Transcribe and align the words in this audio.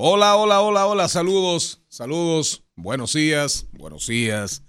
Hola, 0.00 0.36
hola, 0.36 0.60
hola, 0.60 0.86
hola, 0.86 1.08
saludos, 1.08 1.82
saludos, 1.88 2.62
buenos 2.76 3.14
días, 3.14 3.66
buenos 3.72 4.06
días, 4.06 4.62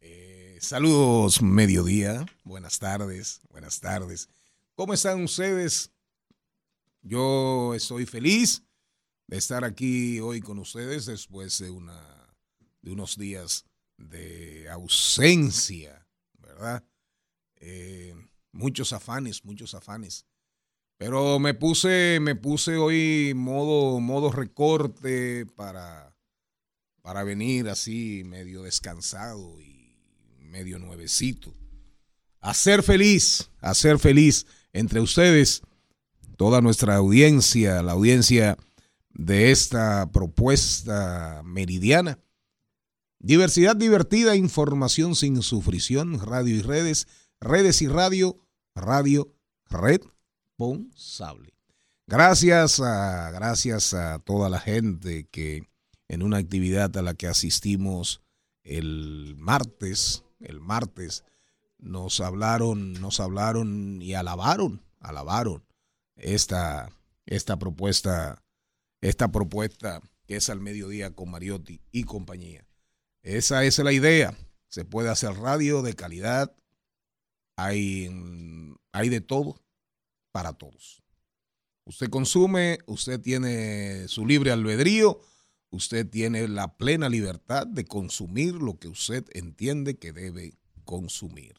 eh, 0.00 0.56
saludos 0.58 1.42
mediodía, 1.42 2.24
buenas 2.44 2.78
tardes, 2.78 3.42
buenas 3.50 3.78
tardes. 3.78 4.30
¿Cómo 4.74 4.94
están 4.94 5.22
ustedes? 5.22 5.92
Yo 7.02 7.74
estoy 7.74 8.06
feliz 8.06 8.62
de 9.26 9.36
estar 9.36 9.66
aquí 9.66 10.18
hoy 10.18 10.40
con 10.40 10.58
ustedes 10.58 11.04
después 11.04 11.58
de, 11.58 11.68
una, 11.68 12.00
de 12.80 12.90
unos 12.90 13.18
días 13.18 13.66
de 13.98 14.66
ausencia, 14.70 16.06
¿verdad? 16.38 16.82
Eh, 17.56 18.14
muchos 18.50 18.94
afanes, 18.94 19.44
muchos 19.44 19.74
afanes. 19.74 20.24
Pero 21.00 21.38
me 21.38 21.54
puse, 21.54 22.18
me 22.20 22.34
puse 22.34 22.76
hoy 22.76 23.32
modo, 23.34 24.00
modo 24.00 24.30
recorte 24.30 25.46
para, 25.56 26.14
para 27.00 27.24
venir 27.24 27.70
así 27.70 28.22
medio 28.26 28.64
descansado 28.64 29.58
y 29.62 29.96
medio 30.40 30.78
nuevecito. 30.78 31.54
A 32.40 32.52
ser 32.52 32.82
feliz, 32.82 33.50
a 33.62 33.72
ser 33.72 33.98
feliz 33.98 34.44
entre 34.74 35.00
ustedes, 35.00 35.62
toda 36.36 36.60
nuestra 36.60 36.96
audiencia, 36.96 37.82
la 37.82 37.92
audiencia 37.92 38.58
de 39.08 39.52
esta 39.52 40.12
propuesta 40.12 41.40
meridiana. 41.46 42.18
Diversidad 43.20 43.74
divertida, 43.74 44.36
información 44.36 45.16
sin 45.16 45.40
sufrición, 45.40 46.20
radio 46.20 46.54
y 46.56 46.60
redes, 46.60 47.08
redes 47.40 47.80
y 47.80 47.88
radio, 47.88 48.36
radio, 48.74 49.32
red 49.70 50.02
responsable. 50.60 51.54
Gracias 52.06 52.80
a, 52.80 53.30
gracias 53.30 53.94
a 53.94 54.18
toda 54.18 54.50
la 54.50 54.60
gente 54.60 55.26
que 55.30 55.68
en 56.08 56.22
una 56.22 56.38
actividad 56.38 56.94
a 56.96 57.02
la 57.02 57.14
que 57.14 57.28
asistimos 57.28 58.20
el 58.62 59.36
martes, 59.38 60.24
el 60.40 60.60
martes, 60.60 61.24
nos 61.78 62.20
hablaron, 62.20 62.92
nos 62.94 63.20
hablaron 63.20 64.02
y 64.02 64.14
alabaron, 64.14 64.82
alabaron 64.98 65.64
esta, 66.16 66.90
esta 67.24 67.58
propuesta, 67.58 68.42
esta 69.00 69.32
propuesta 69.32 70.02
que 70.26 70.36
es 70.36 70.50
al 70.50 70.60
mediodía 70.60 71.12
con 71.12 71.30
Mariotti 71.30 71.80
y 71.90 72.04
compañía. 72.04 72.66
Esa 73.22 73.64
es 73.64 73.78
la 73.78 73.92
idea. 73.92 74.36
Se 74.68 74.84
puede 74.84 75.08
hacer 75.08 75.32
radio 75.34 75.80
de 75.82 75.94
calidad. 75.94 76.54
Hay, 77.56 78.10
hay 78.92 79.08
de 79.08 79.20
todo 79.20 79.60
para 80.32 80.52
todos. 80.52 81.02
Usted 81.84 82.08
consume, 82.08 82.78
usted 82.86 83.20
tiene 83.20 84.06
su 84.08 84.26
libre 84.26 84.52
albedrío, 84.52 85.20
usted 85.70 86.08
tiene 86.08 86.46
la 86.48 86.76
plena 86.76 87.08
libertad 87.08 87.66
de 87.66 87.84
consumir 87.84 88.54
lo 88.54 88.78
que 88.78 88.88
usted 88.88 89.24
entiende 89.32 89.98
que 89.98 90.12
debe 90.12 90.54
consumir. 90.84 91.54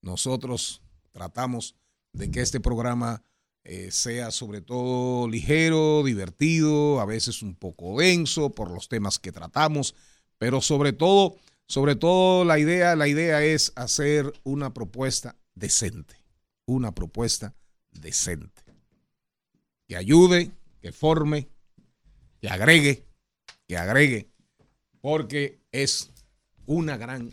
Nosotros 0.00 0.82
tratamos 1.12 1.74
de 2.12 2.30
que 2.30 2.40
este 2.40 2.60
programa 2.60 3.22
eh, 3.64 3.90
sea 3.90 4.30
sobre 4.30 4.60
todo 4.60 5.26
ligero, 5.28 6.02
divertido, 6.04 7.00
a 7.00 7.06
veces 7.06 7.42
un 7.42 7.54
poco 7.54 7.98
denso 7.98 8.50
por 8.50 8.70
los 8.70 8.88
temas 8.88 9.18
que 9.18 9.32
tratamos, 9.32 9.94
pero 10.38 10.60
sobre 10.60 10.92
todo, 10.92 11.36
sobre 11.66 11.96
todo 11.96 12.44
la 12.44 12.58
idea, 12.58 12.94
la 12.94 13.08
idea 13.08 13.42
es 13.42 13.72
hacer 13.74 14.32
una 14.42 14.74
propuesta 14.74 15.36
decente, 15.54 16.16
una 16.66 16.94
propuesta 16.94 17.54
decente. 18.00 18.62
Que 19.86 19.96
ayude, 19.96 20.50
que 20.80 20.92
forme, 20.92 21.48
que 22.40 22.48
agregue, 22.48 23.06
que 23.66 23.76
agregue, 23.76 24.30
porque 25.00 25.60
es 25.72 26.12
una 26.66 26.96
gran 26.96 27.30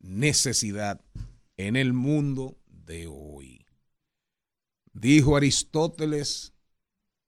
necesidad 0.00 1.00
en 1.56 1.76
el 1.76 1.92
mundo 1.92 2.58
de 2.66 3.06
hoy. 3.06 3.64
Dijo 4.92 5.36
Aristóteles, 5.36 6.52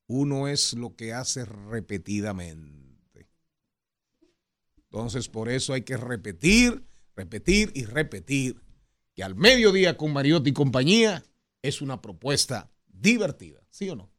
uno 0.07 0.49
es 0.49 0.75
lo 0.75 0.95
que 0.95 1.13
hace 1.13 1.45
repetidamente. 1.45 3.29
Entonces, 4.77 5.29
por 5.29 5.49
eso 5.49 5.73
hay 5.73 5.83
que 5.83 5.97
repetir, 5.97 6.85
repetir 7.15 7.73
y 7.75 7.85
repetir 7.85 8.63
que 9.15 9.25
al 9.25 9.35
mediodía 9.35 9.97
con 9.97 10.13
Mariotti 10.13 10.51
y 10.51 10.53
compañía 10.53 11.25
es 11.63 11.83
una 11.83 12.01
propuesta 12.01 12.71
divertida, 13.01 13.61
¿sí 13.71 13.89
o 13.91 13.97
no? 13.97 14.11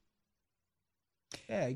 Eh. 1.48 1.76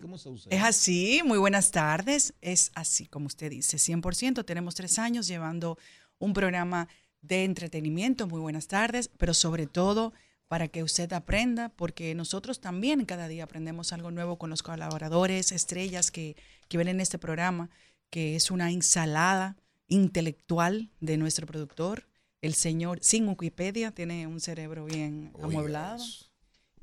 Es 0.49 0.63
así, 0.63 1.21
muy 1.25 1.37
buenas 1.37 1.71
tardes. 1.71 2.33
Es 2.41 2.71
así, 2.75 3.05
como 3.05 3.27
usted 3.27 3.49
dice, 3.49 3.77
100%. 3.77 4.45
Tenemos 4.45 4.75
tres 4.75 4.97
años 4.99 5.27
llevando 5.27 5.77
un 6.19 6.33
programa 6.33 6.87
de 7.21 7.43
entretenimiento. 7.43 8.27
Muy 8.27 8.39
buenas 8.39 8.67
tardes, 8.67 9.09
pero 9.17 9.33
sobre 9.33 9.67
todo 9.67 10.13
para 10.47 10.67
que 10.67 10.83
usted 10.83 11.11
aprenda, 11.13 11.69
porque 11.69 12.13
nosotros 12.13 12.59
también 12.59 13.05
cada 13.05 13.29
día 13.29 13.45
aprendemos 13.45 13.93
algo 13.93 14.11
nuevo 14.11 14.37
con 14.37 14.49
los 14.49 14.63
colaboradores, 14.63 15.53
estrellas 15.53 16.11
que, 16.11 16.35
que 16.67 16.77
ven 16.77 16.89
en 16.89 16.99
este 16.99 17.17
programa, 17.17 17.69
que 18.09 18.35
es 18.35 18.51
una 18.51 18.69
ensalada 18.69 19.55
intelectual 19.87 20.89
de 20.99 21.17
nuestro 21.17 21.47
productor, 21.47 22.07
el 22.41 22.53
señor, 22.53 22.99
sin 23.01 23.27
Wikipedia, 23.27 23.91
tiene 23.91 24.27
un 24.27 24.39
cerebro 24.39 24.85
bien 24.85 25.31
amueblado. 25.41 26.03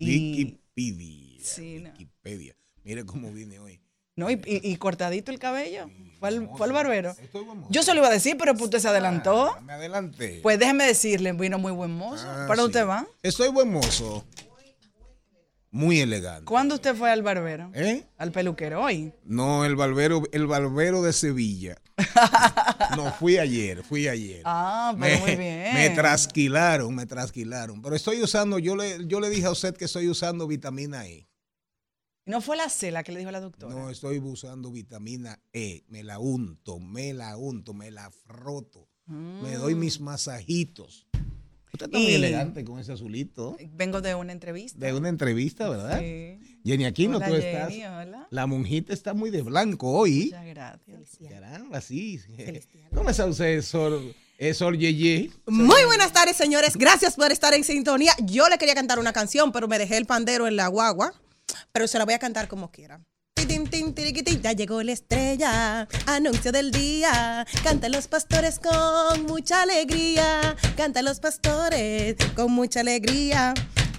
Wikipedia. 0.00 1.44
Wikipedia. 1.58 2.56
Mire 2.84 3.04
cómo 3.04 3.32
vine 3.32 3.58
hoy. 3.58 3.80
No, 4.16 4.28
y, 4.30 4.76
cortadito 4.78 5.30
el 5.30 5.38
cabello. 5.38 5.88
Fue 6.18 6.30
el, 6.30 6.48
fue 6.56 6.66
el 6.66 6.72
barbero. 6.72 7.14
Yo 7.70 7.84
se 7.84 7.94
lo 7.94 8.00
iba 8.00 8.08
a 8.08 8.12
decir, 8.12 8.36
pero 8.36 8.52
usted 8.52 8.80
se 8.80 8.88
adelantó. 8.88 9.52
Ah, 9.56 9.60
me 9.60 9.74
adelanté. 9.74 10.40
Pues 10.42 10.58
déjeme 10.58 10.86
decirle, 10.86 11.32
vino 11.34 11.58
muy 11.60 11.70
buen 11.70 11.92
mozo. 11.92 12.26
Ah, 12.28 12.46
¿Para 12.48 12.62
dónde 12.62 12.82
va? 12.82 13.06
Estoy 13.22 13.48
buen 13.50 13.70
mozo. 13.70 14.24
Muy 15.70 16.00
elegante. 16.00 16.46
¿Cuándo 16.46 16.76
usted 16.76 16.94
fue 16.94 17.10
al 17.10 17.22
barbero? 17.22 17.70
¿Eh? 17.74 18.06
Al 18.16 18.32
peluquero 18.32 18.82
hoy. 18.82 19.12
No, 19.24 19.66
el 19.66 19.76
barbero, 19.76 20.22
el 20.32 20.46
barbero 20.46 21.02
de 21.02 21.12
Sevilla. 21.12 21.76
no, 22.96 23.12
fui 23.12 23.36
ayer, 23.36 23.82
fui 23.82 24.08
ayer. 24.08 24.42
Ah, 24.44 24.96
pero 24.98 25.18
muy 25.18 25.36
bien. 25.36 25.74
Me 25.74 25.90
trasquilaron, 25.90 26.94
me 26.94 27.04
trasquilaron. 27.04 27.82
Pero 27.82 27.94
estoy 27.96 28.22
usando, 28.22 28.58
yo 28.58 28.76
le, 28.76 29.06
yo 29.06 29.20
le 29.20 29.28
dije 29.28 29.46
a 29.46 29.50
usted 29.50 29.76
que 29.76 29.84
estoy 29.84 30.08
usando 30.08 30.46
vitamina 30.46 31.06
E. 31.06 31.28
¿No 32.24 32.40
fue 32.40 32.56
la 32.56 32.68
C 32.68 32.90
la 32.90 33.02
que 33.02 33.12
le 33.12 33.18
dijo 33.20 33.30
la 33.30 33.40
doctora? 33.40 33.74
No, 33.74 33.90
estoy 33.90 34.18
usando 34.18 34.70
vitamina 34.70 35.40
E. 35.52 35.84
Me 35.88 36.02
la 36.02 36.18
unto, 36.18 36.78
me 36.78 37.12
la 37.12 37.36
unto, 37.36 37.74
me 37.74 37.90
la 37.90 38.10
froto. 38.10 38.88
Me 39.06 39.54
doy 39.54 39.74
mis 39.74 40.00
masajitos. 40.00 41.08
Usted 41.72 41.86
está 41.86 41.98
muy 41.98 42.14
elegante 42.14 42.64
con 42.64 42.78
ese 42.80 42.92
azulito. 42.92 43.56
Vengo 43.74 44.00
de 44.00 44.14
una 44.14 44.32
entrevista. 44.32 44.78
De 44.78 44.92
una 44.94 45.08
entrevista, 45.08 45.68
¿verdad? 45.68 46.00
Sí. 46.00 46.38
Jenny 46.64 46.86
Aquino, 46.86 47.18
Hola, 47.18 47.26
tú 47.28 47.34
Jenny, 47.34 47.46
estás. 47.46 48.06
hola. 48.06 48.26
La 48.30 48.46
monjita 48.46 48.92
está 48.92 49.14
muy 49.14 49.30
de 49.30 49.42
blanco 49.42 49.90
hoy. 49.90 50.24
Muchas 50.26 50.46
gracias. 50.46 51.18
Caramba, 51.28 51.80
sí. 51.80 52.20
¿Cómo 52.94 53.10
está 53.10 53.26
usted, 53.26 53.62
Sor, 53.62 54.00
eh, 54.38 54.54
Sor 54.54 54.76
Yeye? 54.76 55.30
Muy 55.46 55.84
buenas 55.84 56.12
tardes, 56.12 56.36
señores. 56.36 56.76
Gracias 56.76 57.16
por 57.16 57.30
estar 57.32 57.54
en 57.54 57.64
sintonía. 57.64 58.12
Yo 58.24 58.48
le 58.48 58.58
quería 58.58 58.74
cantar 58.74 58.98
una 58.98 59.12
canción, 59.12 59.52
pero 59.52 59.68
me 59.68 59.78
dejé 59.78 59.96
el 59.98 60.06
pandero 60.06 60.46
en 60.46 60.56
la 60.56 60.68
guagua. 60.68 61.12
Pero 61.72 61.86
se 61.86 61.98
la 61.98 62.04
voy 62.04 62.14
a 62.14 62.18
cantar 62.18 62.48
como 62.48 62.70
quiera. 62.70 63.00
Ya 63.94 64.52
llegó 64.52 64.82
la 64.82 64.92
estrella, 64.92 65.88
anuncio 66.06 66.52
del 66.52 66.70
día. 66.70 67.46
Cantan 67.64 67.92
los 67.92 68.06
pastores 68.06 68.58
con 68.58 69.24
mucha 69.24 69.62
alegría. 69.62 70.54
Cantan 70.76 71.04
los 71.06 71.20
pastores 71.20 72.16
con 72.36 72.52
mucha 72.52 72.80
alegría. 72.80 73.54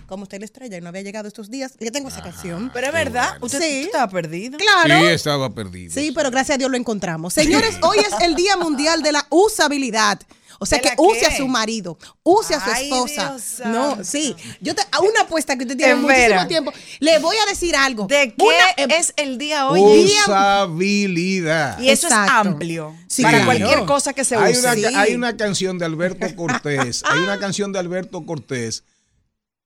Como 0.06 0.24
usted 0.24 0.39
la 0.39 0.45
estrella 0.45 0.77
y 0.77 0.81
no 0.81 0.89
había 0.89 1.01
llegado 1.01 1.27
estos 1.27 1.50
días, 1.50 1.74
yo 1.80 1.91
tengo 1.91 2.09
esa 2.09 2.21
canción. 2.21 2.69
Pero 2.74 2.88
es 2.88 2.94
verdad, 2.94 3.38
usted 3.41 3.59
Sí. 3.62 3.81
estaba 3.86 4.09
perdido. 4.09 4.57
Claro. 4.57 5.00
Sí, 5.06 5.06
estaba 5.12 5.50
perdido. 5.53 5.94
Sí, 5.94 6.12
pero 6.13 6.30
gracias 6.31 6.56
a 6.56 6.57
Dios 6.59 6.69
lo 6.71 6.77
encontramos. 6.77 7.33
Señores, 7.33 7.77
hoy 7.81 7.97
es 8.00 8.13
el 8.21 8.36
Día 8.36 8.57
Mundial 8.57 9.01
de 9.01 9.12
la 9.12 9.25
Usabilidad. 9.30 10.19
O 10.60 10.66
sea, 10.66 10.80
que 10.80 10.92
use 10.98 11.26
a 11.26 11.36
su 11.36 11.48
marido, 11.48 11.98
use 12.22 12.54
a 12.54 12.64
su 12.64 12.70
esposa. 12.70 13.38
no, 13.66 14.04
sí. 14.04 14.36
Yo 14.62 14.76
te, 14.76 14.82
a 14.92 15.00
una 15.00 15.22
apuesta 15.22 15.58
que 15.58 15.64
usted 15.64 15.78
tiene 15.78 15.96
muchísimo 15.96 16.48
tiempo. 16.48 16.74
Le 17.00 17.20
voy 17.20 17.38
a 17.38 17.46
decir 17.46 17.76
algo. 17.76 18.08
¿De 18.08 18.36
qué 18.38 18.84
em, 18.84 18.92
es 18.92 19.14
el 19.16 19.38
día 19.38 19.68
hoy? 19.70 20.06
Usabilidad. 20.06 21.80
Y 21.80 21.90
eso 21.90 22.08
es 22.08 22.14
amplio. 22.14 22.96
para 23.22 23.46
cualquier 23.46 23.86
cosa 23.86 24.14
que 24.14 24.24
se 24.24 24.36
hay 24.36 24.54
use. 24.54 24.90
Una, 24.90 25.02
hay 25.02 25.16
una 25.16 25.38
canción 25.38 25.80
de 25.80 25.86
Alberto 25.86 26.28
Cortés. 26.36 27.04
hay 27.06 27.20
una 27.20 27.40
canción 27.40 27.72
de 27.72 27.80
Alberto 27.80 28.26
Cortés 28.26 28.84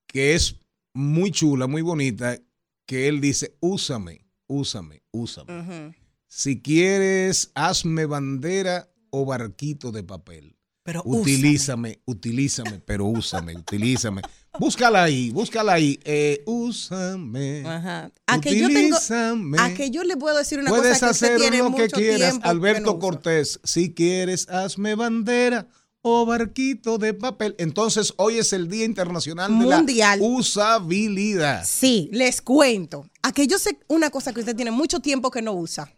que 0.07 0.36
es 0.36 0.56
muy 0.94 1.31
chula, 1.31 1.66
muy 1.66 1.81
bonita, 1.81 2.38
que 2.86 3.07
él 3.07 3.19
dice, 3.19 3.57
úsame, 3.60 4.25
úsame, 4.48 5.01
úsame. 5.12 5.95
Si 6.28 6.62
quieres, 6.62 7.51
hazme 7.56 8.06
bandera 8.06 8.90
o 9.10 9.25
barquito 9.25 9.92
de 9.92 10.04
papel. 10.04 10.56
Pero 10.83 11.01
utilízame, 11.06 12.01
utilízame, 12.06 12.81
pero 12.85 13.06
úsame, 13.06 13.56
utilízame. 13.56 14.21
Búscala 14.59 15.03
ahí, 15.03 15.31
búscala 15.31 15.74
ahí. 15.74 15.97
Eh, 16.03 16.44
úsame. 16.45 17.65
Ajá. 17.65 18.12
A 18.27 18.41
que, 18.41 18.59
yo 18.59 18.68
tengo, 18.68 18.97
a 19.59 19.74
que 19.74 19.89
yo 19.89 20.03
le 20.03 20.18
puedo 20.18 20.38
decir 20.38 20.59
una 20.59 20.69
Puedes 20.69 21.00
cosa 21.00 21.06
que 21.06 21.12
hacer 21.12 21.35
usted 21.35 21.41
tiene 21.41 21.63
lo 21.63 21.74
que 21.74 21.88
quieras. 21.88 22.38
Alberto 22.44 23.00
Cortés, 23.00 23.62
si 23.63 23.94
quieres, 23.94 24.50
hazme 24.50 24.95
bandera 24.95 25.68
o 26.01 26.25
barquito 26.25 26.97
de 26.97 27.13
papel. 27.13 27.56
Entonces, 27.59 28.13
hoy 28.18 28.38
es 28.38 28.51
el 28.51 28.68
Día 28.68 28.83
Internacional 28.83 29.51
Mundial. 29.51 30.19
de 30.19 30.25
la 30.25 30.27
Usabilidad. 30.27 31.63
Sí, 31.65 32.09
les 32.12 32.41
cuento. 32.41 33.09
A 33.21 33.31
que 33.31 33.47
yo 33.47 33.57
sé 33.57 33.80
una 33.88 34.09
cosa 34.09 34.33
que 34.33 34.41
usted 34.41 34.56
tiene 34.56 34.71
mucho 34.71 35.00
tiempo 35.00 35.31
que 35.31 35.41
no 35.41 35.53
usa. 35.53 35.89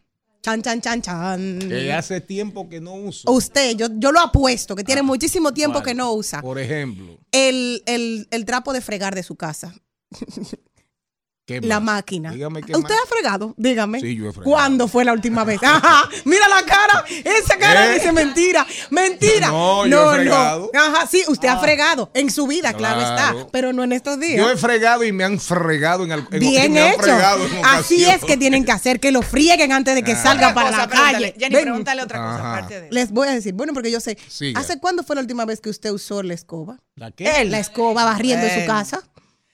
Chan, 0.46 0.62
chan, 0.62 0.80
chan, 0.80 1.02
chan. 1.02 1.60
Que 1.68 1.92
hace 1.92 2.22
tiempo 2.22 2.70
que 2.70 2.80
no 2.80 2.94
usa. 2.94 3.32
Usted, 3.32 3.76
yo, 3.76 3.88
yo 3.96 4.12
lo 4.12 4.20
apuesto, 4.20 4.76
que 4.76 4.84
tiene 4.84 5.02
ah, 5.02 5.04
muchísimo 5.04 5.56
tiempo 5.56 5.82
que 5.82 5.96
no 5.96 6.14
usa. 6.14 6.40
Por 6.40 6.60
ejemplo. 6.60 7.18
El, 7.32 7.82
el, 7.88 8.28
el 8.30 8.46
trapo 8.46 8.72
de 8.72 8.82
fregar 8.82 9.16
de 9.16 9.24
su 9.24 9.36
casa. 9.38 9.74
la 11.48 11.80
máquina. 11.80 12.32
¿Usted 12.32 12.96
ha 12.96 13.08
fregado? 13.08 13.54
Dígame. 13.58 14.00
Sí, 14.00 14.16
yo 14.16 14.30
he 14.30 14.34
fregado. 14.34 14.52
¿Cuándo 14.52 14.88
fue 14.88 15.06
la 15.06 15.14
última 15.14 15.44
vez? 15.44 15.62
Ajá, 15.62 16.10
mira 16.26 16.48
la 16.48 16.64
cara. 16.64 17.06
Esa 17.08 17.58
cara 17.58 17.92
¿Eh? 17.92 17.96
dice 17.96 18.12
mentira. 18.12 18.66
Mentira. 18.90 19.48
No, 19.50 19.86
yo 19.86 20.14
he 20.14 20.16
fregado. 20.16 20.72
Ajá, 20.74 21.08
sí, 21.08 21.24
usted 21.28 21.48
ha 21.48 21.54
ah. 21.54 21.60
fregado 21.60 22.10
en 22.14 22.32
su 22.32 22.48
vida, 22.48 22.74
claro. 22.74 23.02
está, 23.02 23.48
pero 23.52 23.74
no 23.74 23.84
en 23.84 23.92
estos 23.92 24.20
días. 24.20 24.38
Yo 24.38 24.50
he 24.50 24.58
fregado 24.58 25.04
y 25.04 25.12
me 25.12 25.24
han 25.24 25.40
fregado 25.40 26.04
en, 26.04 26.12
el, 26.14 26.24
Bien 26.40 26.78
hecho. 26.78 27.16
Así 27.64 28.06
es 28.06 28.24
que 28.24 28.38
tienen 28.38 28.66
que 28.66 28.72
hacer 28.72 29.00
que 29.00 29.12
lo 29.12 29.22
frieguen 29.22 29.72
antes 29.72 29.94
de 29.94 30.04
que 30.04 30.14
ah. 30.14 30.24
salga 30.24 30.54
para 30.54 30.72
la 30.72 30.88
calle. 30.88 31.36
Jenny, 31.38 31.56
pregúntale 31.56 32.02
otra 32.02 32.18
cosa 32.18 32.54
aparte 32.54 32.82
de 32.82 32.92
Les 32.92 33.12
voy 33.12 33.28
a 33.28 33.32
decir, 33.32 33.54
bueno, 33.54 33.74
porque 33.74 33.92
yo 33.92 34.00
sé. 34.00 34.18
¿Hace 34.56 34.80
cuándo 34.80 35.04
fue 35.04 35.16
la 35.16 35.22
última 35.22 35.46
vez 35.46 35.62
que 35.62 35.70
usted 35.70 35.92
usó 35.92 36.24
la 36.24 36.34
escoba? 36.34 36.80
¿La 36.96 37.12
qué? 37.12 37.46
La 37.46 37.60
escoba 37.60 38.04
barriendo 38.04 38.48
en 38.48 38.62
su 38.62 38.68
casa. 38.68 39.04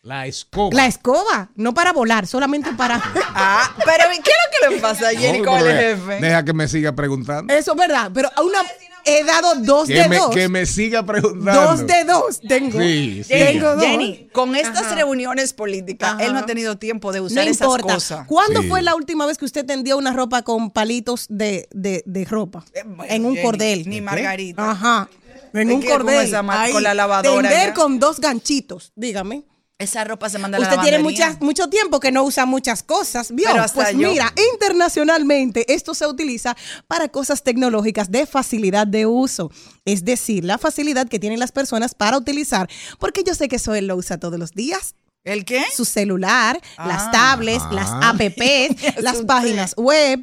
La 0.03 0.25
escoba. 0.25 0.75
La 0.75 0.87
escoba, 0.87 1.51
no 1.55 1.75
para 1.75 1.93
volar, 1.93 2.25
solamente 2.25 2.73
para. 2.73 2.95
ah, 3.35 3.71
pero 3.85 4.05
¿qué 4.09 4.17
es 4.17 4.19
lo 4.19 4.69
que 4.69 4.75
le 4.75 4.81
pasa 4.81 5.09
a 5.09 5.11
Jenny 5.11 5.43
con 5.43 5.59
el 5.59 5.77
jefe? 5.77 6.19
Deja 6.19 6.43
que 6.43 6.53
me 6.53 6.67
siga 6.67 6.93
preguntando. 6.93 7.53
Eso 7.53 7.73
es 7.73 7.77
verdad, 7.77 8.09
pero 8.13 8.29
a 8.35 8.41
una. 8.41 8.59
He 9.03 9.23
dado 9.23 9.55
dos 9.55 9.87
de 9.87 10.07
dos. 10.07 10.29
Que 10.29 10.47
me 10.47 10.65
siga 10.67 11.03
preguntando. 11.03 11.59
Dos 11.59 11.87
de 11.87 12.03
dos 12.03 12.39
tengo. 12.47 12.79
Sí, 12.79 13.23
sí. 13.23 13.29
Tengo 13.29 13.75
dos. 13.75 13.83
Jenny, 13.83 14.29
con 14.31 14.55
estas 14.55 14.93
reuniones 14.93 15.53
políticas, 15.53 16.19
él 16.19 16.33
no 16.33 16.39
ha 16.39 16.45
tenido 16.45 16.77
tiempo 16.77 17.11
de 17.11 17.19
usar 17.21 17.45
no 17.45 17.49
esas 17.49 17.61
importa. 17.61 17.95
cosas. 17.95 18.27
¿Cuándo 18.27 18.61
fue 18.63 18.83
la 18.83 18.93
última 18.93 19.25
vez 19.25 19.39
que 19.39 19.45
usted 19.45 19.65
tendió 19.65 19.97
una 19.97 20.13
ropa 20.13 20.43
con 20.43 20.69
palitos 20.69 21.25
de, 21.29 21.67
de, 21.71 22.03
de 22.05 22.25
ropa? 22.25 22.63
Eh, 22.73 22.83
en 23.09 23.25
un 23.25 23.41
cordel. 23.41 23.89
Ni 23.89 24.01
Margarita. 24.01 24.69
Ajá. 24.69 25.09
En 25.53 25.71
un 25.71 25.81
cordel. 25.81 26.31
con 26.71 26.83
la 26.83 26.93
lavadora. 26.93 27.49
Tender 27.49 27.73
con 27.73 27.99
dos 27.99 28.19
ganchitos, 28.19 28.93
dígame. 28.95 29.45
Esa 29.81 30.03
ropa 30.03 30.29
se 30.29 30.37
manda 30.37 30.57
a 30.57 30.61
la 30.61 30.69
Usted 30.69 30.79
tiene 30.81 30.99
mucho 30.99 31.67
tiempo 31.69 31.99
que 31.99 32.11
no 32.11 32.23
usa 32.23 32.45
muchas 32.45 32.83
cosas. 32.83 33.33
¿Vio? 33.33 33.49
pues 33.73 33.95
mira, 33.95 34.31
internacionalmente 34.53 35.73
esto 35.73 35.95
se 35.95 36.05
utiliza 36.05 36.55
para 36.87 37.07
cosas 37.09 37.41
tecnológicas 37.41 38.11
de 38.11 38.27
facilidad 38.27 38.85
de 38.85 39.07
uso. 39.07 39.51
Es 39.83 40.05
decir, 40.05 40.45
la 40.45 40.59
facilidad 40.59 41.09
que 41.09 41.17
tienen 41.17 41.39
las 41.39 41.51
personas 41.51 41.95
para 41.95 42.17
utilizar. 42.17 42.69
Porque 42.99 43.23
yo 43.23 43.33
sé 43.33 43.47
que 43.47 43.55
eso 43.55 43.73
él 43.73 43.87
lo 43.87 43.95
usa 43.95 44.19
todos 44.19 44.37
los 44.37 44.51
días. 44.51 44.93
¿El 45.23 45.45
qué? 45.45 45.63
Su 45.75 45.85
celular, 45.85 46.59
las 46.77 47.03
ah. 47.03 47.11
tablets, 47.11 47.63
las 47.71 47.89
ah. 47.91 48.09
apps, 48.09 48.97
las 49.01 49.21
páginas 49.21 49.75
web, 49.77 50.19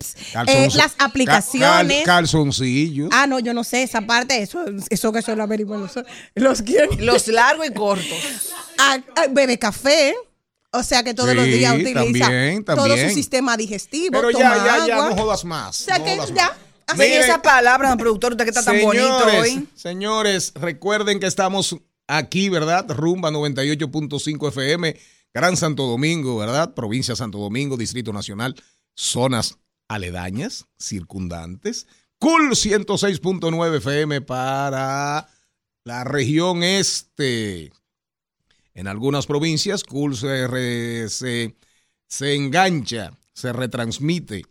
eh, 0.48 0.68
las 0.74 0.96
aplicaciones. 0.98 2.04
calzoncillos. 2.04 3.08
Ah, 3.12 3.28
no, 3.28 3.38
yo 3.38 3.54
no 3.54 3.62
sé 3.62 3.84
esa 3.84 4.00
parte. 4.00 4.42
Eso, 4.42 4.64
eso 4.90 5.12
que 5.12 5.22
son 5.22 5.38
los, 5.38 5.48
los, 6.34 6.64
los 6.98 7.28
largos 7.28 7.66
y 7.66 7.72
cortos. 7.72 8.18
Ah, 8.80 8.96
bebe 9.32 9.58
café. 9.58 10.14
O 10.70 10.84
sea 10.84 11.02
que 11.02 11.12
todos 11.12 11.34
los 11.34 11.46
días 11.46 11.74
utiliza 11.74 12.30
todo 12.64 12.96
su 12.96 13.10
sistema 13.10 13.56
digestivo. 13.56 14.12
Pero 14.12 14.30
ya, 14.30 14.56
ya, 14.56 14.86
ya, 14.86 14.96
no 15.08 15.16
jodas 15.16 15.44
más. 15.44 15.80
O 15.80 15.84
sea 15.86 16.04
que 16.04 16.16
ya. 16.32 16.56
Así 16.86 17.02
esa 17.02 17.42
palabra, 17.42 17.94
productor, 17.96 18.32
usted 18.32 18.44
que 18.44 18.50
está 18.50 18.62
tan 18.62 18.80
bonito 18.80 19.26
hoy. 19.40 19.68
Señores, 19.74 20.52
recuerden 20.54 21.18
que 21.18 21.26
estamos 21.26 21.76
aquí, 22.08 22.49
¿verdad? 22.49 22.90
Rumba 22.90 23.31
98.5 23.31 24.49
FM, 24.49 24.96
Gran 25.32 25.56
Santo 25.56 25.87
Domingo, 25.87 26.38
¿verdad? 26.38 26.75
Provincia 26.75 27.14
Santo 27.14 27.38
Domingo, 27.38 27.76
Distrito 27.76 28.12
Nacional, 28.12 28.56
zonas 28.94 29.58
aledañas, 29.87 30.66
circundantes. 30.78 31.87
Cool 32.19 32.50
106.9 32.50 33.76
FM 33.76 34.22
para 34.22 35.28
la 35.84 36.05
región 36.05 36.64
este. 36.64 37.70
En 38.75 38.88
algunas 38.88 39.26
provincias, 39.26 39.84
Cool 39.84 40.16
se, 40.16 41.08
se, 41.08 41.56
se 42.06 42.34
engancha, 42.34 43.12
se 43.32 43.52
retransmite 43.52 44.44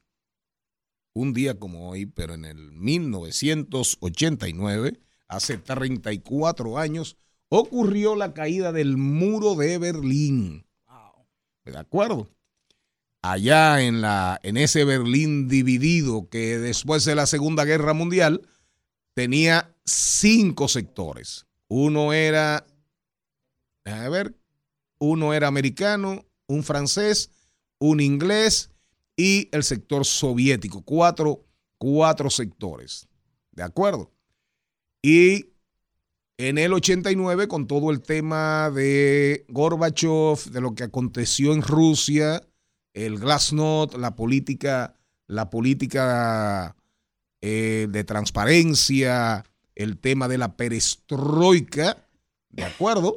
un 1.12 1.32
día 1.32 1.58
como 1.58 1.90
hoy, 1.90 2.06
pero 2.06 2.34
en 2.34 2.44
el 2.44 2.70
1989, 2.72 5.00
hace 5.28 5.58
34 5.58 6.78
años, 6.78 7.16
ocurrió 7.48 8.16
la 8.16 8.34
caída 8.34 8.72
del 8.72 8.96
muro 8.96 9.54
de 9.54 9.78
Berlín. 9.78 10.66
¿De 11.64 11.78
acuerdo? 11.78 12.28
Allá 13.22 13.82
en, 13.82 14.00
la, 14.00 14.40
en 14.42 14.56
ese 14.56 14.84
Berlín 14.84 15.46
dividido 15.48 16.30
que 16.30 16.58
después 16.58 17.04
de 17.04 17.14
la 17.14 17.26
Segunda 17.26 17.64
Guerra 17.64 17.92
Mundial 17.92 18.48
tenía 19.14 19.76
cinco 19.84 20.68
sectores. 20.68 21.46
Uno 21.68 22.14
era, 22.14 22.66
a 23.84 24.08
ver, 24.08 24.34
uno 24.98 25.34
era 25.34 25.48
americano, 25.48 26.24
un 26.46 26.64
francés, 26.64 27.30
un 27.78 28.00
inglés 28.00 28.69
y 29.20 29.50
el 29.52 29.64
sector 29.64 30.06
soviético. 30.06 30.80
Cuatro, 30.82 31.44
cuatro 31.76 32.30
sectores. 32.30 33.06
¿De 33.52 33.62
acuerdo? 33.62 34.10
Y 35.02 35.50
en 36.38 36.56
el 36.56 36.72
89, 36.72 37.46
con 37.46 37.66
todo 37.66 37.90
el 37.90 38.00
tema 38.00 38.70
de 38.70 39.44
Gorbachev, 39.48 40.50
de 40.50 40.62
lo 40.62 40.74
que 40.74 40.84
aconteció 40.84 41.52
en 41.52 41.60
Rusia, 41.60 42.42
el 42.94 43.18
Glasnost, 43.18 43.94
la 43.96 44.16
política, 44.16 44.96
la 45.26 45.50
política 45.50 46.76
eh, 47.42 47.88
de 47.90 48.04
transparencia, 48.04 49.44
el 49.74 49.98
tema 49.98 50.28
de 50.28 50.38
la 50.38 50.56
perestroika, 50.56 52.08
¿de 52.48 52.64
acuerdo? 52.64 53.16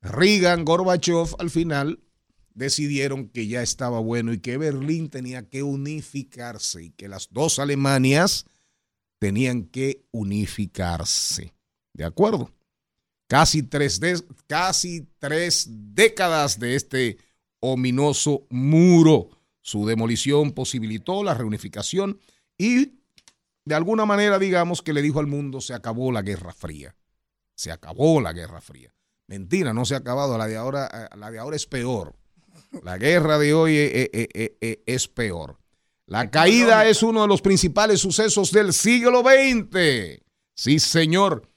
Reagan, 0.00 0.64
Gorbachev, 0.64 1.36
al 1.38 1.50
final 1.50 2.00
decidieron 2.54 3.28
que 3.28 3.46
ya 3.46 3.62
estaba 3.62 3.98
bueno 3.98 4.32
y 4.32 4.38
que 4.38 4.56
Berlín 4.56 5.10
tenía 5.10 5.48
que 5.48 5.62
unificarse 5.62 6.84
y 6.84 6.90
que 6.90 7.08
las 7.08 7.28
dos 7.30 7.58
Alemanias 7.58 8.46
tenían 9.18 9.64
que 9.64 10.06
unificarse. 10.12 11.52
¿De 11.92 12.04
acuerdo? 12.04 12.50
Casi 13.26 13.62
tres, 13.62 14.00
décadas 15.94 16.58
de 16.58 16.74
este 16.76 17.18
ominoso 17.60 18.46
muro 18.50 19.30
Su 19.62 19.86
demolición 19.86 20.52
posibilitó 20.52 21.24
la 21.24 21.32
reunificación 21.32 22.20
y 22.58 23.00
de 23.64 23.74
alguna 23.74 24.04
manera 24.04 24.38
digamos 24.38 24.82
que 24.82 24.92
le 24.92 25.00
dijo 25.00 25.20
al 25.20 25.26
mundo 25.26 25.62
se 25.62 25.72
acabó 25.72 26.12
la 26.12 26.22
Guerra 26.22 26.52
Fría. 26.52 26.94
Se 27.56 27.72
acabó 27.72 28.20
la 28.20 28.32
Guerra 28.32 28.60
Fría. 28.60 28.94
Mentira, 29.26 29.72
no 29.72 29.86
se 29.86 29.94
ha 29.94 29.98
acabado, 29.98 30.36
la 30.36 30.46
de 30.46 30.56
ahora, 30.56 31.08
la 31.16 31.30
de 31.30 31.38
ahora 31.38 31.56
es 31.56 31.66
peor. 31.66 32.14
La 32.82 32.98
guerra 32.98 33.38
de 33.38 33.54
hoy 33.54 33.76
eh, 33.76 34.10
eh, 34.12 34.56
eh, 34.60 34.82
es 34.86 35.08
peor. 35.08 35.58
La 36.06 36.30
caída 36.30 36.86
es 36.86 37.02
uno 37.02 37.22
de 37.22 37.28
los 37.28 37.40
principales 37.40 38.00
sucesos 38.00 38.52
del 38.52 38.72
siglo 38.72 39.22
XX. 39.22 40.20
Sí, 40.54 40.78
señor. 40.78 41.48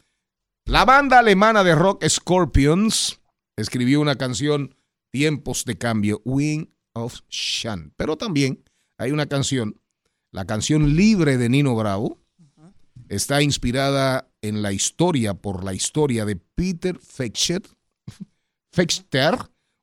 La 0.65 0.85
banda 0.85 1.19
alemana 1.19 1.63
de 1.63 1.75
rock 1.75 2.05
Scorpions 2.07 3.19
escribió 3.55 3.99
una 3.99 4.15
canción, 4.15 4.75
Tiempos 5.11 5.65
de 5.65 5.77
Cambio, 5.77 6.21
Wing 6.23 6.67
of 6.93 7.21
Shan. 7.29 7.93
Pero 7.97 8.17
también 8.17 8.63
hay 8.97 9.11
una 9.11 9.27
canción, 9.27 9.79
la 10.31 10.45
canción 10.45 10.95
Libre 10.95 11.37
de 11.37 11.49
Nino 11.49 11.75
Bravo, 11.75 12.19
está 13.09 13.41
inspirada 13.41 14.29
en 14.41 14.61
la 14.61 14.71
historia, 14.71 15.33
por 15.33 15.63
la 15.63 15.73
historia 15.73 16.25
de 16.25 16.35
Peter 16.35 16.99
Fechter, 16.99 17.63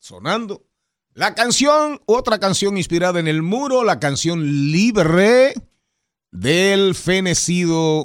sonando. 0.00 0.69
La 1.14 1.34
canción, 1.34 2.00
otra 2.06 2.38
canción 2.38 2.76
inspirada 2.76 3.18
en 3.18 3.26
el 3.26 3.42
muro, 3.42 3.82
la 3.82 3.98
canción 3.98 4.70
Libre 4.70 5.54
del 6.30 6.94
fenecido 6.94 8.04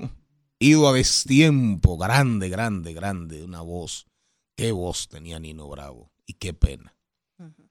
Ido 0.57 0.89
a 0.89 0.93
Destiempo. 0.93 1.97
Grande, 1.97 2.49
grande, 2.49 2.93
grande. 2.93 3.43
Una 3.43 3.61
voz. 3.61 4.07
Qué 4.55 4.71
voz 4.71 5.07
tenía 5.07 5.39
Nino 5.39 5.69
Bravo. 5.69 6.11
Y 6.25 6.33
qué 6.33 6.55
pena. 6.55 6.95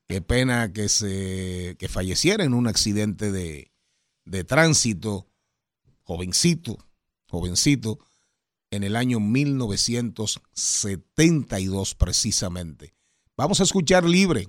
Qué 0.07 0.23
pena 0.23 0.73
que, 0.73 0.89
se, 0.89 1.75
que 1.81 1.89
falleciera 1.89 2.45
en 2.45 2.55
un 2.55 2.69
accidente 2.69 3.33
de, 3.33 3.73
de 4.25 4.45
tránsito. 4.45 5.27
Jovencito, 6.03 6.79
jovencito, 7.29 7.99
en 8.71 8.85
el 8.85 8.95
año 8.95 9.19
1972 9.21 11.95
precisamente. 11.95 12.95
Vamos 13.37 13.61
a 13.61 13.65
escuchar 13.65 14.05
Libre. 14.05 14.49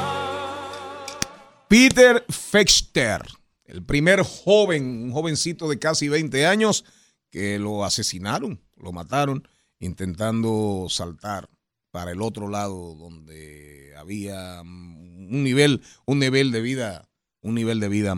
Peter 1.71 2.25
Fechter, 2.27 3.21
el 3.63 3.81
primer 3.81 4.23
joven, 4.23 5.03
un 5.05 5.13
jovencito 5.13 5.69
de 5.69 5.79
casi 5.79 6.09
20 6.09 6.45
años, 6.45 6.83
que 7.29 7.59
lo 7.59 7.85
asesinaron, 7.85 8.61
lo 8.75 8.91
mataron, 8.91 9.47
intentando 9.79 10.87
saltar 10.89 11.49
para 11.89 12.11
el 12.11 12.21
otro 12.21 12.49
lado 12.49 12.95
donde 12.95 13.93
había 13.97 14.59
un 14.63 15.43
nivel, 15.45 15.81
un 16.05 16.19
nivel 16.19 16.51
de 16.51 16.59
vida, 16.59 17.09
un 17.39 17.55
nivel 17.55 17.79
de 17.79 17.87
vida 17.87 18.15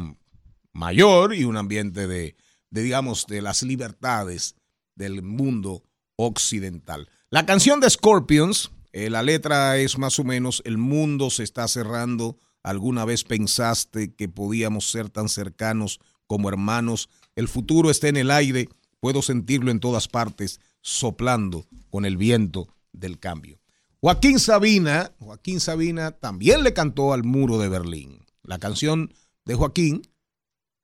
mayor 0.71 1.35
y 1.35 1.43
un 1.43 1.55
ambiente 1.55 2.07
de, 2.07 2.35
digamos, 2.71 3.27
de 3.27 3.43
las 3.43 3.61
libertades 3.61 4.55
del 4.95 5.21
mundo 5.21 5.83
occidental. 6.15 7.07
La 7.29 7.45
canción 7.45 7.79
de 7.81 7.91
Scorpions, 7.91 8.71
eh, 8.93 9.11
la 9.11 9.21
letra 9.21 9.77
es 9.77 9.99
más 9.99 10.17
o 10.17 10.23
menos, 10.23 10.63
el 10.65 10.79
mundo 10.79 11.29
se 11.29 11.43
está 11.43 11.67
cerrando, 11.67 12.39
¿Alguna 12.63 13.03
vez 13.03 13.25
pensaste 13.25 14.13
que 14.13 14.29
podíamos 14.29 14.89
ser 14.89 15.09
tan 15.09 15.27
cercanos 15.27 15.99
como 16.27 16.47
hermanos? 16.47 17.09
El 17.35 17.49
futuro 17.49 17.91
está 17.91 18.07
en 18.07 18.15
el 18.15 18.31
aire, 18.31 18.69
puedo 19.01 19.21
sentirlo 19.21 19.69
en 19.69 19.81
todas 19.81 20.07
partes, 20.07 20.61
soplando 20.81 21.65
con 21.89 22.05
el 22.05 22.15
viento 22.15 22.69
del 22.93 23.19
cambio. 23.19 23.59
Joaquín 23.99 24.39
Sabina, 24.39 25.11
Joaquín 25.19 25.59
Sabina 25.59 26.11
también 26.11 26.63
le 26.63 26.73
cantó 26.73 27.13
al 27.13 27.23
muro 27.23 27.57
de 27.57 27.69
Berlín. 27.69 28.25
La 28.43 28.59
canción 28.59 29.13
de 29.45 29.55
Joaquín 29.55 30.01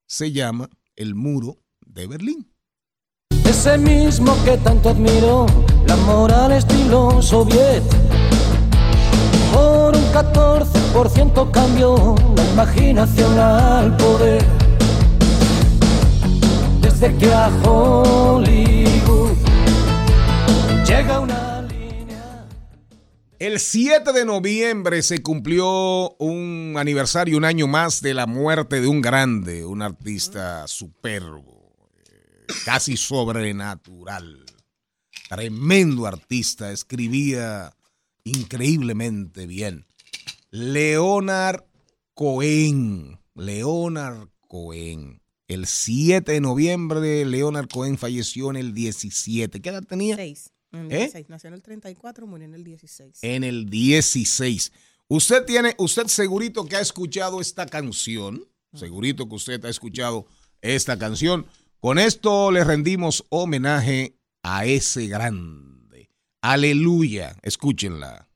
se 0.05 0.31
llama 0.31 0.69
El 0.95 1.15
muro 1.15 1.57
de 1.85 2.07
Berlín. 2.07 2.51
Ese 3.45 3.77
mismo 3.77 4.35
que 4.43 4.57
tanto 4.57 4.89
admiro, 4.89 5.45
la 5.87 5.95
moral 5.97 6.51
estilo 6.51 7.21
soviet 7.21 7.83
por 9.59 9.95
un 9.95 10.05
14% 10.13 11.51
cambió 11.51 12.15
la 12.35 12.45
imaginación 12.51 13.37
al 13.39 13.97
poder. 13.97 14.45
Desde 16.81 17.15
que 17.17 17.33
a 17.33 17.47
Hollywood 17.63 19.35
llega 20.87 21.19
una 21.19 21.61
línea. 21.63 22.47
El 23.37 23.59
7 23.59 24.13
de 24.13 24.25
noviembre 24.25 25.01
se 25.01 25.21
cumplió 25.21 26.15
un 26.19 26.75
aniversario, 26.77 27.37
un 27.37 27.45
año 27.45 27.67
más 27.67 28.01
de 28.01 28.13
la 28.13 28.27
muerte 28.27 28.79
de 28.81 28.87
un 28.87 29.01
grande, 29.01 29.65
un 29.65 29.81
artista 29.81 30.67
superbo, 30.67 31.75
eh, 32.09 32.53
casi 32.65 32.95
sobrenatural. 32.95 34.45
Tremendo 35.29 36.07
artista, 36.07 36.71
escribía 36.71 37.73
increíblemente 38.29 39.47
bien. 39.47 39.85
Leonard 40.51 41.63
Cohen. 42.13 43.19
Leonard 43.35 44.29
Cohen. 44.47 45.21
El 45.47 45.65
7 45.65 46.31
de 46.31 46.41
noviembre, 46.41 47.25
Leonard 47.25 47.69
Cohen 47.69 47.97
falleció 47.97 48.49
en 48.51 48.57
el 48.57 48.73
17. 48.73 49.61
¿Qué 49.61 49.69
edad 49.69 49.83
tenía? 49.83 50.15
6. 50.15 50.51
¿Eh? 50.71 51.25
Nació 51.27 51.47
en 51.47 51.55
el 51.55 51.61
34, 51.63 52.27
murió 52.27 52.45
en 52.45 52.53
el 52.53 52.63
16. 52.63 53.19
En 53.23 53.43
el 53.43 53.69
16. 53.69 54.71
Usted 55.07 55.45
tiene, 55.45 55.73
usted 55.79 56.05
segurito 56.05 56.65
que 56.65 56.75
ha 56.75 56.81
escuchado 56.81 57.41
esta 57.41 57.65
canción. 57.65 58.45
Segurito 58.75 59.27
que 59.27 59.35
usted 59.35 59.65
ha 59.65 59.69
escuchado 59.69 60.27
esta 60.61 60.99
canción. 60.99 61.47
Con 61.79 61.97
esto 61.97 62.51
le 62.51 62.63
rendimos 62.63 63.25
homenaje 63.29 64.15
a 64.43 64.65
ese 64.65 65.07
grande. 65.07 65.68
Aleluya. 66.41 67.35
Escúchenla. 67.43 68.29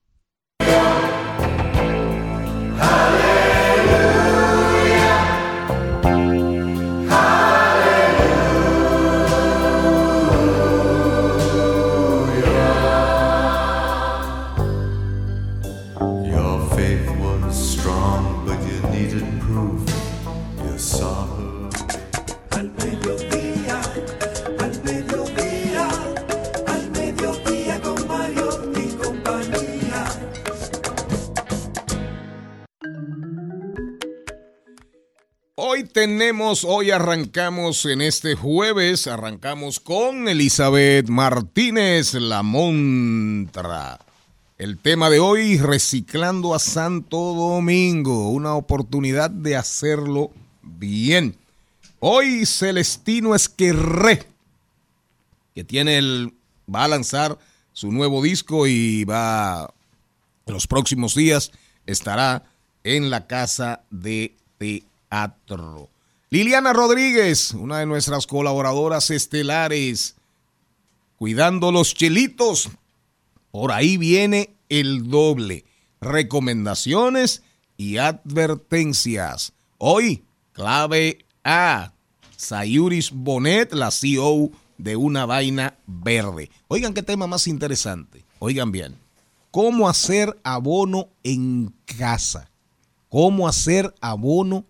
Tenemos, 35.82 36.63
hoy 36.63 36.92
arrancamos 36.92 37.86
en 37.86 38.01
este 38.01 38.36
jueves, 38.36 39.08
arrancamos 39.08 39.80
con 39.80 40.30
Elizabeth 40.30 41.10
Martínez 41.10 42.13
La 42.13 42.44
Montra. 42.44 44.00
El 44.60 44.77
tema 44.77 45.10
de 45.10 45.18
hoy, 45.18 45.58
reciclando 45.58 46.53
a 46.53 46.60
Santo 46.60 47.18
Domingo, 47.18 48.30
una 48.30 48.53
oportunidad 48.53 49.32
de 49.32 49.56
hacerlo 49.56 50.30
bien. 50.62 51.36
Hoy 52.00 52.46
Celestino 52.46 53.34
Esquerré, 53.34 54.27
que 55.56 55.63
tiene 55.63 55.98
el, 55.98 56.36
va 56.74 56.84
a 56.84 56.89
lanzar 56.89 57.39
su 57.72 57.92
nuevo 57.92 58.22
disco 58.22 58.68
y 58.68 59.06
va 59.06 59.74
en 60.46 60.53
los 60.53 60.68
próximos 60.68 61.15
días 61.15 61.51
estará 61.88 62.44
en 62.84 63.10
la 63.10 63.25
casa 63.25 63.82
de 63.89 64.36
teatro. 64.60 64.93
Liliana 66.29 66.74
Rodríguez, 66.74 67.51
una 67.53 67.79
de 67.79 67.86
nuestras 67.86 68.25
colaboradoras 68.25 69.12
estelares, 69.12 70.15
cuidando 71.17 71.72
los 71.72 71.93
chelitos. 71.93 72.70
Por 73.51 73.72
ahí 73.72 73.98
viene 73.98 74.55
el 74.70 75.10
doble. 75.10 75.65
Recomendaciones 76.01 77.43
y 77.77 77.98
advertencias. 77.98 79.53
Hoy, 79.77 80.24
clave 80.53 81.25
A. 81.43 81.93
Sayuris 82.36 83.12
Bonet, 83.12 83.72
la 83.74 83.91
CEO 83.91 84.50
de 84.79 84.96
una 84.96 85.27
vaina 85.27 85.77
verde. 85.86 86.50
Oigan 86.67 86.96
qué 86.96 87.03
tema 87.03 87.27
más 87.27 87.48
interesante. 87.48 88.25
Oigan 88.39 88.72
bien. 88.72 88.96
¿Cómo 89.51 89.88
hacer 89.88 90.36
abono 90.43 91.10
en 91.24 91.72
casa? 91.86 92.50
¿Cómo 93.10 93.48
hacer 93.48 93.93
abono 94.01 94.65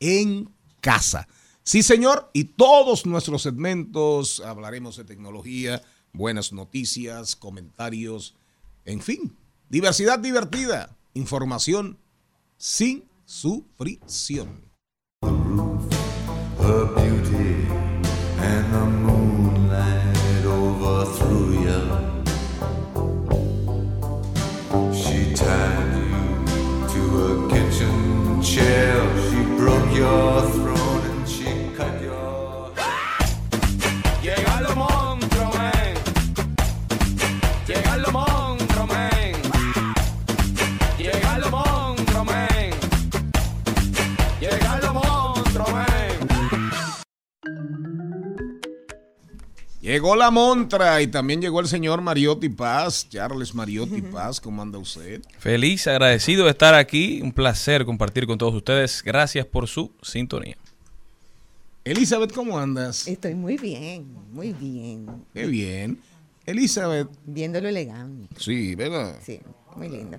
en 0.00 0.50
casa? 0.80 1.28
Sí, 1.62 1.82
señor. 1.82 2.30
Y 2.32 2.44
todos 2.44 3.06
nuestros 3.06 3.42
segmentos 3.42 4.40
hablaremos 4.40 4.96
de 4.96 5.04
tecnología, 5.04 5.82
buenas 6.12 6.52
noticias, 6.52 7.34
comentarios, 7.36 8.36
en 8.84 9.00
fin. 9.00 9.36
Diversidad 9.68 10.18
divertida. 10.18 10.96
Información 11.14 11.98
sin 12.56 13.04
sufrición. 13.24 14.70
Llegó 49.86 50.16
la 50.16 50.32
montra 50.32 51.00
y 51.00 51.06
también 51.06 51.40
llegó 51.40 51.60
el 51.60 51.68
señor 51.68 52.00
Mariotti 52.00 52.48
Paz, 52.48 53.08
Charles 53.08 53.54
Mariotti 53.54 54.02
Paz, 54.02 54.40
¿cómo 54.40 54.60
anda 54.60 54.78
usted? 54.80 55.22
Feliz, 55.38 55.86
agradecido 55.86 56.46
de 56.46 56.50
estar 56.50 56.74
aquí. 56.74 57.20
Un 57.22 57.30
placer 57.30 57.84
compartir 57.84 58.26
con 58.26 58.36
todos 58.36 58.52
ustedes. 58.52 59.00
Gracias 59.04 59.46
por 59.46 59.68
su 59.68 59.92
sintonía. 60.02 60.56
Elizabeth, 61.84 62.32
¿cómo 62.32 62.58
andas? 62.58 63.06
Estoy 63.06 63.34
muy 63.36 63.56
bien, 63.58 64.08
muy 64.32 64.52
bien. 64.54 65.06
Qué 65.32 65.46
bien. 65.46 66.00
Elizabeth, 66.46 67.06
Viéndolo 67.24 67.68
elegante. 67.68 68.34
sí, 68.40 68.74
¿verdad? 68.74 69.16
Sí, 69.24 69.38
muy 69.76 69.88
lindo. 69.88 70.18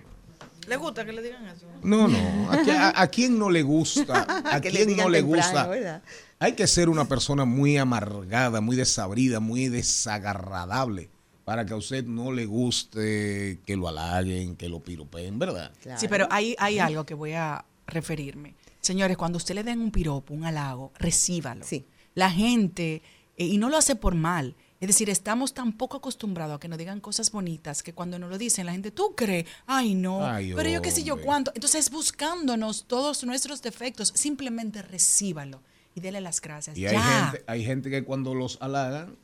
¿Le 0.65 0.77
gusta 0.77 1.03
que 1.05 1.11
le 1.11 1.21
digan 1.21 1.45
eso? 1.45 1.65
No, 1.83 2.07
no. 2.07 2.51
¿A, 2.51 2.57
qui- 2.63 2.71
a- 2.71 3.01
a 3.01 3.07
quién 3.07 3.37
no 3.37 3.49
le 3.49 3.63
gusta? 3.63 4.25
¿A 4.49 4.61
quién 4.61 4.95
no 4.95 5.09
le 5.09 5.19
temprano, 5.21 5.27
gusta? 5.43 5.67
¿verdad? 5.67 6.01
Hay 6.39 6.53
que 6.53 6.67
ser 6.67 6.87
una 6.89 7.05
persona 7.05 7.45
muy 7.45 7.77
amargada, 7.77 8.61
muy 8.61 8.75
desabrida, 8.75 9.39
muy 9.39 9.69
desagradable 9.69 11.09
para 11.47 11.65
que 11.65 11.73
a 11.73 11.77
usted 11.77 12.05
no 12.05 12.31
le 12.31 12.45
guste 12.45 13.61
que 13.65 13.77
lo 13.77 13.87
halaguen, 13.87 14.55
que 14.57 14.67
lo 14.67 14.81
piropeen, 14.81 15.39
¿verdad? 15.39 15.71
Sí, 15.95 16.07
pero 16.09 16.27
hay, 16.29 16.55
hay 16.59 16.77
algo 16.77 17.05
que 17.05 17.13
voy 17.13 17.33
a 17.33 17.63
referirme. 17.87 18.53
Señores, 18.81 19.15
cuando 19.17 19.37
usted 19.37 19.55
le 19.55 19.63
den 19.63 19.79
un 19.79 19.89
piropo, 19.89 20.33
un 20.33 20.43
halago, 20.43 20.91
recíbalo. 20.99 21.65
Sí. 21.65 21.85
La 22.15 22.29
gente, 22.29 23.01
eh, 23.37 23.45
y 23.45 23.57
no 23.57 23.69
lo 23.69 23.77
hace 23.77 23.95
por 23.95 24.13
mal. 24.13 24.55
Es 24.79 24.87
decir, 24.87 25.09
estamos 25.09 25.53
tan 25.53 25.71
poco 25.71 25.97
acostumbrados 25.97 26.57
a 26.57 26.59
que 26.59 26.67
nos 26.67 26.77
digan 26.77 26.99
cosas 26.99 27.31
bonitas 27.31 27.81
que 27.81 27.93
cuando 27.93 28.19
nos 28.19 28.29
lo 28.29 28.37
dicen, 28.37 28.65
la 28.65 28.73
gente, 28.73 28.91
¿tú 28.91 29.15
crees? 29.15 29.45
Ay, 29.65 29.95
no. 29.95 30.23
Ay, 30.23 30.53
pero 30.53 30.69
yo 30.69 30.81
qué 30.81 30.91
sé 30.91 31.03
yo 31.03 31.19
cuánto. 31.21 31.51
Entonces, 31.55 31.89
buscándonos 31.89 32.85
todos 32.87 33.23
nuestros 33.23 33.61
defectos, 33.61 34.11
simplemente 34.13 34.81
recíbalo 34.81 35.61
y 35.97 35.99
dele 35.99 36.21
las 36.21 36.39
gracias. 36.41 36.77
Y 36.77 36.85
hay 36.85 36.95
gente, 36.95 37.43
hay 37.47 37.65
gente 37.65 37.89
que 37.89 38.03
cuando 38.03 38.35
los 38.35 38.59
halagan, 38.61 39.15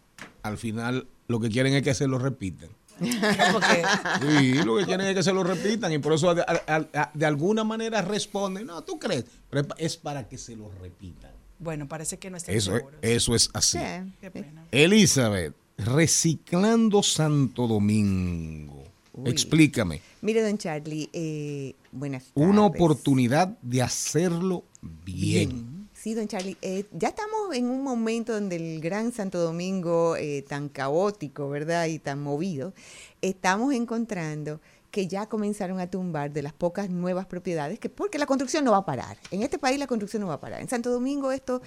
al 0.42 0.58
final 0.58 1.06
lo 1.28 1.40
que 1.40 1.50
quieren 1.50 1.74
es 1.76 1.84
que 1.84 1.94
se 1.94 2.08
lo 2.08 2.18
repitan. 2.18 2.70
Sí, 3.00 4.54
lo 4.64 4.78
que 4.78 4.86
quieren 4.86 5.08
es 5.08 5.16
que 5.16 5.24
se 5.24 5.34
lo 5.34 5.44
repitan 5.44 5.92
y 5.94 6.00
por 6.00 6.14
eso 6.14 6.34
de, 6.34 6.42
a- 6.42 6.88
a- 6.94 7.12
de 7.14 7.26
alguna 7.26 7.64
manera 7.64 8.02
responden, 8.02 8.66
no, 8.68 8.84
tú 8.84 8.98
crees, 9.00 9.26
pero 9.50 9.62
es 9.62 9.68
pa- 9.68 9.76
es 9.78 9.98
para 9.98 10.28
que 10.28 10.38
se 10.38 10.56
lo 10.56 10.70
repitan. 10.82 11.32
bueno, 11.60 11.88
parece 11.88 12.18
que 12.18 12.30
no 12.30 12.38
están 12.38 12.56
Eso, 12.56 12.72
es- 12.72 12.78
seguros. 12.80 13.00
eso 13.02 13.36
es 13.36 13.50
así. 13.54 13.78
Sí. 13.78 14.12
Qué 14.20 14.32
pena. 14.32 14.66
Elizabeth, 14.72 15.54
reciclando 15.78 17.02
Santo 17.04 17.68
Domingo. 17.68 18.84
Uy. 19.14 19.30
Explícame. 19.30 20.02
Mire, 20.22 20.42
don 20.42 20.58
Charlie, 20.58 21.08
eh, 21.14 21.76
buenas 21.92 22.24
tardes. 22.26 22.50
Una 22.50 22.66
oportunidad 22.66 23.48
de 23.62 23.82
hacerlo 23.82 24.64
bien. 25.06 25.73
Charlie, 26.28 26.58
eh, 26.62 26.86
ya 26.92 27.10
estamos 27.10 27.54
en 27.54 27.70
un 27.70 27.82
momento 27.82 28.34
donde 28.34 28.58
el 28.58 28.82
Gran 28.82 29.14
Santo 29.14 29.40
Domingo, 29.40 30.18
eh, 30.18 30.44
tan 30.48 30.68
caótico, 30.68 31.50
¿verdad? 31.50 31.86
Y 31.86 31.98
tan 31.98 32.22
movido, 32.22 32.74
estamos 33.22 33.74
encontrando 33.74 34.60
que 34.92 35.08
ya 35.08 35.28
comenzaron 35.28 35.80
a 35.80 35.90
tumbar 35.90 36.32
de 36.32 36.42
las 36.42 36.54
pocas 36.54 36.90
nuevas 36.90 37.26
propiedades, 37.26 37.80
que 37.80 37.90
porque 37.90 38.20
la 38.20 38.26
construcción 38.26 38.66
no 38.66 38.72
va 38.72 38.80
a 38.80 38.86
parar. 38.86 39.18
En 39.32 39.44
este 39.44 39.58
país 39.58 39.80
la 39.80 39.88
construcción 39.88 40.22
no 40.22 40.28
va 40.28 40.36
a 40.36 40.40
parar. 40.42 40.62
En 40.62 40.68
Santo 40.68 40.92
Domingo 40.92 41.32
esto 41.32 41.62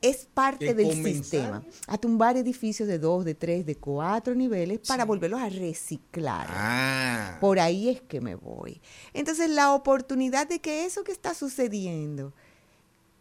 es 0.00 0.28
parte 0.32 0.74
del 0.74 1.04
sistema. 1.04 1.62
A 1.86 1.98
tumbar 1.98 2.36
edificios 2.36 2.88
de 2.88 2.98
dos, 2.98 3.24
de 3.24 3.34
tres, 3.34 3.66
de 3.66 3.76
cuatro 3.76 4.34
niveles 4.34 4.80
para 4.86 5.04
volverlos 5.04 5.40
a 5.40 5.48
reciclar. 5.48 6.46
Ah. 6.50 7.38
Por 7.40 7.58
ahí 7.58 7.88
es 7.88 8.00
que 8.00 8.20
me 8.20 8.34
voy. 8.34 8.80
Entonces, 9.12 9.50
la 9.50 9.72
oportunidad 9.72 10.48
de 10.48 10.60
que 10.60 10.84
eso 10.84 11.04
que 11.04 11.12
está 11.12 11.34
sucediendo, 11.34 12.32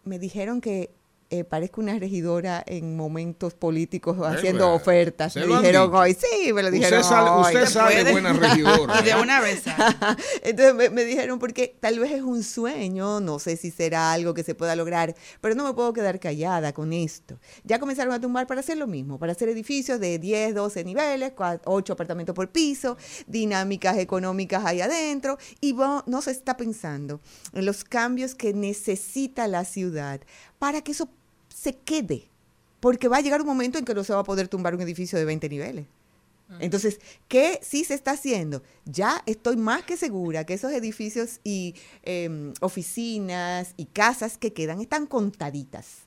me 0.03 0.19
dijeron 0.19 0.61
que 0.61 0.93
eh, 1.31 1.43
parezco 1.45 1.81
una 1.81 1.97
regidora 1.97 2.63
en 2.67 2.95
momentos 2.95 3.53
políticos 3.53 4.17
haciendo 4.17 4.65
¿verdad? 4.65 4.75
ofertas. 4.75 5.33
¿Se 5.33 5.39
Me 5.39 5.47
dijeron 5.47 5.87
dicho? 5.87 5.97
hoy, 5.97 6.13
sí, 6.13 6.53
me 6.53 6.61
lo 6.61 6.67
Usted 6.67 6.71
dijeron 6.71 7.03
sale, 7.03 7.29
hoy. 7.29 7.41
usted 7.55 7.65
sale 7.67 7.95
puede. 8.01 8.11
buena 8.11 8.33
regidora. 8.33 9.01
De 9.01 9.11
¿eh? 9.11 9.15
una 9.15 9.39
vez. 9.39 9.63
Entonces 10.43 10.75
me, 10.75 10.89
me 10.89 11.05
dijeron, 11.05 11.39
porque 11.39 11.75
tal 11.79 11.99
vez 11.99 12.11
es 12.11 12.21
un 12.21 12.43
sueño, 12.43 13.21
no 13.21 13.39
sé 13.39 13.57
si 13.57 13.71
será 13.71 14.11
algo 14.11 14.33
que 14.33 14.43
se 14.43 14.55
pueda 14.55 14.75
lograr, 14.75 15.15
pero 15.39 15.55
no 15.55 15.63
me 15.63 15.73
puedo 15.73 15.93
quedar 15.93 16.19
callada 16.19 16.73
con 16.73 16.93
esto. 16.93 17.39
Ya 17.63 17.79
comenzaron 17.79 18.13
a 18.13 18.19
tumbar 18.19 18.45
para 18.45 18.59
hacer 18.59 18.77
lo 18.77 18.87
mismo, 18.87 19.17
para 19.17 19.31
hacer 19.31 19.49
edificios 19.49 19.99
de 19.99 20.19
10, 20.19 20.53
12 20.53 20.83
niveles, 20.83 21.31
8 21.65 21.93
apartamentos 21.93 22.35
por 22.35 22.49
piso, 22.49 22.97
dinámicas 23.25 23.97
económicas 23.97 24.65
ahí 24.65 24.81
adentro, 24.81 25.37
y 25.61 25.73
no 26.05 26.21
se 26.21 26.31
está 26.31 26.57
pensando 26.57 27.21
en 27.53 27.65
los 27.65 27.83
cambios 27.83 28.35
que 28.35 28.53
necesita 28.53 29.47
la 29.47 29.65
ciudad 29.65 30.21
para 30.59 30.81
que 30.81 30.91
eso 30.91 31.09
se 31.61 31.73
quede, 31.73 32.23
porque 32.79 33.07
va 33.07 33.17
a 33.17 33.21
llegar 33.21 33.41
un 33.41 33.47
momento 33.47 33.77
en 33.77 33.85
que 33.85 33.93
no 33.93 34.03
se 34.03 34.13
va 34.13 34.21
a 34.21 34.23
poder 34.23 34.47
tumbar 34.47 34.73
un 34.73 34.81
edificio 34.81 35.19
de 35.19 35.25
20 35.25 35.47
niveles. 35.47 35.85
Entonces, 36.59 36.99
¿qué 37.29 37.59
sí 37.61 37.85
se 37.85 37.93
está 37.93 38.11
haciendo? 38.11 38.61
Ya 38.83 39.23
estoy 39.25 39.55
más 39.55 39.83
que 39.83 39.95
segura 39.95 40.45
que 40.45 40.55
esos 40.55 40.73
edificios 40.73 41.39
y 41.45 41.75
em, 42.03 42.53
oficinas 42.59 43.73
y 43.77 43.85
casas 43.85 44.37
que 44.37 44.51
quedan 44.51 44.81
están 44.81 45.05
contaditas. 45.05 45.99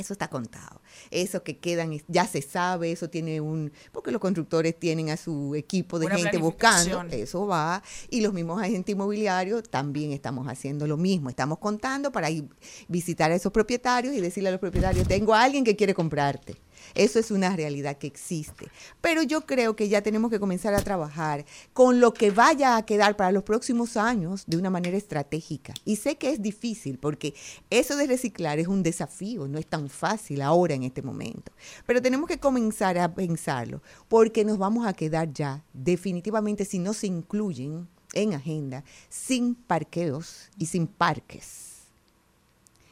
Eso 0.00 0.14
está 0.14 0.28
contado. 0.28 0.80
Eso 1.10 1.42
que 1.42 1.58
quedan 1.58 2.00
ya 2.08 2.26
se 2.26 2.40
sabe, 2.40 2.90
eso 2.90 3.10
tiene 3.10 3.40
un... 3.40 3.70
Porque 3.92 4.10
los 4.10 4.20
constructores 4.20 4.78
tienen 4.78 5.10
a 5.10 5.16
su 5.16 5.54
equipo 5.54 5.98
de 5.98 6.06
Una 6.06 6.16
gente 6.16 6.38
buscando. 6.38 7.02
Eso 7.10 7.46
va. 7.46 7.82
Y 8.08 8.22
los 8.22 8.32
mismos 8.32 8.62
agentes 8.62 8.94
inmobiliarios 8.94 9.68
también 9.68 10.12
estamos 10.12 10.48
haciendo 10.48 10.86
lo 10.86 10.96
mismo. 10.96 11.28
Estamos 11.28 11.58
contando 11.58 12.10
para 12.10 12.30
ir 12.30 12.48
visitar 12.88 13.30
a 13.30 13.34
esos 13.34 13.52
propietarios 13.52 14.14
y 14.14 14.20
decirle 14.20 14.48
a 14.48 14.52
los 14.52 14.60
propietarios, 14.60 15.06
tengo 15.06 15.34
a 15.34 15.42
alguien 15.42 15.64
que 15.64 15.76
quiere 15.76 15.94
comprarte. 15.94 16.56
Eso 16.94 17.18
es 17.18 17.30
una 17.30 17.54
realidad 17.54 17.98
que 17.98 18.06
existe. 18.06 18.68
Pero 19.00 19.22
yo 19.22 19.46
creo 19.46 19.76
que 19.76 19.88
ya 19.88 20.02
tenemos 20.02 20.30
que 20.30 20.40
comenzar 20.40 20.74
a 20.74 20.82
trabajar 20.82 21.44
con 21.72 22.00
lo 22.00 22.12
que 22.12 22.30
vaya 22.30 22.76
a 22.76 22.84
quedar 22.84 23.16
para 23.16 23.32
los 23.32 23.42
próximos 23.42 23.96
años 23.96 24.44
de 24.46 24.56
una 24.56 24.70
manera 24.70 24.96
estratégica. 24.96 25.74
Y 25.84 25.96
sé 25.96 26.16
que 26.16 26.30
es 26.30 26.42
difícil 26.42 26.98
porque 26.98 27.34
eso 27.70 27.96
de 27.96 28.06
reciclar 28.06 28.58
es 28.58 28.68
un 28.68 28.82
desafío, 28.82 29.48
no 29.48 29.58
es 29.58 29.66
tan 29.66 29.88
fácil 29.88 30.42
ahora 30.42 30.74
en 30.74 30.84
este 30.84 31.02
momento. 31.02 31.52
Pero 31.86 32.02
tenemos 32.02 32.28
que 32.28 32.38
comenzar 32.38 32.98
a 32.98 33.14
pensarlo 33.14 33.82
porque 34.08 34.44
nos 34.44 34.58
vamos 34.58 34.86
a 34.86 34.92
quedar 34.92 35.32
ya 35.32 35.64
definitivamente 35.72 36.64
si 36.64 36.78
no 36.78 36.92
se 36.94 37.06
incluyen 37.06 37.88
en 38.12 38.34
agenda 38.34 38.84
sin 39.08 39.54
parqueos 39.54 40.50
y 40.58 40.66
sin 40.66 40.86
parques 40.86 41.69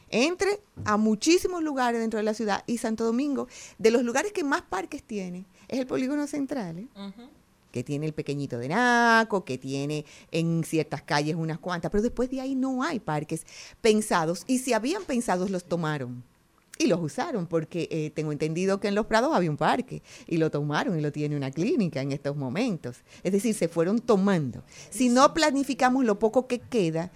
entre 0.09 0.59
a 0.85 0.97
muchísimos 0.97 1.63
lugares 1.63 1.99
dentro 1.99 2.17
de 2.17 2.23
la 2.23 2.33
ciudad 2.33 2.63
y 2.67 2.77
Santo 2.77 3.03
Domingo, 3.03 3.47
de 3.77 3.91
los 3.91 4.03
lugares 4.03 4.31
que 4.31 4.43
más 4.43 4.61
parques 4.61 5.03
tiene, 5.03 5.45
es 5.67 5.79
el 5.79 5.87
polígono 5.87 6.27
central, 6.27 6.79
¿eh? 6.79 6.87
que 7.71 7.83
tiene 7.83 8.07
el 8.07 8.13
pequeñito 8.13 8.57
de 8.57 8.69
Naco, 8.69 9.45
que 9.45 9.57
tiene 9.57 10.05
en 10.31 10.63
ciertas 10.63 11.03
calles 11.03 11.35
unas 11.35 11.59
cuantas, 11.59 11.91
pero 11.91 12.01
después 12.01 12.29
de 12.29 12.41
ahí 12.41 12.55
no 12.55 12.83
hay 12.83 12.99
parques 12.99 13.45
pensados 13.81 14.43
y 14.47 14.59
si 14.59 14.73
habían 14.73 15.03
pensados 15.03 15.49
los 15.49 15.65
tomaron. 15.65 16.23
Y 16.81 16.87
los 16.87 17.01
usaron, 17.01 17.45
porque 17.45 17.89
eh, 17.91 18.09
tengo 18.11 18.31
entendido 18.31 18.79
que 18.79 18.87
en 18.87 18.95
Los 18.95 19.05
Prados 19.05 19.35
había 19.35 19.51
un 19.51 19.57
parque 19.57 20.01
y 20.27 20.37
lo 20.37 20.49
tomaron 20.49 20.97
y 20.97 21.01
lo 21.01 21.11
tiene 21.11 21.35
una 21.35 21.51
clínica 21.51 22.01
en 22.01 22.13
estos 22.13 22.37
momentos. 22.37 22.99
Es 23.21 23.33
decir, 23.33 23.53
se 23.53 23.67
fueron 23.67 23.99
tomando. 23.99 24.63
Si 24.89 25.09
no 25.09 25.33
planificamos 25.33 26.05
lo 26.05 26.19
poco 26.19 26.47
que 26.47 26.59
queda, 26.59 27.11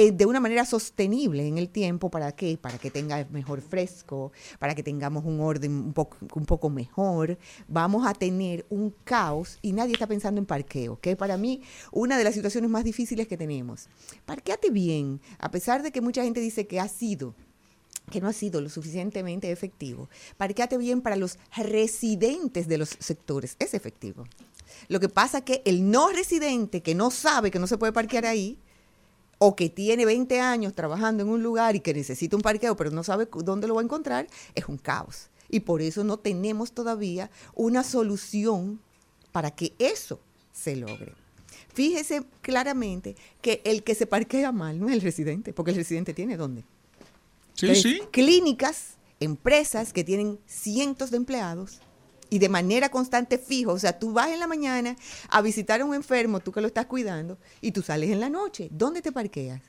eh, 0.00 0.12
de 0.12 0.26
una 0.26 0.38
manera 0.38 0.64
sostenible 0.64 1.44
en 1.48 1.58
el 1.58 1.70
tiempo. 1.70 2.08
¿Para 2.08 2.30
qué? 2.30 2.56
Para 2.56 2.78
que 2.78 2.88
tenga 2.88 3.26
mejor 3.32 3.60
fresco, 3.60 4.30
para 4.60 4.76
que 4.76 4.84
tengamos 4.84 5.24
un 5.24 5.40
orden 5.40 5.72
un 5.72 5.92
poco, 5.92 6.18
un 6.36 6.46
poco 6.46 6.70
mejor. 6.70 7.36
Vamos 7.66 8.06
a 8.06 8.14
tener 8.14 8.64
un 8.70 8.94
caos 9.02 9.58
y 9.60 9.72
nadie 9.72 9.94
está 9.94 10.06
pensando 10.06 10.38
en 10.38 10.46
parqueo, 10.46 11.00
que 11.00 11.10
es 11.10 11.16
para 11.16 11.36
mí 11.36 11.62
una 11.90 12.16
de 12.16 12.22
las 12.22 12.34
situaciones 12.34 12.70
más 12.70 12.84
difíciles 12.84 13.26
que 13.26 13.36
tenemos. 13.36 13.88
Parqueate 14.24 14.70
bien, 14.70 15.20
a 15.40 15.50
pesar 15.50 15.82
de 15.82 15.90
que 15.90 16.00
mucha 16.00 16.22
gente 16.22 16.38
dice 16.38 16.68
que 16.68 16.78
ha 16.78 16.86
sido 16.86 17.34
que 18.08 18.20
no 18.20 18.28
ha 18.28 18.32
sido 18.32 18.60
lo 18.60 18.68
suficientemente 18.68 19.50
efectivo. 19.50 20.08
Parqueate 20.36 20.78
bien 20.78 21.02
para 21.02 21.16
los 21.16 21.40
residentes 21.56 22.68
de 22.68 22.78
los 22.78 22.90
sectores. 23.00 23.56
Es 23.58 23.74
efectivo. 23.74 24.28
Lo 24.86 25.00
que 25.00 25.08
pasa 25.08 25.40
que 25.40 25.60
el 25.64 25.90
no 25.90 26.10
residente 26.10 26.82
que 26.84 26.94
no 26.94 27.10
sabe 27.10 27.50
que 27.50 27.58
no 27.58 27.66
se 27.66 27.78
puede 27.78 27.92
parquear 27.92 28.26
ahí, 28.26 28.60
o 29.38 29.56
que 29.56 29.68
tiene 29.68 30.04
20 30.04 30.40
años 30.40 30.74
trabajando 30.74 31.22
en 31.22 31.28
un 31.28 31.42
lugar 31.42 31.76
y 31.76 31.80
que 31.80 31.94
necesita 31.94 32.36
un 32.36 32.42
parqueo, 32.42 32.76
pero 32.76 32.90
no 32.90 33.04
sabe 33.04 33.28
dónde 33.44 33.68
lo 33.68 33.74
va 33.74 33.80
a 33.80 33.84
encontrar, 33.84 34.26
es 34.54 34.68
un 34.68 34.78
caos. 34.78 35.30
Y 35.48 35.60
por 35.60 35.80
eso 35.80 36.04
no 36.04 36.18
tenemos 36.18 36.72
todavía 36.72 37.30
una 37.54 37.82
solución 37.82 38.80
para 39.32 39.50
que 39.50 39.72
eso 39.78 40.20
se 40.52 40.76
logre. 40.76 41.14
Fíjese 41.72 42.24
claramente 42.42 43.16
que 43.40 43.62
el 43.64 43.82
que 43.84 43.94
se 43.94 44.06
parquea 44.06 44.52
mal 44.52 44.80
no 44.80 44.88
es 44.88 44.94
el 44.94 45.00
residente, 45.00 45.52
porque 45.52 45.70
el 45.70 45.76
residente 45.76 46.12
tiene 46.12 46.36
dónde. 46.36 46.62
Sí, 47.54 47.66
Entonces, 47.66 47.82
sí. 47.82 48.00
Clínicas, 48.10 48.94
empresas 49.20 49.92
que 49.92 50.04
tienen 50.04 50.38
cientos 50.46 51.10
de 51.10 51.18
empleados 51.18 51.80
y 52.30 52.38
de 52.38 52.48
manera 52.48 52.90
constante 52.90 53.38
fijo. 53.38 53.72
O 53.72 53.78
sea, 53.78 53.98
tú 53.98 54.12
vas 54.12 54.30
en 54.30 54.38
la 54.38 54.46
mañana 54.46 54.96
a 55.28 55.42
visitar 55.42 55.80
a 55.80 55.84
un 55.84 55.94
enfermo, 55.94 56.40
tú 56.40 56.52
que 56.52 56.60
lo 56.60 56.66
estás 56.66 56.86
cuidando, 56.86 57.38
y 57.60 57.72
tú 57.72 57.82
sales 57.82 58.10
en 58.10 58.20
la 58.20 58.28
noche. 58.28 58.68
¿Dónde 58.70 59.02
te 59.02 59.12
parqueas? 59.12 59.62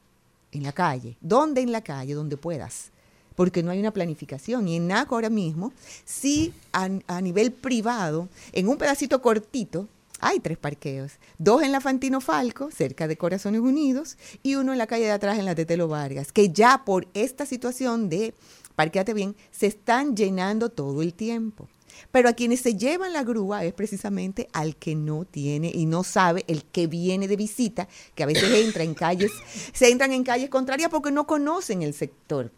En 0.52 0.64
la 0.64 0.72
calle. 0.72 1.18
¿Dónde 1.22 1.62
en 1.62 1.72
la 1.72 1.82
calle? 1.82 2.14
Donde 2.14 2.38
puedas. 2.38 2.92
Porque 3.36 3.64
no 3.64 3.72
hay 3.72 3.80
una 3.80 3.92
planificación. 3.92 4.68
Y 4.68 4.76
en 4.78 4.88
NACO 4.88 5.16
ahora 5.16 5.30
mismo, 5.30 5.72
sí 6.06 6.54
a, 6.74 6.90
a 7.08 7.22
nivel 7.22 7.52
privado, 7.52 8.28
en 8.52 8.68
un 8.68 8.78
pedacito 8.78 9.22
cortito, 9.22 9.88
hay 10.20 10.40
tres 10.40 10.58
parqueos. 10.58 11.14
Dos 11.38 11.64
en 11.64 11.72
la 11.72 11.80
Fantino 11.80 12.20
Falco, 12.20 12.70
cerca 12.72 13.08
de 13.08 13.18
Corazones 13.18 13.62
Unidos, 13.62 14.18
y 14.44 14.56
uno 14.56 14.74
en 14.74 14.78
la 14.78 14.88
calle 14.88 15.06
de 15.06 15.12
atrás, 15.12 15.40
en 15.40 15.46
la 15.46 15.56
Tetelo 15.56 15.88
Vargas, 15.88 16.32
que 16.32 16.50
ya 16.50 16.84
por 16.84 17.08
esta 17.14 17.46
situación 17.46 18.10
de 18.10 18.34
parqueate 18.76 19.14
bien, 19.14 19.36
se 19.52 19.68
están 19.68 20.16
llenando 20.16 20.70
todo 20.70 21.02
el 21.02 21.14
tiempo. 21.14 21.68
Pero 22.12 22.30
a 22.30 22.34
quienes 22.34 22.62
se 22.62 22.76
llevan 22.76 23.14
la 23.14 23.24
grúa 23.24 23.64
es 23.66 23.74
precisamente 23.74 24.48
al 24.54 24.76
que 24.76 24.96
no 24.96 25.26
tiene 25.26 25.72
y 25.74 25.86
no 25.86 26.04
sabe 26.04 26.44
el 26.48 26.64
que 26.66 26.88
viene 26.88 27.28
de 27.28 27.36
visita, 27.36 27.88
que 28.16 28.24
a 28.24 28.26
veces 28.26 28.44
entra 28.66 28.84
en 28.84 28.94
calles, 28.94 29.32
se 29.74 29.90
entran 29.90 30.12
en 30.14 30.24
calles 30.24 30.50
contrarias 30.50 30.90
porque 30.90 31.12
no 31.12 31.26
conocen 31.28 31.82
el 31.82 31.94
sector. 31.94 32.52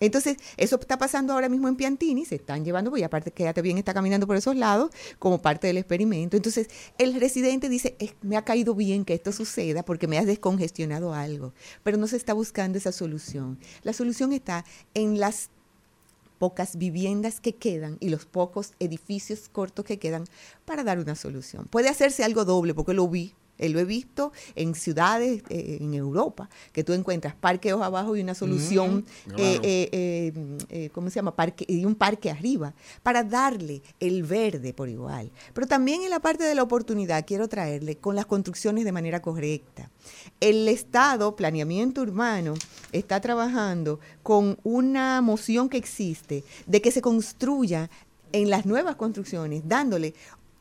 Entonces, 0.00 0.36
eso 0.56 0.78
está 0.80 0.96
pasando 0.96 1.32
ahora 1.32 1.48
mismo 1.48 1.66
en 1.66 1.74
Piantini, 1.74 2.24
se 2.24 2.36
están 2.36 2.64
llevando, 2.64 2.90
porque 2.90 3.04
aparte 3.04 3.32
quédate 3.32 3.62
bien, 3.62 3.78
está 3.78 3.92
caminando 3.92 4.28
por 4.28 4.36
esos 4.36 4.54
lados 4.54 4.92
como 5.18 5.42
parte 5.42 5.66
del 5.66 5.76
experimento. 5.76 6.36
Entonces, 6.36 6.68
el 6.98 7.18
residente 7.18 7.68
dice, 7.68 7.96
"Es- 7.98 8.14
me 8.22 8.36
ha 8.36 8.44
caído 8.44 8.76
bien 8.76 9.04
que 9.04 9.14
esto 9.14 9.32
suceda 9.32 9.84
porque 9.84 10.06
me 10.06 10.16
has 10.16 10.26
descongestionado 10.26 11.14
algo, 11.14 11.52
pero 11.82 11.96
no 11.96 12.06
se 12.06 12.16
está 12.16 12.32
buscando 12.32 12.78
esa 12.78 12.92
solución. 12.92 13.58
La 13.82 13.92
solución 13.92 14.32
está 14.32 14.64
en 14.94 15.18
las 15.18 15.50
pocas 16.38 16.76
viviendas 16.76 17.40
que 17.40 17.54
quedan 17.54 17.96
y 18.00 18.08
los 18.08 18.26
pocos 18.26 18.72
edificios 18.78 19.48
cortos 19.48 19.84
que 19.84 19.98
quedan 19.98 20.24
para 20.64 20.84
dar 20.84 20.98
una 20.98 21.14
solución. 21.14 21.66
Puede 21.68 21.88
hacerse 21.88 22.24
algo 22.24 22.44
doble, 22.44 22.74
porque 22.74 22.94
lo 22.94 23.08
vi, 23.08 23.34
eh, 23.58 23.68
lo 23.68 23.78
he 23.80 23.84
visto 23.84 24.32
en 24.54 24.74
ciudades 24.74 25.42
eh, 25.50 25.78
en 25.80 25.94
Europa, 25.94 26.48
que 26.72 26.84
tú 26.84 26.92
encuentras 26.92 27.34
parqueos 27.34 27.82
abajo 27.82 28.16
y 28.16 28.20
una 28.20 28.34
solución, 28.34 29.04
Mm, 29.26 29.28
claro. 29.28 29.42
eh, 29.44 29.88
eh, 29.92 30.58
eh, 30.70 30.90
¿cómo 30.92 31.10
se 31.10 31.16
llama? 31.16 31.34
Parque, 31.34 31.64
y 31.68 31.84
un 31.84 31.94
parque 31.94 32.30
arriba, 32.30 32.74
para 33.02 33.22
darle 33.24 33.82
el 34.00 34.22
verde 34.22 34.72
por 34.72 34.88
igual. 34.88 35.30
Pero 35.52 35.66
también 35.66 36.02
en 36.02 36.10
la 36.10 36.20
parte 36.20 36.44
de 36.44 36.54
la 36.54 36.62
oportunidad 36.62 37.24
quiero 37.26 37.48
traerle 37.48 37.96
con 37.96 38.14
las 38.16 38.26
construcciones 38.26 38.84
de 38.84 38.92
manera 38.92 39.20
correcta. 39.20 39.90
El 40.40 40.68
Estado, 40.68 41.34
Planeamiento 41.36 42.00
Urbano, 42.02 42.54
está 42.92 43.20
trabajando 43.20 44.00
con 44.22 44.58
una 44.62 45.20
moción 45.20 45.68
que 45.68 45.76
existe 45.76 46.44
de 46.66 46.80
que 46.80 46.90
se 46.90 47.02
construya 47.02 47.90
en 48.32 48.50
las 48.50 48.66
nuevas 48.66 48.96
construcciones, 48.96 49.62
dándole, 49.66 50.14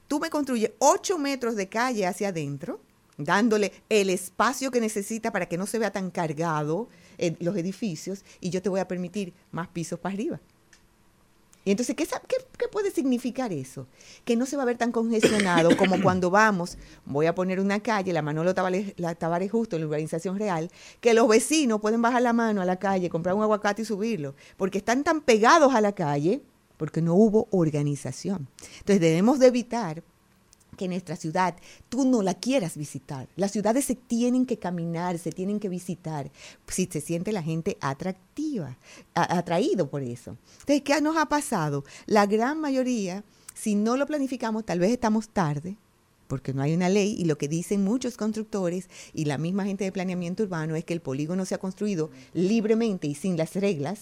tú 0.07 0.19
me 0.19 0.29
construyes 0.29 0.71
8 0.79 1.17
metros 1.17 1.55
de 1.55 1.67
calle 1.67 2.05
hacia 2.05 2.29
adentro, 2.29 2.79
dándole 3.17 3.71
el 3.89 4.09
espacio 4.09 4.71
que 4.71 4.79
necesita 4.81 5.31
para 5.31 5.47
que 5.47 5.57
no 5.57 5.65
se 5.65 5.79
vea 5.79 5.91
tan 5.91 6.11
cargado 6.11 6.87
los 7.39 7.57
edificios, 7.57 8.23
y 8.39 8.51
yo 8.51 8.61
te 8.61 8.69
voy 8.69 8.79
a 8.79 8.87
permitir 8.87 9.33
más 9.51 9.67
pisos 9.67 9.99
para 9.99 10.13
arriba. 10.13 10.39
Y 11.65 11.71
entonces, 11.71 11.95
¿qué, 11.97 12.05
qué- 12.05 12.45
qué 12.57 12.67
puede 12.71 12.91
significar 12.91 13.51
eso? 13.51 13.87
Que 14.23 14.37
no 14.37 14.45
se 14.45 14.55
va 14.55 14.63
a 14.63 14.65
ver 14.67 14.77
tan 14.77 14.93
congestionado 14.93 15.75
como 15.75 16.01
cuando 16.01 16.29
vamos, 16.29 16.77
voy 17.05 17.25
a 17.25 17.35
poner 17.35 17.59
una 17.59 17.81
calle, 17.81 18.13
la 18.13 18.21
Manolo 18.21 18.53
Tavares, 18.53 18.93
la 18.95 19.15
Tavares 19.15 19.51
Justo, 19.51 19.75
en 19.75 19.81
la 19.81 19.87
urbanización 19.87 20.39
real, 20.39 20.71
que 21.01 21.13
los 21.13 21.27
vecinos 21.27 21.81
pueden 21.81 22.01
bajar 22.01 22.21
la 22.21 22.31
mano 22.31 22.61
a 22.61 22.65
la 22.65 22.77
calle, 22.77 23.09
comprar 23.09 23.35
un 23.35 23.41
aguacate 23.43 23.81
y 23.81 23.85
subirlo, 23.85 24.33
porque 24.55 24.77
están 24.77 25.03
tan 25.03 25.19
pegados 25.19 25.75
a 25.75 25.81
la 25.81 25.91
calle, 25.91 26.41
porque 26.77 27.01
no 27.01 27.15
hubo 27.15 27.47
organización. 27.51 28.47
Entonces, 28.79 29.01
debemos 29.01 29.39
de 29.39 29.47
evitar 29.47 30.03
que 30.77 30.87
nuestra 30.87 31.17
ciudad 31.17 31.55
tú 31.89 32.05
no 32.05 32.21
la 32.21 32.35
quieras 32.35 32.77
visitar. 32.77 33.27
Las 33.35 33.51
ciudades 33.51 33.83
se 33.83 33.95
tienen 33.95 34.45
que 34.45 34.57
caminar, 34.57 35.19
se 35.19 35.31
tienen 35.33 35.59
que 35.59 35.67
visitar, 35.67 36.31
si 36.67 36.85
se 36.85 37.01
siente 37.01 37.33
la 37.33 37.43
gente 37.43 37.77
atractiva, 37.81 38.77
a- 39.15 39.37
atraído 39.37 39.89
por 39.89 40.01
eso. 40.03 40.37
Entonces, 40.61 40.83
¿qué 40.83 41.01
nos 41.01 41.17
ha 41.17 41.25
pasado? 41.25 41.83
La 42.05 42.25
gran 42.25 42.61
mayoría, 42.61 43.25
si 43.53 43.75
no 43.75 43.97
lo 43.97 44.05
planificamos, 44.05 44.63
tal 44.65 44.79
vez 44.79 44.91
estamos 44.91 45.27
tarde, 45.27 45.75
porque 46.27 46.53
no 46.53 46.61
hay 46.61 46.73
una 46.73 46.89
ley 46.89 47.15
y 47.17 47.25
lo 47.25 47.37
que 47.37 47.47
dicen 47.47 47.83
muchos 47.83 48.17
constructores 48.17 48.89
y 49.13 49.25
la 49.25 49.37
misma 49.37 49.65
gente 49.65 49.83
de 49.85 49.91
planeamiento 49.91 50.43
urbano 50.43 50.75
es 50.75 50.83
que 50.85 50.93
el 50.93 51.01
polígono 51.01 51.45
se 51.45 51.55
ha 51.55 51.57
construido 51.57 52.09
libremente 52.33 53.07
y 53.07 53.15
sin 53.15 53.35
las 53.37 53.55
reglas, 53.55 53.99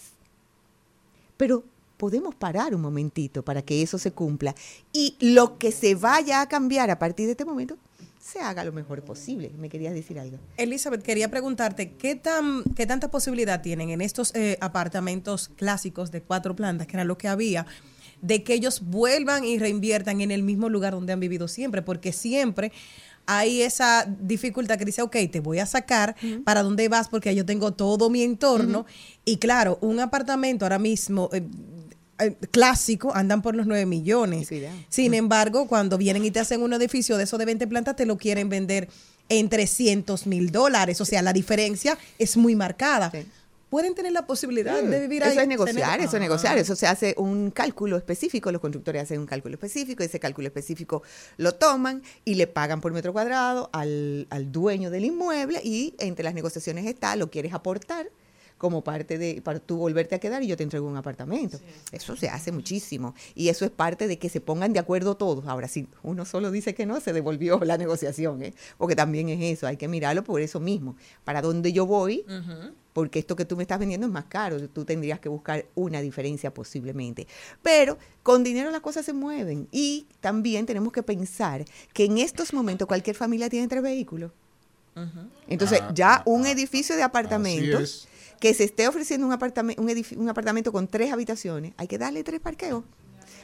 pero 1.37 1.63
podemos 1.97 2.35
parar 2.35 2.75
un 2.75 2.81
momentito 2.81 3.43
para 3.43 3.61
que 3.61 3.81
eso 3.81 3.97
se 3.97 4.11
cumpla 4.11 4.55
y 4.93 5.15
lo 5.19 5.57
que 5.57 5.71
se 5.71 5.95
vaya 5.95 6.41
a 6.41 6.47
cambiar 6.47 6.89
a 6.89 6.99
partir 6.99 7.25
de 7.25 7.31
este 7.31 7.45
momento 7.45 7.77
se 8.25 8.39
haga 8.39 8.63
lo 8.63 8.71
mejor 8.71 9.03
posible. 9.03 9.51
¿Me 9.55 9.69
querías 9.69 9.93
decir 9.93 10.19
algo? 10.19 10.39
Elizabeth, 10.57 11.03
quería 11.03 11.29
preguntarte, 11.29 11.91
¿qué, 11.91 12.15
tan, 12.15 12.63
qué 12.75 12.87
tanta 12.87 13.11
posibilidad 13.11 13.61
tienen 13.61 13.91
en 13.91 14.01
estos 14.01 14.33
eh, 14.33 14.57
apartamentos 14.61 15.49
clásicos 15.49 16.09
de 16.09 16.23
cuatro 16.23 16.55
plantas, 16.55 16.87
que 16.87 16.97
era 16.97 17.03
lo 17.03 17.19
que 17.19 17.27
había, 17.27 17.67
de 18.21 18.43
que 18.43 18.55
ellos 18.55 18.81
vuelvan 18.81 19.43
y 19.43 19.59
reinviertan 19.59 20.21
en 20.21 20.31
el 20.31 20.41
mismo 20.41 20.69
lugar 20.69 20.93
donde 20.93 21.13
han 21.13 21.19
vivido 21.19 21.47
siempre? 21.47 21.83
Porque 21.83 22.11
siempre 22.11 22.71
hay 23.27 23.61
esa 23.61 24.07
dificultad 24.19 24.79
que 24.79 24.85
dice, 24.85 25.03
ok, 25.03 25.17
te 25.31 25.39
voy 25.39 25.59
a 25.59 25.67
sacar 25.67 26.15
para 26.43 26.63
dónde 26.63 26.89
vas 26.89 27.09
porque 27.09 27.35
yo 27.35 27.45
tengo 27.45 27.73
todo 27.73 28.09
mi 28.09 28.23
entorno. 28.23 28.87
Y 29.23 29.37
claro, 29.37 29.77
un 29.81 29.99
apartamento 29.99 30.65
ahora 30.65 30.79
mismo... 30.79 31.29
eh, 31.31 31.37
eh, 31.37 31.74
clásico 32.51 33.13
andan 33.13 33.41
por 33.41 33.55
los 33.55 33.67
9 33.67 33.85
millones. 33.85 34.49
Sin 34.89 35.13
embargo, 35.13 35.67
cuando 35.67 35.97
vienen 35.97 36.23
y 36.25 36.31
te 36.31 36.39
hacen 36.39 36.61
un 36.61 36.73
edificio 36.73 37.17
de 37.17 37.23
esos 37.25 37.39
de 37.39 37.45
20 37.45 37.67
plantas, 37.67 37.95
te 37.95 38.05
lo 38.05 38.17
quieren 38.17 38.49
vender 38.49 38.87
en 39.29 39.49
300 39.49 40.27
mil 40.27 40.51
dólares. 40.51 41.01
O 41.01 41.05
sea, 41.05 41.21
la 41.21 41.33
diferencia 41.33 41.97
es 42.19 42.37
muy 42.37 42.55
marcada. 42.55 43.11
pueden 43.67 43.93
tener 43.95 44.13
la 44.13 44.25
posibilidad 44.25 44.79
Sí, 44.79 44.85
de 44.85 44.99
vivir 45.01 45.21
ahí. 45.23 45.31
Eso 45.33 45.41
es 45.41 45.47
negociar, 45.49 45.99
eso 45.99 46.09
es 46.09 46.13
Ah. 46.13 46.19
negociar. 46.19 46.57
Eso 46.57 46.75
se 46.77 46.87
hace 46.87 47.13
un 47.17 47.51
cálculo 47.51 47.97
específico. 47.97 48.49
Los 48.49 48.61
constructores 48.61 49.01
hacen 49.03 49.19
un 49.19 49.25
cálculo 49.25 49.55
específico. 49.55 50.01
Ese 50.01 50.17
cálculo 50.17 50.47
específico 50.47 51.03
lo 51.35 51.55
toman 51.55 52.01
y 52.23 52.35
le 52.35 52.47
pagan 52.47 52.79
por 52.79 52.93
metro 52.93 53.11
cuadrado 53.11 53.69
al, 53.73 54.27
al 54.29 54.49
dueño 54.53 54.91
del 54.91 55.03
inmueble. 55.03 55.59
Y 55.61 55.93
entre 55.99 56.23
las 56.23 56.33
negociaciones 56.35 56.85
está, 56.85 57.17
lo 57.17 57.29
quieres 57.29 57.53
aportar 57.53 58.07
como 58.57 58.83
parte 58.83 59.17
de, 59.17 59.41
para 59.43 59.59
tú 59.59 59.77
volverte 59.77 60.15
a 60.15 60.19
quedar 60.19 60.41
y 60.43 60.47
yo 60.47 60.57
te 60.57 60.63
entrego 60.63 60.87
un 60.87 60.97
apartamento. 60.97 61.59
Eso 61.91 62.15
se 62.15 62.29
hace 62.29 62.51
muchísimo. 62.51 63.13
Y 63.35 63.49
eso 63.49 63.65
es 63.65 63.71
parte 63.71 64.07
de 64.07 64.17
que 64.17 64.29
se 64.29 64.41
pongan 64.41 64.73
de 64.73 64.79
acuerdo 64.79 65.17
todos. 65.17 65.45
Ahora, 65.47 65.67
si 65.67 65.87
uno 66.03 66.25
solo 66.25 66.51
dice 66.51 66.73
que 66.73 66.85
no, 66.85 66.99
se 67.01 67.13
devolvió 67.13 67.59
la 67.63 67.77
negociación, 67.77 68.41
¿eh? 68.43 68.53
porque 68.77 68.95
también 68.95 69.29
es 69.29 69.41
eso, 69.41 69.67
hay 69.67 69.77
que 69.77 69.87
mirarlo 69.87 70.23
por 70.23 70.41
eso 70.41 70.59
mismo. 70.59 70.95
Para 71.23 71.41
dónde 71.41 71.73
yo 71.73 71.85
voy, 71.85 72.25
porque 72.93 73.19
esto 73.19 73.35
que 73.35 73.43
tú 73.43 73.57
me 73.57 73.63
estás 73.63 73.77
vendiendo 73.77 74.07
es 74.07 74.13
más 74.13 74.25
caro, 74.25 74.69
tú 74.69 74.85
tendrías 74.85 75.19
que 75.19 75.27
buscar 75.27 75.65
una 75.75 75.99
diferencia 75.99 76.53
posiblemente. 76.53 77.27
Pero 77.61 77.97
con 78.23 78.43
dinero 78.43 78.71
las 78.71 78.81
cosas 78.81 79.05
se 79.05 79.11
mueven 79.11 79.67
y 79.71 80.07
también 80.21 80.65
tenemos 80.65 80.93
que 80.93 81.03
pensar 81.03 81.65
que 81.93 82.05
en 82.05 82.19
estos 82.19 82.53
momentos 82.53 82.87
cualquier 82.87 83.15
familia 83.15 83.49
tiene 83.49 83.67
tres 83.67 83.83
vehículos. 83.83 84.31
Entonces, 85.47 85.81
Ah, 85.81 85.91
ya 85.93 86.13
ah, 86.15 86.23
un 86.25 86.45
ah, 86.45 86.51
edificio 86.51 86.95
de 86.95 87.01
Así 87.01 87.09
apartamentos 87.09 87.81
es. 87.81 88.14
Que 88.39 88.53
se 88.53 88.65
esté 88.65 88.87
ofreciendo 88.87 89.25
un, 89.25 89.33
apartamento 89.33 89.81
un, 89.81 89.89
un 90.17 90.29
apartamento 90.29 90.71
con 90.71 90.87
tres 90.87 91.11
habitaciones, 91.11 91.73
hay 91.77 91.87
que 91.87 91.97
darle 91.97 92.23
tres 92.23 92.39
parqueos. 92.39 92.83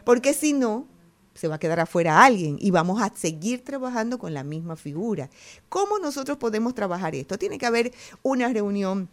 Porque 0.04 0.34
si 0.34 0.54
no, 0.54 0.88
se 1.34 1.48
va 1.48 1.56
a 1.56 1.60
quedar 1.60 1.80
afuera 1.80 2.24
alguien 2.24 2.58
y 2.60 2.72
vamos 2.72 3.02
a 3.02 3.12
seguir 3.16 3.64
trabajando 3.64 4.20
con 4.20 4.34
la 4.34 4.44
misma 4.44 4.76
figura. 4.76 5.30
¿Cómo 5.70 6.00
nosotros 6.00 6.38
podemos 6.38 6.76
trabajar 6.76 7.16
esto? 7.16 7.38
Tiene 7.38 7.58
que 7.58 7.66
haber 7.66 7.94
una 8.22 8.50
reunión 8.50 9.10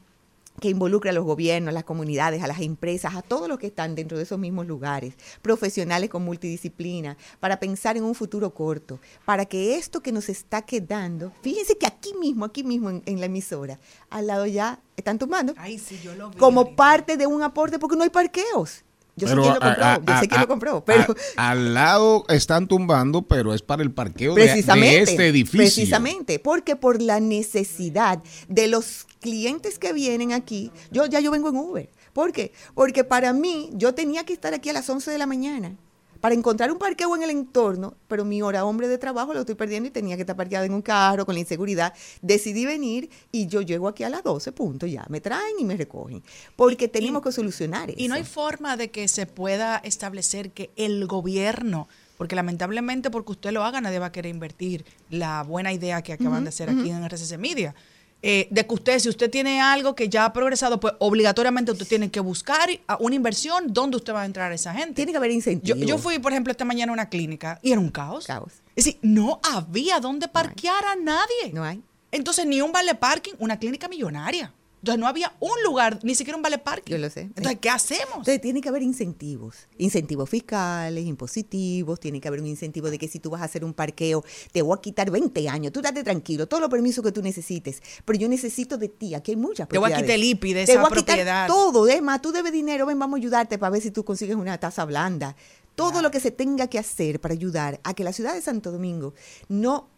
que 0.61 0.69
involucre 0.71 1.11
a 1.11 1.13
los 1.13 1.25
gobiernos, 1.25 1.71
a 1.71 1.73
las 1.73 1.85
comunidades, 1.85 2.43
a 2.43 2.47
las 2.47 2.61
empresas, 2.61 3.15
a 3.15 3.23
todos 3.23 3.49
los 3.49 3.59
que 3.59 3.69
están 3.69 3.95
dentro 3.95 4.17
de 4.17 4.25
esos 4.25 4.39
mismos 4.39 4.67
lugares, 4.67 5.15
profesionales 5.43 6.11
con 6.11 6.25
multidisciplina, 6.25 7.17
para 7.41 7.61
pensar 7.61 7.97
en 7.97 8.05
un 8.05 8.15
futuro 8.15 8.53
corto, 8.55 8.99
para 9.25 9.45
que 9.47 9.77
esto 9.77 10.01
que 10.01 10.13
nos 10.13 10.29
está 10.29 10.63
quedando, 10.63 11.33
fíjense 11.43 11.77
que 11.79 11.87
aquí 11.87 12.15
mismo, 12.15 12.45
aquí 12.45 12.65
mismo 12.65 12.91
en, 12.91 13.03
en 13.07 13.21
la 13.21 13.27
emisora, 13.27 13.79
al 14.11 14.27
lado 14.27 14.47
ya 14.47 14.81
están 14.97 15.19
tomando, 15.19 15.55
Ay, 15.57 15.79
sí, 15.79 15.99
yo 16.03 16.15
lo 16.15 16.31
vi 16.31 16.39
como 16.39 16.61
ahorita. 16.61 16.77
parte 16.77 17.17
de 17.17 17.27
un 17.27 17.43
aporte, 17.43 17.79
porque 17.79 17.97
no 17.97 18.03
hay 18.03 18.11
parqueos. 18.11 18.85
Yo 19.19 19.27
Pero 19.27 19.43
sé 19.45 19.51
quién 19.51 19.55
lo 19.55 19.61
compró, 19.61 19.85
a- 19.85 20.01
yo 20.15 20.21
sé 20.21 20.29
quién 20.29 20.39
a- 20.39 20.43
lo 20.43 20.49
compró, 20.49 20.85
pero 20.85 21.15
al 21.37 21.75
lado 21.75 22.25
están 22.29 22.67
tumbando, 22.69 23.23
pero 23.23 23.53
es 23.53 23.61
para 23.63 23.83
el 23.83 23.91
parqueo 23.91 24.35
de- 24.35 24.43
de, 24.43 25.03
este 25.13 25.27
edificio. 25.27 25.59
precisamente, 25.59 26.39
porque 26.39 26.77
por 26.77 27.03
la 27.03 27.21
necesidad 27.21 28.23
de 28.49 28.69
los 28.69 29.07
clientes 29.21 29.79
que 29.79 29.93
vienen 29.93 30.33
aquí, 30.33 30.71
yo 30.91 31.07
ya 31.07 31.21
yo 31.21 31.31
vengo 31.31 31.49
en 31.49 31.57
Uber. 31.57 31.91
¿Por 32.13 32.33
qué? 32.33 32.53
Porque 32.75 33.05
para 33.05 33.33
mí 33.33 33.71
yo 33.75 33.95
tenía 33.95 34.25
que 34.25 34.33
estar 34.33 34.55
aquí 34.55 34.71
a 34.71 34.73
las 34.73 34.89
11 34.89 35.11
de 35.11 35.19
la 35.19 35.27
mañana 35.27 35.77
para 36.21 36.35
encontrar 36.35 36.73
un 36.73 36.79
parqueo 36.79 37.15
en 37.15 37.23
el 37.23 37.31
entorno, 37.31 37.95
pero 38.09 38.25
mi 38.25 38.43
hora 38.43 38.65
hombre 38.65 38.89
de 38.89 38.99
trabajo 38.99 39.33
lo 39.35 39.41
estoy 39.41 39.55
perdiendo 39.55 39.89
y 39.89 39.93
tenía 39.93 40.17
que 40.17 40.23
estar 40.23 40.37
parqueado 40.37 40.65
en 40.65 40.75
un 40.75 40.83
carro 40.83 41.25
con 41.25 41.35
la 41.35 41.41
inseguridad. 41.41 41.95
Decidí 42.23 42.67
venir 42.67 43.11
y 43.31 43.47
yo 43.47 43.63
llego 43.63 43.89
aquí 43.89 44.05
a 44.05 44.09
las 44.09 44.23
12, 44.23 44.53
punto, 44.53 44.87
ya. 44.87 45.05
Me 45.09 45.21
traen 45.21 45.59
y 45.59 45.65
me 45.65 45.77
recogen. 45.77 46.23
Porque 46.57 46.89
tenemos 46.89 47.23
que 47.23 47.33
solucionar 47.33 47.91
eso. 47.91 47.99
Y 48.01 48.09
no 48.09 48.15
hay 48.15 48.25
forma 48.25 48.77
de 48.77 48.91
que 48.91 49.07
se 49.09 49.27
pueda 49.27 49.77
establecer 49.79 50.51
que 50.51 50.71
el 50.77 51.07
gobierno, 51.07 51.89
porque 52.17 52.35
lamentablemente 52.35 53.11
porque 53.11 53.33
usted 53.33 53.53
lo 53.53 53.65
haga, 53.65 53.81
nadie 53.81 53.99
va 53.99 54.07
a 54.07 54.13
querer 54.13 54.35
invertir 54.35 54.85
la 55.11 55.43
buena 55.43 55.73
idea 55.73 56.03
que 56.03 56.13
acaban 56.13 56.45
de 56.45 56.49
hacer 56.49 56.69
aquí 56.69 56.91
en 56.91 57.05
RCC 57.05 57.39
Media. 57.39 57.75
Eh, 58.21 58.49
de 58.51 58.67
que 58.67 58.75
usted, 58.75 58.99
si 58.99 59.09
usted 59.09 59.31
tiene 59.31 59.61
algo 59.61 59.95
que 59.95 60.09
ya 60.09 60.25
ha 60.25 60.33
progresado, 60.33 60.81
pues 60.81 60.95
obligatoriamente 60.99 61.71
usted 61.71 61.87
tiene 61.87 62.11
que 62.11 62.19
buscar 62.19 62.69
una 62.99 63.15
inversión 63.15 63.73
donde 63.73 63.97
usted 63.97 64.13
va 64.13 64.23
a 64.23 64.27
entrar 64.27 64.51
a 64.51 64.55
esa 64.55 64.75
gente. 64.75 64.95
Tiene 64.95 65.13
que 65.13 65.19
haber 65.19 65.31
incentivos. 65.31 65.81
yo 65.87 65.99
fui, 65.99 66.19
por 66.19 66.33
ejemplo, 66.33 66.51
esta 66.51 66.65
mañana 66.65 66.91
a 66.91 66.95
una 66.95 67.09
clínica 67.09 67.61
y 67.63 67.73
era 67.73 67.81
un 67.81 67.91
caos. 67.91 68.27
Caos. 68.27 68.55
Es 68.75 68.85
decir, 68.85 68.99
no 69.03 69.41
había 69.43 70.01
donde 70.01 70.27
parquear 70.29 70.85
a 70.85 70.97
nadie. 70.97 71.53
No 71.53 71.63
hay. 71.63 71.83
Entonces, 72.11 72.47
ni 72.47 72.61
un 72.61 72.73
vale 72.73 72.95
parking, 72.95 73.33
una 73.39 73.59
clínica 73.59 73.89
millonaria. 73.89 74.53
Entonces, 74.81 75.01
no 75.01 75.07
había 75.09 75.35
un 75.41 75.63
lugar, 75.65 75.99
ni 76.03 76.15
siquiera 76.15 76.37
un 76.37 76.43
vale 76.43 76.59
parking. 76.59 76.93
Yo 76.93 76.99
lo 76.99 77.11
sé. 77.11 77.23
Entonces, 77.23 77.59
¿qué 77.61 77.69
hacemos? 77.71 78.19
Entonces 78.19 78.41
tiene 78.41 78.61
que 78.61 78.69
haber 78.69 78.83
incentivos, 78.83 79.57
incentivos 79.77 80.31
fiscales, 80.31 81.05
impositivos, 81.05 81.99
tiene 82.01 82.21
que 82.21 82.29
haber 82.29 82.41
un 82.41 82.47
incentivo 82.47 82.91
de 82.91 82.99
que 82.99 83.09
si 83.09 83.19
tú 83.19 83.31
vas 83.31 83.43
a 83.43 83.45
hacer 83.45 83.65
un 83.65 83.75
parqueo, 83.75 84.25
te 84.53 84.63
voy 84.63 84.77
a 84.77 84.81
quitar 84.81 85.11
20 85.11 85.49
años, 85.49 85.73
tú 85.73 85.83
date 85.83 86.03
tranquilo, 86.05 86.47
todos 86.47 86.61
los 86.61 86.71
permisos 86.71 87.05
que 87.05 87.13
tú 87.13 87.23
necesites, 87.23 87.83
pero 88.05 88.19
yo 88.19 88.29
necesito 88.29 88.79
de 88.79 88.89
ti, 88.89 89.15
aquí 89.15 89.33
hay 89.33 89.37
muchas 89.37 89.69
Te 89.69 89.79
voy 89.79 89.87
a 89.93 89.97
quitar 89.97 90.05
propiedades. 90.05 90.23
el 90.25 90.31
IPI 90.31 90.53
de 90.55 90.65
Te 90.67 90.73
esa 90.73 90.81
voy 90.83 90.87
a 90.87 90.95
quitar 90.97 91.05
propiedad. 91.17 91.47
todo, 91.49 91.89
es 91.89 92.01
más, 92.03 92.23
tú 92.23 92.33
debes 92.33 92.53
dinero, 92.53 92.87
ven, 92.87 92.99
vamos 92.99 93.17
a 93.17 93.21
ayudarte 93.21 93.59
para 93.59 93.71
ver 93.71 93.83
si 93.83 93.91
tú 93.91 94.05
consigues 94.05 94.37
una 94.37 94.59
tasa 94.59 94.85
blanda. 94.85 95.35
Todo 95.75 96.03
lo 96.03 96.11
que 96.11 96.19
se 96.19 96.31
tenga 96.33 96.67
que 96.67 96.79
hacer 96.79 97.21
para 97.21 97.35
ayudar 97.35 97.79
a 97.85 97.95
que 97.95 98.03
la 98.03 98.13
ciudad 98.13 98.35
de 98.35 98.43
Santo 98.43 98.73
Domingo 98.73 99.15
no 99.49 99.89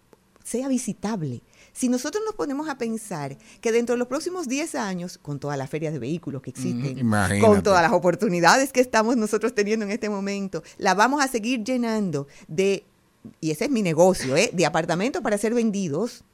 sea 0.44 0.68
visitable. 0.68 1.42
Si 1.72 1.88
nosotros 1.88 2.22
nos 2.24 2.35
ponemos 2.35 2.68
a 2.68 2.78
pensar 2.78 3.37
que 3.61 3.72
dentro 3.72 3.94
de 3.94 3.98
los 3.98 4.09
próximos 4.09 4.48
10 4.48 4.74
años, 4.74 5.18
con 5.18 5.38
todas 5.38 5.59
las 5.59 5.70
ferias 5.70 5.92
de 5.92 5.98
vehículos 5.98 6.42
que 6.42 6.50
existen, 6.50 6.98
imagínate. 6.98 7.46
con 7.46 7.62
todas 7.62 7.83
las 7.83 7.92
oportunidades 7.92 8.72
que 8.72 8.80
estamos 8.80 9.16
nosotros 9.16 9.54
teniendo 9.54 9.85
en 9.85 9.92
este 9.92 10.09
momento, 10.09 10.62
la 10.78 10.94
vamos 10.94 11.22
a 11.22 11.28
seguir 11.28 11.64
llenando 11.64 12.26
de, 12.48 12.85
y 13.40 13.50
ese 13.50 13.66
es 13.66 13.70
mi 13.70 13.83
negocio, 13.83 14.37
¿eh? 14.37 14.50
de 14.52 14.66
apartamentos 14.66 15.22
para 15.22 15.38
ser 15.38 15.54
vendidos. 15.54 16.24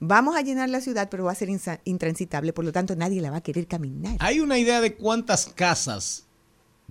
Vamos 0.00 0.36
a 0.36 0.42
llenar 0.42 0.68
la 0.68 0.80
ciudad, 0.80 1.08
pero 1.08 1.24
va 1.24 1.32
a 1.32 1.36
ser 1.36 1.48
intransitable, 1.84 2.52
por 2.52 2.64
lo 2.64 2.72
tanto 2.72 2.96
nadie 2.96 3.20
la 3.20 3.30
va 3.30 3.38
a 3.38 3.42
querer 3.42 3.66
caminar. 3.66 4.16
¿Hay 4.18 4.40
una 4.40 4.58
idea 4.58 4.80
de 4.80 4.96
cuántas 4.96 5.46
casas 5.46 6.23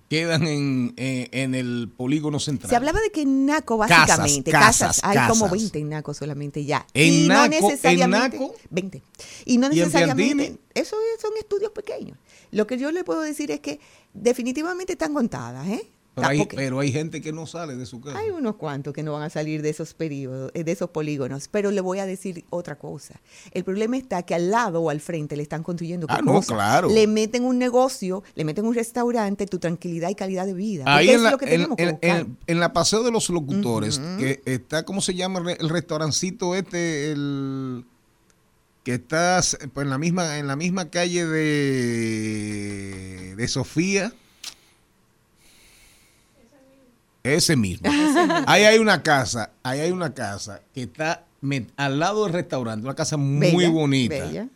quedan 0.09 0.47
en, 0.47 0.93
en- 0.97 1.27
en 1.31 1.55
el 1.55 1.89
polígono 1.95 2.39
central? 2.39 2.69
Se 2.69 2.75
hablaba 2.75 2.99
de 3.01 3.11
que 3.11 3.21
en 3.23 3.45
Naco, 3.45 3.79
Casas, 3.79 4.07
básicamente, 4.07 4.51
casas, 4.51 4.99
hay 5.03 5.17
como 5.27 5.45
casas. 5.45 5.51
20 5.51 5.79
en 5.79 5.89
Naco 5.89 6.13
solamente 6.13 6.65
ya. 6.65 6.85
¿En 6.93 7.13
y 7.13 7.27
Naco- 7.27 7.33
no 7.37 7.43
en 7.45 7.49
necesariamente. 7.51 8.39
Naco? 8.39 8.55
20. 8.69 9.01
Y 9.45 9.57
no 9.57 9.67
¿Y 9.67 9.71
en 9.71 9.77
necesariamente. 9.79 10.35
Piantini? 10.35 10.59
Eso 10.75 10.95
es- 11.15 11.21
son 11.21 11.31
estudios 11.39 11.71
pequeños. 11.71 12.17
Lo 12.51 12.67
que 12.67 12.77
yo 12.77 12.91
le 12.91 13.03
puedo 13.03 13.21
decir 13.21 13.49
es 13.51 13.59
que 13.61 13.79
definitivamente 14.13 14.93
están 14.93 15.13
contadas, 15.13 15.67
¿eh? 15.67 15.87
Pero 16.15 16.27
hay, 16.27 16.37
Tampoco- 16.37 16.55
pero 16.57 16.79
hay 16.79 16.91
gente 16.91 17.21
que 17.21 17.33
no 17.33 17.47
sale 17.47 17.75
de 17.75 17.87
su 17.87 17.99
casa. 17.99 18.19
Hay 18.19 18.29
unos 18.29 18.55
cuantos 18.57 18.93
que 18.93 19.01
no 19.01 19.13
van 19.13 19.23
a 19.23 19.29
salir 19.31 19.63
de 19.63 19.69
esos 19.69 19.95
periodos, 19.95 20.51
eh, 20.53 20.63
de 20.63 20.71
esos 20.71 20.91
polígonos, 20.91 21.47
pero 21.47 21.71
le 21.71 21.81
voy 21.81 21.97
a 21.97 22.05
decir 22.05 22.45
otra 22.51 22.77
cosa. 22.77 23.19
El 23.51 23.63
problema 23.63 23.97
está 23.97 24.21
que 24.21 24.35
al 24.35 24.51
lado 24.51 24.79
o 24.81 24.91
al 24.91 24.99
frente 25.01 25.35
le 25.35 25.41
están 25.41 25.63
construyendo 25.63 26.05
Ah, 26.09 26.17
¿qué 26.17 26.21
no, 26.23 26.33
cosa? 26.33 26.53
claro. 26.53 26.89
Le 26.89 27.07
meten 27.07 27.43
un 27.45 27.57
negocio, 27.57 28.21
le 28.35 28.45
meten 28.45 28.65
un 28.65 28.75
restaurante, 28.75 29.47
tu 29.47 29.57
tranquilidad 29.57 30.09
y 30.09 30.15
calidad 30.15 30.45
de 30.45 30.53
vida. 30.53 30.83
Ahí 30.85 31.09
en 31.09 31.23
la, 31.23 31.29
es 31.29 31.33
lo 31.33 31.37
que 31.39 31.45
en, 31.45 31.51
tenemos 31.51 31.79
en- 31.79 31.97
en- 32.01 32.37
en 32.45 32.59
la 32.59 32.73
Paseo 32.73 33.01
de 33.01 33.09
los 33.11 33.27
Locutores, 33.31 33.99
que 34.19 34.39
está, 34.45 34.85
¿cómo 34.85 35.01
se 35.01 35.15
llama 35.15 35.39
el, 35.39 35.45
re- 35.45 35.57
el 35.59 35.69
restaurancito 35.69 36.53
este? 36.53 37.11
El 37.11 37.85
que 38.83 38.93
está 38.95 39.41
pues, 39.73 39.85
en 39.85 39.89
la 39.89 39.97
misma 39.97 40.37
en 40.37 40.45
la 40.45 40.55
misma 40.57 40.89
calle 40.91 41.25
de, 41.25 43.33
de 43.35 43.47
Sofía. 43.47 44.13
Ese 47.23 47.55
mismo. 47.55 47.89
Ahí 48.47 48.63
hay 48.63 48.79
una 48.79 49.01
casa, 49.01 49.51
ahí 49.63 49.79
hay 49.79 49.91
una 49.91 50.13
casa 50.13 50.61
que 50.73 50.83
está 50.83 51.25
al 51.77 51.99
lado 51.99 52.23
del 52.25 52.33
restaurante, 52.33 52.85
una 52.85 52.95
casa 52.95 53.17
muy 53.17 53.51
Bella, 53.51 53.69
bonita. 53.69 54.15
bella. 54.25 54.47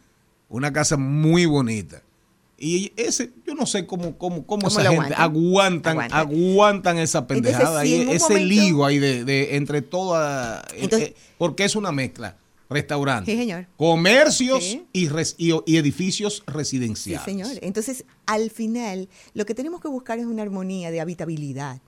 Una 0.50 0.72
casa 0.74 0.98
muy 0.98 1.46
bonita. 1.46 2.02
Y 2.60 2.92
ese, 2.98 3.32
yo 3.46 3.54
no 3.54 3.66
sé 3.68 3.86
cómo, 3.86 4.18
cómo, 4.18 4.46
cómo, 4.46 4.46
¿Cómo 4.46 4.68
esa 4.68 4.84
lo 4.84 4.92
gente 5.02 5.14
aguantan? 5.16 6.00
aguantan, 6.12 6.98
esa 6.98 7.28
pendejada, 7.28 7.84
si 7.84 7.94
ahí, 7.94 8.02
ese 8.10 8.34
momento- 8.34 8.46
lío 8.48 8.86
ahí 8.86 8.98
de, 9.00 9.24
de 9.26 9.56
entre 9.58 9.82
toda, 9.82 10.66
eh, 10.74 10.88
eh, 10.92 11.16
porque 11.38 11.66
es 11.66 11.76
una 11.76 11.92
mezcla, 11.92 12.36
restaurante, 12.70 13.32
Sí, 13.32 13.38
señor. 13.38 13.68
comercios 13.78 14.64
Sí. 14.64 14.88
y, 14.92 15.08
res- 15.08 15.36
y, 15.38 15.52
y 15.68 15.78
edificios 15.78 16.38
Sí, 16.38 16.44
residenciales. 16.52 17.26
señor. 17.26 17.52
Entonces, 17.62 18.06
al 18.26 18.50
final, 18.50 19.08
lo 19.36 19.46
que 19.46 19.54
tenemos 19.54 19.80
que 19.82 19.88
buscar 19.90 20.18
es 20.18 20.26
una 20.26 20.42
armonía 20.42 20.90
de 20.90 21.00
habitabilidad, 21.00 21.80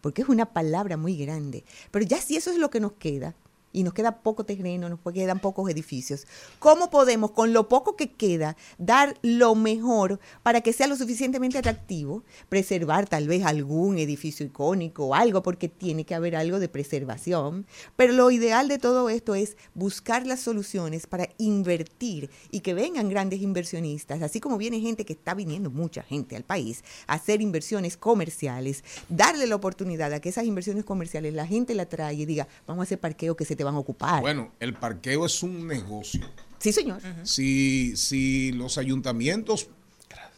porque 0.00 0.22
es 0.22 0.28
una 0.28 0.52
palabra 0.52 0.96
muy 0.96 1.16
grande. 1.16 1.64
Pero 1.90 2.04
ya 2.04 2.20
si 2.20 2.36
eso 2.36 2.50
es 2.50 2.58
lo 2.58 2.70
que 2.70 2.80
nos 2.80 2.92
queda, 2.92 3.34
y 3.72 3.82
nos 3.82 3.94
queda 3.94 4.22
poco 4.22 4.44
terreno, 4.44 4.88
nos 4.88 5.00
quedan 5.12 5.40
pocos 5.40 5.70
edificios, 5.70 6.26
¿cómo 6.58 6.90
podemos, 6.90 7.30
con 7.32 7.52
lo 7.52 7.68
poco 7.68 7.96
que 7.96 8.12
queda, 8.12 8.56
dar 8.78 9.16
lo 9.22 9.54
mejor 9.54 10.20
para 10.42 10.60
que 10.60 10.72
sea 10.72 10.86
lo 10.86 10.96
suficientemente 10.96 11.58
atractivo? 11.58 12.24
Preservar 12.48 13.08
tal 13.08 13.28
vez 13.28 13.44
algún 13.44 13.98
edificio 13.98 14.46
icónico 14.46 15.06
o 15.06 15.14
algo, 15.14 15.42
porque 15.42 15.68
tiene 15.68 16.04
que 16.04 16.14
haber 16.14 16.36
algo 16.36 16.58
de 16.58 16.68
preservación. 16.68 17.66
Pero 17.96 18.12
lo 18.12 18.30
ideal 18.30 18.68
de 18.68 18.78
todo 18.78 19.08
esto 19.08 19.34
es 19.34 19.56
buscar 19.74 20.26
las 20.26 20.40
soluciones 20.40 21.06
para 21.06 21.28
invertir 21.38 22.30
y 22.50 22.60
que 22.60 22.74
vengan 22.74 23.08
grandes 23.08 23.40
inversionistas, 23.40 24.22
así 24.22 24.40
como 24.40 24.58
viene 24.58 24.80
gente 24.80 25.04
que 25.04 25.12
está 25.12 25.34
viniendo, 25.34 25.70
mucha 25.70 26.02
gente 26.02 26.36
al 26.36 26.44
país, 26.44 26.84
a 27.06 27.14
hacer 27.14 27.40
inversiones 27.40 27.96
comerciales, 27.96 28.84
darle 29.08 29.46
la 29.46 29.56
oportunidad 29.56 30.12
a 30.12 30.20
que 30.20 30.28
esas 30.28 30.44
inversiones 30.44 30.84
comerciales 30.84 31.34
la 31.34 31.46
gente 31.46 31.74
la 31.74 31.86
traiga 31.86 32.12
y 32.12 32.26
diga, 32.26 32.48
vamos 32.66 32.82
a 32.82 32.84
hacer 32.84 32.98
parqueo 32.98 33.36
que 33.36 33.44
se 33.44 33.56
te 33.60 33.64
van 33.64 33.74
a 33.74 33.78
ocupar. 33.78 34.22
Bueno, 34.22 34.52
el 34.58 34.72
parqueo 34.72 35.26
es 35.26 35.42
un 35.42 35.66
negocio. 35.66 36.22
sí, 36.58 36.72
señor. 36.72 36.98
Si, 37.24 37.94
si 37.94 38.52
los 38.52 38.78
ayuntamientos 38.78 39.68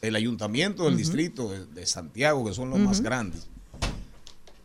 el 0.00 0.16
ayuntamiento 0.16 0.87
del 0.87 0.96
distrito 0.96 1.48
de, 1.48 1.64
de 1.66 1.87
Santiago, 1.87 2.44
que 2.44 2.52
son 2.52 2.70
los 2.70 2.80
más 2.80 3.00
grandes, 3.00 3.46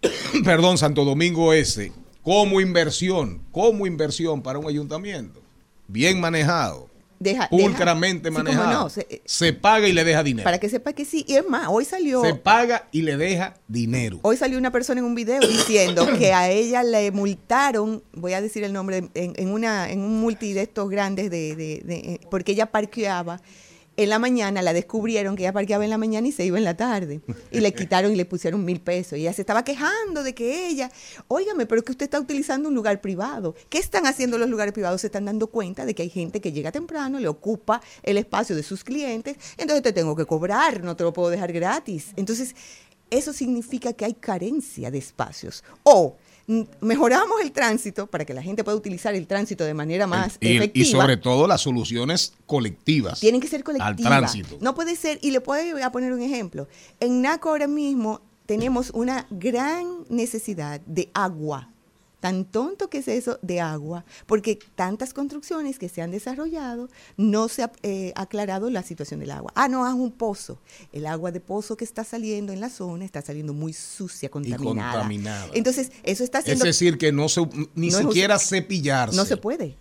perdón, 0.44 0.80
Santo 0.80 1.06
Domingo 1.06 1.54
Este, 1.54 1.92
como 2.24 2.60
inversión, 2.62 3.44
como 3.52 3.86
inversión 3.86 4.42
para 4.42 4.58
un 4.58 4.68
ayuntamiento, 4.68 5.40
bien 5.88 6.20
manejado, 6.20 6.87
Deja, 7.20 7.50
pulcramente 7.50 8.30
deja- 8.30 8.40
sí, 8.40 8.44
manejado, 8.44 8.66
cómo 8.72 8.84
no, 8.84 8.90
se- 8.90 9.22
se 9.26 9.54
paga 9.54 9.88
y 9.88 9.94
le 9.94 10.04
deja 10.04 10.22
dinero. 10.24 10.44
para 10.44 10.60
que 10.60 10.70
sepa 10.70 10.94
que 10.94 11.04
sí. 11.06 11.26
Y 11.28 11.34
es 11.34 11.48
más, 11.50 11.68
hoy 11.70 11.84
salió, 11.86 12.22
Se 12.22 12.36
paga 12.36 12.88
y 12.92 13.02
le 13.02 13.18
deja 13.18 13.56
dinero. 13.68 14.20
hoy 14.22 14.38
salió 14.38 14.58
una 14.58 14.72
persona 14.72 15.00
en 15.00 15.06
un 15.06 15.16
video 15.16 15.40
diciendo 15.42 16.06
que 16.20 16.34
a 16.34 16.50
ella 16.50 16.84
le 16.84 17.12
multaron, 17.12 18.04
voy 18.14 18.34
a 18.34 18.42
decir 18.42 18.64
el 18.64 18.74
nombre, 18.74 19.10
en, 19.16 19.34
en 19.36 19.50
una, 19.52 19.90
en 19.90 20.02
un 20.02 20.20
multi 20.20 20.54
de 20.54 20.62
estos 20.62 20.90
grandes 20.90 21.32
de, 21.32 21.56
de- 21.56 21.82
de- 21.84 22.20
porque 22.30 22.52
ella 22.52 22.68
parqueaba 22.68 23.42
en 23.98 24.10
la 24.10 24.20
mañana, 24.20 24.62
la 24.62 24.74
descubrieron 24.74 25.36
que 25.36 25.44
ella 25.44 25.54
parqueaba 25.54 25.84
en 25.84 25.90
la 25.90 25.98
mañana 25.98 26.28
y 26.28 26.32
se 26.32 26.46
iba 26.46 26.60
en 26.60 26.64
la 26.64 26.78
tarde. 26.78 27.20
Y 27.52 27.60
le 27.60 27.74
quitaron 27.76 28.12
y 28.12 28.16
le 28.16 28.26
pusieron 28.26 28.64
mil 28.64 28.80
pesos. 28.80 29.18
Y 29.18 29.22
ella 29.22 29.34
se 29.34 29.42
estaba 29.42 29.64
quejando 29.64 30.22
de 30.22 30.36
que 30.36 30.68
ella, 30.68 30.92
óigame, 31.28 31.66
pero 31.66 31.80
es 31.80 31.86
que 31.86 31.94
usted 31.94 32.06
está 32.06 32.20
utilizando 32.20 32.70
un 32.70 32.76
lugar 32.76 33.02
privado. 33.02 33.56
¿Qué 33.70 33.80
están 33.80 34.06
haciendo 34.06 34.38
los 34.38 34.50
lugares 34.50 34.72
privados? 34.72 35.02
Se 35.02 35.08
están 35.08 35.26
dando 35.26 35.48
cuenta 35.48 35.84
de 35.84 35.96
que 35.96 36.04
hay 36.04 36.10
gente 36.10 36.40
que 36.40 36.52
llega 36.52 36.72
temprano, 36.72 37.20
le 37.20 37.28
ocupa 37.28 37.82
el 38.04 38.18
espacio 38.18 38.56
de 38.56 38.62
sus 38.62 38.84
clientes, 38.84 39.36
entonces 39.58 39.82
te 39.82 39.94
tengo 39.94 40.16
que 40.16 40.26
cobrar, 40.26 40.84
no 40.84 40.96
te 40.96 41.04
lo 41.04 41.12
puedo 41.12 41.30
dejar 41.30 41.52
gratis. 41.52 42.10
Entonces, 42.16 42.56
eso 43.10 43.34
significa 43.34 43.94
que 43.94 44.06
hay 44.06 44.14
carencia 44.14 44.92
de 44.92 45.00
espacios. 45.00 45.64
O 45.82 46.18
mejoramos 46.80 47.42
el 47.42 47.52
tránsito 47.52 48.08
para 48.08 48.24
que 48.24 48.34
la 48.34 48.42
gente 48.42 48.64
pueda 48.64 48.78
utilizar 48.78 49.14
el 49.14 49.28
tránsito 49.28 49.66
de 49.66 49.74
manera 49.74 50.08
más 50.08 50.38
Y, 50.40 50.48
y 50.48 50.58
efectiva. 50.58 50.86
sobre 51.02 51.18
todo 51.18 51.46
las 51.46 51.62
soluciones 51.62 52.34
colectivas. 52.46 53.20
Tienen 53.20 53.42
que 53.42 53.48
ser 53.48 53.64
colectivas. 53.64 53.90
Al 53.90 54.22
tránsito. 54.22 54.58
No 54.62 54.74
puede 54.74 54.96
ser, 54.96 55.20
y 55.22 55.32
le 55.32 55.42
puedo 55.42 55.74
voy 55.74 55.82
a 55.82 55.92
poner 55.92 56.14
un 56.14 56.22
ejemplo. 56.22 56.68
En 57.00 57.22
NACO 57.22 57.50
ahora 57.50 57.68
mismo 57.68 58.22
tenemos 58.46 58.92
una 58.92 59.28
gran 59.30 60.06
necesidad 60.10 60.80
de 60.86 61.10
agua. 61.14 61.70
Tan 62.20 62.46
tonto 62.46 62.90
que 62.90 62.98
es 62.98 63.08
eso 63.08 63.38
de 63.44 63.62
agua, 63.62 64.04
porque 64.26 64.58
tantas 64.76 65.14
construcciones 65.14 65.78
que 65.78 65.88
se 65.88 66.02
han 66.02 66.10
desarrollado 66.12 66.90
no 67.16 67.48
se 67.48 67.64
ha 67.64 67.72
eh, 67.84 68.12
aclarado 68.16 68.70
la 68.72 68.82
situación 68.82 69.20
del 69.20 69.32
agua. 69.32 69.52
Ah, 69.56 69.68
no, 69.68 69.86
haz 69.86 69.94
un 69.94 70.12
pozo. 70.12 70.60
El 70.92 71.06
agua 71.06 71.32
de 71.32 71.40
pozo 71.40 71.78
que 71.78 71.86
está 71.86 72.04
saliendo 72.04 72.52
en 72.54 72.60
la 72.60 72.70
zona 72.70 73.06
está 73.06 73.22
saliendo 73.22 73.54
muy 73.54 73.72
sucia, 73.74 74.30
contaminada. 74.30 74.94
contaminada. 74.94 75.48
Entonces, 75.54 75.92
eso 76.04 76.24
está 76.24 76.40
Es 76.40 76.46
haciendo... 76.46 76.66
decir, 76.66 76.98
que 76.98 77.12
no 77.12 77.30
se, 77.30 77.42
ni 77.76 77.90
No 77.90 78.00
es 78.00 78.06
siquiera 78.06 78.40
cepillarse. 78.40 79.16
no 79.16 79.26
se 79.26 79.38
puede. 79.38 79.78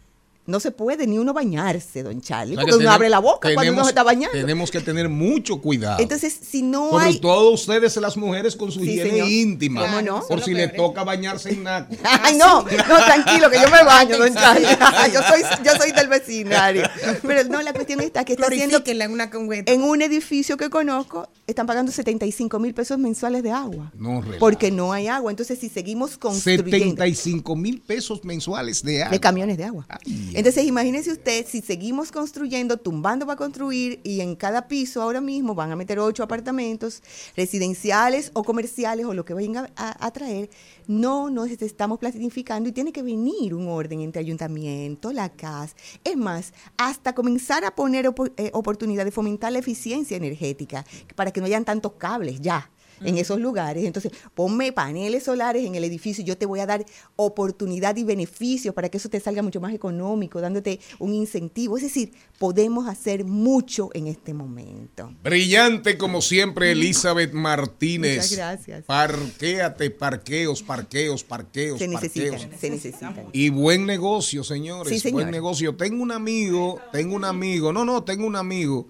No 0.47 0.61
se 0.61 0.71
puede 0.71 1.07
ni 1.07 1.19
uno 1.19 1.33
bañarse, 1.33 2.03
don 2.03 2.21
Charlie, 2.21 2.57
porque 2.57 2.75
uno 2.75 2.91
abre 2.91 3.09
la 3.09 3.19
boca 3.19 3.53
cuando 3.55 3.73
uno 3.73 3.85
se 3.85 3.91
está 3.91 4.03
bañando. 4.03 4.33
Tenemos 4.37 4.71
que 4.71 4.81
tener 4.81 5.09
mucho 5.09 5.61
cuidado. 5.61 6.01
Entonces, 6.01 6.37
si 6.41 6.63
no 6.63 6.91
Sobre 6.91 7.05
hay... 7.07 7.21
todo 7.21 7.51
ustedes, 7.51 7.97
las 7.97 8.17
mujeres, 8.17 8.57
con 8.57 8.71
su 8.71 8.81
Sí, 8.81 8.91
higiene 8.91 9.11
señor. 9.11 9.29
íntima. 9.29 9.83
¿Cómo 9.83 10.03
no? 10.03 10.27
Por 10.27 10.43
si 10.43 10.55
le 10.55 10.69
toca 10.69 11.05
bañarse 11.05 11.51
en 11.51 11.63
naco. 11.65 11.95
Ay, 12.05 12.37
no, 12.37 12.63
no, 12.63 12.67
tranquilo, 12.67 13.51
que 13.51 13.61
yo 13.61 13.71
me 13.71 13.85
baño, 13.85 14.19
don 14.19 14.33
Charlie. 14.35 14.67
yo, 15.13 15.21
soy, 15.23 15.43
yo 15.65 15.73
soy 15.77 15.93
del 15.93 16.09
vecindario. 16.09 16.83
Pero 17.23 17.45
no, 17.45 17.63
la 17.63 17.73
cuestión 17.73 18.01
está 18.01 18.25
que 18.25 18.35
está 18.35 18.47
haciendo 18.47 18.83
en 18.85 19.11
una 19.13 19.31
en 19.67 19.83
un 19.83 20.03
edificio 20.03 20.57
que 20.57 20.71
conozco, 20.71 21.29
están 21.47 21.67
pagando 21.67 21.93
75 21.93 22.59
mil 22.59 22.75
pesos 22.75 22.99
mensuales 22.99 23.43
de 23.43 23.51
agua. 23.51 23.93
No 23.97 24.21
relaja. 24.21 24.39
Porque 24.39 24.71
no 24.71 24.93
hay 24.93 25.09
agua. 25.09 25.31
Entonces, 25.31 25.59
si 25.59 25.69
seguimos 25.69 26.17
construyendo 26.19 26.71
75 26.71 27.57
mil 27.57 27.81
pesos 27.81 28.25
mensuales 28.25 28.83
de 28.83 29.03
agua. 29.03 29.13
de 29.13 29.21
camiones 29.21 29.57
de 29.57 29.65
agua. 29.65 29.87
Ay, 29.89 30.33
Entonces, 30.37 30.67
imagínese 30.67 31.13
usted 31.13 31.47
si 31.49 31.63
seguimos 31.63 32.13
construyendo, 32.13 32.77
tumbando 32.77 33.25
para 33.25 33.39
construir 33.39 34.01
y 34.05 34.21
en 34.21 34.37
cada 34.37 34.69
piso 34.69 35.01
ahora 35.01 35.23
mismo 35.23 35.55
van 35.55 35.73
a 35.73 35.77
meter 35.77 35.99
ocho 35.99 36.23
apartamentos 36.23 37.03
residenciales 37.35 38.33
o 38.35 38.45
comerciales 38.45 39.07
o 39.07 39.15
lo 39.15 39.25
que 39.25 39.33
vayan 39.33 39.73
a, 39.77 40.11
traer, 40.11 40.51
no 40.87 41.31
nos 41.31 41.51
estamos 41.51 41.99
planificando 41.99 42.69
y 42.69 42.73
tiene 42.73 42.93
que 42.93 43.03
venir 43.03 43.55
un 43.55 43.67
orden 43.67 44.03
entre 44.03 44.21
ayuntamiento, 44.21 45.11
la 45.11 45.31
CAS, 45.31 45.75
es 46.05 46.19
más, 46.19 46.53
hasta 46.77 47.15
comenzar 47.15 47.65
a 47.65 47.75
poner 47.75 48.05
opo- 48.07 48.31
eh, 48.37 48.51
oportunidad 48.53 49.07
de 49.07 49.13
fomentar 49.13 49.53
la 49.53 49.61
eficiencia 49.61 50.19
energética 50.19 50.85
para 51.15 51.31
que 51.31 51.41
no 51.41 51.47
hayan 51.47 51.65
tantos 51.65 51.93
cables 51.93 52.43
ya 52.43 52.71
en 53.05 53.19
esos 53.19 53.41
lugares. 53.41 53.85
Entonces, 53.85 54.13
ponme 54.35 54.73
paneles 54.73 55.25
solares 55.25 55.65
en 55.65 55.75
el 55.75 55.85
edificio 55.85 56.23
y 56.23 56.27
yo 56.27 56.37
te 56.37 56.47
voy 56.47 56.61
a 56.61 56.67
dar 56.67 56.85
oportunidad 57.17 57.97
y 57.97 58.05
beneficios 58.05 58.75
para 58.75 58.89
que 58.89 58.99
eso 58.99 59.09
te 59.09 59.21
salga 59.21 59.43
mucho 59.43 59.61
más 59.61 59.75
económico, 59.75 60.41
dándote 60.41 60.81
un 60.99 61.15
incentivo. 61.15 61.77
Es 61.77 61.83
decir, 61.83 62.13
podemos 62.39 62.89
hacer 62.89 63.25
mucho 63.25 63.91
en 63.95 64.07
este 64.07 64.35
momento. 64.35 65.13
Brillante 65.23 65.99
como 65.99 66.21
siempre, 66.21 66.73
Elizabeth 66.73 67.33
Martínez. 67.33 68.17
Muchas 68.17 68.33
gracias. 68.37 68.85
Parquéate, 68.85 69.91
parqueos, 69.91 70.63
parqueos, 70.63 71.25
parqueos, 71.25 71.79
Se 71.79 71.89
necesitan, 71.89 72.31
parqueos. 72.39 72.61
se 72.61 72.71
necesitan. 72.71 73.27
Y 73.33 73.51
buen 73.51 73.87
negocio, 73.87 74.45
señores. 74.45 74.93
Sí, 74.93 75.01
señor. 75.01 75.23
Buen 75.23 75.31
negocio. 75.31 75.75
Tengo 75.77 76.03
un 76.03 76.13
amigo, 76.13 76.81
tengo 76.93 77.17
un 77.17 77.25
amigo, 77.25 77.73
no, 77.73 77.85
no, 77.85 78.05
tengo 78.05 78.27
un 78.27 78.37
amigo 78.37 78.87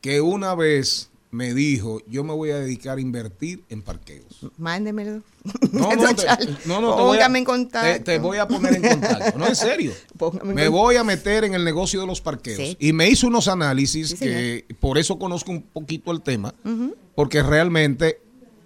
que 0.00 0.20
una 0.20 0.54
vez 0.54 1.10
me 1.34 1.52
dijo, 1.52 2.00
yo 2.08 2.22
me 2.22 2.32
voy 2.32 2.50
a 2.50 2.56
dedicar 2.58 2.98
a 2.98 3.00
invertir 3.00 3.64
en 3.68 3.82
parqueos. 3.82 4.46
Mándemelo. 4.56 5.22
No, 5.72 5.94
no, 5.96 6.14
te, 6.14 6.26
no, 6.64 6.80
no, 6.80 6.94
te 6.94 7.02
voy 7.02 7.18
a- 7.18 7.26
en 7.26 7.44
contacto. 7.44 8.04
Te, 8.04 8.18
voy 8.20 8.38
a 8.38 8.46
poner 8.46 8.76
en 8.76 8.82
contacto. 8.82 9.36
No, 9.38 9.46
en 9.48 9.56
serio. 9.56 9.92
Póngame 10.16 10.54
Me 10.54 10.68
voy 10.68 10.94
a 10.96 11.02
meter 11.02 11.42
en 11.44 11.54
el 11.54 11.64
negocio 11.64 12.00
de 12.00 12.06
los 12.06 12.20
parqueos. 12.20 12.56
Sí. 12.56 12.76
Y 12.78 12.92
me 12.92 13.08
hizo 13.08 13.26
unos 13.26 13.48
análisis 13.48 14.10
Sí, 14.10 14.16
que 14.16 14.64
por 14.78 14.96
eso 14.96 15.18
conozco 15.18 15.50
un 15.50 15.62
poquito 15.62 16.12
el 16.12 16.22
tema, 16.22 16.54
porque 17.16 17.42
realmente 17.42 18.20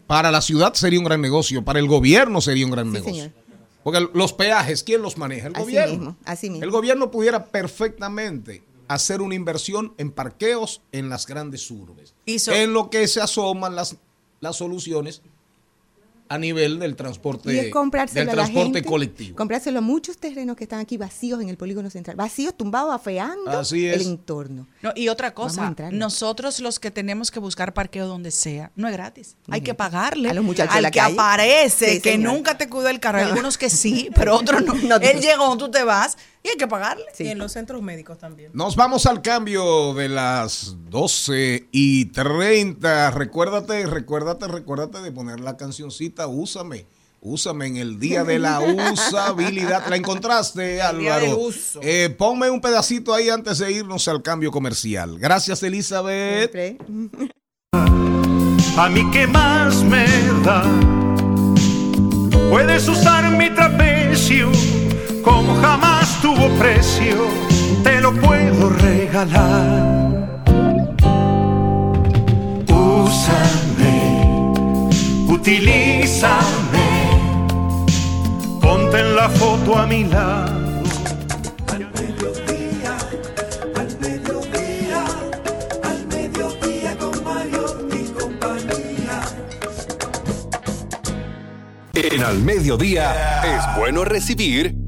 para 0.06 0.30
la 0.30 0.40
ciudad 0.42 0.74
sería 0.74 0.98
un 0.98 1.06
gran 1.06 1.20
negocio, 1.22 1.64
para 1.64 1.78
el 1.78 1.88
gobierno 1.88 2.40
sería 2.42 2.66
un 2.66 2.72
gran 2.72 2.86
Sí, 2.88 2.92
negocio. 2.92 3.14
señor. 3.14 3.32
Porque 3.82 4.06
los 4.12 4.34
peajes, 4.34 4.82
¿quién 4.84 5.00
los 5.00 5.16
maneja? 5.16 5.46
El 5.48 5.54
Así 5.56 5.62
gobierno. 5.64 5.94
mismo, 5.96 6.16
así 6.26 6.50
mismo. 6.50 6.64
El 6.64 6.70
gobierno 6.70 7.10
pudiera 7.10 7.46
perfectamente 7.46 8.62
hacer 8.88 9.20
una 9.22 9.34
inversión 9.34 9.94
en 9.98 10.10
parqueos 10.10 10.82
en 10.92 11.08
las 11.08 11.26
grandes 11.26 11.70
urbes. 11.70 12.14
En 12.26 12.72
lo 12.72 12.90
que 12.90 13.06
se 13.06 13.20
asoman 13.20 13.74
las, 13.76 13.96
las 14.40 14.56
soluciones 14.56 15.22
a 16.30 16.36
nivel 16.36 16.78
del 16.78 16.94
transporte, 16.94 17.54
Y 17.54 17.58
es 17.58 17.72
comprárselo 17.72 18.20
del 18.20 18.28
a 18.28 18.32
la 18.32 18.42
transporte 18.42 18.74
gente, 18.74 18.84
colectivo. 18.84 19.34
Comprárselo 19.34 19.78
a 19.78 19.80
muchos 19.80 20.18
terrenos 20.18 20.56
que 20.56 20.64
están 20.64 20.78
aquí 20.78 20.98
vacíos 20.98 21.40
en 21.40 21.48
el 21.48 21.56
polígono 21.56 21.88
central. 21.88 22.16
Vacíos, 22.16 22.52
tumbados, 22.54 22.94
afeando 22.94 23.50
Así 23.50 23.86
el 23.86 24.02
entorno. 24.02 24.66
No, 24.82 24.92
y 24.94 25.08
otra 25.08 25.32
cosa, 25.32 25.74
nosotros 25.90 26.60
los 26.60 26.78
que 26.78 26.90
tenemos 26.90 27.30
que 27.30 27.40
buscar 27.40 27.72
parqueo 27.72 28.06
donde 28.06 28.30
sea, 28.30 28.70
no 28.76 28.88
es 28.88 28.92
gratis. 28.92 29.36
Hay 29.48 29.62
que 29.62 29.72
pagarle 29.72 30.28
A 30.28 30.34
los 30.34 30.44
muchachos 30.44 30.74
de 30.74 30.76
al 30.76 30.82
la 30.82 30.90
que 30.90 30.98
calle. 30.98 31.14
aparece, 31.14 31.94
Sí, 31.94 32.00
que 32.02 32.12
señor. 32.12 32.34
nunca 32.34 32.58
te 32.58 32.68
cuidó 32.68 32.88
el 32.90 33.00
carro. 33.00 33.18
Hay 33.20 33.24
algunos 33.24 33.56
que 33.56 33.70
sí, 33.70 34.10
pero 34.14 34.36
otros 34.36 34.62
no. 34.66 34.74
No 34.74 34.96
Él 34.96 35.22
llegó, 35.22 35.56
tú 35.56 35.70
te 35.70 35.82
vas 35.82 36.18
y 36.48 36.52
hay 36.52 36.56
que 36.56 36.66
pagarle. 36.66 37.04
Sí. 37.12 37.24
Y 37.24 37.28
en 37.28 37.38
los 37.38 37.52
centros 37.52 37.82
médicos 37.82 38.18
también. 38.18 38.50
Nos 38.54 38.76
vamos 38.76 39.06
al 39.06 39.22
cambio 39.22 39.94
de 39.94 40.08
las 40.08 40.76
12 40.90 41.68
y 41.72 42.06
30. 42.06 43.10
Recuérdate, 43.10 43.86
recuérdate, 43.86 44.48
recuérdate 44.48 45.02
de 45.02 45.12
poner 45.12 45.40
la 45.40 45.56
cancioncita 45.56 46.26
Úsame. 46.26 46.86
Úsame 47.20 47.66
en 47.66 47.76
el 47.78 47.98
día 47.98 48.22
de 48.24 48.38
la 48.38 48.60
usabilidad. 48.92 49.86
¿La 49.88 49.96
encontraste, 49.96 50.80
Álvaro? 50.80 51.20
del 51.20 51.34
uso. 51.34 51.80
Eh, 51.82 52.14
ponme 52.16 52.48
un 52.48 52.60
pedacito 52.60 53.12
ahí 53.12 53.28
antes 53.28 53.58
de 53.58 53.72
irnos 53.72 54.06
al 54.08 54.22
cambio 54.22 54.50
comercial. 54.52 55.18
Gracias, 55.18 55.62
Elizabeth. 55.62 56.52
Siempre. 56.52 56.78
A 58.76 58.88
mí 58.88 59.10
que 59.10 59.26
más 59.26 59.82
me 59.82 60.06
da. 60.44 60.62
Puedes 62.48 62.86
usar 62.88 63.28
mi 63.36 63.50
trapecio 63.50 64.50
como 65.28 65.54
jamás 65.56 66.20
tuvo 66.22 66.48
precio. 66.58 67.26
Te 67.82 68.00
lo 68.00 68.12
puedo 68.14 68.70
regalar. 68.70 70.42
Úsame, 72.68 73.96
utilízame. 75.28 76.88
Ponte 78.60 79.00
en 79.00 79.16
la 79.16 79.28
foto 79.28 79.78
a 79.78 79.86
mi 79.86 80.04
lado. 80.04 80.82
Al 81.74 81.84
mediodía, 81.98 82.96
al 83.76 83.90
mediodía, 84.00 85.00
al 85.90 86.06
mediodía 86.06 86.96
con 86.98 87.24
Mario 87.24 87.64
y 87.92 88.02
compañía. 88.18 89.20
En 91.94 92.22
al 92.22 92.38
mediodía 92.38 93.42
es 93.44 93.62
bueno 93.78 94.04
recibir 94.04 94.87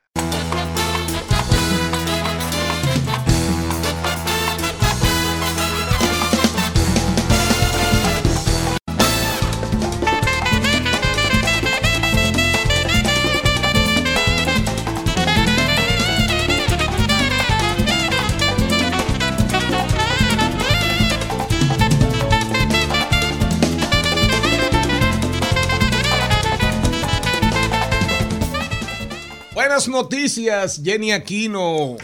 Buenas 29.71 29.87
noticias, 29.87 30.81
Jenny 30.83 31.13
Aquino. 31.13 31.95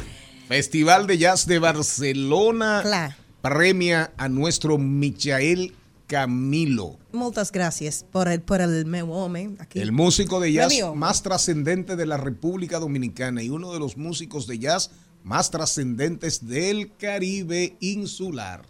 Festival 0.48 1.06
de 1.06 1.18
Jazz 1.18 1.46
de 1.46 1.60
Barcelona 1.60 2.80
Claro. 2.82 3.14
premia 3.42 4.14
a 4.16 4.30
nuestro 4.30 4.78
Michael 4.78 5.76
Camilo, 6.08 6.98
Muchas 7.12 7.52
gracias 7.52 8.06
por 8.10 8.30
el, 8.30 8.40
por 8.42 8.62
el 8.62 8.86
meu 8.86 9.12
hombre 9.12 9.50
aquí. 9.60 9.82
el 9.82 9.92
músico 9.92 10.40
de 10.40 10.54
jazz 10.54 10.74
más 10.96 11.22
trascendente 11.24 11.98
de 11.98 12.06
la 12.06 12.16
República 12.16 12.80
Dominicana 12.80 13.44
y 13.44 13.50
uno 13.50 13.74
de 13.74 13.80
los 13.80 13.98
músicos 13.98 14.48
de 14.48 14.60
jazz 14.60 14.92
más 15.26 15.52
trascendentes 15.52 16.48
del 16.48 16.96
Caribe 16.96 17.76
insular. 17.82 18.62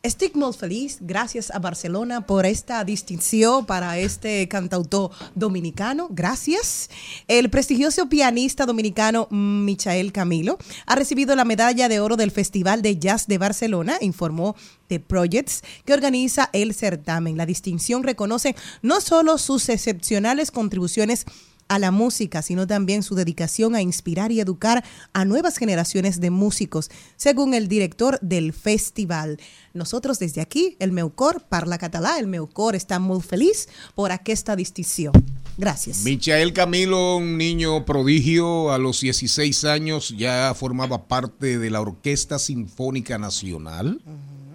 Estic 0.00 0.36
molt 0.36 0.56
feliz, 0.56 0.98
gracias 1.00 1.50
a 1.50 1.58
Barcelona 1.58 2.20
por 2.24 2.46
esta 2.46 2.84
distinción 2.84 3.66
para 3.66 3.98
este 3.98 4.46
cantautor 4.46 5.10
dominicano. 5.34 6.06
Gracias. 6.08 6.88
El 7.26 7.50
prestigioso 7.50 8.08
pianista 8.08 8.64
dominicano 8.64 9.26
Michael 9.32 10.12
Camilo 10.12 10.56
ha 10.86 10.94
recibido 10.94 11.34
la 11.34 11.44
medalla 11.44 11.88
de 11.88 11.98
oro 11.98 12.16
del 12.16 12.30
Festival 12.30 12.80
de 12.80 12.96
Jazz 12.96 13.26
de 13.26 13.38
Barcelona, 13.38 13.98
informó 14.00 14.54
The 14.86 15.00
Projects, 15.00 15.64
que 15.84 15.94
organiza 15.94 16.48
el 16.52 16.74
certamen. 16.74 17.36
La 17.36 17.44
distinción 17.44 18.04
reconoce 18.04 18.54
no 18.82 19.00
solo 19.00 19.36
sus 19.36 19.68
excepcionales 19.68 20.52
contribuciones 20.52 21.26
a 21.68 21.78
la 21.78 21.90
música, 21.90 22.42
sino 22.42 22.66
también 22.66 23.02
su 23.02 23.14
dedicación 23.14 23.74
a 23.74 23.82
inspirar 23.82 24.32
y 24.32 24.40
educar 24.40 24.84
a 25.12 25.24
nuevas 25.24 25.58
generaciones 25.58 26.20
de 26.20 26.30
músicos, 26.30 26.90
según 27.16 27.54
el 27.54 27.68
director 27.68 28.18
del 28.20 28.52
festival. 28.52 29.38
Nosotros 29.74 30.18
desde 30.18 30.40
aquí, 30.40 30.76
el 30.80 30.92
Meucor, 30.92 31.44
parla 31.48 31.78
català, 31.78 32.18
el 32.18 32.26
Meucor 32.26 32.74
está 32.74 32.98
muy 32.98 33.20
feliz 33.20 33.68
por 33.94 34.12
aquesta 34.12 34.56
distinción. 34.56 35.12
Gracias. 35.56 36.04
Michael 36.04 36.52
Camilo, 36.52 37.16
un 37.16 37.36
niño 37.36 37.84
prodigio, 37.84 38.70
a 38.72 38.78
los 38.78 39.00
16 39.00 39.64
años 39.64 40.14
ya 40.16 40.54
formaba 40.54 41.08
parte 41.08 41.58
de 41.58 41.70
la 41.70 41.80
Orquesta 41.80 42.38
Sinfónica 42.38 43.18
Nacional. 43.18 44.00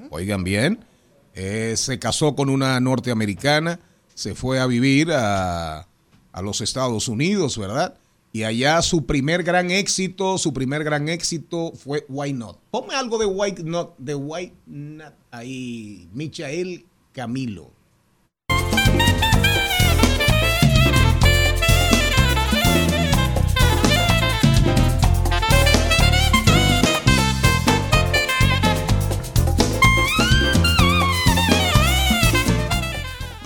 Oigan 0.09 0.43
bien, 0.43 0.85
eh, 1.33 1.73
se 1.75 1.99
casó 1.99 2.35
con 2.35 2.49
una 2.49 2.79
norteamericana, 2.79 3.79
se 4.13 4.35
fue 4.35 4.59
a 4.59 4.67
vivir 4.67 5.11
a, 5.11 5.87
a 6.33 6.41
los 6.41 6.59
Estados 6.59 7.07
Unidos, 7.07 7.57
¿verdad? 7.57 7.95
Y 8.33 8.43
allá 8.43 8.81
su 8.81 9.05
primer 9.05 9.43
gran 9.43 9.69
éxito, 9.69 10.37
su 10.39 10.51
primer 10.53 10.83
gran 10.83 11.07
éxito 11.07 11.71
fue 11.75 12.03
Why 12.09 12.33
Not. 12.33 12.57
Ponme 12.71 12.95
algo 12.95 13.19
de 13.19 13.27
Why 13.27 13.53
Not, 13.63 13.95
de 13.99 14.15
Why 14.15 14.51
Not 14.65 15.13
ahí, 15.31 16.09
Michael 16.13 16.85
Camilo. 17.13 17.71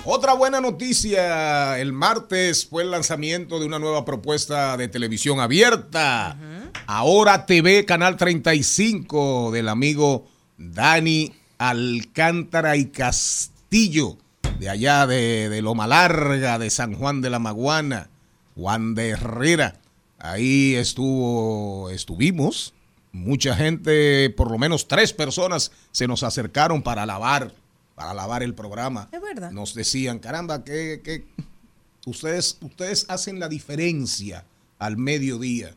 Otra 0.09 0.35
buena 0.35 0.61
noticia, 0.61 1.77
el 1.79 1.91
martes 1.91 2.65
fue 2.65 2.83
el 2.83 2.91
lanzamiento 2.91 3.59
de 3.59 3.65
una 3.65 3.77
nueva 3.77 4.05
propuesta 4.05 4.77
de 4.77 4.87
televisión 4.87 5.41
abierta. 5.41 6.37
Ahora 6.85 7.45
TV 7.45 7.83
Canal 7.83 8.15
35 8.15 9.51
del 9.51 9.67
amigo 9.67 10.25
Dani 10.57 11.33
Alcántara 11.57 12.77
y 12.77 12.85
Castillo, 12.85 14.15
de 14.59 14.69
allá 14.69 15.07
de, 15.07 15.49
de 15.49 15.61
Loma 15.61 15.87
Larga, 15.87 16.57
de 16.57 16.69
San 16.69 16.93
Juan 16.93 17.19
de 17.19 17.29
la 17.29 17.39
Maguana, 17.39 18.09
Juan 18.55 18.95
de 18.95 19.09
Herrera. 19.09 19.81
Ahí 20.19 20.75
estuvo, 20.75 21.89
estuvimos. 21.89 22.73
Mucha 23.11 23.57
gente, 23.57 24.29
por 24.29 24.51
lo 24.51 24.57
menos 24.57 24.87
tres 24.87 25.11
personas, 25.11 25.73
se 25.91 26.07
nos 26.07 26.23
acercaron 26.23 26.81
para 26.81 27.03
alabar, 27.03 27.51
para 27.97 28.11
alabar 28.11 28.43
el 28.43 28.53
programa 28.53 29.09
Es 29.11 29.19
verdad. 29.19 29.51
nos 29.51 29.73
decían, 29.73 30.19
caramba, 30.19 30.63
que, 30.63 31.01
que 31.03 31.25
ustedes, 32.05 32.59
ustedes 32.61 33.07
hacen 33.09 33.39
la 33.39 33.49
diferencia 33.49 34.45
al 34.77 34.97
mediodía. 34.97 35.75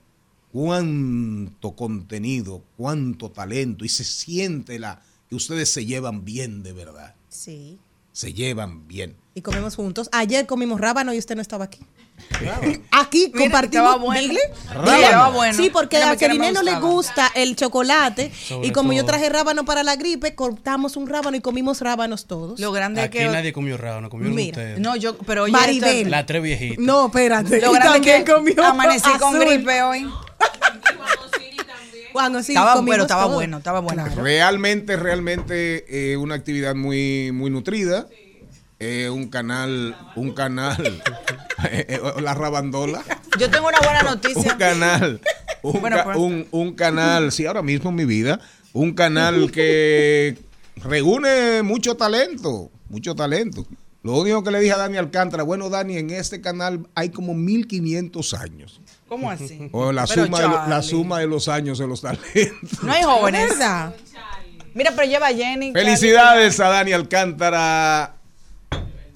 Cuánto 0.53 1.73
contenido, 1.73 2.63
cuánto 2.77 3.31
talento 3.31 3.87
y 3.87 3.89
se 3.89 4.05
siente 4.05 4.79
la 4.79 5.01
que 5.31 5.35
ustedes 5.37 5.71
se 5.71 5.87
llevan 5.87 6.25
bien 6.27 6.63
de 6.63 6.75
verdad. 6.75 7.15
Sí. 7.31 7.79
Se 8.13 8.35
llevan 8.35 8.87
bien. 8.87 9.17
Y 9.35 9.41
comemos 9.41 9.77
juntos. 9.77 10.11
Ayer 10.13 10.47
comimos 10.47 10.79
rábano 10.79 11.15
y 11.15 11.19
usted 11.19 11.37
no 11.37 11.41
estaba 11.43 11.65
aquí. 11.65 11.81
Aquí 12.91 13.31
Mira, 13.35 13.45
compartimos. 13.45 14.01
bueno. 14.01 14.35
bueno. 15.35 15.55
Sí, 15.55 15.71
porque 15.71 15.97
Mira, 15.97 16.11
a 16.13 16.17
Keriné 16.17 16.53
no 16.53 16.63
le 16.63 16.77
gusta 16.81 17.31
el 17.35 17.57
chocolate. 17.57 18.31
Sobre 18.35 18.69
y 18.69 18.73
como 18.73 18.93
yo 18.93 19.05
traje 19.05 19.29
rábano 19.29 19.65
para 19.65 19.83
la 19.83 19.97
gripe, 19.97 20.35
cortamos 20.35 20.97
un 20.97 21.07
rábano 21.09 21.37
y 21.37 21.41
comimos 21.41 21.81
rábanos 21.81 22.27
todos. 22.27 22.59
Lo 22.61 22.73
grande 22.73 23.03
es 23.03 23.07
Aquí 23.09 23.19
que. 23.19 23.29
nadie 23.29 23.53
comió 23.53 23.77
rábano, 23.77 24.09
comieron 24.11 24.35
Mira. 24.35 24.59
ustedes. 24.59 24.79
No, 24.81 24.97
yo, 24.97 25.17
pero 25.19 25.45
oye, 25.45 25.53
Maribel. 25.53 25.97
esto- 25.99 26.09
Las 26.11 26.27
tres 26.27 26.43
viejitas. 26.43 26.79
No, 26.85 27.07
espérate. 27.07 27.61
lo 27.61 27.73
grande 27.73 27.93
también 27.93 28.17
es 28.17 28.25
que 28.25 28.33
comió 28.33 28.65
amanecí 28.65 29.11
con 29.19 29.39
gripe 29.39 29.83
hoy. 29.83 30.11
Juan 32.13 32.35
Osiris, 32.35 32.57
Estaba 32.59 32.81
bueno, 32.81 33.03
estaba 33.05 33.23
todo. 33.25 33.35
bueno, 33.35 33.59
estaba 33.59 33.81
bueno. 33.81 34.05
Claro. 34.05 34.23
Realmente, 34.23 34.97
realmente 34.97 36.13
eh, 36.13 36.17
una 36.17 36.35
actividad 36.35 36.75
muy, 36.75 37.31
muy 37.33 37.51
nutrida. 37.51 38.07
Eh, 38.81 39.09
un 39.11 39.29
canal, 39.29 39.97
un 40.17 40.33
canal, 40.33 41.03
la 42.23 42.35
rabandola. 42.35 43.03
Yo 43.39 43.51
tengo 43.51 43.69
una 43.69 43.79
buena 43.81 44.03
noticia. 44.03 44.53
un 44.53 44.59
canal, 44.59 45.21
un, 45.63 45.81
Bueno, 45.81 45.97
ca- 45.97 46.17
un- 46.17 46.47
un 46.51 46.73
canal, 46.75 47.33
sí, 47.33 47.47
ahora 47.47 47.63
mismo 47.63 47.91
en 47.91 47.97
mi 47.97 48.05
vida, 48.05 48.41
un 48.73 48.93
canal 48.95 49.51
que 49.51 50.37
reúne 50.77 51.63
mucho 51.63 51.97
talento, 51.97 52.71
mucho 52.89 53.15
talento. 53.15 53.67
Lo 54.03 54.15
único 54.19 54.43
que 54.43 54.51
le 54.51 54.61
dije 54.61 54.73
a 54.73 54.79
Dani 54.79 54.97
Alcántara, 54.97 55.43
bueno, 55.43 55.69
Dani, 55.69 55.99
en 55.99 56.09
este 56.11 56.41
canal 56.41 56.87
hay 56.95 57.11
como 57.11 57.35
1500 57.35 58.33
años. 58.35 58.81
¿Cómo 59.09 59.31
así? 59.31 59.69
O 59.73 59.93
la 59.93 60.07
Pero, 60.07 60.25
suma, 60.25 60.41
de, 60.41 60.49
lo- 60.49 60.67
la 60.69 60.83
suma 60.83 61.19
de 61.21 61.27
los 61.27 61.49
años 61.49 61.79
de 61.79 61.87
los 61.87 62.01
talentos. 62.01 62.83
No 62.83 62.93
hay 62.93 63.03
jóvenes. 63.03 63.53
Mira, 64.73 64.93
pero 64.97 65.07
lleva 65.09 65.27
a 65.27 65.35
Jenny. 65.35 65.73
Felicidades 65.73 66.59
a 66.61 66.69
Dani 66.69 66.93
Alcántara 66.93 68.15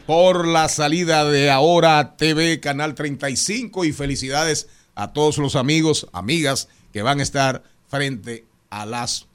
por 0.07 0.46
la 0.46 0.68
salida 0.68 1.24
de 1.24 1.50
Ahora 1.50 2.16
TV 2.16 2.61
Canal 2.61 2.94
35 2.94 3.84
y 3.84 3.92
felicidades 3.92 4.68
a 4.94 5.12
todos 5.12 5.38
los 5.38 5.57
amigos, 5.57 6.09
amigas 6.12 6.68
que 6.92 7.02
van 7.02 7.20
a 7.20 7.22
estar 7.22 7.62
frente 7.88 8.44
a 8.70 8.86
las 8.86 9.26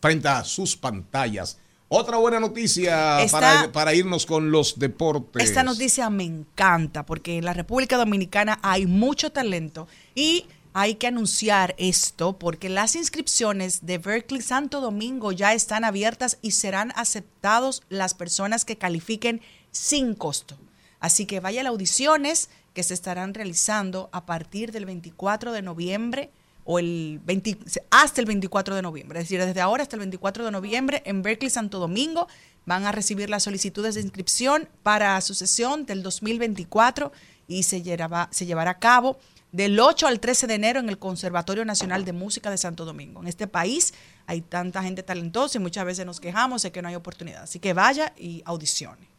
frente 0.00 0.28
a 0.28 0.44
sus 0.44 0.76
pantallas. 0.76 1.58
Otra 1.88 2.16
buena 2.16 2.40
noticia 2.40 3.18
para, 3.30 3.70
para 3.70 3.94
irnos 3.94 4.24
con 4.24 4.50
los 4.50 4.78
deportes. 4.78 5.44
Esta 5.44 5.62
noticia 5.62 6.08
me 6.08 6.24
encanta 6.24 7.04
porque 7.04 7.38
en 7.38 7.44
la 7.44 7.52
República 7.52 7.96
Dominicana 7.96 8.58
hay 8.62 8.86
mucho 8.86 9.30
talento 9.30 9.86
y 10.14 10.46
hay 10.72 10.94
que 10.94 11.06
anunciar 11.06 11.74
esto 11.76 12.38
porque 12.38 12.68
las 12.68 12.96
inscripciones 12.96 13.84
de 13.84 13.98
Berkeley 13.98 14.40
Santo 14.40 14.80
Domingo 14.80 15.32
ya 15.32 15.52
están 15.52 15.84
abiertas 15.84 16.38
y 16.40 16.52
serán 16.52 16.92
aceptados 16.96 17.82
las 17.90 18.14
personas 18.14 18.64
que 18.64 18.78
califiquen 18.78 19.42
sin 19.72 20.14
costo. 20.14 20.56
Así 21.00 21.26
que 21.26 21.40
vaya 21.40 21.62
a 21.62 21.64
las 21.64 21.70
audiciones 21.70 22.48
que 22.74 22.82
se 22.84 22.94
estarán 22.94 23.34
realizando 23.34 24.08
a 24.12 24.24
partir 24.24 24.70
del 24.70 24.86
24 24.86 25.52
de 25.52 25.62
noviembre 25.62 26.30
o 26.64 26.78
el 26.78 27.20
20 27.24 27.58
hasta 27.90 28.20
el 28.20 28.26
24 28.26 28.76
de 28.76 28.82
noviembre. 28.82 29.18
Es 29.18 29.24
decir, 29.24 29.44
desde 29.44 29.60
ahora 29.60 29.82
hasta 29.82 29.96
el 29.96 30.00
24 30.00 30.44
de 30.44 30.50
noviembre 30.52 31.02
en 31.04 31.22
Berkeley 31.22 31.50
Santo 31.50 31.80
Domingo 31.80 32.28
van 32.64 32.86
a 32.86 32.92
recibir 32.92 33.28
las 33.28 33.42
solicitudes 33.42 33.96
de 33.96 34.02
inscripción 34.02 34.68
para 34.82 35.20
su 35.20 35.34
sesión 35.34 35.86
del 35.86 36.02
2024 36.02 37.10
y 37.48 37.64
se 37.64 37.82
llevará, 37.82 38.28
se 38.30 38.46
llevará 38.46 38.70
a 38.70 38.78
cabo 38.78 39.18
del 39.50 39.78
8 39.78 40.06
al 40.06 40.20
13 40.20 40.46
de 40.46 40.54
enero 40.54 40.80
en 40.80 40.88
el 40.88 40.98
Conservatorio 40.98 41.64
Nacional 41.64 42.04
de 42.04 42.12
Música 42.12 42.50
de 42.50 42.56
Santo 42.56 42.84
Domingo. 42.84 43.20
En 43.20 43.28
este 43.28 43.46
país 43.46 43.92
hay 44.26 44.40
tanta 44.40 44.82
gente 44.82 45.02
talentosa 45.02 45.58
y 45.58 45.60
muchas 45.60 45.84
veces 45.84 46.06
nos 46.06 46.20
quejamos 46.20 46.62
de 46.62 46.72
que 46.72 46.80
no 46.80 46.88
hay 46.88 46.94
oportunidad. 46.94 47.42
Así 47.42 47.58
que 47.58 47.74
vaya 47.74 48.14
y 48.16 48.42
audicione. 48.46 49.11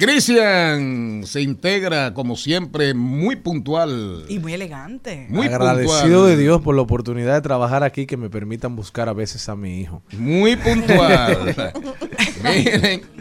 Cristian 0.00 1.24
se 1.26 1.42
integra 1.42 2.14
como 2.14 2.34
siempre 2.34 2.94
muy 2.94 3.36
puntual. 3.36 4.24
Y 4.30 4.38
muy 4.38 4.54
elegante. 4.54 5.26
Muy 5.28 5.46
Agradecido 5.46 5.92
puntual. 6.00 6.26
de 6.26 6.36
Dios 6.38 6.62
por 6.62 6.74
la 6.74 6.80
oportunidad 6.80 7.34
de 7.34 7.42
trabajar 7.42 7.82
aquí 7.82 8.06
que 8.06 8.16
me 8.16 8.30
permitan 8.30 8.74
buscar 8.76 9.10
a 9.10 9.12
veces 9.12 9.46
a 9.50 9.56
mi 9.56 9.78
hijo. 9.78 10.02
Muy 10.12 10.56
puntual. 10.56 11.54
Miren. 12.42 13.02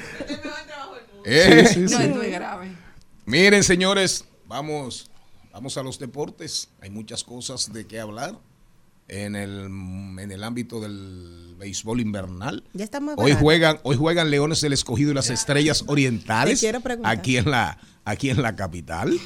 Eh, 1.26 1.66
Sí, 1.68 1.88
sí, 1.90 1.94
No, 1.94 2.00
es 2.00 2.16
muy 2.16 2.28
grave. 2.32 2.72
Miren, 3.26 3.62
señores, 3.62 4.26
vamos, 4.48 5.12
vamos 5.52 5.78
a 5.78 5.84
los 5.84 6.00
deportes. 6.00 6.70
Hay 6.82 6.90
muchas 6.90 7.26
cosas 7.26 7.72
de 7.74 7.86
qué 7.86 8.00
hablar. 8.00 8.36
En 9.10 9.36
el, 9.36 9.66
en 10.20 10.32
el 10.32 10.44
ámbito 10.44 10.80
del 10.80 11.56
béisbol 11.58 12.00
invernal. 12.00 12.64
Ya 12.74 12.84
está 12.86 13.00
más 13.00 13.16
Hoy 13.18 13.34
juegan, 13.34 13.80
hoy 13.84 13.96
juegan 13.98 14.30
Leones 14.32 14.62
del 14.62 14.74
Escogido 14.74 15.12
y 15.12 15.14
las 15.14 15.30
Estrellas 15.30 15.84
Orientales 15.88 16.60
Te 16.60 16.66
quiero 16.66 16.80
preguntar. 16.80 17.12
aquí 17.18 17.38
en 17.38 17.52
la 17.52 17.78
aquí 18.06 18.30
en 18.30 18.42
la 18.42 18.56
capital. 18.56 19.20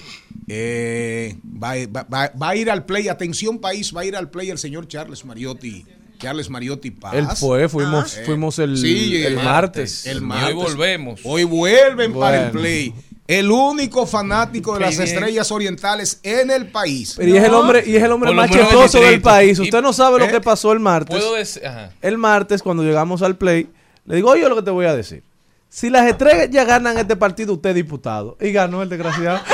Eh, 0.47 1.37
va, 1.45 1.73
va- 1.87 2.07
va- 2.13 2.31
va 2.41 2.49
a 2.49 2.55
ir 2.55 2.69
al 2.69 2.85
play, 2.85 3.07
atención 3.07 3.59
país, 3.59 3.95
va 3.95 4.01
a 4.01 4.05
ir 4.05 4.15
al 4.15 4.29
play 4.29 4.49
el 4.49 4.57
señor 4.57 4.87
Charles 4.87 5.23
Mariotti. 5.25 5.85
Charles 6.19 6.49
Mariotti 6.49 6.91
Paz. 6.91 7.13
Él 7.15 7.27
fue, 7.35 7.67
fuimos, 7.69 8.17
Ah. 8.17 8.21
fuimos 8.25 8.59
el, 8.59 8.77
Sí, 8.77 9.23
el 9.23 9.35
martes. 9.35 10.05
El 10.05 10.17
Y 10.17 10.21
martes. 10.21 10.47
hoy 10.49 10.53
volvemos. 10.63 11.19
Hoy 11.23 11.43
vuelven 11.43 12.13
para 12.13 12.45
el 12.45 12.51
play. 12.51 12.93
El 13.25 13.49
único 13.51 14.05
fanático 14.05 14.73
de 14.73 14.81
las 14.81 14.99
estrellas 14.99 15.49
orientales 15.51 16.19
en 16.23 16.51
el 16.51 16.67
país. 16.67 17.13
Pero 17.15 17.29
y 17.29 17.37
es 17.37 17.43
el 17.43 17.53
hombre, 17.53 17.83
y 17.85 17.95
es 17.95 18.03
el 18.03 18.11
hombre 18.11 18.33
más 18.33 18.49
chistoso 18.49 18.97
el 18.97 19.11
del 19.11 19.21
país. 19.21 19.57
Usted 19.59 19.81
no 19.81 19.93
sabe 19.93 20.19
lo 20.19 20.25
¿Eh? 20.25 20.31
que 20.31 20.41
pasó 20.41 20.73
el 20.73 20.79
martes. 20.79 21.15
Puedo 21.15 21.35
decir. 21.35 21.65
Ajá. 21.65 21.91
El 22.01 22.17
martes, 22.17 22.61
cuando 22.61 22.83
llegamos 22.83 23.21
al 23.21 23.37
play, 23.37 23.69
le 24.05 24.17
digo, 24.17 24.29
oye, 24.29 24.47
lo 24.49 24.55
que 24.57 24.61
te 24.63 24.71
voy 24.71 24.87
a 24.87 24.95
decir. 24.95 25.23
Si 25.69 25.89
las 25.89 26.05
estrellas 26.05 26.49
ya 26.51 26.65
ganan 26.65 26.99
este 26.99 27.15
partido, 27.15 27.53
usted 27.53 27.69
es 27.71 27.75
diputado. 27.75 28.37
Y 28.39 28.51
ganó 28.51 28.83
el 28.83 28.89
desgraciado. 28.89 29.39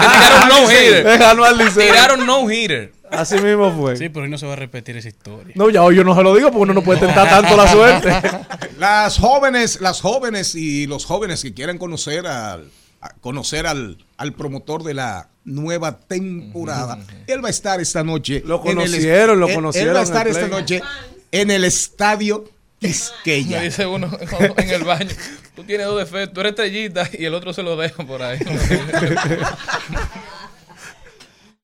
Tiraron 0.00 0.48
no 0.48 0.70
hitter. 0.70 1.18
Ganó 1.18 1.44
al. 1.44 1.74
Tiraron 1.74 2.26
no 2.26 2.48
hitter. 2.48 2.92
Así 3.10 3.38
mismo 3.38 3.72
fue. 3.72 3.96
Sí, 3.96 4.08
pero 4.08 4.24
hoy 4.24 4.30
no 4.30 4.38
se 4.38 4.46
va 4.46 4.52
a 4.52 4.56
repetir 4.56 4.96
esa 4.96 5.08
historia. 5.08 5.52
No, 5.56 5.68
ya 5.70 5.82
hoy 5.82 5.96
yo 5.96 6.04
no 6.04 6.14
se 6.14 6.22
lo 6.22 6.34
digo 6.34 6.50
porque 6.50 6.62
uno 6.62 6.74
no 6.74 6.82
puede 6.82 7.00
tentar 7.00 7.28
tanto 7.28 7.56
la 7.56 7.72
suerte. 7.72 8.12
Las 8.78 9.18
jóvenes, 9.18 9.80
las 9.80 10.00
jóvenes 10.00 10.54
y 10.54 10.86
los 10.86 11.04
jóvenes 11.06 11.42
que 11.42 11.54
quieran 11.54 11.78
conocer 11.78 12.26
al 12.26 12.70
a 13.00 13.10
conocer 13.20 13.66
al, 13.66 13.98
al 14.16 14.32
promotor 14.32 14.82
de 14.82 14.94
la 14.94 15.28
nueva 15.44 15.98
temporada. 15.98 16.98
Él 17.26 17.44
va 17.44 17.48
a 17.48 17.50
estar 17.50 17.78
esta 17.80 18.02
noche. 18.02 18.42
Lo 18.44 18.60
en 18.64 18.70
el- 18.70 18.74
conocieron, 18.76 19.38
lo 19.38 19.48
conocieron 19.52 19.90
Él 19.90 19.96
va 19.96 20.00
a 20.00 20.04
estar 20.04 20.26
esta 20.26 20.48
noche 20.48 20.80
en 21.30 21.50
el 21.50 21.64
estadio 21.64 22.44
Me 22.80 22.88
Quisqueya. 22.88 23.60
dice 23.60 23.86
uno 23.86 24.10
en 24.56 24.70
el 24.70 24.84
baño, 24.84 25.10
tú 25.54 25.62
tienes 25.64 25.86
dos 25.86 25.98
defectos, 25.98 26.32
tú 26.34 26.40
eres 26.40 26.50
estrellita 26.52 27.08
y 27.16 27.24
el 27.26 27.34
otro 27.34 27.52
se 27.52 27.62
lo 27.62 27.76
dejo 27.76 28.06
por 28.06 28.22
ahí. 28.22 28.38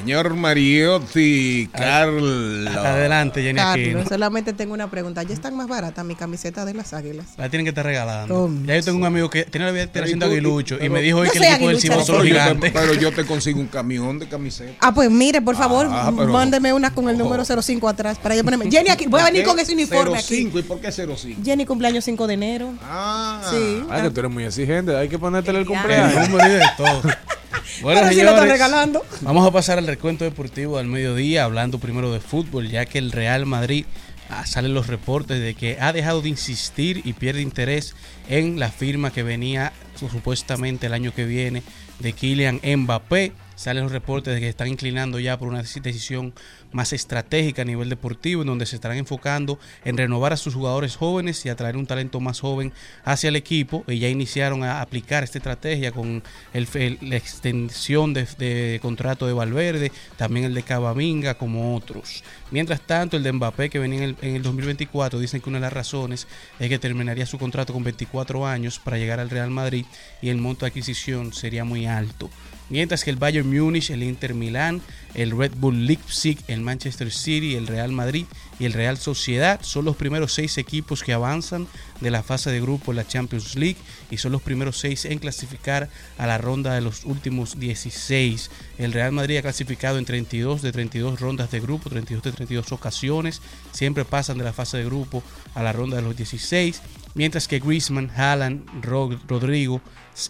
Señor 0.00 0.34
Mariotti, 0.34 1.68
Carlos. 1.76 2.74
Adelante, 2.74 3.42
Jenny 3.42 3.60
Aquino. 3.60 3.86
Carlos, 3.92 4.08
solamente 4.08 4.52
tengo 4.54 4.72
una 4.72 4.90
pregunta. 4.90 5.22
¿Ya 5.22 5.34
están 5.34 5.54
más 5.56 5.68
baratas 5.68 6.04
mi 6.06 6.14
camiseta 6.14 6.64
de 6.64 6.72
las 6.74 6.94
águilas? 6.94 7.26
La 7.36 7.50
tienen 7.50 7.66
que 7.66 7.68
estar 7.68 7.84
regalando. 7.84 8.50
Ya 8.64 8.76
yo 8.76 8.84
tengo 8.84 8.98
un 8.98 9.04
amigo 9.04 9.28
que 9.28 9.44
tiene 9.44 9.66
la 9.66 9.72
vida 9.72 9.88
Pero 9.92 10.08
y 10.08 10.14
tú- 10.18 10.24
aguilucho 10.24 10.76
y 10.76 10.78
pero- 10.78 10.92
me 10.94 11.02
dijo 11.02 11.18
hoy 11.18 11.26
Yo 11.26 11.32
que 11.32 11.38
el 11.38 11.44
equipo 11.44 11.68
del. 11.68 11.80
Cibao 11.80 12.04
son 12.04 12.16
Pero 12.16 12.24
yo, 12.24 12.34
te, 12.34 12.40
gigantes. 12.40 12.72
pero 12.72 12.94
yo 12.94 13.12
te 13.12 13.24
consigo 13.26 13.60
un 13.60 13.66
camión 13.66 14.18
de 14.18 14.26
camisetas. 14.28 14.74
Ah, 14.80 14.92
pues 14.94 15.10
mire, 15.10 15.42
por 15.42 15.54
favor, 15.56 15.86
Ah, 15.90 16.10
pero- 16.16 16.32
mándeme 16.32 16.72
una 16.72 16.94
con 16.94 17.08
el 17.10 17.18
número 17.18 17.44
05 17.44 17.88
atrás 17.88 18.18
para 18.18 18.34
yo 18.34 18.42
ponerme. 18.42 18.70
Jenny, 18.70 18.88
aquí, 18.88 19.06
voy 19.06 19.20
a 19.20 19.24
venir 19.24 19.44
con 19.44 19.58
ese 19.58 19.74
uniforme 19.74 20.16
aquí. 20.18 20.34
05, 20.36 20.58
¿y 20.60 20.62
por 20.62 20.80
qué 20.80 20.90
05? 20.92 21.42
Jenny, 21.44 21.66
cumpleaños 21.66 22.04
5 22.04 22.26
de 22.26 22.34
enero. 22.34 22.72
Ah, 22.82 23.42
Sí. 23.50 23.82
Ay, 23.90 24.02
que 24.02 24.10
tú 24.10 24.20
eres 24.20 24.32
muy 24.32 24.44
exigente. 24.44 24.96
Hay 24.96 25.08
que 25.08 25.18
ponértele 25.18 25.58
el 25.58 25.62
El 25.62 25.68
cumpleaños. 25.68 26.28
número 26.30 26.48
y 26.48 26.52
de 26.52 26.62
todo. 26.76 27.02
Bueno, 27.82 28.00
Pero 28.00 28.12
si 28.12 28.16
lo 28.22 28.30
están 28.30 28.34
señores, 28.42 28.52
regalando. 28.52 29.06
vamos 29.22 29.46
a 29.46 29.50
pasar 29.50 29.78
al 29.78 29.86
recuento 29.86 30.24
deportivo 30.24 30.78
al 30.78 30.86
mediodía, 30.86 31.44
hablando 31.44 31.78
primero 31.78 32.12
de 32.12 32.20
fútbol, 32.20 32.68
ya 32.68 32.84
que 32.86 32.98
el 32.98 33.10
Real 33.12 33.46
Madrid 33.46 33.84
ah, 34.28 34.44
salen 34.46 34.74
los 34.74 34.86
reportes 34.86 35.40
de 35.40 35.54
que 35.54 35.78
ha 35.80 35.92
dejado 35.92 36.20
de 36.22 36.28
insistir 36.28 37.00
y 37.04 37.12
pierde 37.14 37.40
interés 37.42 37.94
en 38.28 38.58
la 38.58 38.70
firma 38.70 39.12
que 39.12 39.22
venía 39.22 39.72
su- 39.98 40.08
supuestamente 40.08 40.86
el 40.86 40.94
año 40.94 41.14
que 41.14 41.24
viene 41.24 41.62
de 42.00 42.12
Kylian 42.12 42.60
Mbappé. 42.64 43.32
Salen 43.56 43.82
los 43.84 43.92
reportes 43.92 44.32
de 44.34 44.40
que 44.40 44.48
están 44.48 44.68
inclinando 44.68 45.18
ya 45.20 45.38
por 45.38 45.48
una 45.48 45.62
decisión 45.62 46.32
más 46.72 46.92
estratégica 46.92 47.62
a 47.62 47.64
nivel 47.64 47.88
deportivo, 47.88 48.42
en 48.42 48.48
donde 48.48 48.66
se 48.66 48.76
estarán 48.76 48.98
enfocando 48.98 49.58
en 49.84 49.96
renovar 49.96 50.32
a 50.32 50.36
sus 50.36 50.54
jugadores 50.54 50.96
jóvenes 50.96 51.44
y 51.44 51.48
atraer 51.48 51.76
un 51.76 51.86
talento 51.86 52.20
más 52.20 52.40
joven 52.40 52.72
hacia 53.04 53.28
el 53.28 53.36
equipo. 53.36 53.84
Y 53.86 53.98
ya 53.98 54.08
iniciaron 54.08 54.62
a 54.62 54.80
aplicar 54.80 55.24
esta 55.24 55.38
estrategia 55.38 55.92
con 55.92 56.22
la 56.52 57.16
extensión 57.16 58.14
de, 58.14 58.78
contrato 58.82 59.26
de 59.26 59.32
Valverde, 59.32 59.92
también 60.16 60.46
el 60.46 60.54
de 60.54 60.62
Cavaminga, 60.62 61.34
como 61.34 61.76
otros. 61.76 62.22
Mientras 62.50 62.80
tanto, 62.80 63.16
el 63.16 63.22
de 63.22 63.32
Mbappé, 63.32 63.70
que 63.70 63.78
venía 63.78 63.98
en 63.98 64.04
el, 64.04 64.16
en 64.22 64.36
el 64.36 64.42
2024, 64.42 65.18
dicen 65.18 65.40
que 65.40 65.48
una 65.48 65.58
de 65.58 65.62
las 65.62 65.72
razones 65.72 66.26
es 66.58 66.68
que 66.68 66.78
terminaría 66.78 67.26
su 67.26 67.38
contrato 67.38 67.72
con 67.72 67.84
24 67.84 68.46
años 68.46 68.78
para 68.78 68.98
llegar 68.98 69.20
al 69.20 69.30
Real 69.30 69.50
Madrid 69.50 69.86
y 70.20 70.28
el 70.28 70.38
monto 70.38 70.64
de 70.64 70.70
adquisición 70.70 71.32
sería 71.32 71.64
muy 71.64 71.86
alto. 71.86 72.30
Mientras 72.70 73.02
que 73.04 73.10
el 73.10 73.16
Bayern 73.16 73.50
Múnich, 73.52 73.90
el 73.90 74.02
Inter 74.04 74.32
Milán, 74.32 74.80
el 75.14 75.36
Red 75.36 75.52
Bull 75.56 75.86
Leipzig, 75.86 76.38
el 76.46 76.60
Manchester 76.60 77.10
City, 77.10 77.56
el 77.56 77.66
Real 77.66 77.90
Madrid 77.90 78.26
y 78.60 78.64
el 78.64 78.72
Real 78.72 78.96
Sociedad 78.96 79.58
son 79.62 79.84
los 79.84 79.96
primeros 79.96 80.32
seis 80.32 80.56
equipos 80.56 81.02
que 81.02 81.12
avanzan 81.12 81.66
de 82.00 82.10
la 82.12 82.22
fase 82.22 82.50
de 82.50 82.60
grupo 82.60 82.92
en 82.92 82.96
la 82.96 83.06
Champions 83.06 83.56
League 83.56 83.76
y 84.10 84.18
son 84.18 84.30
los 84.32 84.40
primeros 84.42 84.78
seis 84.78 85.04
en 85.04 85.18
clasificar 85.18 85.88
a 86.16 86.26
la 86.28 86.38
ronda 86.38 86.72
de 86.74 86.80
los 86.80 87.04
últimos 87.04 87.58
16. 87.58 88.50
El 88.78 88.92
Real 88.92 89.10
Madrid 89.12 89.38
ha 89.38 89.42
clasificado 89.42 89.98
en 89.98 90.04
32 90.04 90.62
de 90.62 90.70
32 90.72 91.18
rondas 91.20 91.50
de 91.50 91.58
grupo, 91.60 91.90
32 91.90 92.22
de 92.22 92.32
32 92.32 92.70
ocasiones. 92.72 93.42
Siempre 93.72 94.04
pasan 94.04 94.38
de 94.38 94.44
la 94.44 94.52
fase 94.52 94.76
de 94.78 94.84
grupo 94.84 95.24
a 95.54 95.62
la 95.64 95.72
ronda 95.72 95.96
de 95.96 96.02
los 96.02 96.16
16. 96.16 96.80
Mientras 97.14 97.48
que 97.48 97.58
Griezmann, 97.58 98.10
Haaland, 98.16 98.84
Ro- 98.84 99.18
Rodrigo 99.26 99.80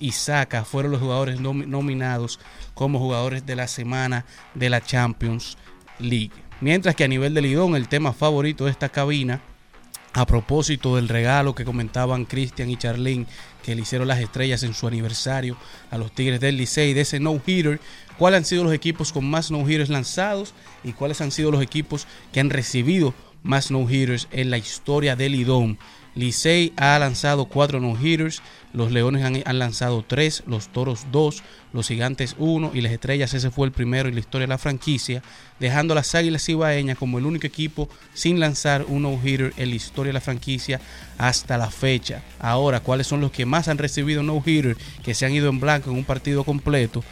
y 0.00 0.12
Saka 0.12 0.64
fueron 0.64 0.92
los 0.92 1.00
jugadores 1.00 1.40
nomi- 1.40 1.66
nominados 1.66 2.38
como 2.74 2.98
jugadores 2.98 3.46
de 3.46 3.56
la 3.56 3.66
semana 3.66 4.24
de 4.54 4.70
la 4.70 4.80
Champions 4.80 5.56
League. 5.98 6.30
Mientras 6.60 6.94
que 6.94 7.04
a 7.04 7.08
nivel 7.08 7.34
de 7.34 7.42
Lidón, 7.42 7.74
el 7.74 7.88
tema 7.88 8.12
favorito 8.12 8.66
de 8.66 8.70
esta 8.70 8.90
cabina, 8.90 9.40
a 10.12 10.26
propósito 10.26 10.96
del 10.96 11.08
regalo 11.08 11.54
que 11.54 11.64
comentaban 11.64 12.24
Cristian 12.24 12.68
y 12.68 12.76
Charlene, 12.76 13.26
que 13.62 13.74
le 13.74 13.82
hicieron 13.82 14.08
las 14.08 14.18
estrellas 14.18 14.62
en 14.62 14.74
su 14.74 14.86
aniversario 14.88 15.56
a 15.90 15.98
los 15.98 16.12
Tigres 16.12 16.40
del 16.40 16.56
Licey, 16.56 16.94
de 16.94 17.02
ese 17.02 17.20
no-hitter, 17.20 17.80
cuáles 18.18 18.38
han 18.38 18.44
sido 18.44 18.64
los 18.64 18.72
equipos 18.72 19.12
con 19.12 19.28
más 19.30 19.50
no-hitters 19.50 19.88
lanzados 19.88 20.52
y 20.82 20.92
cuáles 20.92 21.20
han 21.20 21.30
sido 21.30 21.50
los 21.50 21.62
equipos 21.62 22.06
que 22.32 22.40
han 22.40 22.50
recibido 22.50 23.14
más 23.42 23.70
no-hitters 23.70 24.28
en 24.32 24.50
la 24.50 24.58
historia 24.58 25.16
del 25.16 25.32
Lidón. 25.32 25.78
Licey 26.14 26.72
ha 26.76 26.98
lanzado 26.98 27.46
cuatro 27.46 27.80
no-hitters, 27.80 28.42
los 28.72 28.92
Leones 28.92 29.24
han, 29.24 29.58
lanzado 29.58 30.04
tres, 30.06 30.42
los 30.46 30.68
Toros 30.68 31.06
dos, 31.10 31.42
los 31.72 31.88
Gigantes 31.88 32.34
uno 32.38 32.70
y 32.74 32.80
las 32.80 32.92
Estrellas 32.92 33.34
ese 33.34 33.50
fue 33.50 33.66
el 33.66 33.72
primero 33.72 34.08
en 34.08 34.14
la 34.14 34.20
historia 34.20 34.46
de 34.46 34.52
la 34.52 34.58
franquicia, 34.58 35.22
dejando 35.58 35.92
a 35.92 35.96
las 35.96 36.14
Águilas 36.14 36.48
Ibaeñas 36.48 36.98
como 36.98 37.18
el 37.18 37.26
único 37.26 37.46
equipo 37.46 37.88
sin 38.14 38.40
lanzar 38.40 38.84
un 38.88 39.02
no-hitter 39.02 39.52
en 39.56 39.70
la 39.70 39.76
historia 39.76 40.10
de 40.10 40.14
la 40.14 40.20
franquicia 40.20 40.80
hasta 41.18 41.58
la 41.58 41.70
fecha. 41.70 42.22
Ahora, 42.38 42.80
¿cuáles 42.80 43.06
son 43.06 43.20
los 43.20 43.30
que 43.30 43.46
más 43.46 43.68
han 43.68 43.78
recibido 43.78 44.22
no-hitter 44.22 44.76
que 45.04 45.14
se 45.14 45.26
han 45.26 45.32
ido 45.32 45.48
en 45.48 45.60
blanco 45.60 45.90
en 45.90 45.96
un 45.96 46.04
partido 46.04 46.44
completo? 46.44 47.04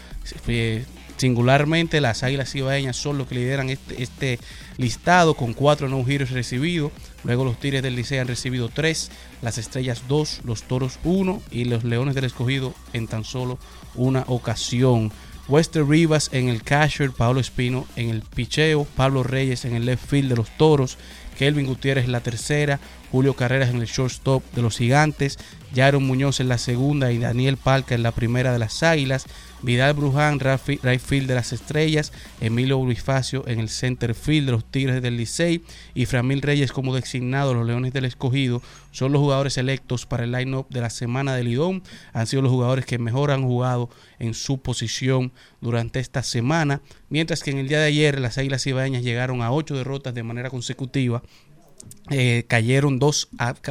Eh, 0.47 0.85
Singularmente, 1.19 2.01
las 2.01 2.23
Águilas 2.23 2.55
Ibaeñas 2.55 2.97
son 2.97 3.19
los 3.19 3.27
que 3.27 3.35
lideran 3.35 3.71
este, 3.71 4.03
este 4.03 4.39
listado 4.79 5.35
con 5.35 5.53
cuatro 5.53 5.89
no-hitters 5.89 6.31
recibidos. 6.31 6.93
Luego 7.25 7.45
los 7.45 7.59
Tigres 7.61 7.83
del 7.83 7.97
Licey 7.97 8.19
han 8.19 8.29
recibido 8.29 8.71
tres, 8.71 9.11
las 9.43 9.59
Estrellas 9.59 10.05
dos, 10.09 10.41
los 10.45 10.63
Toros 10.63 10.99
uno 11.05 11.43
y 11.51 11.65
los 11.65 11.85
Leones 11.85 12.15
del 12.15 12.25
Escogido 12.25 12.73
en 12.95 13.07
tan 13.07 13.25
solo 13.25 13.59
una 13.95 14.25
ocasión. 14.29 15.13
Wester 15.49 15.87
Rivas 15.87 16.31
en 16.33 16.49
el 16.49 16.63
catcher, 16.63 17.11
Pablo 17.11 17.41
Espino 17.41 17.87
en 17.97 18.11
el 18.11 18.23
picheo, 18.23 18.85
Pablo 18.85 19.23
Reyes 19.23 19.65
en 19.65 19.75
el 19.75 19.87
left 19.87 20.07
field 20.07 20.29
de 20.29 20.37
los 20.37 20.51
Toros, 20.57 20.99
Kelvin 21.39 21.67
Gutiérrez 21.67 22.07
la 22.07 22.21
tercera, 22.21 22.81
Julio 23.11 23.35
Carreras 23.35 23.71
en 23.71 23.81
el 23.81 23.87
shortstop 23.87 24.43
de 24.55 24.63
los 24.63 24.79
Gigantes, 24.79 25.39
Jaron 25.75 26.05
Muñoz 26.05 26.41
en 26.41 26.49
la 26.49 26.59
segunda 26.59 27.13
y 27.13 27.19
Daniel 27.19 27.57
Palca 27.57 27.95
en 27.95 28.03
la 28.03 28.13
primera 28.13 28.53
de 28.53 28.59
las 28.59 28.83
Águilas, 28.83 29.27
Vidal 29.63 29.95
Bruján, 29.95 30.39
right 30.41 31.03
de 31.09 31.35
las 31.35 31.53
Estrellas, 31.53 32.13
Emilio 32.41 32.79
Bonifacio 32.79 33.47
en 33.49 33.59
el 33.59 33.69
center 33.69 34.15
field 34.15 34.47
de 34.47 34.53
los 34.53 34.65
Tigres 34.65 35.03
del 35.03 35.17
Licey 35.17 35.63
y 35.95 36.07
Framil 36.07 36.43
Reyes 36.43 36.73
como 36.73 36.95
designado 36.95 37.55
los 37.55 37.67
Leones 37.67 37.93
del 37.93 38.05
Escogido 38.05 38.63
son 38.93 39.13
los 39.13 39.21
jugadores 39.21 39.59
electos 39.59 40.07
para 40.07 40.25
el 40.25 40.33
line-up 40.33 40.67
de 40.71 40.81
la 40.81 40.91
semana 40.91 41.35
de 41.35 41.45
Lidón. 41.45 41.83
Han 42.13 42.27
sido 42.27 42.43
los 42.43 42.51
jugadores 42.51 42.87
que 42.87 42.99
mejor 42.99 43.31
han 43.31 43.45
jugado 43.45 43.91
en 44.19 44.35
su 44.35 44.59
posición 44.59 45.33
durante 45.61 46.01
esta 46.01 46.23
semana, 46.23 46.81
mientras 47.09 47.43
que 47.43 47.51
en 47.51 47.59
el 47.59 47.69
día 47.69 47.79
de 47.79 47.87
ayer 47.87 48.19
las 48.19 48.39
Águilas 48.39 48.67
Ibaeñas 48.67 49.03
llegaron 49.03 49.43
a 49.43 49.53
ocho 49.53 49.77
derrotas 49.77 50.15
de 50.15 50.23
manera 50.23 50.51
consecutiva 50.51 51.23
eh, 52.11 52.45
cayeron 52.49 52.99
dos 52.99 53.29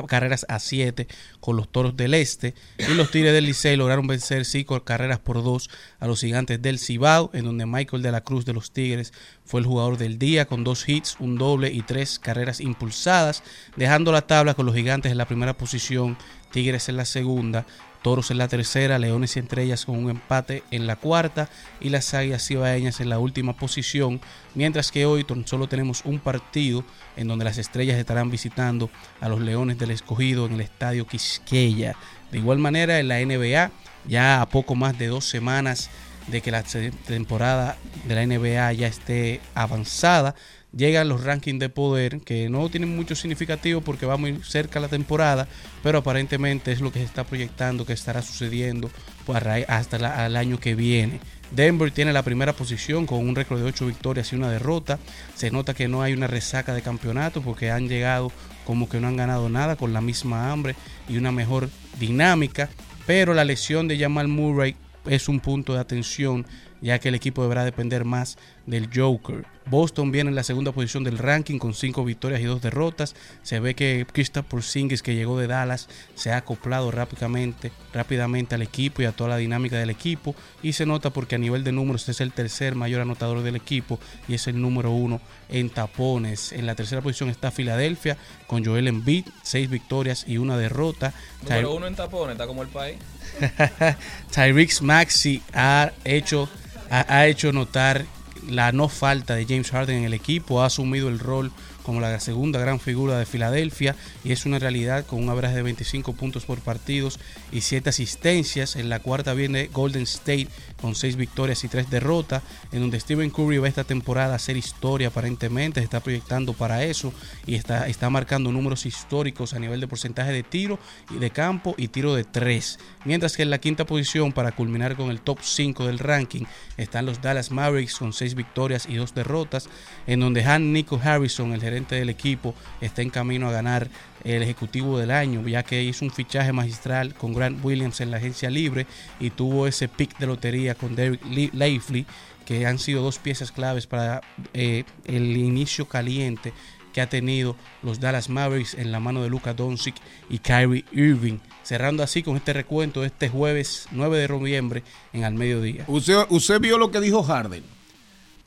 carreras 0.07 0.45
a 0.47 0.59
siete 0.59 1.07
con 1.39 1.55
los 1.55 1.71
toros 1.71 1.97
del 1.97 2.13
este 2.13 2.53
y 2.77 2.93
los 2.93 3.09
Tigres 3.09 3.33
del 3.33 3.45
Licey 3.45 3.75
lograron 3.75 4.05
vencer 4.05 4.45
cinco 4.45 4.83
carreras 4.83 5.17
por 5.17 5.43
dos 5.43 5.71
a 5.99 6.05
los 6.05 6.21
gigantes 6.21 6.61
del 6.61 6.77
Cibao 6.77 7.31
en 7.33 7.45
donde 7.45 7.65
Michael 7.65 8.03
de 8.03 8.11
la 8.11 8.21
Cruz 8.21 8.45
de 8.45 8.53
los 8.53 8.71
Tigres 8.71 9.11
fue 9.43 9.61
el 9.61 9.65
jugador 9.65 9.97
del 9.97 10.19
día 10.19 10.45
con 10.45 10.63
dos 10.63 10.87
hits, 10.87 11.15
un 11.19 11.37
doble 11.37 11.71
y 11.71 11.81
tres 11.81 12.19
carreras 12.19 12.61
impulsadas 12.61 13.41
dejando 13.75 14.11
la 14.11 14.27
tabla 14.27 14.53
con 14.53 14.67
los 14.67 14.75
gigantes 14.75 15.11
en 15.11 15.17
la 15.17 15.25
primera 15.25 15.57
posición, 15.57 16.15
Tigres 16.51 16.89
en 16.89 16.97
la 16.97 17.05
segunda 17.05 17.65
Toros 18.07 18.31
en 18.31 18.37
la 18.37 18.47
tercera, 18.47 18.99
Leones 18.99 19.35
y 19.35 19.39
Estrellas 19.39 19.83
con 19.85 20.01
un 20.01 20.09
empate 20.09 20.63
en 20.71 20.87
la 20.87 20.95
cuarta 20.95 21.49
y 21.81 21.89
las 21.89 22.13
Águilas 22.13 22.47
Cibaeñas 22.47 23.01
en 23.01 23.09
la 23.09 23.19
última 23.19 23.57
posición, 23.57 24.21
mientras 24.55 24.93
que 24.93 25.05
hoy 25.05 25.25
solo 25.43 25.67
tenemos 25.67 26.05
un 26.05 26.19
partido 26.19 26.85
en 27.17 27.27
donde 27.27 27.43
las 27.43 27.57
Estrellas 27.57 27.97
estarán 27.97 28.31
visitando 28.31 28.89
a 29.19 29.27
los 29.27 29.41
Leones 29.41 29.77
del 29.77 29.91
Escogido 29.91 30.45
en 30.45 30.53
el 30.53 30.61
Estadio 30.61 31.05
Quisqueya. 31.05 31.97
De 32.31 32.37
igual 32.37 32.59
manera 32.59 32.97
en 32.97 33.09
la 33.09 33.19
NBA, 33.19 33.71
ya 34.07 34.41
a 34.41 34.47
poco 34.47 34.73
más 34.73 34.97
de 34.97 35.07
dos 35.07 35.25
semanas 35.25 35.89
de 36.27 36.39
que 36.39 36.49
la 36.49 36.63
temporada 36.63 37.75
de 38.05 38.15
la 38.15 38.25
NBA 38.25 38.71
ya 38.71 38.87
esté 38.87 39.41
avanzada, 39.53 40.33
llegan 40.77 41.09
los 41.09 41.23
rankings 41.23 41.59
de 41.59 41.69
poder 41.69 42.21
que 42.21 42.49
no 42.49 42.69
tienen 42.69 42.95
mucho 42.95 43.15
significativo 43.15 43.81
porque 43.81 44.05
va 44.05 44.15
muy 44.15 44.39
cerca 44.43 44.79
la 44.79 44.87
temporada, 44.87 45.47
pero 45.83 45.97
aparentemente 45.97 46.71
es 46.71 46.81
lo 46.81 46.91
que 46.91 46.99
se 46.99 47.05
está 47.05 47.23
proyectando 47.23 47.85
que 47.85 47.93
estará 47.93 48.21
sucediendo 48.21 48.89
pues, 49.25 49.43
a 49.43 49.55
hasta 49.67 50.25
el 50.25 50.35
año 50.35 50.59
que 50.59 50.75
viene. 50.75 51.19
Denver 51.51 51.91
tiene 51.91 52.13
la 52.13 52.23
primera 52.23 52.53
posición 52.53 53.05
con 53.05 53.27
un 53.27 53.35
récord 53.35 53.59
de 53.59 53.65
8 53.65 53.87
victorias 53.87 54.31
y 54.31 54.35
una 54.35 54.51
derrota. 54.51 54.99
Se 55.35 55.49
nota 55.49 55.73
que 55.73 55.87
no 55.87 56.01
hay 56.01 56.13
una 56.13 56.27
resaca 56.27 56.73
de 56.73 56.81
campeonato 56.81 57.41
porque 57.41 57.71
han 57.71 57.87
llegado 57.87 58.31
como 58.65 58.89
que 58.89 58.99
no 58.99 59.07
han 59.07 59.15
ganado 59.15 59.49
nada 59.49 59.77
con 59.77 59.93
la 59.93 60.01
misma 60.01 60.51
hambre 60.51 60.75
y 61.07 61.17
una 61.17 61.31
mejor 61.31 61.69
dinámica. 61.99 62.69
Pero 63.05 63.33
la 63.33 63.45
lesión 63.45 63.87
de 63.87 63.97
Jamal 63.97 64.27
Murray 64.27 64.75
es 65.05 65.29
un 65.29 65.39
punto 65.39 65.73
de 65.73 65.79
atención 65.79 66.45
ya 66.81 66.99
que 66.99 67.09
el 67.09 67.15
equipo 67.15 67.41
deberá 67.41 67.63
depender 67.63 68.05
más 68.05 68.37
del 68.67 68.89
Joker. 68.93 69.43
Boston 69.69 70.11
viene 70.13 70.29
en 70.29 70.35
la 70.35 70.43
segunda 70.43 70.71
posición 70.71 71.03
del 71.03 71.17
ranking 71.17 71.57
con 71.59 71.73
cinco 71.73 72.05
victorias 72.05 72.39
y 72.39 72.45
dos 72.45 72.61
derrotas. 72.61 73.15
Se 73.43 73.59
ve 73.59 73.75
que 73.75 74.05
Kristaps 74.09 74.47
Porzingis 74.47 75.01
que 75.01 75.13
llegó 75.13 75.37
de 75.37 75.47
Dallas 75.47 75.89
se 76.15 76.31
ha 76.31 76.37
acoplado 76.37 76.89
rápidamente, 76.89 77.73
rápidamente 77.93 78.55
al 78.55 78.61
equipo 78.61 79.01
y 79.01 79.05
a 79.05 79.11
toda 79.11 79.31
la 79.31 79.37
dinámica 79.37 79.77
del 79.77 79.89
equipo 79.89 80.35
y 80.63 80.71
se 80.71 80.85
nota 80.85 81.09
porque 81.09 81.35
a 81.35 81.37
nivel 81.37 81.65
de 81.65 81.73
números 81.73 82.07
es 82.07 82.21
el 82.21 82.31
tercer 82.31 82.75
mayor 82.75 83.01
anotador 83.01 83.41
del 83.43 83.57
equipo 83.57 83.99
y 84.29 84.35
es 84.35 84.47
el 84.47 84.61
número 84.61 84.91
uno 84.91 85.19
en 85.49 85.69
tapones. 85.69 86.53
En 86.53 86.65
la 86.65 86.75
tercera 86.75 87.01
posición 87.01 87.27
está 87.29 87.51
Filadelfia 87.51 88.15
con 88.47 88.63
Joel 88.63 88.87
Embiid, 88.87 89.25
seis 89.43 89.69
victorias 89.69 90.23
y 90.27 90.37
una 90.37 90.55
derrota. 90.57 91.13
Número 91.43 91.69
Ty- 91.71 91.75
uno 91.75 91.87
en 91.87 91.95
tapones, 91.95 92.33
está 92.35 92.47
como 92.47 92.61
el 92.61 92.69
país. 92.69 92.97
Tyrix 94.33 94.81
Maxi 94.81 95.41
ha 95.53 95.91
hecho, 96.05 96.47
ha 96.89 97.27
hecho 97.27 97.51
notar 97.51 98.05
la 98.47 98.71
no 98.71 98.89
falta 98.89 99.35
de 99.35 99.45
James 99.45 99.71
Harden 99.71 99.97
en 99.97 100.03
el 100.05 100.13
equipo, 100.13 100.61
ha 100.61 100.67
asumido 100.67 101.09
el 101.09 101.19
rol 101.19 101.51
como 101.87 102.01
la 102.01 102.19
segunda 102.19 102.59
gran 102.59 102.81
figura 102.81 103.17
de 103.17 103.25
Filadelfia 103.25 103.95
y 104.25 104.33
es 104.33 104.45
una 104.45 104.59
realidad 104.59 105.05
con 105.05 105.23
un 105.23 105.29
average 105.29 105.55
de 105.55 105.61
25 105.61 106.11
puntos 106.11 106.43
por 106.43 106.59
partidos 106.59 107.17
y 107.49 107.61
7 107.61 107.89
asistencias. 107.89 108.75
En 108.75 108.89
la 108.89 108.99
cuarta 108.99 109.33
viene 109.33 109.69
Golden 109.71 110.03
State 110.03 110.49
con 110.81 110.95
6 110.95 111.15
victorias 111.15 111.63
y 111.63 111.69
3 111.69 111.89
derrotas, 111.89 112.43
en 112.73 112.81
donde 112.81 112.99
Stephen 112.99 113.29
Curry 113.29 113.59
va 113.59 113.69
esta 113.69 113.85
temporada 113.85 114.33
a 114.33 114.35
hacer 114.35 114.57
historia 114.57 115.07
aparentemente, 115.07 115.79
se 115.79 115.85
está 115.85 116.01
proyectando 116.01 116.51
para 116.51 116.83
eso 116.83 117.13
y 117.45 117.55
está, 117.55 117.87
está 117.87 118.09
marcando 118.09 118.51
números 118.51 118.85
históricos 118.85 119.53
a 119.53 119.59
nivel 119.59 119.79
de 119.79 119.87
porcentaje 119.87 120.33
de 120.33 120.43
tiro 120.43 120.79
y 121.09 121.19
de 121.19 121.29
campo 121.29 121.73
y 121.77 121.87
tiro 121.87 122.15
de 122.15 122.25
3. 122.25 122.79
Mientras 123.05 123.37
que 123.37 123.43
en 123.43 123.49
la 123.49 123.59
quinta 123.59 123.85
posición, 123.85 124.33
para 124.33 124.51
culminar 124.51 124.97
con 124.97 125.09
el 125.09 125.21
top 125.21 125.39
5 125.41 125.87
del 125.87 125.99
ranking, 125.99 126.43
están 126.75 127.05
los 127.05 127.21
Dallas 127.21 127.49
Mavericks 127.49 127.95
con 127.95 128.11
6 128.11 128.35
victorias 128.35 128.87
y 128.89 128.95
2 128.95 129.15
derrotas, 129.15 129.69
en 130.05 130.19
donde 130.19 130.43
Han 130.43 130.73
Nico 130.73 130.99
Harrison, 131.01 131.53
el 131.53 131.61
gerente 131.61 131.76
del 131.85 132.09
equipo, 132.09 132.55
está 132.81 133.01
en 133.01 133.09
camino 133.09 133.47
a 133.47 133.51
ganar 133.51 133.89
el 134.23 134.43
ejecutivo 134.43 134.97
del 134.97 135.11
año, 135.11 135.47
ya 135.47 135.63
que 135.63 135.83
hizo 135.83 136.05
un 136.05 136.11
fichaje 136.11 136.51
magistral 136.51 137.13
con 137.13 137.33
Grant 137.33 137.63
Williams 137.63 138.01
en 138.01 138.11
la 138.11 138.17
agencia 138.17 138.49
libre 138.49 138.87
y 139.19 139.29
tuvo 139.29 139.67
ese 139.67 139.87
pick 139.87 140.17
de 140.17 140.27
lotería 140.27 140.75
con 140.75 140.95
Derek 140.95 141.23
Lively, 141.25 142.05
que 142.45 142.65
han 142.65 142.79
sido 142.79 143.01
dos 143.01 143.19
piezas 143.19 143.51
claves 143.51 143.87
para 143.87 144.21
eh, 144.53 144.85
el 145.05 145.35
inicio 145.37 145.87
caliente 145.87 146.53
que 146.93 147.01
ha 147.01 147.09
tenido 147.09 147.55
los 147.83 147.99
Dallas 147.99 148.27
Mavericks 148.27 148.73
en 148.73 148.91
la 148.91 148.99
mano 148.99 149.21
de 149.21 149.29
Luka 149.29 149.53
Doncic 149.53 149.95
y 150.29 150.39
Kyrie 150.39 150.83
Irving. 150.91 151.37
Cerrando 151.61 152.01
así 152.01 152.23
con 152.23 152.37
este 152.37 152.53
recuento 152.53 153.03
este 153.03 153.29
jueves 153.29 153.87
9 153.91 154.17
de 154.17 154.27
noviembre 154.27 154.83
en 155.13 155.23
al 155.23 155.35
mediodía. 155.35 155.83
Usted, 155.87 156.25
usted 156.29 156.59
vio 156.59 156.77
lo 156.79 156.89
que 156.89 156.99
dijo 156.99 157.21
Harden. 157.21 157.76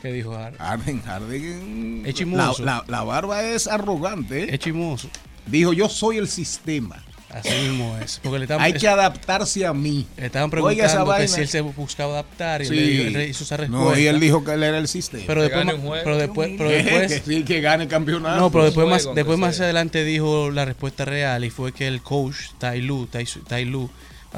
¿Qué 0.03 0.12
dijo 0.12 0.32
Harden? 0.34 0.59
Harden, 0.59 1.03
Harden. 1.03 2.03
Es 2.07 2.14
chimoso. 2.14 2.64
La, 2.64 2.76
la- 2.76 2.84
la 2.88 3.03
barba 3.05 3.42
es 3.42 3.66
arrogante. 3.66 4.44
¿eh? 4.44 4.48
Es 4.55 4.59
chimoso. 4.61 5.09
Dijo, 5.46 5.72
yo 5.72 5.88
soy 5.88 6.16
el 6.18 6.28
sistema. 6.28 7.03
Así 7.28 7.48
mismo 7.68 7.96
es. 8.03 8.18
Porque 8.24 8.38
le 8.40 8.44
estaban, 8.46 8.64
Hay 8.64 8.72
que 8.72 8.88
adaptarse 8.88 9.64
a 9.64 9.72
mí. 9.72 10.05
le 10.16 10.26
estaban 10.26 10.48
esa 10.48 10.51
preguntando 10.51 11.16
que 11.16 11.28
si 11.28 11.40
él 11.42 11.46
se 11.48 11.61
buscaba 11.61 12.14
adaptar 12.14 12.62
y 12.62 12.66
Sí. 12.66 12.74
le, 12.74 13.07
él 13.24 13.30
hizo 13.30 13.44
esa 13.44 13.57
respuesta. 13.57 13.90
No, 13.92 13.96
y 13.96 14.07
él 14.09 14.18
dijo 14.18 14.42
que 14.42 14.53
él 14.55 14.62
era 14.64 14.78
el 14.78 14.88
sistema. 14.88 15.22
Pero 15.28 15.42
después, 15.42 15.64
gane 15.64 15.76
ma- 15.78 15.80
un 15.82 15.86
juego. 15.88 16.05
pero 16.05 16.16
después, 16.18 16.51
pero 16.59 16.70
Que- 16.70 16.76
después, 16.82 17.12
que 17.12 17.20
sí, 17.32 17.44
que 17.44 17.61
gane 17.61 17.86
campeonato. 17.86 18.40
no, 18.40 18.51
pero 18.51 18.64
después 18.64 18.88
más, 18.88 19.09
después 19.14 19.38
más 19.38 19.61
adelante 19.61 20.03
dijo 20.05 20.51
la 20.51 20.64
respuesta 20.64 21.05
real 21.05 21.44
y 21.44 21.51
fue 21.51 21.70
que 21.72 21.86
el 21.86 22.03
coach 22.03 22.36
Tai 22.59 22.80
Lu, 22.82 23.07
Tai, 23.07 23.24
Tai 23.46 23.64
Lu, 23.64 23.88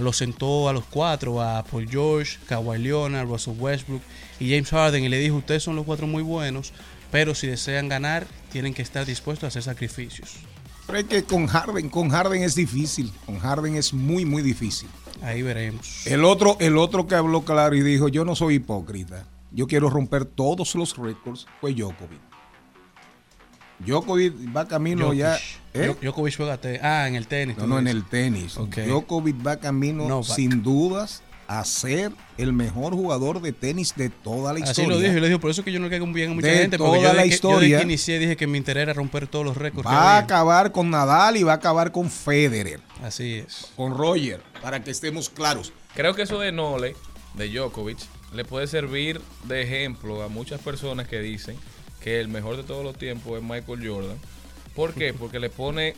lo 0.01 0.13
sentó 0.13 0.69
a 0.69 0.73
los 0.73 0.85
cuatro, 0.85 1.43
a 1.43 1.63
Paul 1.65 1.89
George, 1.89 2.39
Kawhi 2.47 2.79
Leonard, 2.79 3.29
Russell 3.29 3.55
Westbrook 3.59 4.03
y 4.41 4.51
James 4.51 4.71
Harden 4.71 5.05
y 5.05 5.09
le 5.09 5.19
dijo, 5.19 5.37
ustedes 5.37 5.63
son 5.63 5.77
los 5.77 5.85
cuatro 5.85 6.07
muy 6.07 6.23
buenos, 6.23 6.73
pero 7.11 7.35
si 7.35 7.47
desean 7.47 7.89
ganar, 7.89 8.27
tienen 8.51 8.75
que 8.75 8.83
estar 8.83 9.05
dispuestos 9.05 9.45
a 9.45 9.49
hacer 9.49 9.63
sacrificios. 9.63 10.37
Pero 10.87 10.99
es 10.99 11.05
que 11.05 11.23
con 11.25 11.47
Harden, 11.47 11.89
con 11.91 12.09
Harden 12.09 12.43
es 12.43 12.55
difícil. 12.55 13.13
Con 13.27 13.39
Harden 13.39 13.77
es 13.77 13.93
muy, 13.95 14.25
muy 14.25 14.43
difícil. 14.43 14.89
Ahí 15.23 15.43
veremos. 15.43 16.07
El 16.07 16.25
otro, 16.25 16.57
el 16.59 16.77
otro 16.77 17.07
que 17.07 17.15
habló 17.15 17.43
claro 17.45 17.77
y 17.77 17.83
dijo, 17.83 18.09
yo 18.09 18.25
no 18.25 18.35
soy 18.35 18.57
hipócrita. 18.57 19.27
Yo 19.53 19.67
quiero 19.67 19.91
romper 19.91 20.25
todos 20.25 20.75
los 20.75 20.97
récords. 20.97 21.47
Fue 21.61 21.75
Djokovic. 21.75 22.32
Djokovic 23.85 24.35
va 24.57 24.67
camino 24.69 25.13
Djokovic. 25.13 25.21
ya. 25.21 25.37
¿eh? 25.75 25.89
Djo- 25.89 25.99
Djokovic 26.01 26.37
juega 26.37 26.59
Ah, 26.83 27.09
en 27.09 27.15
el 27.15 27.27
tenis. 27.27 27.57
No, 27.59 27.67
no, 27.67 27.79
en 27.79 27.89
el 27.89 28.05
tenis. 28.05 28.57
Ok. 28.57 28.79
Djokovic 28.79 29.47
va 29.47 29.57
camino, 29.57 30.07
Novak. 30.09 30.35
sin 30.37 30.63
dudas, 30.63 31.23
a 31.49 31.65
ser 31.67 32.13
el 32.39 32.53
mejor 32.55 32.95
jugador 32.95 33.43
de 33.43 33.53
tenis 33.53 33.93
de 33.95 34.09
toda 34.09 34.53
la 34.55 34.61
Así 34.61 34.71
historia. 34.71 34.91
lo 34.91 34.99
dije, 35.01 35.17
y 35.17 35.21
lo 35.21 35.27
dijo, 35.27 35.39
por 35.41 35.51
eso 35.51 35.61
es 35.61 35.65
que 35.67 35.73
yo 35.73 35.81
no 35.81 35.87
le 35.87 35.91
caigo 35.91 36.07
bien 36.13 36.31
a 36.31 36.35
mucha 36.35 36.47
De 36.47 36.57
gente, 36.57 36.79
porque 36.79 36.99
toda 36.99 37.03
yo 37.03 37.05
la 37.09 37.11
que, 37.11 37.17
yo 37.17 37.23
desde 37.25 37.35
historia. 37.35 37.79
que 37.79 37.85
inicié 37.85 38.19
dije 38.19 38.37
que 38.37 38.47
mi 38.47 38.57
interés 38.59 38.83
era 38.85 38.93
romper 38.95 39.27
todos 39.27 39.45
los 39.45 39.57
récords. 39.57 39.87
Va 39.87 40.15
a 40.15 40.19
acabar 40.19 40.73
con 40.73 40.89
Nadal 40.91 41.37
y 41.37 41.43
va 41.43 41.53
a 41.53 41.57
acabar 41.57 41.93
con 41.93 42.09
Federer. 42.11 42.81
Así 43.03 43.35
es. 43.35 43.67
Con 43.77 43.97
Roger, 43.99 44.41
para 44.63 44.83
que 44.83 44.91
estemos 44.91 45.29
claros. 45.29 45.73
Creo 45.95 46.15
que 46.15 46.23
eso 46.23 46.39
de 46.39 46.53
Nole, 46.53 46.97
de 47.35 47.49
Djokovic, 47.51 47.99
le 48.33 48.47
puede 48.47 48.67
servir 48.67 49.21
de 49.45 49.61
ejemplo 49.63 50.23
a 50.23 50.29
muchas 50.29 50.59
personas 50.63 51.07
que 51.07 51.21
dicen 51.21 51.57
que 52.03 52.21
el 52.21 52.29
mejor 52.29 52.57
de 52.57 52.65
todos 52.65 52.85
los 52.85 52.97
tiempos 52.97 53.39
es 53.39 53.43
Michael 53.43 53.89
Jordan. 53.89 54.19
¿Por 54.75 54.95
qué? 54.95 55.13
Porque 55.19 55.39
le 55.39 55.51
pone 55.51 55.95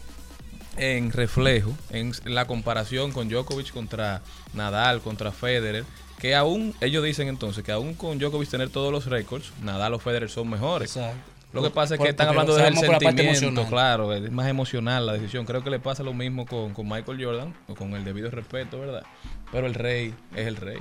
en 0.77 1.13
reflejo, 1.13 1.73
en 1.91 2.13
la 2.25 2.47
comparación 2.47 3.13
con 3.13 3.29
Djokovic 3.29 3.73
contra 3.73 4.23
Nadal, 4.55 5.01
contra 5.01 5.31
Federer, 5.33 5.85
que 6.19 6.35
aún, 6.35 6.75
ellos 6.81 7.05
dicen 7.05 7.29
entonces 7.29 7.63
que 7.65 7.73
aún 7.73 7.95
con 7.95 8.19
Djokovic 8.19 8.49
tener 8.49 8.71
todos 8.71 8.91
los 8.93 9.07
récords, 9.07 9.53
Nadal 9.63 9.95
o 9.95 9.99
Federer 9.99 10.31
son 10.31 10.51
mejores. 10.51 10.97
Exacto. 10.97 11.31
Lo 11.53 11.63
que 11.63 11.71
pasa 11.71 11.95
es 11.95 11.99
Por- 11.99 12.07
que 12.07 12.11
están 12.11 12.29
hablando 12.29 12.57
del 12.57 12.77
sentimiento, 12.77 13.65
claro, 13.69 14.13
es 14.13 14.29
más 14.33 14.49
emocional 14.49 15.07
la 15.07 15.13
decisión. 15.13 15.47
Creo 15.47 15.63
que 15.63 15.71
le 15.71 15.79
pasa 15.79 16.03
lo 16.03 16.13
mismo 16.13 16.47
con, 16.47 16.75
con 16.75 16.89
Michael 16.89 17.25
Jordan, 17.25 17.55
o 17.69 17.77
con 17.77 17.95
el 17.95 18.05
debido 18.05 18.29
respeto, 18.29 18.81
¿verdad? 18.81 19.05
Pero 19.53 19.69
el 19.69 19.75
rey 19.75 20.13
es 20.35 20.49
el 20.49 20.57
rey. 20.57 20.81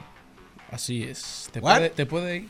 Así 0.71 1.03
es. 1.03 1.49
Te 1.51 1.61
puede, 1.61 1.91
te 1.91 2.07
puede 2.07 2.37
ir. 2.37 2.49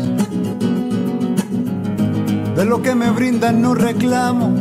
De 2.61 2.67
lo 2.67 2.79
que 2.83 2.93
me 2.93 3.09
brindan 3.09 3.59
no 3.59 3.73
reclamo. 3.73 4.53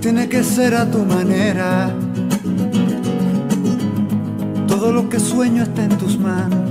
tiene 0.00 0.26
que 0.26 0.42
ser 0.42 0.74
a 0.74 0.90
tu 0.90 1.00
manera. 1.04 1.90
Todo 4.66 4.90
lo 4.90 5.10
que 5.10 5.20
sueño 5.20 5.64
está 5.64 5.84
en 5.84 5.98
tus 5.98 6.18
manos. 6.18 6.70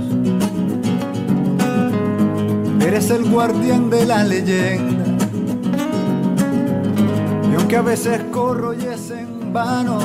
Eres 2.84 3.10
el 3.10 3.30
guardián 3.30 3.90
de 3.90 4.06
la 4.06 4.24
leyenda. 4.24 5.04
Y 7.48 7.54
aunque 7.54 7.76
a 7.76 7.82
veces 7.82 8.22
corro 8.32 8.74
y 8.74 8.84
es 8.86 9.12
en 9.12 9.52
vano, 9.52 10.00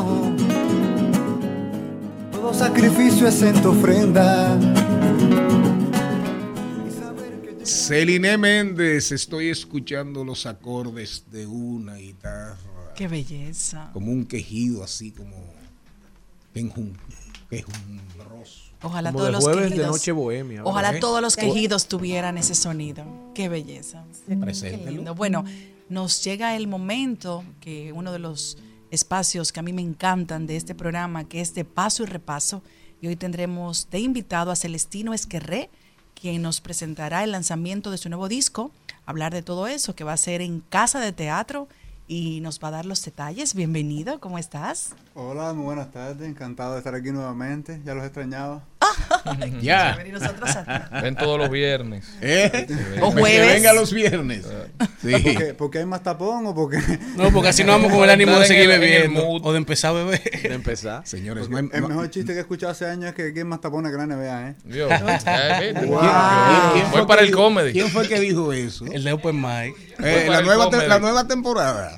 todo 2.32 2.54
sacrificio 2.54 3.30
es 3.30 3.42
en 3.42 3.60
tu 3.64 3.70
ofrenda. 3.70 4.56
Celine 7.88 8.38
Méndez, 8.38 9.12
estoy 9.14 9.50
escuchando 9.50 10.26
los 10.26 10.46
acordes 10.46 11.24
de 11.32 11.46
una 11.48 11.96
guitarra. 11.96 12.58
Qué 12.96 13.08
belleza. 13.08 13.90
Como 13.94 14.12
un 14.12 14.26
quejido 14.26 14.84
así 14.84 15.12
como 15.12 15.38
quejum- 16.54 16.98
quejumbroso. 17.50 18.72
Ojalá 18.82 19.12
Como 19.12 19.20
todos 19.20 19.32
los 19.34 19.44
jueves 19.44 19.64
de 19.64 19.70
quejidos. 19.70 19.92
noche 19.92 20.12
bohemia. 20.12 20.64
Ojalá 20.66 20.98
¿Eh? 20.98 21.00
todos 21.00 21.22
los 21.22 21.34
Sí. 21.34 21.42
quejidos 21.42 21.88
tuvieran 21.88 22.38
ese 22.38 22.56
sonido. 22.56 23.06
Qué 23.34 23.48
belleza. 23.48 24.04
Qué 24.28 24.92
lindo. 24.92 25.16
Bueno, 25.16 25.46
nos 25.88 26.22
llega 26.24 26.56
el 26.58 26.68
momento 26.68 27.44
que 27.62 27.94
uno 27.94 28.12
de 28.12 28.20
los 28.20 28.58
espacios 28.92 29.52
que 29.54 29.60
a 29.62 29.64
mí 29.64 29.72
me 29.72 29.82
encantan 29.82 30.46
de 30.46 30.58
este 30.58 30.76
programa, 30.76 31.24
que 31.28 31.40
es 31.42 31.54
de 31.56 31.64
paso 31.64 32.04
y 32.04 32.08
repaso. 32.08 32.62
Y 33.02 33.08
hoy 33.08 33.16
tendremos 33.16 33.88
de 33.90 34.00
invitado 34.00 34.52
a 34.52 34.56
Celestino 34.56 35.14
Esquerré, 35.14 35.70
quien 36.20 36.42
nos 36.42 36.62
presentará 36.62 37.24
el 37.24 37.32
lanzamiento 37.32 37.92
de 37.92 37.98
su 37.98 38.10
nuevo 38.10 38.28
disco, 38.28 38.72
hablar 39.06 39.34
de 39.34 39.44
todo 39.44 39.68
eso, 39.68 39.96
que 39.96 40.04
va 40.04 40.14
a 40.14 40.18
ser 40.18 40.42
en 40.42 40.62
Casa 40.62 41.00
de 41.00 41.12
Teatro 41.12 41.68
y 42.08 42.40
nos 42.42 42.60
va 42.60 42.70
a 42.70 42.72
dar 42.72 42.86
los 42.86 43.04
detalles. 43.04 43.54
Bienvenido, 43.54 44.20
¿cómo 44.20 44.38
estás? 44.38 44.96
Hola, 45.14 45.54
muy 45.54 45.66
buenas 45.66 45.92
tardes. 45.92 46.28
Encantado 46.28 46.74
de 46.74 46.80
estar 46.80 46.96
aquí 46.96 47.12
nuevamente. 47.12 47.82
Ya 47.86 47.94
los 47.94 48.04
extrañaba. 48.04 48.64
Ya. 49.62 49.98
Nosotros. 50.12 50.50
Ven 51.02 51.16
todos 51.16 51.38
los 51.40 51.50
viernes. 51.50 52.06
¿Eh? 52.22 52.68
O 53.02 53.14
Que 53.14 53.22
jueves. 53.22 53.54
venga 53.54 53.74
los 53.74 53.94
viernes. 53.94 54.46
Sí. 55.02 55.12
¿Porque, 55.12 55.54
porque 55.58 55.80
hay 55.80 55.86
más 55.86 56.04
tapón 56.04 56.46
o 56.48 56.56
porque.? 56.56 56.78
No, 57.16 57.32
porque 57.32 57.50
así 57.50 57.64
no 57.64 57.72
vamos 57.74 57.92
con 57.92 58.04
el 58.04 58.10
ánimo 58.10 58.38
de 58.40 58.46
seguir 58.48 58.64
el- 58.66 58.72
en 58.72 58.84
el 58.84 58.90
bebiendo 58.90 59.28
o 59.28 59.52
de 59.52 59.58
empezar 59.58 59.92
a 59.92 59.94
beber. 60.04 60.22
De 60.42 60.54
empezar. 60.54 61.02
Señores, 61.06 61.50
no 61.50 61.58
hay- 61.58 61.70
el 61.72 61.82
no- 61.82 61.88
mejor 61.90 62.10
chiste 62.10 62.34
que 62.34 62.40
he 62.40 62.42
escuchado 62.42 62.72
hace 62.72 62.86
años 62.86 63.10
es 63.10 63.16
que 63.16 63.34
hay 63.40 63.44
más 63.44 63.62
tapones 63.62 63.92
que 63.92 63.98
la 63.98 64.06
NBA, 64.08 64.50
¿eh? 64.50 64.56
Dios. 64.66 64.90
Viste. 64.90 65.86
Wow. 65.86 66.02
¿Quién 66.74 66.92
Voy 66.92 67.06
para 67.06 67.22
el 67.22 67.32
comedy. 67.32 67.72
¿Quién 67.74 67.90
fue 67.90 68.08
que 68.08 68.20
dijo 68.20 68.52
eso? 68.54 68.86
El 68.86 69.04
de 69.04 69.14
Open 69.14 69.36
Mic. 69.40 69.76
Eh, 70.00 70.28
la, 70.30 70.40
el 70.40 70.46
nueva 70.46 70.70
la 70.88 71.00
nueva 71.00 71.28
temporada. 71.28 71.96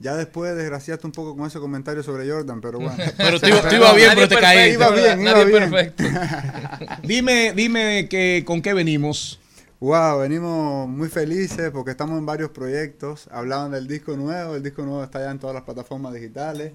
Ya 0.00 0.16
después 0.16 0.56
desgraciaste 0.56 1.06
un 1.06 1.12
poco 1.12 1.36
con 1.36 1.46
ese 1.46 1.58
comentario 1.60 2.02
sobre 2.02 2.28
Jordan, 2.28 2.60
pero 2.62 2.78
bueno. 2.78 2.96
Pero 3.18 3.38
tú 3.38 3.46
iba- 3.46 3.68
tú 3.68 3.74
ibas 3.76 3.94
bien, 3.94 4.10
pero 4.14 4.28
te 4.28 4.36
caíste. 4.40 4.72
Iba 4.74 4.90
bien, 4.90 5.20
iba 5.20 5.32
Nadie 5.32 5.44
bien. 5.44 5.70
perfecto. 5.70 6.04
Dime, 7.02 7.52
dime 7.54 8.08
que, 8.08 8.42
con 8.46 8.62
qué 8.62 8.72
venimos. 8.72 9.38
Wow, 9.78 10.20
venimos 10.20 10.88
muy 10.88 11.08
felices 11.08 11.70
porque 11.70 11.90
estamos 11.92 12.18
en 12.18 12.26
varios 12.26 12.50
proyectos. 12.50 13.28
Hablaban 13.30 13.70
del 13.72 13.86
disco 13.88 14.16
nuevo. 14.16 14.54
El 14.56 14.62
disco 14.62 14.82
nuevo 14.82 15.02
está 15.04 15.20
ya 15.20 15.30
en 15.30 15.38
todas 15.38 15.54
las 15.54 15.64
plataformas 15.64 16.12
digitales. 16.14 16.72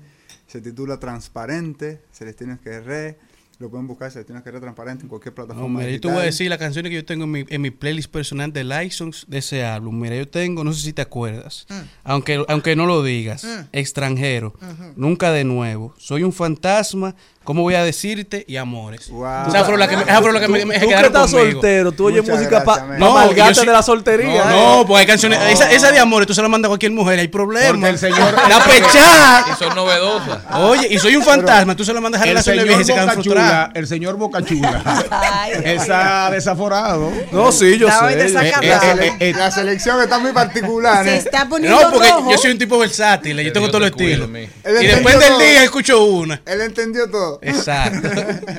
Se 0.47 0.61
titula 0.61 0.99
Transparente, 0.99 2.01
Celestino 2.11 2.53
Esquerré. 2.53 3.17
Lo 3.58 3.70
pueden 3.70 3.88
buscar 3.88 4.12
Celestino 4.12 4.38
Esquerré 4.39 4.60
Transparente 4.60 5.03
en 5.03 5.10
cualquier 5.10 5.32
No, 5.32 5.36
plataforma 5.45 5.80
mira, 5.80 5.91
yo 5.91 6.01
te 6.01 6.08
voy 6.10 6.18
a 6.18 6.24
decir 6.24 6.49
las 6.49 6.60
canciones 6.60 6.89
que 6.89 6.95
yo 6.97 7.06
tengo 7.06 7.24
en 7.24 7.32
mi, 7.32 7.45
en 7.47 7.62
mi 7.62 7.72
playlist 7.72 8.12
personal 8.12 8.51
de 8.51 8.66
License 8.66 9.24
de 9.28 9.38
ese 9.38 9.64
álbum. 9.64 9.97
Mira, 9.97 10.16
yo 10.18 10.28
tengo, 10.28 10.64
no 10.66 10.74
sé 10.74 10.82
si 10.82 10.91
te 10.91 11.01
acuerdas, 11.01 11.66
aunque, 12.03 12.43
aunque 12.49 12.76
no 12.76 12.86
lo 12.86 13.01
digas, 13.01 13.47
extranjero, 13.72 14.53
nunca 14.97 15.32
de 15.32 15.45
nuevo, 15.45 15.93
soy 15.97 16.24
un 16.24 16.34
fantasma, 16.34 17.16
¿cómo 17.45 17.62
voy 17.62 17.76
a 17.76 17.84
decirte? 17.86 18.43
Y 18.45 18.58
amores. 18.58 19.10
Wow. 19.10 19.47
Esa 19.47 19.64
fue 19.64 19.78
la 19.78 19.88
que 19.88 19.95
me, 19.97 20.03
esa 20.03 20.22
fue 20.22 20.34
la 20.34 20.39
que 20.41 20.47
me, 20.49 20.60
Tú, 20.62 20.68
me 20.68 20.80
tú 20.80 20.88
que 20.89 20.93
estás 20.95 21.32
conmigo. 21.32 21.51
soltero, 21.51 21.91
tú 21.93 22.06
oyes 22.08 22.22
Muchas 22.24 22.38
música 22.39 22.64
para 22.64 22.88
pa. 22.88 22.97
No, 22.97 23.30
de 23.30 23.66
la 23.66 23.84
soltería. 23.84 24.45
No, 24.45 24.51
¿eh? 24.51 24.78
no, 24.80 24.86
pues 24.86 24.99
hay 24.99 25.06
canciones. 25.06 25.39
Esa, 25.49 25.72
esa 25.72 25.91
de 25.93 25.99
amores, 25.99 26.28
tú 26.28 26.34
se 26.34 26.41
la 26.41 26.49
mandas 26.49 26.68
a 26.68 26.72
cualquier 26.72 26.91
mujer, 26.91 27.20
hay 27.20 27.30
problemas. 27.30 27.72
Porque 27.72 27.89
el 27.89 27.97
señor- 27.99 28.34
La 28.49 28.60
pechada. 28.66 29.45
Y 29.53 29.56
son 29.64 29.74
novedosas. 29.76 30.39
Oye, 30.56 30.88
y 30.91 30.97
soy 30.97 31.16
un 31.16 31.24
fantasma, 31.24 31.74
tú 31.74 31.86
se 31.86 31.93
la 31.93 32.01
mandas 32.01 32.20
a 32.22 32.26
El 32.26 32.32
relaciones 32.32 32.62
señor 32.64 32.68
viejas 32.68 32.82
y 32.82 32.86
se 32.86 32.93
quedan 32.93 33.10
frustradas. 33.14 33.45
Chula, 33.46 33.72
el 33.74 33.88
señor 33.88 34.16
Boca 34.18 34.41
Chula, 34.43 34.82
Ay, 35.12 35.54
está 35.64 36.30
desaforado. 36.32 37.12
No, 37.32 37.52
sí, 37.52 37.78
yo 37.78 37.88
Estaba 37.88 38.12
sé. 38.12 38.28
Eh, 38.28 38.34
eh, 38.62 39.16
eh, 39.20 39.34
La 39.38 39.52
selección 39.52 40.02
está 40.02 40.20
muy 40.20 40.32
particular, 40.32 41.04
Se 41.06 41.16
¿eh? 41.16 41.18
está 41.18 41.48
poniendo 41.48 41.80
No, 41.80 41.91
porque 41.91 42.10
rojo. 42.10 42.32
yo 42.32 42.38
soy 42.38 42.52
un 42.52 42.58
tipo 42.58 42.78
versátil, 42.78 43.39
yo 43.41 43.54
tengo 43.54 43.68
todos 43.68 43.82
los 43.82 43.89
estilos. 43.91 44.30
Y 44.30 44.86
después 44.86 45.20
del 45.20 45.38
día 45.39 45.64
escucho 45.64 46.04
una. 46.06 46.41
Él 46.46 46.62
entendió 46.62 47.10
todo. 47.10 47.39
Exacto. 47.41 48.10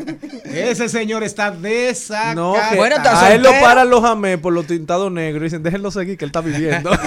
ese 0.45 0.89
señor 0.89 1.23
está 1.23 1.51
desacatado. 1.51 2.35
No, 2.35 2.57
Bueno, 2.77 2.97
está 2.97 3.27
a 3.27 3.33
él 3.35 3.43
lo 3.43 3.51
paran 3.61 3.91
los 3.91 4.05
amés 4.05 4.39
por 4.39 4.53
los 4.53 4.67
tintados 4.67 5.11
negros 5.13 5.43
y 5.43 5.45
dicen, 5.45 5.63
déjenlo 5.63 5.91
seguir 5.91 6.17
que 6.19 6.25
él 6.25 6.31
está 6.31 6.41
viviendo. 6.41 6.91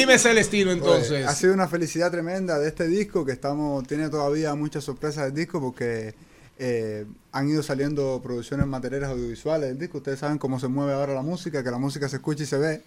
Dime 0.00 0.18
Celestino 0.18 0.66
Pues, 0.70 0.76
entonces. 0.78 1.26
ha 1.26 1.34
sido 1.34 1.54
una 1.54 1.68
felicidad 1.68 2.10
tremenda 2.10 2.58
de 2.58 2.68
este 2.68 2.86
disco 2.88 3.24
que 3.24 3.32
estamos 3.32 3.86
tiene 3.86 4.08
todavía 4.08 4.54
muchas 4.54 4.84
sorpresas 4.84 5.24
del 5.26 5.34
disco 5.34 5.60
porque 5.60 6.14
eh, 6.58 7.04
han 7.32 7.48
ido 7.48 7.62
saliendo 7.62 8.20
producciones 8.22 8.66
materiales 8.66 9.08
audiovisuales 9.08 9.68
del 9.70 9.78
disco. 9.78 9.98
Ustedes 9.98 10.20
saben 10.20 10.38
cómo 10.38 10.60
se 10.60 10.68
mueve 10.68 10.92
ahora 10.92 11.12
la 11.14 11.22
música, 11.22 11.64
que 11.64 11.70
la 11.70 11.78
música 11.78 12.08
se 12.08 12.16
escucha 12.16 12.44
y 12.44 12.46
se 12.46 12.58
ve. 12.58 12.82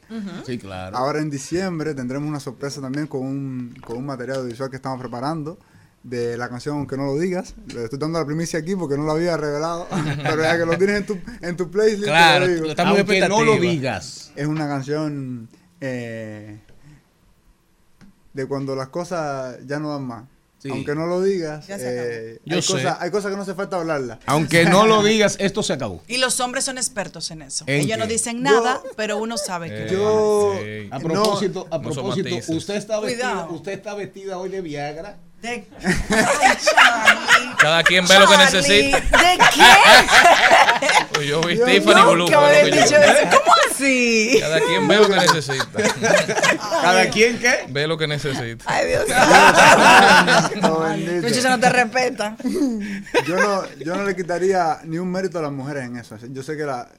Sí, 0.46 0.58
claro. 0.58 0.96
Ahora 0.98 1.20
en 1.20 1.30
diciembre 1.30 1.94
tendremos 1.94 2.30
una 2.30 2.40
sorpresa 2.40 2.80
también 2.82 3.08
con 3.08 3.22
un, 3.26 3.76
con 3.86 3.98
un 3.98 4.06
material 4.06 4.38
audiovisual 4.38 4.70
que 4.70 4.78
estamos 4.78 5.00
preparando 5.02 5.58
de 6.04 6.38
la 6.38 6.48
canción 6.48 6.78
Aunque 6.78 6.96
no 6.96 7.06
lo 7.06 7.18
digas. 7.20 7.56
Le 7.74 7.84
estoy 7.84 8.00
dando 8.00 8.20
la 8.20 8.26
primicia 8.26 8.60
aquí 8.60 8.76
porque 8.78 8.96
no 8.96 9.04
lo 9.04 9.12
había 9.12 9.36
revelado, 9.36 9.88
pero 10.24 10.42
ya 10.44 10.58
que 10.58 10.66
lo 10.66 10.78
tienes 10.78 10.98
en 11.02 11.06
tu, 11.06 11.18
en 11.42 11.58
tu 11.58 11.70
playlist, 11.70 12.00
te 12.04 12.06
Claro, 12.06 12.46
lo 12.48 12.54
digo. 12.54 12.66
está 12.68 12.86
muy 12.86 13.00
Aunque 13.00 13.28
no 13.28 13.44
lo 13.44 13.58
digas. 13.58 14.32
Es 14.38 14.48
una 14.48 14.68
canción 14.70 15.50
eh, 15.82 16.60
de 18.38 18.46
cuando 18.48 18.76
las 18.76 18.90
cosas 18.90 19.58
ya 19.66 19.80
no 19.80 19.90
dan 19.92 20.04
más. 20.04 20.24
Sí. 20.60 20.70
Aunque 20.70 20.96
no 20.96 21.06
lo 21.06 21.22
digas, 21.22 21.66
se 21.66 21.76
eh, 21.80 22.40
Yo 22.46 22.56
hay, 22.56 22.62
sé. 22.64 22.74
cosas, 22.74 22.98
hay 23.00 23.12
cosas 23.12 23.30
que 23.30 23.36
no 23.38 23.44
hace 23.44 23.54
falta 23.54 23.76
hablarlas. 23.78 24.18
Aunque 24.26 24.66
no 24.66 24.88
lo 24.88 25.04
digas, 25.12 25.36
esto 25.40 25.62
se 25.62 25.74
acabó. 25.74 26.02
Y 26.08 26.18
los 26.18 26.40
hombres 26.40 26.64
son 26.66 26.78
expertos 26.78 27.30
en 27.32 27.44
eso. 27.44 27.64
¿En 27.68 27.82
Ellos 27.82 27.92
qué? 27.92 27.98
no 27.98 28.08
dicen 28.08 28.42
nada, 28.42 28.82
pero 28.96 29.18
uno 29.18 29.38
sabe 29.38 29.70
que. 29.70 29.84
Eh, 29.86 29.90
Yo- 29.92 30.56
sí. 30.60 30.90
A 30.92 31.00
propósito, 31.00 31.68
a 31.70 31.78
no 31.78 31.84
propósito, 31.92 32.30
usted 32.54 32.76
está 32.76 33.00
vestida, 33.00 33.32
Cuidado. 33.32 33.54
usted 33.54 33.72
está 33.74 33.94
vestida 33.94 34.38
hoy 34.40 34.50
de 34.50 34.62
Viagra. 34.62 35.18
De... 35.42 35.50
Ay, 35.84 36.58
Charlie. 36.66 37.56
Cada 37.60 37.84
quien 37.84 38.08
ve 38.08 38.20
lo 38.20 38.28
que 38.28 38.38
necesita. 38.38 38.98
¿De 39.00 39.38
qué? 39.54 39.62
Pues 41.14 41.28
yo 41.28 41.42
vi 41.42 41.56
Dios, 41.56 41.70
Tiffany 41.70 42.14
Blue. 42.14 42.30
Yo. 42.30 42.40
¿Cómo 42.40 43.54
así? 43.70 44.38
Cada 44.40 44.60
quien 44.60 44.88
ve 44.88 44.98
lo 44.98 45.08
que 45.08 45.16
necesita. 45.16 45.84
¿Cada 46.60 47.10
quien 47.10 47.40
qué? 47.40 47.66
Ve 47.70 47.88
lo 47.88 47.98
que 47.98 48.08
necesita. 48.08 48.66
Ay, 48.68 48.88
Dios 48.88 49.06
No, 50.62 50.80
bendito. 50.80 51.28
Muchacho 51.28 51.50
no 51.50 51.60
te 51.60 51.70
respeta. 51.70 52.38
yo, 53.26 53.36
no, 53.36 53.64
yo 53.78 53.96
no 53.96 54.04
le 54.06 54.16
quitaría 54.16 54.80
ni 54.84 54.98
un 54.98 55.12
mérito 55.12 55.40
a 55.40 55.42
las 55.42 55.52
mujeres 55.52 55.86
en 55.86 55.98
eso. 55.98 56.18
Yo 56.30 56.44
sé 56.44 56.58
que 56.58 56.64
la, 56.64 56.90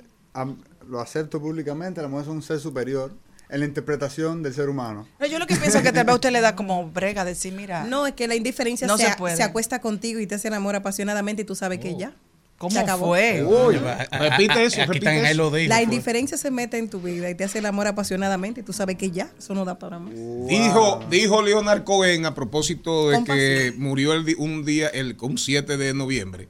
lo 0.88 1.00
acepto 1.00 1.40
públicamente, 1.40 2.00
las 2.00 2.10
mujeres 2.10 2.26
son 2.26 2.36
un 2.36 2.42
ser 2.42 2.58
superior 2.60 3.12
en 3.50 3.60
la 3.60 3.66
interpretación 3.66 4.42
del 4.42 4.54
ser 4.54 4.68
humano. 4.68 5.08
No, 5.18 5.26
yo 5.26 5.38
lo 5.38 5.46
que 5.46 5.56
pienso 5.56 5.78
es 5.78 5.84
que 5.84 5.92
tal 5.92 6.04
vez 6.04 6.12
a 6.12 6.14
usted 6.16 6.30
le 6.30 6.40
da 6.40 6.54
como 6.54 6.90
brega 6.90 7.24
decir, 7.24 7.54
mira. 7.54 7.84
No, 7.84 8.06
es 8.06 8.12
que 8.14 8.28
la 8.28 8.34
indiferencia 8.34 8.86
No 8.86 8.98
se, 8.98 9.06
se 9.06 9.36
se 9.36 9.42
acuesta 9.42 9.80
contigo 9.80 10.20
y 10.20 10.26
te 10.26 10.34
hace 10.34 10.48
el 10.48 10.54
amor 10.54 10.76
apasionadamente 10.76 11.42
y 11.42 11.44
tú 11.44 11.54
sabes 11.54 11.78
que 11.78 11.96
ya. 11.96 12.12
¿Cómo 12.58 12.72
se 12.72 12.80
acabó. 12.80 13.06
fue? 13.06 13.44
Uy, 13.44 13.76
repite 13.76 14.64
eso, 14.64 14.82
Aquí 14.82 14.92
repite 14.92 15.30
eso. 15.30 15.34
lo. 15.36 15.50
La 15.50 15.76
fue. 15.76 15.84
indiferencia 15.84 16.36
se 16.36 16.50
mete 16.50 16.76
en 16.78 16.90
tu 16.90 17.00
vida 17.00 17.30
y 17.30 17.36
te 17.36 17.44
hace 17.44 17.60
el 17.60 17.66
amor 17.66 17.86
apasionadamente 17.86 18.60
y 18.60 18.64
tú 18.64 18.72
sabes 18.72 18.96
que 18.96 19.12
ya, 19.12 19.30
eso 19.38 19.54
no 19.54 19.64
da 19.64 19.78
para 19.78 20.00
más. 20.00 20.12
Dijo, 20.12 21.00
dijo 21.08 21.40
Leonard 21.40 21.84
Cohen 21.84 22.26
a 22.26 22.34
propósito 22.34 23.10
de 23.10 23.22
que 23.22 23.74
murió 23.78 24.12
el, 24.12 24.34
un 24.38 24.64
día, 24.64 24.88
el, 24.88 25.16
un 25.20 25.38
7 25.38 25.76
de 25.76 25.94
noviembre. 25.94 26.48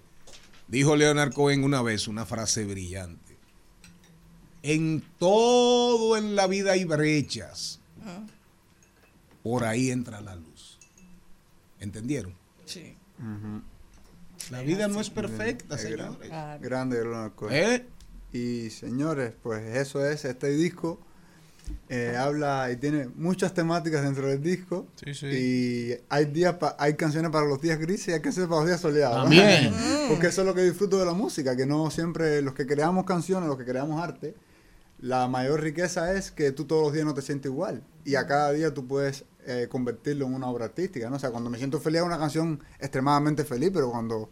Dijo 0.67 0.97
Leonard 0.97 1.35
Cohen 1.35 1.63
una 1.63 1.83
vez 1.83 2.09
una 2.09 2.25
frase 2.25 2.65
brillante. 2.65 3.37
En 4.63 5.05
todo 5.19 6.17
en 6.17 6.35
la 6.37 6.47
vida 6.47 6.73
hay 6.73 6.85
brechas. 6.85 7.81
Por 9.43 9.65
ahí 9.65 9.91
entra 9.91 10.23
la 10.23 10.35
luz. 10.35 10.79
¿Entendieron? 11.81 12.35
Sí. 12.65 12.97
La 14.51 14.63
vida 14.63 14.89
no 14.89 15.01
es 15.01 15.11
perfecta, 15.11 15.75
Es 15.77 15.85
gran- 15.91 16.13
señores. 16.19 16.61
Grande 16.61 16.97
Leonard 17.03 17.33
Cohen. 17.33 17.55
¿Eh? 17.55 17.87
Y 18.33 18.71
señores, 18.71 19.33
pues 19.43 19.77
eso 19.77 20.05
es, 20.07 20.25
este 20.25 20.49
disco 20.51 21.01
eh, 21.91 22.17
habla 22.19 22.71
y 22.73 22.77
tiene 22.77 23.09
muchas 23.17 23.53
temáticas 23.53 24.03
dentro 24.03 24.27
del 24.27 24.43
disco. 24.43 24.87
Sí, 25.03 25.13
sí. 25.15 25.27
Y 25.27 25.97
hay 26.09 26.25
días 26.27 26.55
pa- 26.55 26.77
hay 26.79 26.95
canciones 26.95 27.31
para 27.31 27.47
los 27.47 27.61
días 27.61 27.79
grises 27.79 28.09
y 28.09 28.13
hay 28.13 28.21
canciones 28.23 28.49
para 28.49 28.61
los 28.63 28.69
días 28.69 28.81
soleados. 28.81 29.23
También. 29.23 29.73
Porque 30.09 30.29
eso 30.29 30.41
es 30.43 30.47
lo 30.47 30.55
que 30.55 30.63
disfruto 30.63 30.99
de 30.99 31.05
la 31.07 31.13
música, 31.13 31.55
que 31.57 31.67
no 31.67 31.91
siempre 31.91 32.41
los 32.43 32.55
que 32.55 32.67
creamos 32.67 33.05
canciones, 33.05 33.49
los 33.49 33.59
que 33.59 33.65
creamos 33.67 34.03
arte, 34.03 34.35
la 35.01 35.29
mayor 35.29 35.61
riqueza 35.63 36.13
es 36.15 36.31
que 36.31 36.53
tú 36.53 36.65
todos 36.65 36.85
los 36.85 36.93
días 36.95 37.05
no 37.05 37.15
te 37.15 37.23
sientes 37.23 37.51
igual 37.51 37.83
y 38.05 38.15
a 38.17 38.27
cada 38.27 38.51
día 38.53 38.73
tú 38.75 38.87
puedes 38.87 39.25
eh, 39.51 39.67
convertirlo 39.67 40.27
en 40.27 40.35
una 40.35 40.49
obra 40.49 40.67
artística, 40.67 41.09
¿no? 41.09 41.17
O 41.17 41.19
sea, 41.19 41.31
cuando 41.31 41.49
me 41.49 41.57
siento 41.57 41.81
feliz 41.81 42.01
es 42.01 42.07
una 42.07 42.19
canción 42.19 42.63
extremadamente 42.79 43.45
feliz, 43.45 43.71
pero 43.73 43.91
cuando 43.91 44.29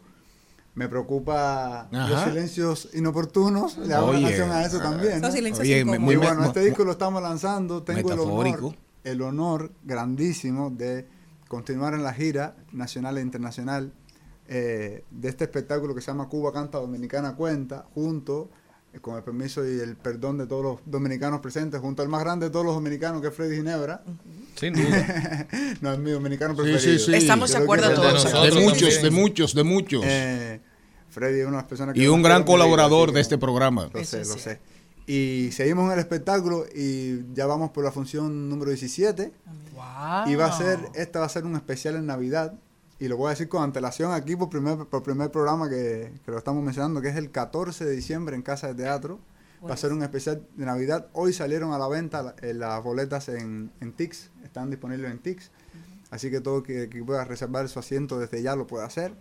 me 0.75 0.91
preocupa 0.91 1.89
los 1.91 2.25
silencios 2.25 2.91
inoportunos, 2.93 3.79
le 3.79 3.95
hago 3.95 4.09
Oye. 4.09 4.19
una 4.19 4.29
canción 4.29 4.51
a 4.51 4.63
eso 4.63 4.79
también. 4.79 5.23
¿no? 5.23 5.29
Oye, 5.29 5.85
muy 5.87 6.15
y 6.15 6.17
bueno, 6.19 6.45
este 6.45 6.61
disco 6.61 6.85
lo 6.85 6.93
estamos 6.93 7.23
lanzando. 7.23 7.83
Tengo 7.83 8.13
el 8.13 8.19
honor, 8.19 8.75
el 9.05 9.23
honor 9.23 9.73
grandísimo 9.85 10.69
de 10.69 11.09
continuar 11.49 11.95
en 11.95 12.03
la 12.03 12.13
gira 12.13 12.55
nacional 12.73 13.17
e 13.17 13.23
internacional 13.23 13.95
eh, 14.49 15.03
de 15.11 15.29
este 15.31 15.45
espectáculo 15.45 15.95
que 15.95 16.03
se 16.03 16.09
llama 16.09 16.29
Cuba 16.29 16.53
Canta 16.53 16.77
Dominicana 16.77 17.37
Cuenta, 17.37 17.87
junto, 17.95 18.51
con 19.01 19.17
el 19.17 19.23
permiso 19.23 19.67
y 19.67 19.79
el 19.81 19.97
perdón 19.97 20.39
de 20.39 20.47
todos 20.47 20.63
los 20.63 20.81
dominicanos 20.87 21.41
presentes, 21.41 21.81
junto 21.81 22.03
al 22.03 22.09
más 22.09 22.23
grande 22.23 22.47
de 22.47 22.51
todos 22.53 22.65
los 22.65 22.75
dominicanos, 22.75 23.21
que 23.21 23.29
es 23.29 23.35
Freddy 23.35 23.57
Ginebra. 23.57 24.03
Sin 24.55 24.75
duda. 24.75 25.47
no, 25.81 25.93
es 25.93 25.99
mi 25.99 26.11
dominicano 26.11 26.55
preferido. 26.55 26.99
sí, 26.99 26.99
sí. 26.99 27.15
Estamos 27.15 27.51
de 27.51 27.59
acuerdo 27.59 27.93
todos. 27.95 28.25
de 28.25 28.53
muchos, 28.61 28.81
también. 28.81 29.03
de 29.03 29.11
muchos, 29.11 29.55
de 29.55 29.65
muchos. 29.65 30.03
eh, 30.05 30.61
Freddy 31.11 31.41
es 31.41 31.47
una 31.47 31.57
de 31.57 31.63
las 31.63 31.69
personas 31.69 31.95
que 31.95 32.03
y 32.03 32.07
un 32.09 32.23
gran 32.23 32.45
colaborador 32.45 33.13
de 33.13 33.21
este 33.21 33.39
programa. 33.39 33.89
Lo 33.93 34.05
sé, 34.05 34.19
lo 34.19 34.39
sé. 34.39 34.61
Y 35.07 35.51
seguimos 35.53 35.87
en 35.87 35.93
el 35.93 35.99
espectáculo 36.01 36.67
y 36.75 37.33
ya 37.33 37.47
vamos 37.47 37.71
por 37.71 37.85
la 37.85 37.93
función 37.93 38.49
número 38.49 38.71
17. 38.71 39.33
Wow. 39.75 40.29
Y 40.29 40.35
va 40.35 40.47
a 40.47 40.59
ser, 40.59 40.79
esta 40.95 41.21
va 41.21 41.27
a 41.27 41.29
ser 41.29 41.45
un 41.45 41.55
especial 41.55 41.95
en 41.95 42.07
Navidad. 42.07 42.55
Y 42.99 43.09
lo 43.09 43.17
voy 43.17 43.27
a 43.27 43.31
decir 43.31 43.49
con 43.49 43.63
antelación 43.63 44.13
aquí 44.13 44.37
por 44.37 44.49
primer, 44.49 44.87
por 44.87 45.03
primer 45.03 45.31
programa 45.31 45.69
que, 45.69 46.13
que 46.25 46.31
lo 46.31 46.39
estamos 46.39 46.63
mencionando, 46.63 47.03
que 47.03 47.09
es 47.09 47.17
el 47.17 47.31
14 47.31 47.85
de 47.85 47.93
diciembre 47.93 48.37
en 48.37 48.43
Casa 48.43 48.69
de 48.69 48.75
Teatro. 48.75 49.21
Va 49.69 49.75
a 49.75 49.77
ser 49.77 49.93
un 49.93 50.03
especial 50.03 50.47
de 50.55 50.65
Navidad. 50.65 51.09
Hoy 51.13 51.33
salieron 51.33 51.73
a 51.73 51.79
la 51.79 51.89
venta 51.89 52.37
eh, 52.41 52.55
las 52.55 52.83
boletas 52.83 53.29
en, 53.29 53.73
en 53.81 53.93
Tix. 53.93 54.31
Están 54.45 54.71
disponibles 54.71 55.11
en 55.11 55.19
Tix. 55.19 55.51
Así 56.11 56.31
que 56.31 56.41
todo 56.41 56.63
que, 56.63 56.89
que 56.89 57.03
pueda 57.03 57.25
reservar 57.25 57.69
su 57.69 57.79
asiento 57.79 58.19
desde 58.19 58.43
ya 58.43 58.55
lo 58.55 58.67
puede 58.67 58.85
hacer. 58.85 59.13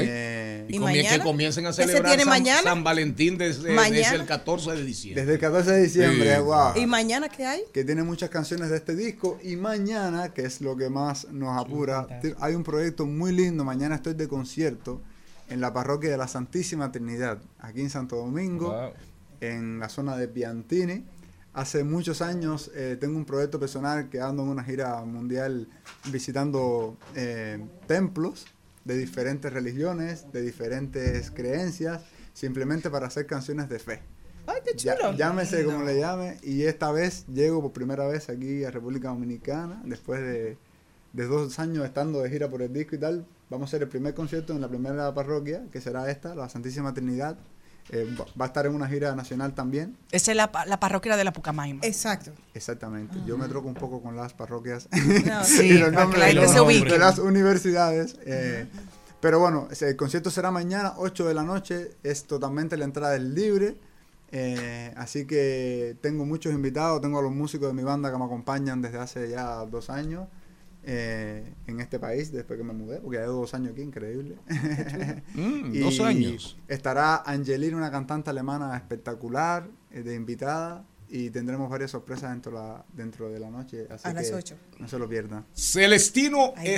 Eh, 0.00 0.66
Y, 0.68 0.76
¿Y 0.76 0.78
comien- 0.78 0.82
mañana? 1.02 1.16
que 1.18 1.22
comiencen 1.22 1.66
a 1.66 1.70
¿Ese 1.70 1.82
celebrar 1.82 2.04
tiene 2.06 2.22
San, 2.22 2.30
mañana? 2.30 2.62
San 2.62 2.84
Valentín 2.84 3.36
desde, 3.36 3.72
¿Mañana? 3.74 3.96
desde 3.96 4.14
el 4.16 4.26
14 4.26 4.70
de 4.72 4.84
diciembre. 4.84 5.20
desde 5.22 5.34
el 5.34 5.40
14 5.40 5.70
de 5.72 5.82
diciembre, 5.82 6.34
Sí. 6.36 6.40
wow. 6.42 6.72
¿Y 6.76 6.86
mañana 6.86 7.28
qué 7.28 7.44
hay? 7.46 7.62
que 7.72 7.84
tiene 7.84 8.02
muchas 8.04 8.30
canciones 8.30 8.70
de 8.70 8.76
este 8.76 8.94
disco 8.94 9.38
y 9.42 9.56
mañana, 9.56 10.32
que 10.32 10.42
es 10.44 10.60
lo 10.60 10.76
que 10.76 10.88
más 10.88 11.26
nos 11.30 11.58
apura, 11.60 12.06
hay 12.40 12.54
un 12.54 12.62
proyecto 12.62 13.06
muy 13.06 13.32
lindo, 13.32 13.64
mañana 13.64 13.96
estoy 13.96 14.14
de 14.14 14.28
concierto 14.28 15.02
en 15.50 15.60
la 15.60 15.72
parroquia 15.72 16.10
de 16.10 16.16
la 16.16 16.28
Santísima 16.28 16.90
Trinidad, 16.92 17.38
aquí 17.58 17.80
en 17.80 17.90
Santo 17.90 18.16
Domingo, 18.16 18.70
Wow. 18.70 18.92
en 19.40 19.78
la 19.80 19.88
zona 19.88 20.16
de 20.16 20.28
Piantini. 20.28 21.04
Hace 21.54 21.84
muchos 21.84 22.22
años 22.22 22.70
eh, 22.74 22.96
tengo 22.98 23.18
un 23.18 23.26
proyecto 23.26 23.60
personal 23.60 24.08
que 24.08 24.20
ando 24.22 24.42
en 24.44 24.48
una 24.48 24.64
gira 24.64 25.04
mundial 25.04 25.68
visitando 26.10 26.96
eh, 27.14 27.58
templos 27.86 28.46
de 28.84 28.96
diferentes 28.96 29.52
religiones, 29.52 30.30
de 30.32 30.42
diferentes 30.42 31.30
creencias, 31.30 32.02
simplemente 32.32 32.90
para 32.90 33.06
hacer 33.06 33.26
canciones 33.26 33.68
de 33.68 33.78
fe. 33.78 34.00
Ay, 34.46 34.60
qué 34.64 34.72
Ya- 34.76 34.96
chulo. 34.96 35.12
llámese 35.16 35.64
como 35.64 35.84
le 35.84 35.98
llame. 36.00 36.38
Y 36.42 36.62
esta 36.62 36.90
vez 36.90 37.26
llego 37.28 37.62
por 37.62 37.72
primera 37.72 38.06
vez 38.08 38.28
aquí 38.28 38.64
a 38.64 38.70
República 38.70 39.08
Dominicana, 39.08 39.80
después 39.84 40.20
de, 40.20 40.56
de 41.12 41.24
dos 41.26 41.58
años 41.58 41.84
estando 41.84 42.20
de 42.22 42.30
gira 42.30 42.48
por 42.50 42.60
el 42.62 42.72
disco 42.72 42.96
y 42.96 42.98
tal. 42.98 43.24
Vamos 43.50 43.68
a 43.68 43.70
hacer 43.70 43.82
el 43.82 43.88
primer 43.88 44.14
concierto 44.14 44.52
en 44.54 44.60
la 44.60 44.68
primera 44.68 45.12
parroquia, 45.14 45.64
que 45.70 45.80
será 45.80 46.10
esta, 46.10 46.34
la 46.34 46.48
Santísima 46.48 46.92
Trinidad. 46.94 47.38
Eh, 47.90 48.08
va, 48.40 48.44
a 48.44 48.48
estar 48.48 48.64
en 48.66 48.74
una 48.74 48.88
gira 48.88 49.14
nacional 49.14 49.54
también. 49.54 49.96
Esa 50.12 50.30
es 50.30 50.36
la, 50.36 50.50
la 50.66 50.78
parroquia 50.80 51.16
de 51.16 51.24
la 51.24 51.32
Pucamaima. 51.32 51.80
Exacto. 51.84 52.30
Exactamente. 52.54 53.16
Yo 53.26 53.36
me 53.36 53.48
troco 53.48 53.68
un 53.68 53.74
poco 53.74 54.00
con 54.00 54.16
las 54.16 54.32
parroquias 54.34 54.88
No, 55.26 55.44
sí, 55.44 55.62
y 55.66 55.72
los 55.78 55.92
nombres 55.92 56.24
de, 56.26 56.32
los- 56.34 56.54
de 56.54 56.98
las 56.98 57.18
universidades. 57.18 58.16
eh, 58.24 58.66
pero 59.20 59.38
bueno, 59.38 59.68
el 59.80 59.96
concierto 59.96 60.30
será 60.30 60.50
mañana, 60.50 60.94
8 60.96 61.26
de 61.28 61.34
la 61.34 61.42
noche. 61.42 61.90
Es 62.02 62.24
totalmente 62.24 62.76
la 62.76 62.84
entrada 62.86 63.14
es 63.16 63.22
libre. 63.22 63.76
eh, 64.30 64.92
así 64.96 65.26
que 65.26 65.96
tengo 66.00 66.24
muchos 66.24 66.52
invitados. 66.52 67.00
Tengo 67.00 67.18
a 67.18 67.22
los 67.22 67.32
músicos 67.32 67.68
de 67.68 67.74
mi 67.74 67.82
banda 67.82 68.10
que 68.10 68.18
me 68.18 68.24
acompañan 68.24 68.80
desde 68.80 68.98
hace 68.98 69.28
ya 69.30 69.64
dos 69.66 69.90
años 69.90 70.28
eh, 70.84 71.54
en 71.66 71.80
este 71.80 71.98
país, 71.98 72.32
después 72.32 72.58
que 72.58 72.64
me 72.64 72.72
mudé, 72.72 72.98
porque 72.98 73.18
ya 73.18 73.22
llevo 73.22 73.40
dos 73.40 73.54
años 73.54 73.72
aquí, 73.72 73.82
increíble. 73.82 74.36
Mm, 75.34 75.74
Y 75.74 75.78
dos 75.78 76.00
años. 76.00 76.58
Estará 76.68 77.22
Angelina, 77.24 77.76
una 77.76 77.90
cantante 77.90 78.30
alemana 78.30 78.76
espectacular, 78.76 79.68
eh, 79.90 80.02
de 80.02 80.14
invitada. 80.14 80.84
Y 81.08 81.28
tendremos 81.30 81.68
varias 81.68 81.90
sorpresas 81.90 82.30
dentro, 82.30 82.52
la, 82.52 82.84
dentro 82.94 83.28
de 83.30 83.38
la 83.38 83.50
noche. 83.50 83.86
Así 83.90 84.08
A 84.08 84.14
las 84.14 84.28
que 84.28 84.34
ocho. 84.34 84.56
No 84.78 84.88
se 84.88 84.98
lo 84.98 85.06
pierdan. 85.08 85.44
Celestino 85.54 86.54
Ay. 86.56 86.76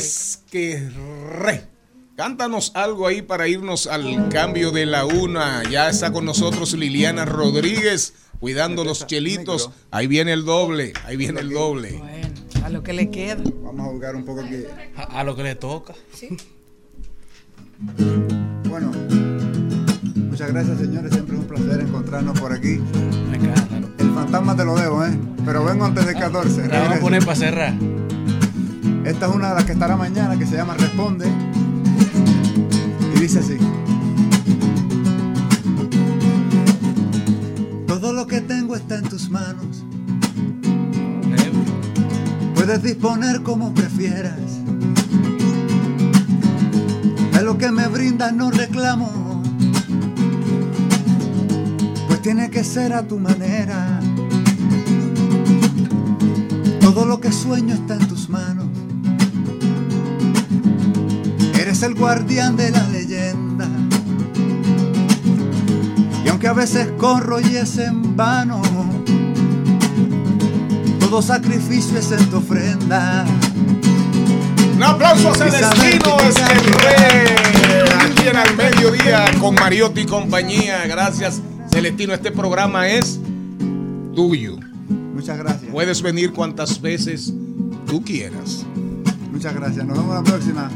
Cántanos 2.17 2.73
algo 2.75 3.07
ahí 3.07 3.23
para 3.23 3.49
irnos 3.49 3.87
al 3.87 4.29
cambio 4.29 4.71
de 4.71 4.87
la 4.87 5.05
una. 5.05 5.63
Ya 5.71 5.89
está 5.89 6.13
con 6.13 6.25
nosotros 6.25 6.75
Liliana 6.75 7.25
Rodríguez 7.25 8.15
cuidando 8.39 8.85
los 8.85 9.07
chelitos. 9.07 9.71
Ahí 9.91 10.07
viene 10.07 10.33
el 10.33 10.45
doble, 10.45 10.93
ahí 11.05 11.17
viene 11.17 11.41
el 11.41 11.51
doble. 11.51 11.93
Bueno, 11.99 12.29
a 12.65 12.69
lo 12.71 12.83
que 12.83 12.93
le 12.95 13.11
queda. 13.11 13.43
Vamos 13.62 13.87
a 13.87 13.91
buscar 13.91 14.17
un 14.17 14.25
poco 14.25 14.41
aquí. 14.41 14.65
A, 14.97 15.21
a 15.21 15.25
lo 15.25 15.37
que 15.37 15.43
le 15.43 15.55
toca. 15.55 15.95
Bueno, 18.69 18.91
muchas 20.31 20.51
gracias 20.53 20.79
señores. 20.79 21.12
Siempre 21.12 21.35
es 21.37 21.41
un 21.43 21.47
placer 21.47 21.81
encontrarnos 21.81 22.39
por 22.41 22.53
aquí. 22.53 22.81
Me 23.31 23.37
encanta. 23.37 23.77
El 23.99 24.11
fantasma 24.15 24.57
te 24.57 24.65
lo 24.65 24.75
debo, 24.77 25.05
¿eh? 25.05 25.17
Pero 25.45 25.65
vengo 25.65 25.85
antes 25.85 26.07
del 26.07 26.15
14. 26.17 26.69
La 26.69 26.81
vamos 26.81 26.99
a 26.99 27.01
poner 27.01 27.25
para 27.25 27.37
cerrar. 27.37 27.75
Esta 29.05 29.27
es 29.27 29.35
una 29.35 29.51
de 29.51 29.55
las 29.57 29.65
que 29.65 29.73
estará 29.73 29.97
mañana 29.97 30.39
que 30.39 30.47
se 30.47 30.57
llama 30.57 30.75
Responde. 30.75 31.27
Y 33.17 33.21
dice 33.21 33.41
así. 33.41 33.59
Todo 37.87 38.12
lo 38.12 38.27
que 38.27 38.41
tengo 38.41 38.77
está 38.77 38.97
en 38.99 39.05
tus 39.09 39.29
manos. 39.31 39.85
Puedes 42.65 42.83
disponer 42.83 43.43
como 43.43 43.75
prefieras. 43.75 44.41
De 47.35 47.43
lo 47.43 47.59
que 47.59 47.71
me 47.71 47.87
brindas 47.89 48.33
no 48.33 48.51
reclamo. 48.51 49.43
Pues 52.09 52.23
tiene 52.23 52.49
que 52.49 52.65
ser 52.65 52.95
a 52.95 53.07
tu 53.07 53.19
manera. 53.19 54.01
Todo 56.81 57.05
lo 57.05 57.21
que 57.21 57.31
sueño 57.33 57.75
está 57.75 57.97
en 57.97 58.09
tus 58.09 58.31
manos. 58.31 58.65
Eres 61.61 61.83
el 61.83 61.95
guardián 61.95 62.57
de 62.57 62.71
la 62.71 62.89
leyenda. 62.89 63.69
Y 66.25 66.29
aunque 66.31 66.49
a 66.49 66.55
veces 66.55 66.91
corro 66.97 67.41
y 67.41 67.57
es 67.57 67.77
en 67.77 68.17
vano, 68.17 68.62
todo 71.05 71.21
sacrificio 71.21 71.99
es 71.99 72.11
en 72.13 72.31
tu 72.31 72.39
ofrenda. 72.39 73.27
Un 74.75 74.83
aplauso 74.83 75.31
a 75.31 75.35
Celestino 75.35 76.17
que 76.17 76.29
Esquerre. 76.29 77.35
Aquí 78.01 78.29
en 78.29 78.37
Al 78.37 78.57
Mediodía 78.57 79.31
con 79.39 79.55
Mariotti 79.55 80.03
y 80.03 80.07
compañía. 80.07 80.87
Gracias, 80.87 81.43
Celestino. 81.71 82.15
Este 82.15 82.31
programa 82.31 82.89
es 82.89 83.21
tuyo. 84.15 84.57
Muchas 84.89 85.37
gracias. 85.37 85.71
Puedes 85.71 86.01
venir 86.01 86.33
cuantas 86.33 86.81
veces 86.81 87.35
tú 87.87 88.03
quieras. 88.03 88.65
Muchas 89.31 89.55
gracias. 89.55 89.85
Nos 89.85 89.99
vemos 89.99 90.15
la 90.15 90.23
próxima. 90.23 90.71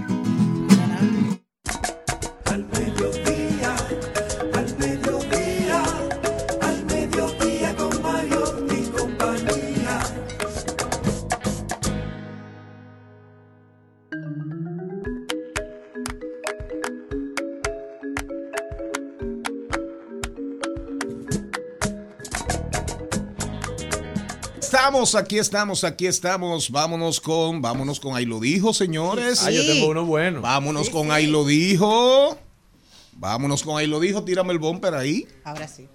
Estamos, 24.98 25.14
aquí 25.14 25.38
estamos, 25.38 25.84
aquí 25.84 26.06
estamos. 26.08 26.70
Vámonos 26.72 27.20
con, 27.20 27.62
vámonos 27.62 28.00
con 28.00 28.16
Ahí 28.16 28.26
lo 28.26 28.40
dijo, 28.40 28.74
señores. 28.74 29.44
Ah, 29.44 29.52
yo 29.52 29.64
tengo 29.64 29.86
uno 29.86 30.04
bueno. 30.04 30.40
Vámonos 30.40 30.90
con 30.90 31.12
Ahí 31.12 31.28
lo 31.28 31.44
dijo. 31.44 32.36
Vámonos 33.12 33.62
con 33.62 33.78
Ahí 33.78 33.86
lo 33.86 34.00
dijo. 34.00 34.24
Tírame 34.24 34.52
el 34.52 34.58
bumper 34.58 34.94
ahí. 34.94 35.28
Ahora 35.44 35.68
sí. 35.68 35.86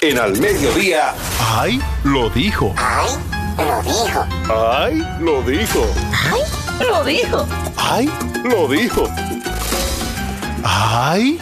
En 0.00 0.18
al 0.18 0.36
mediodía. 0.40 1.14
¡Ay! 1.38 1.80
Lo 2.02 2.28
dijo. 2.30 2.74
Ay, 2.76 3.14
lo 3.56 3.82
dijo. 3.82 4.26
¡Ay! 4.48 5.06
Lo 5.20 5.42
dijo. 5.42 5.86
Ay, 6.24 6.88
lo 6.90 7.04
dijo. 7.04 7.46
¡Ay! 7.76 8.10
Lo 8.42 8.66
dijo. 8.66 9.08
¡Ay! 10.64 11.40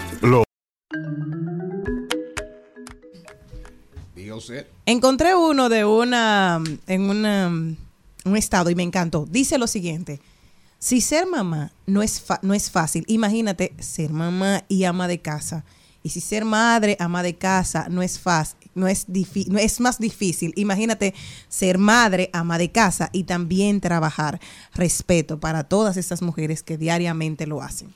Yo 4.39 4.47
sé. 4.47 4.67
Encontré 4.87 5.35
uno 5.35 5.69
de 5.69 5.85
una 5.85 6.63
en 6.87 7.03
una, 7.11 7.49
un 7.49 8.37
estado 8.37 8.71
y 8.71 8.75
me 8.75 8.85
encantó. 8.85 9.27
Dice 9.29 9.59
lo 9.59 9.67
siguiente: 9.67 10.21
si 10.79 11.01
ser 11.01 11.27
mamá 11.27 11.73
no 11.87 12.03
es 12.03 12.23
no 12.43 12.55
es 12.55 12.71
fácil, 12.71 13.05
imagínate 13.09 13.75
ser 13.81 14.13
mamá 14.13 14.65
y 14.69 14.85
ama 14.85 15.09
de 15.09 15.21
casa. 15.21 15.65
Y 16.05 16.11
si 16.11 16.21
ser 16.21 16.45
madre, 16.45 16.97
ama 17.01 17.25
de 17.25 17.35
casa 17.35 17.89
no 17.91 18.03
es 18.03 18.21
fácil, 18.21 18.71
no 18.75 18.87
es 18.87 19.07
no 19.09 19.59
es 19.59 19.81
más 19.81 19.99
difícil. 19.99 20.53
Imagínate 20.55 21.13
ser 21.49 21.77
madre, 21.77 22.31
ama 22.33 22.57
de 22.59 22.71
casa 22.71 23.11
y 23.13 23.25
también 23.25 23.81
trabajar. 23.81 24.41
Respeto 24.73 25.41
para 25.41 25.65
todas 25.65 25.97
estas 25.97 26.23
mujeres 26.23 26.63
que 26.63 26.79
diariamente 26.79 27.47
lo 27.49 27.61
hacen. 27.61 27.93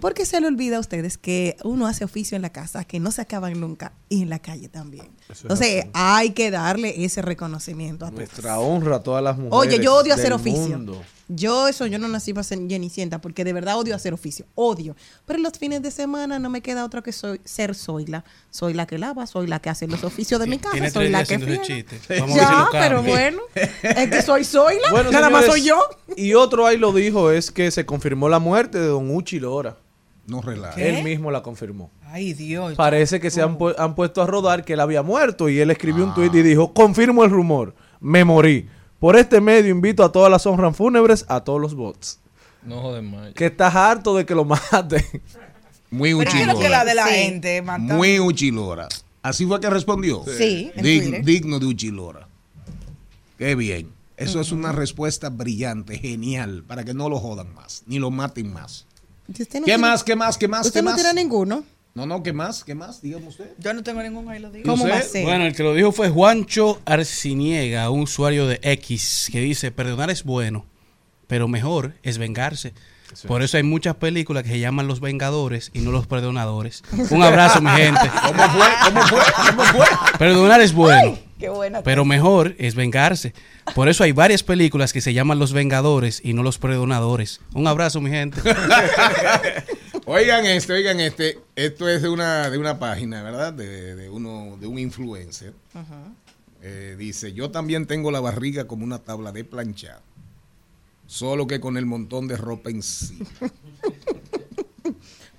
Porque 0.00 0.24
se 0.26 0.40
le 0.40 0.46
olvida 0.46 0.76
a 0.76 0.80
ustedes 0.80 1.18
que 1.18 1.56
uno 1.64 1.86
hace 1.86 2.04
oficio 2.04 2.36
en 2.36 2.42
la 2.42 2.50
casa 2.50 2.84
que 2.84 3.00
no 3.00 3.10
se 3.10 3.22
acaban 3.22 3.60
nunca 3.60 3.92
y 4.08 4.22
en 4.22 4.30
la 4.30 4.38
calle 4.38 4.68
también. 4.68 5.08
Eso 5.28 5.42
Entonces 5.42 5.86
hay 5.92 6.30
que 6.30 6.50
darle 6.50 7.04
ese 7.04 7.22
reconocimiento 7.22 8.04
a 8.04 8.08
todos. 8.08 8.18
Nuestra 8.20 8.58
honra 8.58 8.96
a 8.96 9.02
todas 9.02 9.22
las 9.22 9.36
mujeres. 9.36 9.74
Oye, 9.74 9.84
yo 9.84 9.94
odio 9.94 10.14
hacer 10.14 10.32
oficio. 10.32 10.78
mundo. 10.78 11.02
Yo 11.32 11.68
eso, 11.68 11.86
yo 11.86 12.00
no 12.00 12.08
nací 12.08 12.34
para 12.34 12.42
ser 12.42 12.58
Jenicienta 12.68 13.20
porque 13.20 13.44
de 13.44 13.52
verdad 13.52 13.78
odio 13.78 13.94
hacer 13.94 14.12
oficio, 14.12 14.46
odio. 14.56 14.96
Pero 15.26 15.36
en 15.36 15.44
los 15.44 15.52
fines 15.52 15.80
de 15.80 15.92
semana 15.92 16.40
no 16.40 16.50
me 16.50 16.60
queda 16.60 16.84
otra 16.84 17.02
que 17.02 17.12
soy, 17.12 17.40
ser 17.44 17.76
soy 17.76 18.06
la, 18.06 18.24
soy 18.50 18.74
la 18.74 18.84
que 18.88 18.98
lava, 18.98 19.28
soy 19.28 19.46
la 19.46 19.60
que 19.60 19.70
hace 19.70 19.86
los 19.86 20.02
oficios 20.02 20.40
de 20.40 20.48
mi 20.48 20.58
casa, 20.58 20.72
Tiene 20.72 20.90
soy 20.90 21.08
la 21.08 21.24
que. 21.24 21.38
Vamos 22.18 22.34
Ya, 22.34 22.68
pero 22.72 23.04
bueno, 23.04 23.42
es 23.54 24.10
que 24.10 24.22
soy 24.22 24.42
soy 24.42 24.74
la, 24.82 24.90
Bueno, 24.90 25.12
nada 25.12 25.30
más 25.30 25.46
soy 25.46 25.62
yo. 25.62 25.80
Y 26.16 26.34
otro 26.34 26.66
ahí 26.66 26.76
lo 26.76 26.92
dijo, 26.92 27.30
es 27.30 27.52
que 27.52 27.70
se 27.70 27.86
confirmó 27.86 28.28
la 28.28 28.40
muerte 28.40 28.80
de 28.80 28.86
Don 28.86 29.14
Uchi 29.14 29.38
Lora. 29.38 29.76
No 30.30 30.40
relaja. 30.40 30.76
¿Qué? 30.76 30.98
Él 30.98 31.04
mismo 31.04 31.30
la 31.30 31.42
confirmó. 31.42 31.90
Ay, 32.06 32.32
Dios. 32.34 32.74
Parece 32.76 33.18
que 33.20 33.30
se 33.30 33.42
han, 33.42 33.58
pu- 33.58 33.74
han 33.76 33.94
puesto 33.94 34.22
a 34.22 34.26
rodar 34.26 34.64
que 34.64 34.74
él 34.74 34.80
había 34.80 35.02
muerto 35.02 35.48
y 35.48 35.58
él 35.58 35.70
escribió 35.70 36.04
un 36.04 36.14
tuit 36.14 36.34
y 36.34 36.42
dijo, 36.42 36.72
confirmo 36.72 37.24
el 37.24 37.30
rumor, 37.30 37.74
me 38.00 38.24
morí. 38.24 38.68
Por 38.98 39.16
este 39.16 39.40
medio 39.40 39.70
invito 39.70 40.04
a 40.04 40.12
todas 40.12 40.30
las 40.30 40.46
honras 40.46 40.76
fúnebres 40.76 41.24
a 41.28 41.40
todos 41.42 41.60
los 41.60 41.74
bots. 41.74 42.20
No 42.62 42.80
joden 42.80 43.10
más. 43.10 43.32
Que 43.34 43.46
estás 43.46 43.74
harto 43.74 44.14
de 44.14 44.24
que 44.26 44.34
lo 44.34 44.44
maten. 44.44 45.02
Muy 45.90 46.14
uchilora. 46.14 46.52
quiero 46.52 46.60
que 46.60 46.68
la 46.68 46.84
de 46.84 46.94
la 46.94 47.06
Sí. 47.08 47.14
gente 47.14 47.62
mata- 47.62 47.82
Muy 47.94 48.20
uchilora. 48.20 48.86
Así 49.22 49.46
fue 49.46 49.58
que 49.60 49.68
respondió. 49.68 50.22
Sí, 50.38 50.70
Dig- 50.76 51.24
digno 51.24 51.58
de 51.58 51.66
uchilora. 51.66 52.28
Qué 53.38 53.54
bien. 53.54 53.88
Eso 54.16 54.40
es 54.40 54.52
una 54.52 54.70
respuesta 54.72 55.30
brillante, 55.30 55.98
genial, 55.98 56.62
para 56.66 56.84
que 56.84 56.92
no 56.92 57.08
lo 57.08 57.18
jodan 57.18 57.54
más, 57.54 57.82
ni 57.86 57.98
lo 57.98 58.10
maten 58.10 58.52
más. 58.52 58.86
Usted 59.30 59.46
no 59.60 59.60
¿Qué 59.60 59.60
tiene- 59.72 59.78
más, 59.78 60.04
qué 60.04 60.16
más, 60.16 60.36
qué 60.38 60.48
más, 60.48 60.66
Usted 60.66 60.80
qué 60.80 60.84
no 60.84 60.90
más? 60.90 61.00
tiene 61.02 61.22
ninguno. 61.22 61.64
No, 61.94 62.06
no, 62.06 62.22
¿qué 62.22 62.32
más? 62.32 62.62
¿Qué 62.62 62.74
más? 62.74 63.02
Dígame 63.02 63.26
usted. 63.28 63.50
Yo 63.58 63.74
no 63.74 63.82
tengo 63.82 64.02
ningún 64.02 64.28
ahí 64.28 64.38
lo 64.38 64.50
digo. 64.50 64.68
¿Cómo 64.70 64.86
va 64.88 64.98
a 64.98 65.02
ser? 65.02 65.24
Bueno, 65.24 65.44
el 65.44 65.54
que 65.54 65.62
lo 65.64 65.74
dijo 65.74 65.90
fue 65.92 66.08
Juancho 66.08 66.80
Arciniega, 66.84 67.90
un 67.90 68.02
usuario 68.02 68.46
de 68.46 68.60
X, 68.62 69.28
que 69.32 69.40
dice, 69.40 69.72
perdonar 69.72 70.08
es 70.10 70.22
bueno, 70.24 70.66
pero 71.26 71.48
mejor 71.48 71.94
es 72.02 72.18
vengarse. 72.18 72.74
Por 73.26 73.42
eso 73.42 73.56
hay 73.56 73.62
muchas 73.62 73.96
películas 73.96 74.42
que 74.44 74.50
se 74.50 74.58
llaman 74.60 74.86
Los 74.86 75.00
Vengadores 75.00 75.70
y 75.72 75.80
no 75.80 75.90
Los 75.90 76.06
Perdonadores. 76.06 76.82
Un 77.10 77.22
abrazo, 77.22 77.60
mi 77.60 77.70
gente. 77.70 78.10
¿Cómo 78.26 78.42
fue? 78.50 78.66
¿Cómo 78.84 79.02
fue? 79.06 79.22
¿Cómo 79.46 79.64
fue? 79.64 79.86
Perdonar 80.18 80.60
es 80.60 80.72
bueno, 80.72 81.18
Qué 81.38 81.48
buena. 81.48 81.82
pero 81.82 82.04
mejor 82.04 82.54
es 82.58 82.74
vengarse. 82.74 83.34
Por 83.74 83.88
eso 83.88 84.04
hay 84.04 84.12
varias 84.12 84.42
películas 84.42 84.92
que 84.92 85.00
se 85.00 85.12
llaman 85.12 85.38
Los 85.38 85.52
Vengadores 85.52 86.20
y 86.24 86.32
no 86.34 86.42
Los 86.42 86.58
Perdonadores. 86.58 87.40
Un 87.54 87.66
abrazo, 87.66 88.00
mi 88.00 88.10
gente. 88.10 88.40
Oigan 90.06 90.44
este, 90.46 90.72
oigan 90.72 90.98
este. 90.98 91.38
Esto 91.54 91.88
es 91.88 92.02
de 92.02 92.08
una, 92.08 92.50
de 92.50 92.58
una 92.58 92.78
página, 92.80 93.22
¿verdad? 93.22 93.52
De, 93.52 93.94
de 93.94 94.08
uno, 94.10 94.56
de 94.58 94.66
un 94.66 94.78
influencer. 94.78 95.52
Eh, 96.62 96.96
dice, 96.98 97.32
yo 97.32 97.50
también 97.50 97.86
tengo 97.86 98.10
la 98.10 98.18
barriga 98.18 98.66
como 98.66 98.84
una 98.84 98.98
tabla 98.98 99.30
de 99.30 99.44
planchar. 99.44 100.00
Solo 101.10 101.48
que 101.48 101.58
con 101.58 101.76
el 101.76 101.86
montón 101.86 102.28
de 102.28 102.36
ropa 102.36 102.70
encima. 102.70 103.26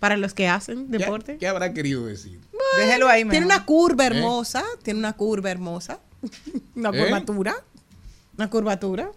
Para 0.02 0.18
los 0.18 0.34
que 0.34 0.50
hacen 0.50 0.92
¿Qué, 0.92 0.98
deporte. 0.98 1.38
qué 1.38 1.48
habrá 1.48 1.74
querido 1.74 2.08
decir? 2.08 2.42
Déjelo 2.78 3.08
ahí, 3.08 3.22
Tiene 3.22 3.46
mejor. 3.46 3.56
una 3.56 3.66
curva 3.66 4.04
¿Eh? 4.04 4.08
hermosa, 4.08 4.66
tiene 4.84 5.00
una 5.00 5.14
curva 5.14 5.50
hermosa, 5.50 6.02
una 6.76 6.90
¿Eh? 6.90 7.02
curvatura, 7.06 7.56
una 8.36 8.50
curvatura. 8.50 9.12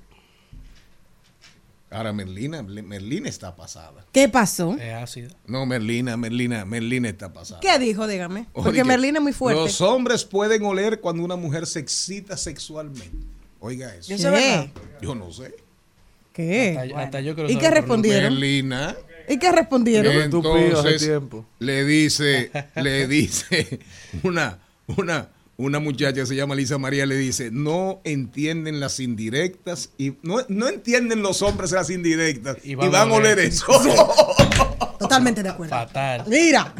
Ahora 1.91 2.13
Merlina, 2.13 2.63
Merlina 2.63 3.29
está 3.29 3.57
pasada. 3.57 4.07
¿Qué 4.13 4.29
pasó? 4.29 4.77
Es 4.79 4.95
ácida. 4.95 5.31
No, 5.49 5.67
Merlina, 5.67 6.17
Merlina, 6.17 6.65
Merlina 6.65 7.09
está 7.09 7.33
pasada. 7.33 7.59
¿Qué 7.61 7.77
dijo? 7.81 8.07
Dígame. 8.07 8.47
Porque 8.53 8.71
Oye, 8.71 8.85
Merlina 8.85 9.19
es 9.19 9.23
muy 9.25 9.33
fuerte. 9.33 9.61
Los 9.61 9.81
hombres 9.81 10.25
pueden 10.25 10.65
oler 10.65 11.01
cuando 11.01 11.25
una 11.25 11.35
mujer 11.35 11.67
se 11.67 11.81
excita 11.81 12.37
sexualmente. 12.37 13.27
Oiga 13.59 13.93
eso. 13.93 14.13
¿Y 14.13 14.15
eso 14.15 14.29
es 14.29 14.35
verdad? 14.35 14.71
Yo 15.03 15.17
no 15.17 15.33
sé. 15.33 15.64
¿Qué? 16.35 16.77
Hasta, 16.79 17.01
hasta 17.01 17.21
yo 17.21 17.35
quiero 17.37 17.49
¿Y 17.49 17.57
qué 17.57 17.71
respondieron? 17.71 18.35
Merlina. 18.35 18.97
¿Y 19.29 19.39
qué 19.39 19.53
respondieron? 19.53 20.13
Entonces 20.13 21.03
tiempo. 21.03 21.47
le 21.61 21.85
dice, 21.85 22.51
le 22.75 23.07
dice 23.07 23.79
una, 24.25 24.59
una, 24.97 25.29
una 25.57 25.79
muchacha 25.79 26.13
que 26.13 26.27
se 26.27 26.35
llama 26.35 26.57
Lisa 26.57 26.77
María, 26.77 27.07
le 27.07 27.17
dice, 27.17 27.51
no 27.53 28.01
entienden 28.05 28.81
las 28.81 28.99
indirectas 28.99 29.91
y 29.97 30.15
no, 30.23 30.39
no 30.49 30.69
entienden 30.69 31.23
los 31.23 31.41
hombres 31.43 31.71
las 31.71 31.89
indirectas 31.89 32.59
y 32.65 32.75
van, 32.75 32.95
a 32.95 33.05
oler 33.05 33.39
eso. 33.39 33.67
Totalmente 34.99 35.43
de 35.43 35.49
acuerdo. 35.49 35.71
Fatal. 35.71 36.25
Mira. 36.27 36.75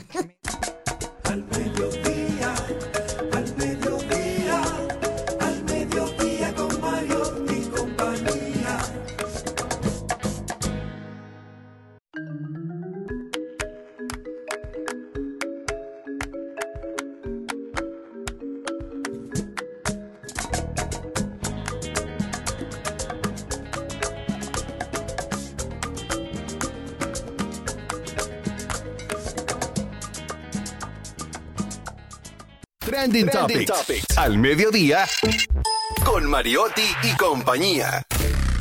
Trending, 33.05 33.29
Topics. 33.67 34.17
Al 34.17 34.39
mediodía. 34.39 35.05
Con 36.07 36.25
Mariotti 36.25 36.81
y 37.03 37.15
compañía. 37.19 38.03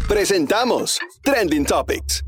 Presentamos 0.09 0.99
Trending 1.21 1.63
Topics. 1.65 2.25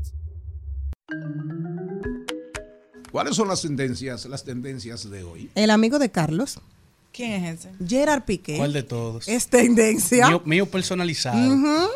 ¿Cuáles 3.12 3.36
son 3.36 3.48
las 3.48 3.60
tendencias, 3.60 4.24
las 4.24 4.44
tendencias 4.44 5.10
de 5.10 5.24
hoy? 5.24 5.50
El 5.54 5.70
amigo 5.70 5.98
de 5.98 6.10
Carlos, 6.10 6.58
¿Quién 7.12 7.44
es 7.44 7.60
ese? 7.60 7.70
Gerard 7.86 8.22
Piqué, 8.24 8.56
¿Cuál 8.56 8.72
de 8.72 8.82
todos? 8.82 9.28
es 9.28 9.48
tendencia. 9.48 10.28
Mío, 10.28 10.42
mío 10.46 10.66
personalizado. 10.66 11.36
Ujú, 11.38 11.86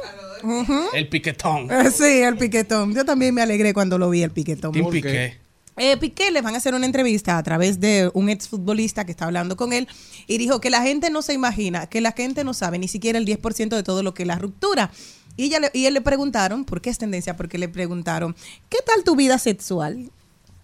ujú. 0.60 0.80
El 0.92 1.08
piquetón. 1.08 1.70
Eh, 1.70 1.90
Sí, 1.90 2.04
el 2.22 2.36
piquetón. 2.36 2.94
Yo 2.94 3.06
también 3.06 3.34
me 3.34 3.40
alegré 3.40 3.72
cuando 3.72 3.96
lo 3.96 4.10
vi 4.10 4.22
el 4.22 4.30
piquetón. 4.32 4.72
Team 4.72 4.84
¿Por 4.84 4.92
qué? 4.92 5.00
Piqué. 5.00 5.38
Eh, 5.82 5.96
Piqué 5.96 6.30
le 6.30 6.42
van 6.42 6.54
a 6.54 6.58
hacer 6.58 6.74
una 6.74 6.84
entrevista 6.84 7.38
a 7.38 7.42
través 7.42 7.80
de 7.80 8.10
un 8.12 8.28
exfutbolista 8.28 9.06
que 9.06 9.12
está 9.12 9.24
hablando 9.24 9.56
con 9.56 9.72
él 9.72 9.88
y 10.26 10.36
dijo 10.36 10.60
que 10.60 10.68
la 10.68 10.82
gente 10.82 11.08
no 11.08 11.22
se 11.22 11.32
imagina, 11.32 11.86
que 11.86 12.02
la 12.02 12.12
gente 12.12 12.44
no 12.44 12.52
sabe 12.52 12.78
ni 12.78 12.86
siquiera 12.86 13.18
el 13.18 13.24
10% 13.24 13.70
de 13.76 13.82
todo 13.82 14.02
lo 14.02 14.12
que 14.12 14.24
es 14.24 14.26
la 14.26 14.36
ruptura. 14.36 14.90
Y, 15.38 15.44
ella 15.44 15.58
le- 15.60 15.70
y 15.72 15.86
él 15.86 15.94
le 15.94 16.02
preguntaron, 16.02 16.66
¿por 16.66 16.82
qué 16.82 16.90
es 16.90 16.98
tendencia? 16.98 17.34
Porque 17.34 17.56
le 17.56 17.68
preguntaron, 17.70 18.36
¿qué 18.68 18.76
tal 18.84 19.04
tu 19.04 19.16
vida 19.16 19.38
sexual? 19.38 20.10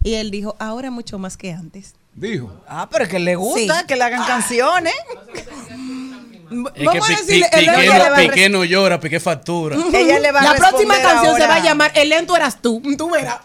Y 0.03 0.13
él 0.13 0.29
dijo, 0.29 0.55
ahora 0.59 0.91
mucho 0.91 1.17
más 1.17 1.35
que 1.35 1.51
antes. 1.51 1.95
Dijo. 2.13 2.51
Ah, 2.67 2.87
pero 2.91 3.07
que 3.07 3.17
le 3.17 3.35
gusta 3.35 3.79
Sí. 3.79 3.85
que 3.87 3.95
le 3.95 4.03
hagan 4.03 4.23
canciones. 4.27 4.93
Es 6.49 6.73
que 6.73 6.85
Vamos 6.85 7.05
a 7.09 7.09
decirle, 7.09 7.45
Piqué, 7.51 7.61
Leo 7.65 8.09
no, 8.09 8.15
Piqué 8.15 8.49
no 8.49 8.63
llora, 8.65 8.99
Piqué 8.99 9.19
factura. 9.19 9.75
Ella 9.93 10.19
le 10.19 10.31
va 10.31 10.39
a 10.39 10.43
La 10.43 10.55
próxima 10.55 10.95
canción 11.01 11.35
se 11.35 11.47
va 11.47 11.55
a 11.55 11.59
llamar 11.63 11.91
El 11.95 12.09
lento 12.09 12.35
eras 12.35 12.61
tú. 12.61 12.81
Tú 12.97 13.09
verás. 13.09 13.39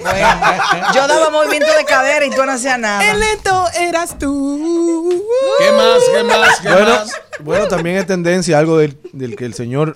Bueno, 0.00 0.92
yo 0.94 1.06
daba 1.06 1.30
movimiento 1.30 1.68
de 1.76 1.84
cadera 1.84 2.24
y 2.26 2.30
tú 2.30 2.44
no 2.44 2.52
hacías 2.52 2.78
nada. 2.78 3.10
El 3.10 3.20
lento 3.20 3.66
eras 3.78 4.18
tú. 4.18 5.22
¿Qué 5.58 5.72
más? 5.72 5.98
¿Qué 6.14 6.22
más? 6.24 6.60
¿Qué 6.60 6.68
Bueno, 6.70 6.90
más? 6.90 7.12
bueno, 7.40 7.68
también 7.68 7.96
es 7.96 8.06
tendencia 8.06 8.58
algo 8.58 8.78
del, 8.78 8.96
del 9.12 9.36
que 9.36 9.44
el 9.44 9.54
señor 9.54 9.94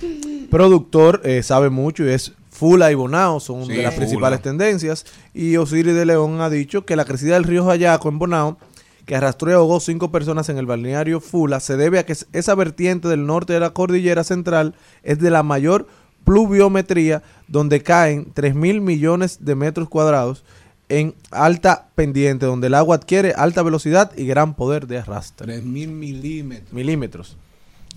productor 0.50 1.20
eh, 1.24 1.42
sabe 1.42 1.70
mucho 1.70 2.04
y 2.04 2.10
es 2.12 2.32
Fula 2.50 2.90
y 2.92 2.94
Bonao, 2.94 3.40
son 3.40 3.66
Sí, 3.66 3.72
de 3.72 3.82
las 3.82 3.94
Fula. 3.94 3.96
principales 4.06 4.42
tendencias. 4.42 5.04
Y 5.32 5.56
Osiris 5.56 5.94
de 5.94 6.04
León 6.06 6.40
ha 6.40 6.50
dicho 6.50 6.84
que 6.84 6.96
la 6.96 7.04
crecida 7.04 7.34
del 7.34 7.44
río 7.44 7.64
Jayaco 7.66 8.08
en 8.08 8.18
Bonao, 8.18 8.58
que 9.06 9.16
arrastró 9.16 9.50
y 9.50 9.54
ahogó 9.54 9.80
cinco 9.80 10.10
personas 10.10 10.48
en 10.48 10.58
el 10.58 10.66
balneario 10.66 11.20
Fula, 11.20 11.60
se 11.60 11.76
debe 11.76 11.98
a 11.98 12.06
que 12.06 12.16
esa 12.32 12.54
vertiente 12.54 13.08
del 13.08 13.26
norte 13.26 13.52
de 13.52 13.60
la 13.60 13.70
cordillera 13.70 14.24
central 14.24 14.74
es 15.02 15.18
de 15.18 15.30
la 15.30 15.42
mayor 15.42 15.86
pluviometría, 16.24 17.22
donde 17.48 17.82
caen 17.82 18.32
3 18.32 18.54
mil 18.54 18.80
millones 18.80 19.44
de 19.44 19.54
metros 19.54 19.88
cuadrados 19.88 20.44
en 20.88 21.14
alta 21.30 21.88
pendiente, 21.94 22.46
donde 22.46 22.66
el 22.66 22.74
agua 22.74 22.96
adquiere 22.96 23.32
alta 23.36 23.62
velocidad 23.62 24.12
y 24.16 24.26
gran 24.26 24.54
poder 24.54 24.86
de 24.86 24.98
arrastre. 24.98 25.60
3.000 25.60 25.62
milímetros. 25.88 26.72
Milímetros. 26.72 27.36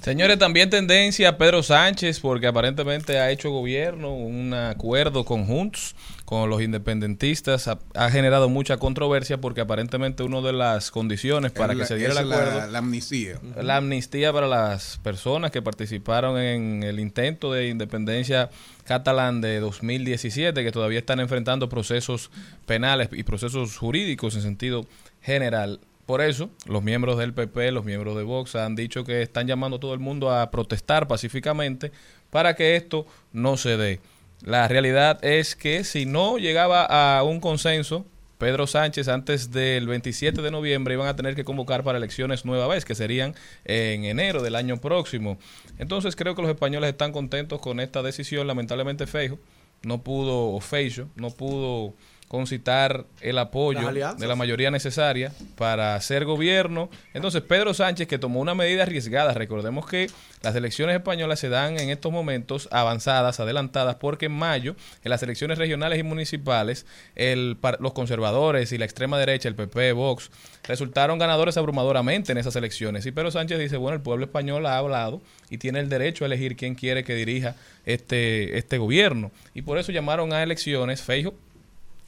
Señores, 0.02 0.38
también 0.38 0.70
tendencia 0.70 1.30
a 1.30 1.38
Pedro 1.38 1.64
Sánchez, 1.64 2.20
porque 2.20 2.48
aparentemente 2.48 3.20
ha 3.20 3.32
hecho 3.32 3.50
gobierno 3.50 4.14
un 4.14 4.54
acuerdo 4.54 5.26
con 5.26 5.46
Junts, 5.46 5.96
con 6.28 6.50
los 6.50 6.62
independentistas. 6.62 7.70
Ha, 7.70 7.80
ha 7.94 8.12
generado 8.12 8.50
mucha 8.50 8.76
controversia 8.76 9.40
porque 9.40 9.62
aparentemente 9.62 10.24
una 10.24 10.42
de 10.42 10.52
las 10.52 10.92
condiciones 10.92 11.54
para 11.54 11.74
que 11.74 11.86
se 11.86 11.96
diera 11.96 12.12
el 12.12 12.20
es 12.20 12.26
la- 12.26 12.36
acuerdo 12.36 12.68
la 12.70 12.80
amnistía. 12.80 13.40
la 13.62 13.78
amnistía 13.78 14.34
para 14.34 14.46
las 14.46 14.98
personas 14.98 15.52
que 15.52 15.62
participaron 15.62 16.38
en 16.38 16.84
el 16.84 17.00
intento 17.00 17.54
de 17.54 17.70
independencia 17.70 18.50
catalán 18.84 19.40
de 19.40 19.62
2017, 19.62 20.66
que 20.66 20.72
todavía 20.74 21.00
están 21.00 21.22
enfrentando 21.22 21.70
procesos 21.70 22.30
penales 22.66 23.08
y 23.14 23.24
procesos 23.24 23.78
jurídicos 23.78 24.36
en 24.36 24.42
sentido 24.42 24.86
general. 25.22 25.80
Por 26.06 26.20
eso, 26.22 26.50
los 26.66 26.84
miembros 26.84 27.18
del 27.18 27.34
PP, 27.34 27.72
los 27.72 27.86
miembros 27.86 28.18
de 28.18 28.24
Vox 28.24 28.56
han 28.58 28.76
dicho 28.76 29.06
que 29.06 29.22
están 29.22 29.48
llamando 29.48 29.78
a 29.78 29.80
todo 29.80 29.94
el 29.94 30.00
mundo 30.02 30.30
a 30.30 30.52
protestar 30.52 31.08
pacíficamente 31.08 31.94
para 32.32 32.54
que 32.56 32.76
esto 32.76 33.06
no 33.32 33.56
se 33.56 33.78
dé. 33.78 34.00
La 34.44 34.68
realidad 34.68 35.24
es 35.24 35.56
que 35.56 35.84
si 35.84 36.06
no 36.06 36.38
llegaba 36.38 36.86
a 36.86 37.24
un 37.24 37.40
consenso, 37.40 38.06
Pedro 38.38 38.68
Sánchez 38.68 39.08
antes 39.08 39.52
del 39.52 39.88
27 39.88 40.42
de 40.42 40.52
noviembre 40.52 40.94
iban 40.94 41.08
a 41.08 41.16
tener 41.16 41.36
que 41.36 41.44
convocar 41.44 41.84
para 41.84 41.98
elecciones 41.98 42.46
nueva 42.46 42.68
vez, 42.68 42.86
que 42.86 42.94
serían 42.94 43.34
en 43.66 44.06
enero 44.06 44.44
del 44.44 44.56
año 44.56 44.78
próximo. 44.78 45.40
Entonces 45.80 46.16
creo 46.16 46.36
que 46.36 46.44
los 46.44 46.52
españoles 46.52 46.92
están 46.92 47.12
contentos 47.12 47.60
con 47.60 47.80
esta 47.80 48.04
decisión. 48.04 48.46
Lamentablemente 48.46 49.08
Feijo 49.08 49.40
no 49.82 50.04
pudo, 50.04 50.54
o 50.54 50.60
Feijo, 50.60 51.08
no 51.16 51.32
pudo 51.32 51.96
concitar 52.28 53.06
el 53.22 53.38
apoyo 53.38 53.92
de 53.92 54.28
la 54.28 54.36
mayoría 54.36 54.70
necesaria 54.70 55.32
para 55.56 55.96
hacer 55.96 56.26
gobierno. 56.26 56.90
Entonces 57.14 57.42
Pedro 57.42 57.74
Sánchez, 57.74 58.08
que 58.08 58.20
tomó 58.20 58.42
una 58.42 58.54
medida 58.54 58.84
arriesgada, 58.84 59.34
recordemos 59.34 59.86
que 59.88 60.10
las 60.42 60.56
elecciones 60.56 60.96
españolas 60.96 61.40
se 61.40 61.50
dan 61.50 61.80
en 61.80 61.90
estos 61.90 62.12
momentos 62.12 62.68
avanzadas, 62.72 63.40
adelantadas, 63.40 63.96
porque 63.96 64.26
en 64.26 64.34
mayo, 64.34 64.76
en 65.04 65.10
las 65.10 65.24
elecciones 65.24 65.58
regionales 65.58 66.00
y 66.00 66.04
municipales, 66.04 66.86
el, 67.16 67.58
los 67.80 67.94
conservadores 67.94 68.72
y 68.74 68.78
la 68.78 68.86
extrema 68.86 69.18
derecha, 69.18 69.48
el 69.48 69.56
PP, 69.56 69.94
Vox, 69.94 70.30
resultaron 70.64 71.18
ganadores 71.18 71.56
abrumadoramente 71.56 72.34
en 72.34 72.40
esas 72.40 72.56
elecciones. 72.58 73.06
Y 73.06 73.12
Pedro 73.12 73.32
Sánchez 73.32 73.58
dice, 73.58 73.78
bueno, 73.78 73.96
el 73.96 74.02
pueblo 74.02 74.26
español 74.26 74.66
ha 74.66 74.78
hablado 74.78 75.22
y 75.50 75.60
tiene 75.60 75.80
el 75.80 75.88
derecho 75.88 76.26
a 76.26 76.28
elegir 76.28 76.58
quién 76.58 76.76
quiere 76.76 77.06
que 77.06 77.16
dirija 77.16 77.56
este, 77.86 78.58
este 78.58 78.78
gobierno. 78.78 79.32
Y 79.54 79.62
por 79.62 79.78
eso 79.78 79.94
llamaron 79.94 80.34
a 80.34 80.44
elecciones, 80.44 81.02
Feijo 81.02 81.34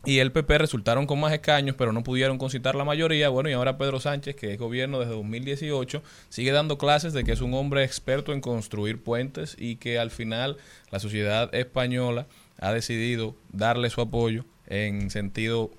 y 0.05 0.19
el 0.19 0.31
PP 0.31 0.57
resultaron 0.57 1.05
con 1.05 1.19
más 1.19 1.33
escaños, 1.33 1.75
pero 1.77 1.91
no 1.91 2.03
pudieron 2.03 2.37
concitar 2.37 2.75
la 2.75 2.85
mayoría. 2.85 3.29
Bueno, 3.29 3.49
y 3.49 3.53
ahora 3.53 3.77
Pedro 3.77 3.99
Sánchez, 3.99 4.35
que 4.35 4.53
es 4.53 4.59
gobierno 4.59 4.99
desde 4.99 5.13
2018, 5.13 6.01
sigue 6.29 6.51
dando 6.51 6.77
clases 6.77 7.11
de 7.13 7.23
que 7.23 7.33
es 7.33 7.41
un 7.41 7.53
hombre 7.53 7.83
experto 7.83 8.31
en 8.31 8.39
construir 8.39 9.01
puentes 9.01 9.55
y 9.59 9.75
que 9.75 9.99
al 9.99 10.09
final 10.09 10.57
la 10.89 10.99
sociedad 10.99 11.53
española 11.53 12.27
ha 12.59 12.71
decidido 12.71 13.35
darle 13.51 13.89
su 13.89 13.99
apoyo 14.01 14.45
en 14.67 15.09
sentido, 15.09 15.71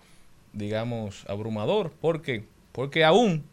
digamos, 0.53 1.25
abrumador. 1.27 1.91
¿Por 1.91 2.21
qué? 2.21 2.45
Porque 2.73 3.05
aún 3.05 3.45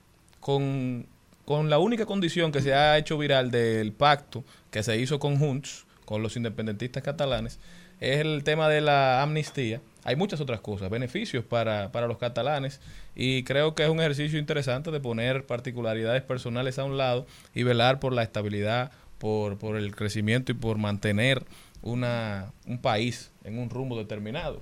con, 0.42 1.06
con 1.46 1.70
la 1.70 1.80
única 1.80 2.06
condición 2.06 2.52
que 2.52 2.62
se 2.62 2.74
ha 2.74 2.98
hecho 2.98 3.18
viral 3.18 3.52
del 3.52 3.94
pacto 3.94 4.44
que 4.70 4.84
se 4.84 4.98
hizo 4.98 5.18
con 5.20 5.38
Junts, 5.38 5.86
con 6.04 6.22
los 6.22 6.36
independentistas 6.36 7.04
catalanes, 7.04 7.60
es 8.00 8.20
el 8.20 8.44
tema 8.44 8.70
de 8.70 8.82
la 8.82 9.22
amnistía. 9.22 9.82
Hay 10.08 10.16
muchas 10.16 10.40
otras 10.40 10.62
cosas, 10.62 10.90
beneficios 10.90 11.44
para, 11.44 11.92
para 11.92 12.08
los 12.08 12.18
catalanes 12.18 12.80
y 13.14 13.44
creo 13.44 13.76
que 13.76 13.84
es 13.84 13.90
un 13.90 14.00
ejercicio 14.00 14.40
interesante 14.40 14.90
de 14.90 15.02
poner 15.02 15.46
particularidades 15.46 16.24
personales 16.24 16.80
a 16.80 16.86
un 16.86 16.96
lado 16.96 17.28
y 17.54 17.64
velar 17.64 18.00
por 18.00 18.14
la 18.14 18.24
estabilidad, 18.24 18.94
por, 19.18 19.58
por 19.58 19.76
el 19.76 19.94
crecimiento 19.94 20.54
y 20.54 20.56
por 20.56 20.78
mantener 20.78 21.44
una, 21.82 22.54
un 22.66 22.78
país 22.78 23.32
en 23.44 23.60
un 23.60 23.70
rumbo 23.70 23.98
determinado. 23.98 24.62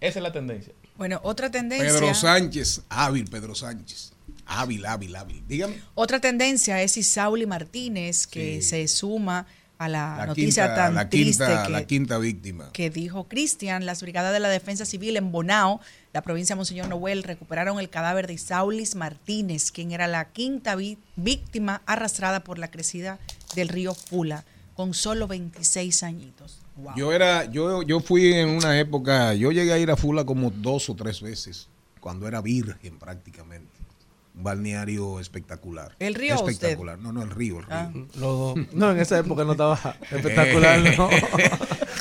Esa 0.00 0.18
es 0.18 0.22
la 0.24 0.32
tendencia. 0.32 0.72
Bueno, 0.96 1.20
otra 1.22 1.52
tendencia. 1.52 1.92
Pedro 1.92 2.12
Sánchez, 2.12 2.82
hábil 2.88 3.26
Pedro 3.30 3.54
Sánchez. 3.54 4.12
Hábil, 4.44 4.84
hábil, 4.86 5.14
hábil. 5.14 5.40
Dígame. 5.46 5.80
Otra 5.94 6.18
tendencia 6.18 6.82
es 6.82 6.96
Isauli 6.96 7.46
Martínez, 7.46 8.26
que 8.26 8.60
se 8.62 8.88
suma 8.88 9.46
a 9.78 9.88
la, 9.88 10.16
La 10.18 10.26
noticia 10.26 10.66
quinta, 10.66 10.74
tan 10.74 10.94
la 10.94 11.08
triste 11.08 11.46
quinta, 11.46 11.62
que, 11.66 11.72
la 11.72 11.86
quinta 11.86 12.18
víctima. 12.18 12.70
que 12.72 12.90
dijo 12.90 13.28
Cristian. 13.28 13.86
Las 13.86 14.02
brigadas 14.02 14.32
de 14.32 14.40
la 14.40 14.48
defensa 14.48 14.84
civil 14.84 15.16
en 15.16 15.30
Bonao, 15.30 15.80
la 16.12 16.22
provincia 16.22 16.54
de 16.54 16.58
Monseñor 16.58 16.88
Noel, 16.88 17.22
recuperaron 17.22 17.78
el 17.78 17.88
cadáver 17.88 18.26
de 18.26 18.34
Isaulis 18.34 18.96
Martínez, 18.96 19.70
quien 19.70 19.92
era 19.92 20.08
la 20.08 20.26
quinta 20.26 20.76
víctima 21.16 21.82
arrastrada 21.86 22.42
por 22.42 22.58
la 22.58 22.70
crecida 22.70 23.18
del 23.54 23.68
río 23.68 23.94
Fula, 23.94 24.44
con 24.74 24.94
solo 24.94 25.28
26 25.28 26.02
añitos. 26.02 26.58
Wow. 26.76 26.92
Yo 26.96 27.12
era, 27.12 27.44
yo, 27.44 27.82
yo 27.82 28.00
fui 28.00 28.32
en 28.32 28.48
una 28.48 28.78
época, 28.78 29.34
yo 29.34 29.52
llegué 29.52 29.72
a 29.72 29.78
ir 29.78 29.90
a 29.90 29.96
Fula 29.96 30.24
como 30.24 30.50
dos 30.50 30.90
o 30.90 30.96
tres 30.96 31.20
veces, 31.20 31.68
cuando 32.00 32.26
era 32.26 32.40
virgen 32.40 32.98
prácticamente. 32.98 33.77
Balneario 34.40 35.20
espectacular. 35.20 35.94
¿El 35.98 36.14
río 36.14 36.36
usted? 36.36 36.52
Espectacular. 36.52 36.98
No, 36.98 37.12
no, 37.12 37.22
el 37.22 37.30
río, 37.30 37.58
el 37.58 37.64
río. 37.66 37.74
Ah. 37.76 37.90
No, 38.72 38.90
en 38.92 38.98
esa 39.00 39.18
época 39.18 39.44
no 39.44 39.52
estaba 39.52 39.74
espectacular, 40.10 40.78
no. 40.96 41.08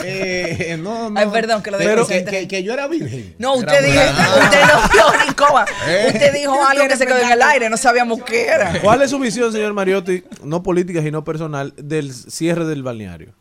Eh, 0.09 0.77
no, 0.79 1.09
no. 1.09 1.19
Ay, 1.19 1.27
perdón, 1.33 1.63
que 1.63 1.71
lo 1.71 1.79
Pero 1.79 2.07
que, 2.07 2.23
que- 2.23 2.47
que 2.47 2.63
yo 2.63 2.71
era 2.71 2.87
virgen. 2.87 3.35
No, 3.39 3.55
usted 3.55 3.83
Era 3.83 4.05
dijo, 4.05 4.39
usted 4.43 4.61
no 4.61 4.89
vio 4.93 5.25
ni 5.25 5.33
coma. 5.33 5.65
Eh. 5.87 6.11
Usted 6.13 6.33
dijo 6.33 6.63
algo 6.65 6.87
que 6.87 6.95
se 6.95 7.07
quedó 7.07 7.17
en 7.17 7.31
el 7.31 7.41
aire, 7.41 7.67
no 7.69 7.77
sabíamos 7.77 8.23
qué 8.23 8.45
era. 8.45 8.79
¿Cuál 8.79 9.01
es 9.01 9.09
su 9.09 9.17
visión, 9.17 9.51
señor 9.51 9.73
Mariotti, 9.73 10.23
no 10.43 10.61
política 10.61 11.01
sino 11.01 11.23
personal, 11.23 11.73
del 11.77 12.13
cierre 12.13 12.65
del 12.65 12.83
balneario? 12.83 13.33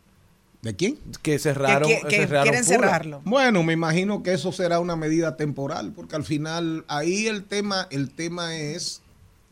¿De 0.62 0.74
quién? 0.74 0.98
Que 1.22 1.38
cerraron. 1.38 1.88
Que- 1.88 2.00
que 2.08 2.16
cerraron 2.16 2.44
quieren 2.44 2.64
cerrarlo. 2.64 3.22
Bueno, 3.24 3.62
me 3.62 3.72
imagino 3.72 4.22
que 4.22 4.32
eso 4.32 4.50
será 4.52 4.80
una 4.80 4.96
medida 4.96 5.36
temporal, 5.36 5.92
porque 5.94 6.16
al 6.16 6.24
final 6.24 6.84
ahí 6.88 7.26
el 7.26 7.44
tema, 7.44 7.86
el 7.90 8.10
tema 8.10 8.56
es, 8.56 9.02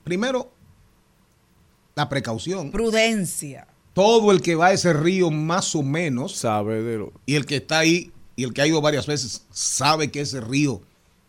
primero, 0.03 0.51
la 1.95 2.09
precaución. 2.09 2.71
Prudencia. 2.73 3.69
Todo 3.93 4.33
el 4.33 4.43
que 4.43 4.57
va 4.57 4.67
a 4.69 4.73
ese 4.73 4.93
río 4.93 5.31
más 5.31 5.77
o 5.77 5.83
menos 5.85 6.35
sabe 6.35 6.83
de 6.83 6.99
lo... 6.99 7.13
y 7.27 7.37
el 7.37 7.47
que 7.47 7.57
está 7.57 7.79
ahí 7.79 8.11
y 8.35 8.43
el 8.43 8.53
que 8.53 8.63
ha 8.63 8.67
ido 8.67 8.81
varias 8.81 9.07
veces 9.07 9.43
sabe 9.53 10.11
que 10.11 10.23
ese 10.23 10.41
río 10.41 10.81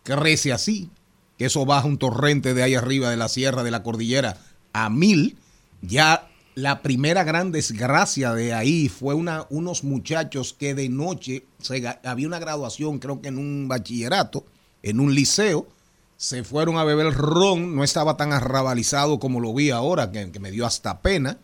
crece 0.02 0.52
así, 0.52 0.90
que 1.38 1.44
eso 1.44 1.64
baja 1.64 1.86
un 1.86 1.98
torrente 1.98 2.54
de 2.54 2.64
ahí 2.64 2.74
arriba 2.74 3.08
de 3.10 3.16
la 3.16 3.28
sierra 3.28 3.62
de 3.62 3.70
la 3.70 3.84
cordillera 3.84 4.38
a 4.72 4.90
mil. 4.90 5.36
Ya 5.82 6.28
la 6.56 6.80
primera 6.80 7.22
gran 7.22 7.52
desgracia 7.52 8.32
de 8.32 8.54
ahí 8.54 8.88
fue 8.88 9.14
una, 9.14 9.46
unos 9.50 9.84
muchachos 9.84 10.54
que 10.58 10.74
de 10.74 10.88
noche 10.88 11.44
se 11.60 11.86
había 12.02 12.26
una 12.26 12.38
graduación, 12.38 12.98
creo 12.98 13.20
que 13.20 13.28
en 13.28 13.36
un 13.36 13.68
bachillerato, 13.68 14.46
en 14.82 14.98
un 14.98 15.14
liceo, 15.14 15.68
se 16.16 16.44
fueron 16.44 16.78
a 16.78 16.84
beber 16.84 17.12
ron, 17.12 17.76
no 17.76 17.84
estaba 17.84 18.16
tan 18.16 18.32
arrabalizado 18.32 19.18
como 19.18 19.38
lo 19.38 19.52
vi 19.52 19.68
ahora, 19.68 20.10
que, 20.10 20.32
que 20.32 20.40
me 20.40 20.50
dio 20.50 20.64
hasta 20.64 21.02
pena, 21.02 21.36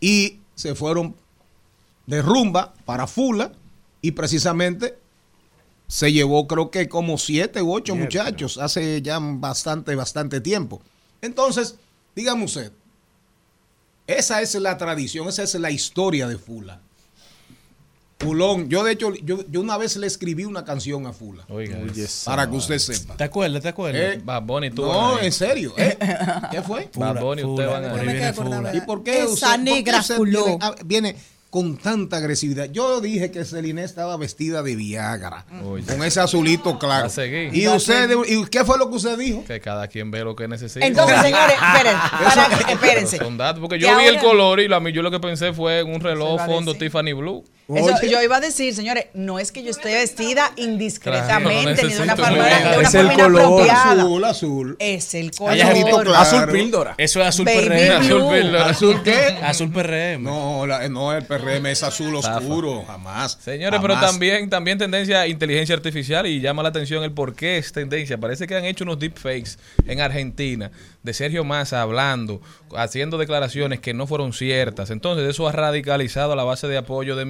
y 0.00 0.40
se 0.56 0.74
fueron 0.74 1.14
de 2.08 2.20
rumba 2.20 2.74
para 2.84 3.06
Fula 3.06 3.52
y 4.02 4.10
precisamente 4.10 4.98
se 5.86 6.12
llevó 6.12 6.48
creo 6.48 6.72
que 6.72 6.88
como 6.88 7.18
siete 7.18 7.62
u 7.62 7.72
ocho 7.72 7.94
muchachos 7.94 8.58
hace 8.58 9.00
ya 9.00 9.20
bastante, 9.20 9.94
bastante 9.94 10.40
tiempo. 10.40 10.82
Entonces, 11.22 11.76
dígame 12.16 12.44
usted, 12.44 12.72
esa 14.18 14.40
es 14.42 14.54
la 14.54 14.76
tradición, 14.78 15.28
esa 15.28 15.42
es 15.42 15.54
la 15.54 15.70
historia 15.70 16.26
de 16.28 16.38
Fula. 16.38 16.80
Fulón, 18.20 18.68
yo 18.68 18.84
de 18.84 18.92
hecho, 18.92 19.14
yo, 19.14 19.46
yo 19.48 19.62
una 19.62 19.78
vez 19.78 19.96
le 19.96 20.06
escribí 20.06 20.44
una 20.44 20.62
canción 20.62 21.06
a 21.06 21.12
Fula. 21.14 21.46
Oiga, 21.48 21.78
para 22.26 22.50
que 22.50 22.56
usted 22.56 22.78
sepa. 22.78 23.16
¿Te 23.16 23.24
acuerdas? 23.24 23.62
¿Te 23.62 23.68
acuerdas? 23.68 24.16
Eh, 24.16 24.20
Bad 24.22 24.42
Bunny, 24.42 24.70
tú 24.70 24.82
no, 24.82 25.18
en 25.18 25.32
serio. 25.32 25.72
¿eh? 25.78 25.96
¿Qué 26.50 26.60
fue? 26.60 26.90
Bad 26.94 27.18
Bunny, 27.18 27.44
usted 27.44 27.66
van 27.66 28.34
Fula. 28.34 28.76
¿Y 28.76 28.82
por 28.82 29.02
qué 29.02 29.22
Esa 29.22 29.32
usted, 29.32 29.58
negra 29.60 30.00
usted 30.00 30.16
fuló. 30.16 30.44
viene, 30.44 30.58
ah, 30.60 30.74
viene 30.84 31.16
con 31.50 31.76
tanta 31.76 32.16
agresividad? 32.16 32.70
Yo 32.70 33.00
dije 33.00 33.30
que 33.30 33.44
Celine 33.44 33.82
estaba 33.82 34.16
vestida 34.16 34.62
de 34.62 34.76
Viagra, 34.76 35.44
Oye. 35.64 35.84
con 35.84 36.02
ese 36.04 36.20
azulito 36.20 36.78
claro. 36.78 37.08
¿Y 37.52 37.66
usted, 37.68 38.10
¿y 38.26 38.44
qué 38.46 38.64
fue 38.64 38.78
lo 38.78 38.88
que 38.88 38.96
usted 38.96 39.18
dijo? 39.18 39.44
Que 39.44 39.60
cada 39.60 39.88
quien 39.88 40.10
ve 40.10 40.24
lo 40.24 40.36
que 40.36 40.48
necesita. 40.48 40.86
Entonces, 40.86 41.20
señores, 41.20 41.56
espérense. 42.68 43.18
Son 43.18 43.36
datos, 43.36 43.60
porque 43.60 43.76
Que 43.76 43.82
yo 43.82 43.98
vi 43.98 44.04
el 44.04 44.18
color 44.18 44.60
y 44.60 44.68
la, 44.68 44.80
yo 44.90 45.02
lo 45.02 45.10
que 45.10 45.20
pensé 45.20 45.52
fue 45.52 45.80
en 45.80 45.92
un 45.92 46.00
reloj 46.00 46.40
fondo. 46.46 46.74
Tiffany 46.74 47.12
Blue. 47.12 47.44
Eso, 47.76 47.94
Oye. 48.00 48.10
yo 48.10 48.22
iba 48.22 48.36
a 48.36 48.40
decir, 48.40 48.74
señores, 48.74 49.06
no 49.14 49.38
es 49.38 49.52
que 49.52 49.62
yo 49.62 49.70
esté 49.70 49.92
vestida 49.94 50.52
indiscretamente 50.56 51.74
Claro, 51.74 51.88
ni 51.88 51.94
de 51.94 52.02
una 52.02 52.16
forma, 52.16 52.44
de 52.46 52.78
una 52.78 52.88
Es 52.88 52.94
el 52.94 53.12
color. 53.12 53.70
Azul, 53.70 54.24
azul. 54.24 54.76
Es 54.78 55.14
el 55.14 55.30
color. 55.30 55.54
claro. 55.56 56.14
Azul 56.16 56.48
píldora. 56.50 56.94
Eso 56.98 57.20
es 57.20 57.26
azul 57.28 57.44
Baby 57.44 57.66
PRM. 57.68 58.06
blue. 58.06 58.16
Azul 58.16 58.32
píldora. 58.32 58.66
¿Azul 58.66 59.02
qué? 59.02 59.38
Azul 59.42 59.72
PRM. 59.72 60.22
No, 60.22 60.66
la- 60.66 60.88
no, 60.88 61.12
el 61.12 61.24
PRM 61.24 61.66
es 61.70 61.82
azul 61.82 62.14
oscuro, 62.16 62.84
jamás. 62.86 63.38
Señores, 63.42 63.78
pero 63.80 63.98
también, 64.00 64.50
también 64.50 64.78
tendencia 64.78 65.20
a 65.22 65.26
inteligencia 65.28 65.74
artificial 65.74 66.26
y 66.26 66.40
llama 66.40 66.62
la 66.62 66.70
atención 66.70 67.04
el 67.04 67.12
por 67.12 67.34
qué 67.34 67.58
es 67.58 67.72
tendencia. 67.72 68.18
Parece 68.18 68.46
que 68.46 68.56
han 68.56 68.64
hecho 68.64 68.84
unos 68.84 68.98
deepfakes 68.98 69.52
en 69.86 70.00
Argentina 70.00 70.70
de 71.02 71.14
Sergio 71.14 71.44
Massa 71.44 71.80
hablando, 71.82 72.40
haciendo 72.76 73.16
declaraciones 73.18 73.80
que 73.80 73.94
no 73.94 74.06
fueron 74.06 74.32
ciertas. 74.32 74.90
Entonces 74.90 75.28
eso 75.28 75.48
ha 75.48 75.52
radicalizado 75.52 76.32
a 76.32 76.36
la 76.36 76.44
base 76.44 76.68
de 76.68 76.76
apoyo 76.76 77.16
de 77.16 77.24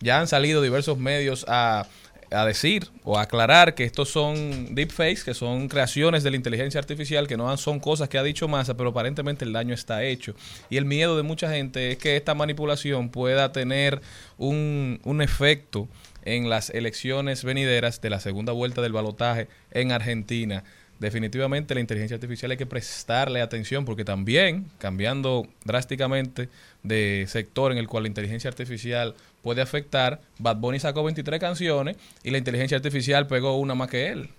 Ya 0.00 0.20
han 0.20 0.28
salido 0.28 0.60
diversos 0.60 0.98
medios 0.98 1.44
a, 1.48 1.86
a 2.30 2.44
decir 2.44 2.88
o 3.04 3.18
a 3.18 3.22
aclarar 3.22 3.74
que 3.74 3.84
estos 3.84 4.08
son 4.08 4.74
deepfakes, 4.74 5.24
que 5.24 5.34
son 5.34 5.68
creaciones 5.68 6.22
de 6.22 6.30
la 6.30 6.36
inteligencia 6.36 6.80
artificial, 6.80 7.28
que 7.28 7.36
no 7.36 7.56
son 7.56 7.80
cosas 7.80 8.08
que 8.08 8.18
ha 8.18 8.22
dicho 8.22 8.48
Massa, 8.48 8.76
pero 8.76 8.90
aparentemente 8.90 9.44
el 9.44 9.52
daño 9.52 9.74
está 9.74 10.04
hecho. 10.04 10.34
Y 10.68 10.76
el 10.76 10.84
miedo 10.84 11.16
de 11.16 11.22
mucha 11.22 11.50
gente 11.50 11.92
es 11.92 11.98
que 11.98 12.16
esta 12.16 12.34
manipulación 12.34 13.08
pueda 13.08 13.52
tener 13.52 14.00
un, 14.36 15.00
un 15.04 15.22
efecto 15.22 15.88
en 16.24 16.48
las 16.48 16.70
elecciones 16.70 17.44
venideras 17.44 18.00
de 18.00 18.10
la 18.10 18.20
segunda 18.20 18.52
vuelta 18.52 18.82
del 18.82 18.92
balotaje 18.92 19.48
en 19.70 19.92
Argentina. 19.92 20.64
Definitivamente 21.00 21.74
la 21.74 21.80
inteligencia 21.80 22.14
artificial 22.14 22.52
hay 22.52 22.56
que 22.56 22.66
prestarle 22.66 23.42
atención 23.42 23.84
porque 23.84 24.04
también, 24.04 24.70
cambiando 24.78 25.46
drásticamente 25.64 26.48
de 26.82 27.26
sector 27.28 27.72
en 27.72 27.78
el 27.78 27.88
cual 27.88 28.04
la 28.04 28.08
inteligencia 28.08 28.48
artificial 28.48 29.14
puede 29.44 29.60
afectar, 29.60 30.22
Bad 30.38 30.56
Bunny 30.56 30.80
sacó 30.80 31.04
23 31.04 31.38
canciones 31.38 31.96
y 32.24 32.30
la 32.30 32.38
inteligencia 32.38 32.76
artificial 32.78 33.26
pegó 33.28 33.58
una 33.58 33.74
más 33.76 33.88
que 33.88 34.08
él. 34.08 34.30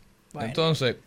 Entonces, 0.42 0.98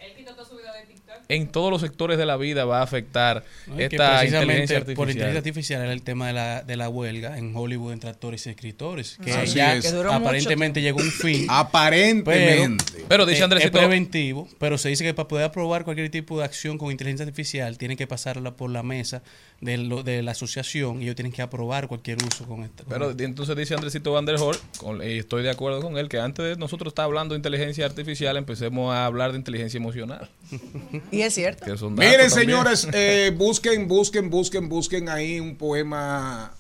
en 1.29 1.47
todos 1.49 1.71
los 1.71 1.81
sectores 1.83 2.17
de 2.19 2.25
la 2.27 2.37
vida 2.37 2.65
va 2.65 2.81
a 2.81 2.83
afectar 2.83 3.45
No, 3.67 3.79
esta 3.79 4.19
precisamente 4.19 4.63
inteligencia 4.63 4.79
Por 4.95 5.09
inteligencia 5.11 5.11
artificial. 5.11 5.37
artificial 5.37 5.83
era 5.83 5.93
el 5.93 6.03
tema 6.03 6.27
de 6.29 6.33
la, 6.33 6.63
de 6.63 6.77
la 6.77 6.89
huelga 6.89 7.37
en 7.39 7.55
Hollywood 7.55 7.93
entre 7.93 8.09
actores 8.11 8.47
y 8.47 8.51
escritores. 8.51 9.19
Que 9.23 9.33
Así 9.33 9.55
ya 9.57 9.75
es. 9.75 9.93
Que 9.93 9.99
aparentemente 10.11 10.81
llegó 10.81 11.01
a 11.01 11.03
un 11.03 11.11
fin. 11.11 11.47
Aparentemente. 11.51 12.85
Pero 13.09 13.27
dice 13.27 13.41
eh, 13.41 13.45
Andresito- 13.45 13.79
Es 13.79 13.85
preventivo, 13.85 14.49
pero 14.59 14.79
se 14.79 14.89
dice 14.89 15.05
que 15.05 15.13
para 15.15 15.29
poder 15.29 15.45
aprobar 15.45 15.85
cualquier 15.85 16.11
tipo 16.11 16.39
de 16.39 16.45
acción 16.45 16.79
con 16.79 16.91
inteligencia 16.91 17.25
artificial 17.27 17.77
tienen 17.79 17.97
que 17.97 18.07
pasarla 18.07 18.57
por 18.57 18.71
la 18.71 18.83
mesa 18.83 19.23
de, 19.61 19.77
lo- 19.79 20.03
de 20.03 20.23
la 20.23 20.31
asociación 20.33 21.01
y 21.01 21.05
ellos 21.05 21.17
tienen 21.17 21.33
que 21.33 21.43
aprobar 21.43 21.89
cualquier 21.89 22.19
uso 22.23 22.47
con 22.47 22.63
esta. 22.63 22.85
con 22.85 22.93
Pero 22.93 23.11
esto. 23.11 23.23
entonces 23.25 23.57
dice 23.57 23.75
Andresito 23.75 24.13
Van 24.13 24.25
der 24.25 24.37
Hoor, 24.37 24.57
con- 24.79 25.03
y 25.03 25.19
estoy 25.19 25.43
de 25.43 25.51
acuerdo 25.51 25.81
con 25.83 25.99
él, 25.99 26.09
que 26.09 26.19
antes 26.21 26.45
de 26.45 26.57
nosotros 26.57 26.93
estar 26.93 27.05
hablando 27.05 27.35
de 27.35 27.39
inteligencia 27.39 27.85
artificial, 27.85 28.37
empecemos 28.37 28.95
a 28.95 29.05
hablar 29.05 29.33
de 29.33 29.39
inteligencia 29.39 29.77
emocional. 29.79 30.29
Y 31.19 31.23
es 31.23 31.35
cierto. 31.35 31.65
que 31.65 31.73
Miren, 31.73 31.91
también. 31.91 32.31
señores, 32.31 32.89
eh, 32.93 33.33
busquen, 33.37 33.89
busquen, 33.89 34.31
busquen, 34.31 34.69
busquen 34.69 35.09
ahí 35.09 35.41
un 35.41 35.57
poema 35.57 36.55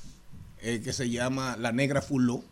eh, 0.60 0.80
que 0.82 0.92
se 0.92 1.08
llama 1.08 1.56
La 1.58 1.72
Negra 1.72 2.02
Fuló. 2.02 2.42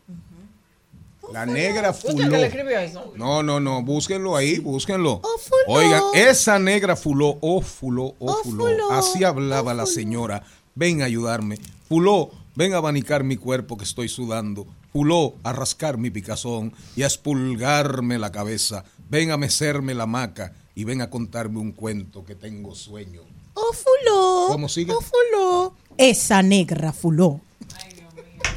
La 1.32 1.44
Negra 1.44 1.90
¿Usted 1.90 2.10
Fuló. 2.12 2.30
que 2.30 2.36
le 2.38 2.46
escribió 2.46 2.78
eso? 2.78 3.12
No, 3.16 3.42
no, 3.42 3.58
no, 3.58 3.82
búsquenlo 3.82 4.36
ahí, 4.36 4.60
búsquenlo. 4.60 5.20
fuló. 5.20 5.78
Oigan, 5.78 6.02
esa 6.14 6.58
negra 6.60 6.94
fuló, 6.94 7.38
oh 7.40 7.60
fuló, 7.60 8.14
oh, 8.20 8.30
Oh, 8.30 8.42
fuló. 8.44 8.64
fuló, 8.66 8.92
Así 8.92 9.24
hablaba 9.24 9.74
la 9.74 9.86
señora. 9.86 10.44
Ven 10.76 11.02
a 11.02 11.06
ayudarme. 11.06 11.58
Fuló, 11.88 12.30
ven 12.54 12.74
a 12.74 12.76
abanicar 12.76 13.24
mi 13.24 13.36
cuerpo 13.36 13.76
que 13.76 13.82
estoy 13.84 14.08
sudando. 14.08 14.66
Fuló, 14.92 15.34
a 15.42 15.52
rascar 15.52 15.98
mi 15.98 16.10
picazón 16.10 16.72
y 16.94 17.02
a 17.02 17.08
espulgarme 17.08 18.18
la 18.18 18.30
cabeza. 18.30 18.84
Ven 19.10 19.32
a 19.32 19.36
mecerme 19.36 19.94
la 19.94 20.06
maca 20.06 20.52
y 20.76 20.84
ven 20.84 21.00
a 21.00 21.08
contarme 21.08 21.58
un 21.58 21.72
cuento 21.72 22.24
que 22.24 22.34
tengo 22.34 22.74
sueño. 22.74 23.22
Oh, 23.54 23.72
fuló. 23.72 24.48
¿Cómo 24.48 24.68
sigue? 24.68 24.92
Oh, 24.92 25.00
fuló. 25.00 25.74
Esa 25.96 26.42
negra 26.42 26.92
fuló. 26.92 27.40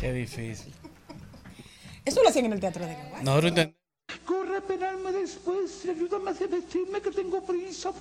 Qué 0.02 0.12
difícil. 0.12 0.74
Eso 2.04 2.22
lo 2.22 2.28
hacían 2.28 2.46
en 2.46 2.54
el 2.54 2.60
teatro 2.60 2.86
de 2.86 2.94
Caguas. 2.94 3.24
Nosotros 3.24 3.50
entendemos. 3.50 3.80
Corre 4.26 4.58
a 4.58 4.62
penarme 4.62 5.14
después 5.14 5.86
y 5.86 5.90
ayúdame 5.92 6.32
a 6.32 6.34
decirme 6.34 7.02
que 7.02 7.12
tengo 7.12 7.42
prisa. 7.42 7.94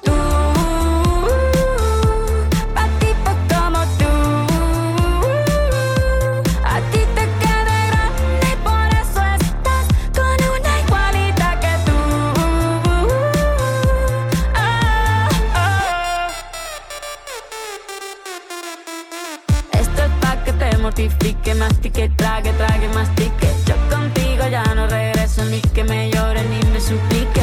Que 20.98 21.08
te 21.08 21.14
mortifique, 21.14 21.54
mastique, 21.54 22.08
trague, 22.16 22.52
trague, 22.54 22.88
mastique. 22.88 23.48
Yo 23.66 23.74
contigo 23.88 24.48
ya 24.50 24.62
no 24.74 24.86
regreso 24.88 25.44
ni 25.44 25.60
que 25.60 25.84
me 25.84 26.10
llore 26.10 26.42
ni 26.44 26.60
me 26.72 26.80
suplique. 26.80 27.42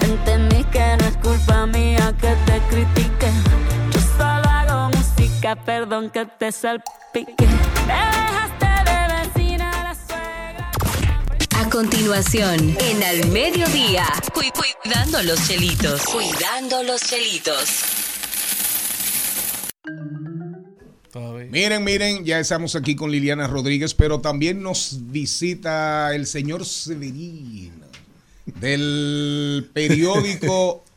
Entendí 0.00 0.64
que 0.64 0.96
no 0.98 1.06
es 1.06 1.16
culpa 1.18 1.66
mía 1.66 2.12
que 2.20 2.34
te 2.46 2.58
critique. 2.68 3.30
Yo 3.92 4.00
solo 4.16 4.48
hago 4.48 4.90
música, 4.96 5.54
perdón 5.56 6.10
que 6.10 6.26
te 6.26 6.50
salpique. 6.50 7.46
Me 7.86 7.94
dejaste 7.94 8.66
de 8.90 9.14
vecina 9.38 9.70
la 9.84 9.94
suegra. 9.94 10.70
A 11.64 11.70
continuación, 11.70 12.76
en 12.80 13.02
Al 13.04 13.26
Mediodía, 13.30 14.06
cu- 14.34 14.40
cuidando 14.82 15.22
los 15.22 15.46
chelitos. 15.46 16.02
Cuidando 16.06 16.82
los 16.82 17.00
chelitos. 17.02 17.68
Miren, 21.50 21.82
miren, 21.82 22.24
ya 22.24 22.38
estamos 22.38 22.76
aquí 22.76 22.94
con 22.94 23.10
Liliana 23.10 23.46
Rodríguez, 23.46 23.94
pero 23.94 24.20
también 24.20 24.62
nos 24.62 24.98
visita 25.10 26.14
el 26.14 26.26
señor 26.26 26.64
Severino 26.64 27.86
del 28.60 29.68
periódico 29.72 30.84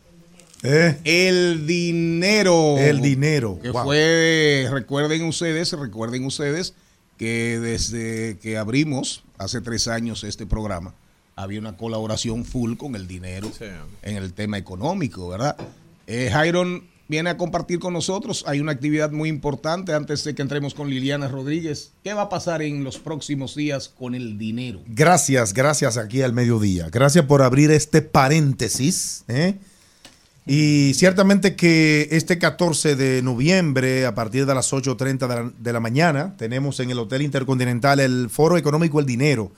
Eh, 0.65 0.97
El 1.03 1.67
Dinero. 1.67 2.77
El 2.77 3.01
Dinero, 3.01 3.59
Que 3.61 3.69
wow. 3.69 3.83
fue, 3.83 4.69
recuerden 4.71 5.25
ustedes, 5.25 5.73
recuerden 5.73 6.23
ustedes 6.23 6.73
que 7.17 7.59
desde 7.59 8.37
que 8.41 8.57
abrimos 8.57 9.25
hace 9.37 9.59
tres 9.59 9.89
años 9.89 10.23
este 10.23 10.45
programa, 10.45 10.95
había 11.35 11.59
una 11.59 11.75
colaboración 11.75 12.45
full 12.45 12.77
con 12.77 12.95
el 12.95 13.07
dinero 13.07 13.51
en 14.03 14.15
el 14.15 14.31
tema 14.33 14.57
económico, 14.57 15.27
¿verdad? 15.27 15.57
Eh, 16.07 16.29
Jairon 16.31 16.87
viene 17.07 17.29
a 17.29 17.37
compartir 17.37 17.79
con 17.79 17.93
nosotros. 17.93 18.43
Hay 18.47 18.59
una 18.59 18.71
actividad 18.71 19.11
muy 19.11 19.29
importante 19.29 19.93
antes 19.93 20.23
de 20.23 20.35
que 20.35 20.41
entremos 20.41 20.73
con 20.73 20.89
Liliana 20.89 21.27
Rodríguez. 21.27 21.91
¿Qué 22.03 22.13
va 22.13 22.23
a 22.23 22.29
pasar 22.29 22.61
en 22.61 22.83
los 22.83 22.97
próximos 22.97 23.55
días 23.55 23.89
con 23.89 24.15
el 24.15 24.37
dinero? 24.37 24.81
Gracias, 24.87 25.53
gracias 25.53 25.97
aquí 25.97 26.21
al 26.21 26.33
mediodía. 26.33 26.89
Gracias 26.89 27.25
por 27.25 27.41
abrir 27.41 27.71
este 27.71 28.01
paréntesis. 28.01 29.23
¿eh? 29.27 29.55
Y 30.45 30.93
ciertamente 30.95 31.55
que 31.55 32.09
este 32.11 32.37
14 32.37 32.95
de 32.95 33.21
noviembre, 33.21 34.05
a 34.05 34.15
partir 34.15 34.45
de 34.45 34.55
las 34.55 34.73
8.30 34.73 35.27
de 35.27 35.51
de 35.57 35.73
la 35.73 35.79
mañana, 35.79 36.35
tenemos 36.37 36.79
en 36.79 36.91
el 36.91 36.99
Hotel 36.99 37.21
Intercontinental 37.21 37.99
el 37.99 38.29
Foro 38.29 38.57
Económico 38.57 38.99
El 38.99 39.05
Dinero. 39.05 39.51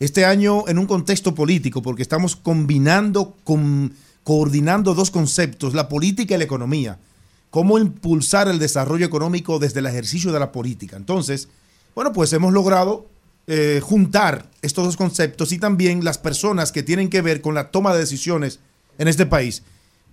Este 0.00 0.24
año 0.24 0.68
en 0.68 0.78
un 0.78 0.86
contexto 0.86 1.34
político, 1.34 1.82
porque 1.82 2.02
estamos 2.02 2.36
combinando, 2.36 3.36
con, 3.42 3.92
coordinando 4.28 4.92
dos 4.92 5.10
conceptos, 5.10 5.72
la 5.72 5.88
política 5.88 6.34
y 6.34 6.38
la 6.38 6.44
economía. 6.44 6.98
Cómo 7.48 7.78
impulsar 7.78 8.46
el 8.46 8.58
desarrollo 8.58 9.06
económico 9.06 9.58
desde 9.58 9.80
el 9.80 9.86
ejercicio 9.86 10.32
de 10.32 10.38
la 10.38 10.52
política. 10.52 10.98
Entonces, 10.98 11.48
bueno, 11.94 12.12
pues 12.12 12.30
hemos 12.34 12.52
logrado 12.52 13.06
eh, 13.46 13.80
juntar 13.82 14.50
estos 14.60 14.84
dos 14.84 14.98
conceptos 14.98 15.50
y 15.52 15.58
también 15.58 16.04
las 16.04 16.18
personas 16.18 16.72
que 16.72 16.82
tienen 16.82 17.08
que 17.08 17.22
ver 17.22 17.40
con 17.40 17.54
la 17.54 17.70
toma 17.70 17.94
de 17.94 18.00
decisiones 18.00 18.60
en 18.98 19.08
este 19.08 19.24
país. 19.24 19.62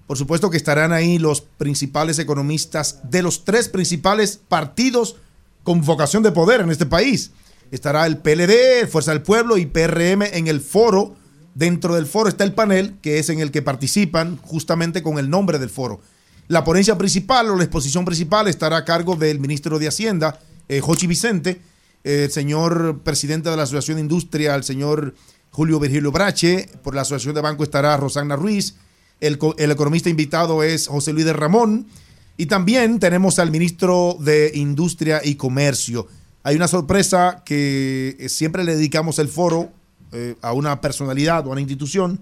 Por 0.07 0.17
supuesto 0.17 0.49
que 0.49 0.55
estarán 0.55 0.93
ahí 0.93 1.19
los 1.19 1.41
principales 1.41 2.17
economistas 2.17 3.01
de 3.03 3.21
los 3.21 3.43
tres 3.43 3.67
principales 3.67 4.39
partidos 4.47 5.17
con 5.65 5.81
vocación 5.81 6.23
de 6.23 6.31
poder 6.31 6.61
en 6.61 6.71
este 6.71 6.85
país. 6.85 7.31
Estará 7.69 8.05
el 8.05 8.19
PLD, 8.19 8.87
Fuerza 8.89 9.11
del 9.11 9.23
Pueblo 9.23 9.57
y 9.57 9.65
PRM 9.65 10.21
en 10.21 10.47
el 10.47 10.61
foro. 10.61 11.17
Dentro 11.55 11.95
del 11.95 12.05
foro 12.05 12.27
está 12.27 12.43
el 12.43 12.53
panel, 12.53 12.95
que 13.01 13.17
es 13.17 13.29
en 13.29 13.39
el 13.39 13.49
que 13.49 13.61
participan 13.61 14.37
justamente 14.43 15.01
con 15.01 15.17
el 15.17 15.29
nombre 15.29 15.57
del 15.57 15.69
foro. 15.69 16.01
La 16.49 16.65
ponencia 16.65 16.97
principal 16.97 17.49
o 17.49 17.55
la 17.55 17.63
exposición 17.63 18.03
principal 18.03 18.49
estará 18.49 18.75
a 18.75 18.85
cargo 18.85 19.15
del 19.15 19.39
ministro 19.39 19.79
de 19.79 19.87
Hacienda, 19.87 20.39
eh, 20.67 20.81
Jochi 20.81 21.07
Vicente, 21.07 21.61
el 22.03 22.29
señor 22.29 22.99
presidente 23.03 23.49
de 23.49 23.55
la 23.55 23.63
Asociación 23.63 23.95
de 23.95 24.01
Industria, 24.01 24.53
el 24.53 24.65
señor 24.65 25.15
Julio 25.49 25.79
Virgilio 25.79 26.11
Brache, 26.11 26.69
por 26.83 26.93
la 26.93 27.01
Asociación 27.01 27.33
de 27.33 27.41
Banco 27.41 27.63
estará 27.63 27.95
Rosana 27.95 28.35
Ruiz, 28.35 28.75
el, 29.21 29.39
el 29.57 29.71
economista 29.71 30.09
invitado 30.09 30.61
es 30.61 30.87
José 30.87 31.13
Luis 31.13 31.25
de 31.25 31.33
Ramón, 31.33 31.87
y 32.35 32.47
también 32.47 32.99
tenemos 32.99 33.39
al 33.39 33.49
ministro 33.49 34.17
de 34.19 34.51
Industria 34.55 35.21
y 35.23 35.35
Comercio. 35.35 36.05
Hay 36.43 36.57
una 36.57 36.67
sorpresa 36.67 37.43
que 37.45 38.17
eh, 38.19 38.27
siempre 38.27 38.65
le 38.65 38.75
dedicamos 38.75 39.19
el 39.19 39.29
foro 39.29 39.71
eh, 40.15 40.35
a 40.41 40.53
una 40.53 40.79
personalidad 40.79 41.45
o 41.45 41.49
a 41.49 41.51
una 41.51 41.61
institución 41.61 42.19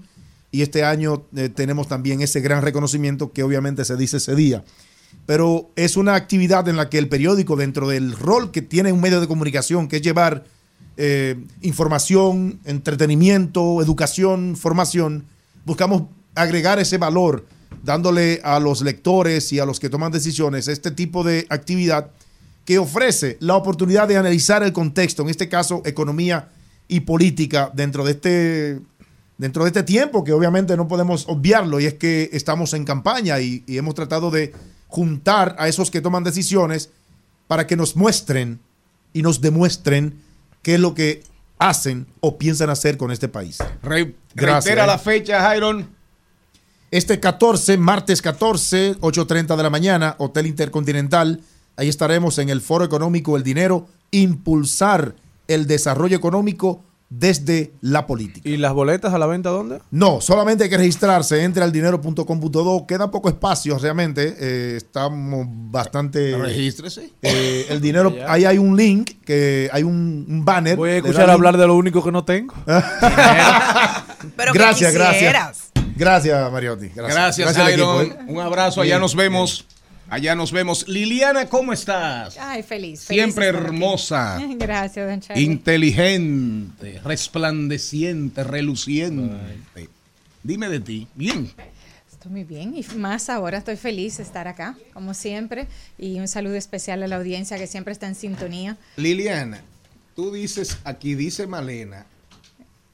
y 0.52 0.64
este 0.64 0.84
año 0.84 1.24
eh, 1.36 1.50
tenemos 1.50 1.88
también 1.88 2.22
ese 2.22 2.42
gran 2.42 2.64
reconocimiento 2.64 3.32
que 3.32 3.44
obviamente 3.44 3.86
se 3.86 3.96
dice 3.98 4.18
ese 4.18 4.36
día. 4.36 4.64
Pero 5.28 5.70
es 5.76 5.96
una 5.96 6.16
actividad 6.16 6.68
en 6.68 6.76
la 6.76 6.90
que 6.90 6.98
el 6.98 7.08
periódico, 7.08 7.56
dentro 7.56 7.88
del 7.88 8.14
rol 8.14 8.52
que 8.52 8.64
tiene 8.64 8.92
un 8.92 9.00
medio 9.00 9.22
de 9.22 9.28
comunicación, 9.28 9.88
que 9.88 9.98
es 9.98 10.02
llevar 10.02 10.44
eh, 10.98 11.44
información, 11.62 12.60
entretenimiento, 12.66 13.82
educación, 13.82 14.56
formación, 14.56 15.26
buscamos 15.66 16.04
agregar 16.36 16.80
ese 16.80 16.98
valor, 16.98 17.46
dándole 17.84 18.42
a 18.44 18.60
los 18.60 18.82
lectores 18.82 19.52
y 19.54 19.60
a 19.60 19.66
los 19.66 19.80
que 19.80 19.90
toman 19.90 20.12
decisiones 20.12 20.68
este 20.68 20.92
tipo 20.92 21.24
de 21.24 21.46
actividad 21.50 22.10
que 22.66 22.80
ofrece 22.80 23.38
la 23.40 23.56
oportunidad 23.56 24.08
de 24.08 24.18
analizar 24.18 24.64
el 24.64 24.74
contexto, 24.74 25.24
en 25.24 25.30
este 25.30 25.50
caso 25.50 25.82
economía 25.86 26.50
y 26.96 27.02
política, 27.02 27.72
dentro 27.74 28.04
de 28.04 28.12
este, 28.12 28.80
dentro 29.38 29.64
de 29.64 29.70
este 29.70 29.84
tiempo, 29.84 30.24
que 30.24 30.32
obviamente 30.34 30.78
no 30.78 30.88
podemos 30.88 31.26
obviarlo, 31.28 31.80
y 31.80 31.86
es 31.86 31.96
que 31.96 32.30
estamos 32.34 32.74
en 32.74 32.86
campaña 32.86 33.40
y, 33.40 33.64
y 33.68 33.78
hemos 33.78 33.96
tratado 33.96 34.30
de 34.32 34.54
juntar 34.88 35.56
a 35.58 35.68
esos 35.68 35.90
que 35.90 36.02
toman 36.02 36.24
decisiones 36.24 36.92
para 37.48 37.66
que 37.68 37.76
nos 37.76 37.96
muestren 37.96 38.60
y 39.12 39.22
nos 39.24 39.42
demuestren 39.42 40.22
qué 40.62 40.76
es 40.76 40.80
lo 40.80 40.94
que 40.94 41.24
hacen 41.58 42.06
o 42.20 42.38
piensan 42.38 42.70
hacer 42.70 42.98
con 42.98 43.12
este 43.12 43.28
país. 43.28 43.58
Re- 43.82 44.16
Gracias, 44.36 44.66
reitera 44.66 44.84
eh. 44.84 44.88
la 44.88 44.98
fecha, 45.00 45.42
Jairon. 45.42 45.90
Este 46.92 47.20
14, 47.20 47.78
martes 47.78 48.22
14, 48.22 48.98
8.30 49.00 49.56
de 49.56 49.64
la 49.64 49.70
mañana, 49.72 50.16
Hotel 50.20 50.46
Intercontinental. 50.46 51.42
Ahí 51.76 51.90
estaremos 51.90 52.38
en 52.38 52.50
el 52.50 52.62
Foro 52.62 52.86
Económico 52.86 53.36
El 53.36 53.42
Dinero, 53.44 53.88
impulsar 54.12 55.16
el 55.48 55.68
desarrollo 55.68 56.16
económico 56.18 56.82
desde 57.10 57.74
la 57.82 58.08
política. 58.08 58.50
¿Y 58.50 58.58
las 58.58 58.74
boletas 58.74 59.14
a 59.14 59.20
la 59.20 59.28
venta 59.28 59.50
dónde? 59.52 59.80
No, 59.92 60.20
solamente 60.20 60.64
hay 60.64 60.70
que 60.72 60.78
registrarse, 60.78 61.44
entre 61.44 61.64
al 61.64 61.72
dinero.com.do. 61.72 62.88
Queda 62.88 63.12
poco 63.12 63.30
espacio 63.30 63.78
realmente. 63.78 64.36
eh, 64.40 64.74
estamos 64.78 65.46
bastante. 65.48 66.36
Regístrese. 66.36 67.12
Eh, 67.22 67.68
el 67.70 67.82
dinero, 67.88 68.16
ahí 68.28 68.46
hay 68.46 68.58
un 68.58 68.76
link, 68.76 69.12
que 69.24 69.70
hay 69.72 69.84
un, 69.84 70.26
un 70.28 70.44
banner. 70.44 70.76
Voy 70.76 70.90
a 70.90 70.96
escuchar 70.98 71.26
link. 71.26 71.34
hablar 71.34 71.58
de 71.58 71.68
lo 71.68 71.76
único 71.76 72.04
que 72.04 72.12
no 72.12 72.26
tengo. 72.26 72.56
Pero 74.36 74.54
gracias, 74.54 74.94
gracias. 74.94 75.72
Gracias, 75.96 76.52
Mariotti. 76.52 76.90
Gracias, 76.96 77.56
equipo, 77.56 78.02
¿eh? 78.02 78.18
Un 78.28 78.40
abrazo. 78.40 78.82
Allá 78.82 78.94
Bien, 78.94 79.02
nos 79.02 79.16
vemos. 79.16 79.68
Allá 80.10 80.36
nos 80.36 80.52
vemos. 80.52 80.88
Liliana, 80.88 81.48
¿cómo 81.48 81.74
estás? 81.74 82.38
Ay, 82.40 82.62
feliz. 82.64 83.04
feliz 83.06 83.24
Siempre 83.24 83.50
aquí. 83.50 83.58
hermosa. 83.58 84.40
Gracias, 84.58 85.08
don 85.10 85.22
Charlie. 85.22 85.44
Inteligente, 85.44 87.02
resplandeciente, 87.04 88.44
reluciente. 88.44 89.90
Dime 90.44 90.70
de 90.70 90.80
ti. 90.80 91.08
Bien. 91.16 91.52
Estoy 92.12 92.32
muy 92.32 92.44
bien 92.44 92.74
y 92.78 92.84
más 92.96 93.30
ahora 93.30 93.58
estoy 93.58 93.76
feliz 93.76 94.18
de 94.18 94.24
estar 94.24 94.48
acá, 94.48 94.78
como 94.94 95.14
siempre. 95.14 95.68
Y 95.98 96.20
un 96.20 96.28
saludo 96.28 96.56
especial 96.56 97.02
a 97.04 97.08
la 97.08 97.18
audiencia 97.18 97.58
que 97.58 97.68
siempre 97.68 97.92
está 97.94 98.08
en 98.08 98.16
sintonía. 98.16 98.78
Liliana, 98.98 99.62
tú 100.16 100.32
dices, 100.32 100.78
aquí 100.84 101.16
dice 101.16 101.48
Malena, 101.48 102.06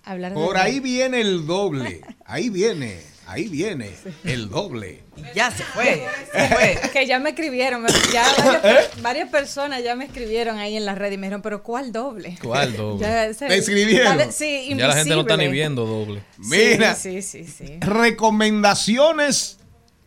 Hablar 0.03 0.31
de 0.31 0.35
por 0.35 0.57
ahí 0.57 0.79
viene 0.79 1.21
el 1.21 1.45
doble. 1.45 2.01
Ahí 2.25 2.49
viene, 2.49 3.01
ahí 3.29 3.47
viene 3.47 3.91
el 4.23 4.49
doble. 4.49 5.03
Ya 5.35 5.51
se 5.51 5.63
fue. 5.63 6.07
se 6.31 6.47
fue. 6.47 6.79
que 6.93 7.05
ya 7.05 7.19
me 7.19 7.29
escribieron, 7.29 7.85
ya 8.11 8.25
varias, 8.43 8.89
varias 9.01 9.29
personas 9.29 9.83
ya 9.83 9.95
me 9.95 10.05
escribieron 10.05 10.57
ahí 10.57 10.75
en 10.75 10.85
la 10.85 10.95
red 10.95 11.11
y 11.11 11.17
me 11.17 11.27
dijeron, 11.27 11.41
pero 11.41 11.61
¿cuál 11.61 11.91
doble? 11.91 12.37
¿Cuál 12.41 12.75
doble? 12.75 13.05
Ya 13.05 13.33
se- 13.33 13.47
¿Te 13.47 13.57
escribieron? 13.57 14.31
Sí, 14.31 14.73
Ya 14.75 14.87
la 14.87 14.95
gente 14.95 15.15
no 15.15 15.21
está 15.21 15.37
ni 15.37 15.47
viendo 15.47 15.85
doble. 15.85 16.23
Mira. 16.37 16.95
Sí, 16.95 17.21
sí, 17.21 17.43
sí. 17.43 17.65
sí. 17.67 17.77
Recomendaciones 17.81 19.57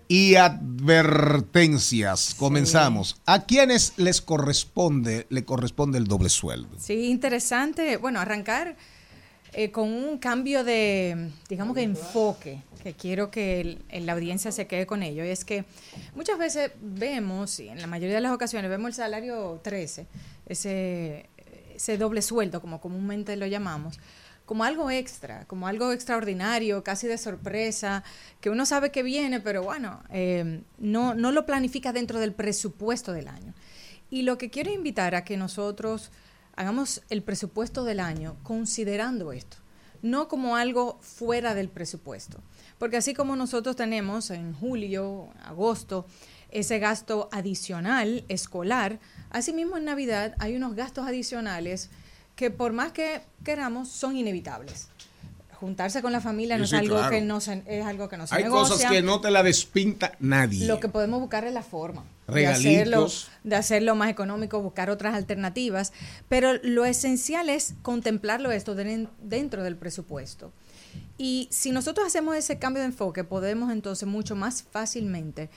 y 0.09 0.35
advertencias. 0.35 2.35
Comenzamos. 2.37 3.21
¿A 3.25 3.45
quiénes 3.45 3.95
les 3.97 4.21
corresponde, 4.21 5.27
le 5.31 5.45
corresponde 5.45 5.99
el 5.99 6.07
doble 6.07 6.29
sueldo? 6.29 6.69
Sí, 6.79 7.09
interesante. 7.09 7.97
Bueno, 7.97 8.21
arrancar 8.21 8.77
eh, 9.53 9.71
con 9.71 9.89
un 9.93 10.19
cambio 10.19 10.65
de, 10.65 11.31
digamos 11.49 11.75
que 11.77 11.83
enfoque, 11.83 12.63
que 12.83 12.95
quiero 12.95 13.31
que 13.31 13.61
el- 13.91 14.07
la 14.07 14.13
audiencia 14.15 14.51
se 14.51 14.67
quede 14.67 14.87
con 14.87 15.03
ello. 15.03 15.23
Es 15.23 15.45
que 15.45 15.65
muchas 16.15 16.39
veces 16.39 16.73
vemos, 16.81 17.61
y 17.61 17.69
en 17.69 17.81
la 17.81 17.87
mayoría 17.87 18.15
de 18.17 18.23
las 18.23 18.33
ocasiones, 18.33 18.71
vemos 18.71 18.89
el 18.89 18.95
salario 18.95 19.61
13, 19.63 20.07
ese, 20.47 21.29
ese 21.75 21.99
doble 21.99 22.23
sueldo, 22.23 22.61
como 22.61 22.81
comúnmente 22.81 23.37
lo 23.37 23.47
llamamos, 23.47 24.01
como 24.47 24.65
algo 24.65 24.91
extra, 24.91 25.45
como 25.47 25.67
algo 25.69 25.93
extraordinario, 25.93 26.83
casi 26.83 27.07
de 27.07 27.17
sorpresa, 27.19 28.03
que 28.41 28.51
uno 28.51 28.67
sabe 28.67 28.91
que 28.91 29.03
viene, 29.03 29.41
pero 29.41 29.63
bueno, 29.63 30.03
eh, 30.11 30.63
no, 30.79 31.15
no 31.15 31.31
lo 31.31 31.47
planifica 31.47 31.93
dentro 31.93 32.19
del 32.19 32.33
presupuesto 32.33 33.13
del 33.13 33.29
año. 33.29 33.55
Y 34.11 34.23
lo 34.23 34.37
que 34.39 34.51
quiero 34.51 34.71
invitar 34.73 35.15
a 35.15 35.25
que 35.25 35.37
nosotros 35.37 36.11
hagamos 36.55 37.03
el 37.11 37.23
presupuesto 37.23 37.85
del 37.85 38.01
año 38.01 38.37
considerando 38.43 39.33
esto, 39.33 39.59
no 40.03 40.29
como 40.29 40.57
algo 40.57 40.99
fuera 41.01 41.55
del 41.55 41.69
presupuesto. 41.69 42.39
Porque 42.79 42.97
así 42.97 43.15
como 43.15 43.37
nosotros 43.37 43.77
tenemos 43.77 44.31
en 44.31 44.53
julio, 44.53 45.31
agosto, 45.45 46.07
ese 46.51 46.79
gasto 46.79 47.29
adicional 47.33 48.25
escolar, 48.29 49.01
asimismo 49.31 49.77
en 49.77 49.85
Navidad 49.85 50.35
hay 50.39 50.57
unos 50.57 50.75
gastos 50.75 51.07
adicionales 51.07 51.91
que 52.37 52.51
por 52.51 52.73
más 52.73 52.93
que 52.93 53.23
queramos 53.45 53.89
son 53.89 54.17
inevitables. 54.17 54.89
Juntarse 55.63 56.03
con 56.03 56.11
la 56.11 56.21
familia 56.21 56.59
no 56.59 56.67
Sí, 56.67 56.75
es 56.75 56.81
algo 56.81 56.97
claro. 56.97 57.11
que 57.13 57.21
no 57.21 57.41
se, 57.41 57.63
es 57.69 57.87
algo 57.87 58.09
que 58.09 58.17
no 58.17 58.27
se 58.27 58.35
Hay 58.35 58.43
negocia. 58.43 58.75
cosas 58.75 58.91
que 58.91 59.01
no 59.01 59.21
te 59.21 59.31
la 59.31 59.45
despinta 59.45 60.11
nadie. 60.19 60.67
Lo 60.67 60.81
que 60.81 60.89
podemos 60.89 61.21
buscar 61.21 61.45
es 61.45 61.55
la 61.55 61.63
forma 61.63 62.03
de 62.27 62.33
Regalitos. 62.35 62.67
hacerlo, 62.67 63.09
de 63.45 63.55
hacerlo 63.57 63.95
más 63.95 64.11
económico, 64.11 64.61
buscar 64.61 64.91
otras 64.91 65.15
alternativas, 65.15 65.93
pero 66.29 66.55
lo 66.65 66.85
esencial 66.85 67.49
es 67.49 67.75
contemplarlo 67.83 68.51
esto 68.51 68.75
den- 68.75 69.09
dentro 69.23 69.63
del 69.63 69.77
presupuesto. 69.77 70.53
Y 71.17 71.47
si 71.53 71.71
nosotros 71.71 72.09
hacemos 72.09 72.35
ese 72.37 72.59
cambio 72.59 72.81
de 72.83 72.87
enfoque, 72.89 73.23
podemos 73.23 73.71
entonces 73.71 74.09
mucho 74.09 74.35
más 74.35 74.65
fácilmente 74.65 75.49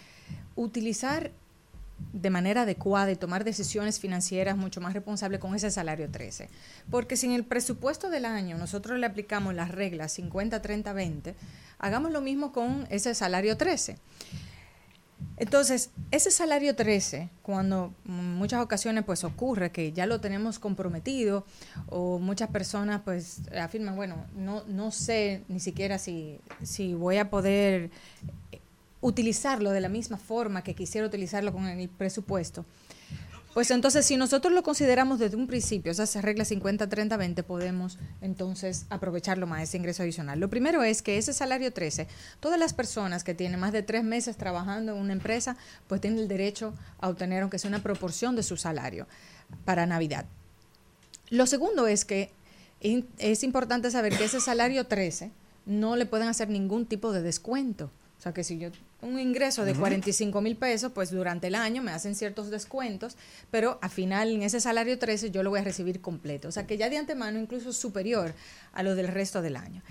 utilizar 0.56 1.32
de 2.14 2.30
manera 2.30 2.62
adecuada 2.62 3.12
y 3.12 3.16
tomar 3.16 3.44
decisiones 3.44 4.00
financieras 4.00 4.58
mucho 4.58 4.82
más 4.82 4.94
responsables 4.94 5.40
con 5.40 5.56
ese 5.56 5.72
salario 5.72 6.10
13. 6.10 6.50
Porque 6.90 7.18
si 7.18 7.28
en 7.28 7.34
el 7.34 7.46
presupuesto 7.46 8.10
del 8.10 8.26
año 8.26 8.58
nosotros 8.58 9.00
le 9.00 9.06
aplicamos 9.06 9.54
las 9.54 9.72
reglas 9.72 10.12
50, 10.14 10.62
30, 10.62 10.94
20, 10.94 11.36
hagamos 11.80 12.12
lo 12.12 12.22
mismo 12.22 12.52
con 12.52 12.88
ese 12.90 13.14
salario 13.16 13.58
13. 13.58 13.98
Entonces, 15.38 15.90
ese 16.12 16.32
salario 16.32 16.76
13, 16.76 17.30
cuando 17.42 17.94
en 18.06 18.36
muchas 18.36 18.62
ocasiones 18.62 19.04
pues 19.04 19.24
ocurre 19.26 19.72
que 19.72 19.92
ya 19.92 20.06
lo 20.06 20.22
tenemos 20.22 20.60
comprometido 20.60 21.46
o 21.88 22.20
muchas 22.20 22.50
personas 22.50 23.02
pues 23.04 23.42
afirman, 23.60 23.98
bueno, 23.98 24.26
no, 24.36 24.64
no 24.68 24.92
sé 24.92 25.44
ni 25.50 25.60
siquiera 25.60 25.98
si, 25.98 26.40
si 26.64 26.94
voy 26.94 27.18
a 27.18 27.30
poder 27.30 27.92
utilizarlo 29.06 29.70
de 29.70 29.82
la 29.82 29.90
misma 29.90 30.18
forma 30.18 30.64
que 30.64 30.74
quisiera 30.74 31.06
utilizarlo 31.06 31.54
con 31.54 31.68
el 31.68 31.90
presupuesto. 31.90 32.66
Pues 33.54 33.70
entonces, 33.70 34.04
si 34.06 34.18
nosotros 34.18 34.52
lo 34.52 34.64
consideramos 34.64 35.20
desde 35.20 35.38
un 35.38 35.46
principio, 35.46 35.92
esas 35.92 36.14
reglas 36.22 36.48
50, 36.50 36.90
30, 36.90 37.16
20, 37.16 37.44
podemos 37.44 38.00
entonces 38.20 38.88
aprovecharlo 38.90 39.46
más, 39.46 39.62
ese 39.62 39.78
ingreso 39.78 40.02
adicional. 40.02 40.40
Lo 40.40 40.50
primero 40.50 40.84
es 40.84 41.04
que 41.04 41.18
ese 41.18 41.34
salario 41.34 41.72
13, 41.72 42.08
todas 42.40 42.60
las 42.60 42.74
personas 42.74 43.24
que 43.24 43.36
tienen 43.36 43.60
más 43.60 43.72
de 43.72 43.84
tres 43.84 44.04
meses 44.04 44.38
trabajando 44.38 44.94
en 44.94 44.98
una 44.98 45.14
empresa, 45.14 45.56
pues 45.88 46.02
tienen 46.02 46.20
el 46.20 46.28
derecho 46.28 46.74
a 47.00 47.08
obtener, 47.08 47.44
aunque 47.44 47.60
sea 47.60 47.70
una 47.70 47.84
proporción 47.84 48.36
de 48.36 48.44
su 48.44 48.58
salario 48.58 49.08
para 49.64 49.86
Navidad. 49.86 50.26
Lo 51.30 51.46
segundo 51.46 51.86
es 51.86 52.06
que 52.06 52.32
es 52.82 53.44
importante 53.44 53.92
saber 53.92 54.18
que 54.18 54.26
ese 54.26 54.42
salario 54.42 54.88
13 54.88 55.32
no 55.68 55.96
le 55.96 56.08
pueden 56.08 56.28
hacer 56.28 56.50
ningún 56.50 56.88
tipo 56.88 57.14
de 57.14 57.22
descuento. 57.22 57.92
O 58.18 58.22
sea 58.22 58.34
que 58.34 58.44
si 58.44 58.58
yo 58.58 58.70
un 59.02 59.20
ingreso 59.20 59.66
de 59.66 59.72
Ujú. 59.72 59.82
45 59.82 60.42
mil 60.42 60.56
pesos, 60.56 60.92
pues 60.94 61.12
durante 61.12 61.48
el 61.48 61.56
año 61.56 61.84
me 61.84 61.92
hacen 61.92 62.16
ciertos 62.16 62.50
descuentos, 62.50 63.18
pero 63.52 63.78
al 63.82 63.90
final 63.90 64.32
en 64.32 64.42
ese 64.42 64.60
salario 64.60 64.98
13 64.98 65.32
yo 65.32 65.44
lo 65.44 65.50
voy 65.50 65.60
a 65.60 65.64
recibir 65.64 66.02
completo. 66.02 66.48
O 66.48 66.52
sea 66.52 66.66
que 66.66 66.78
ya 66.78 66.90
de 66.90 66.98
antemano 66.98 67.40
incluso 67.40 67.74
superior 67.74 68.34
a 68.74 68.84
lo 68.84 68.96
del 68.96 69.08
resto 69.08 69.42
del 69.42 69.58
año. 69.58 69.82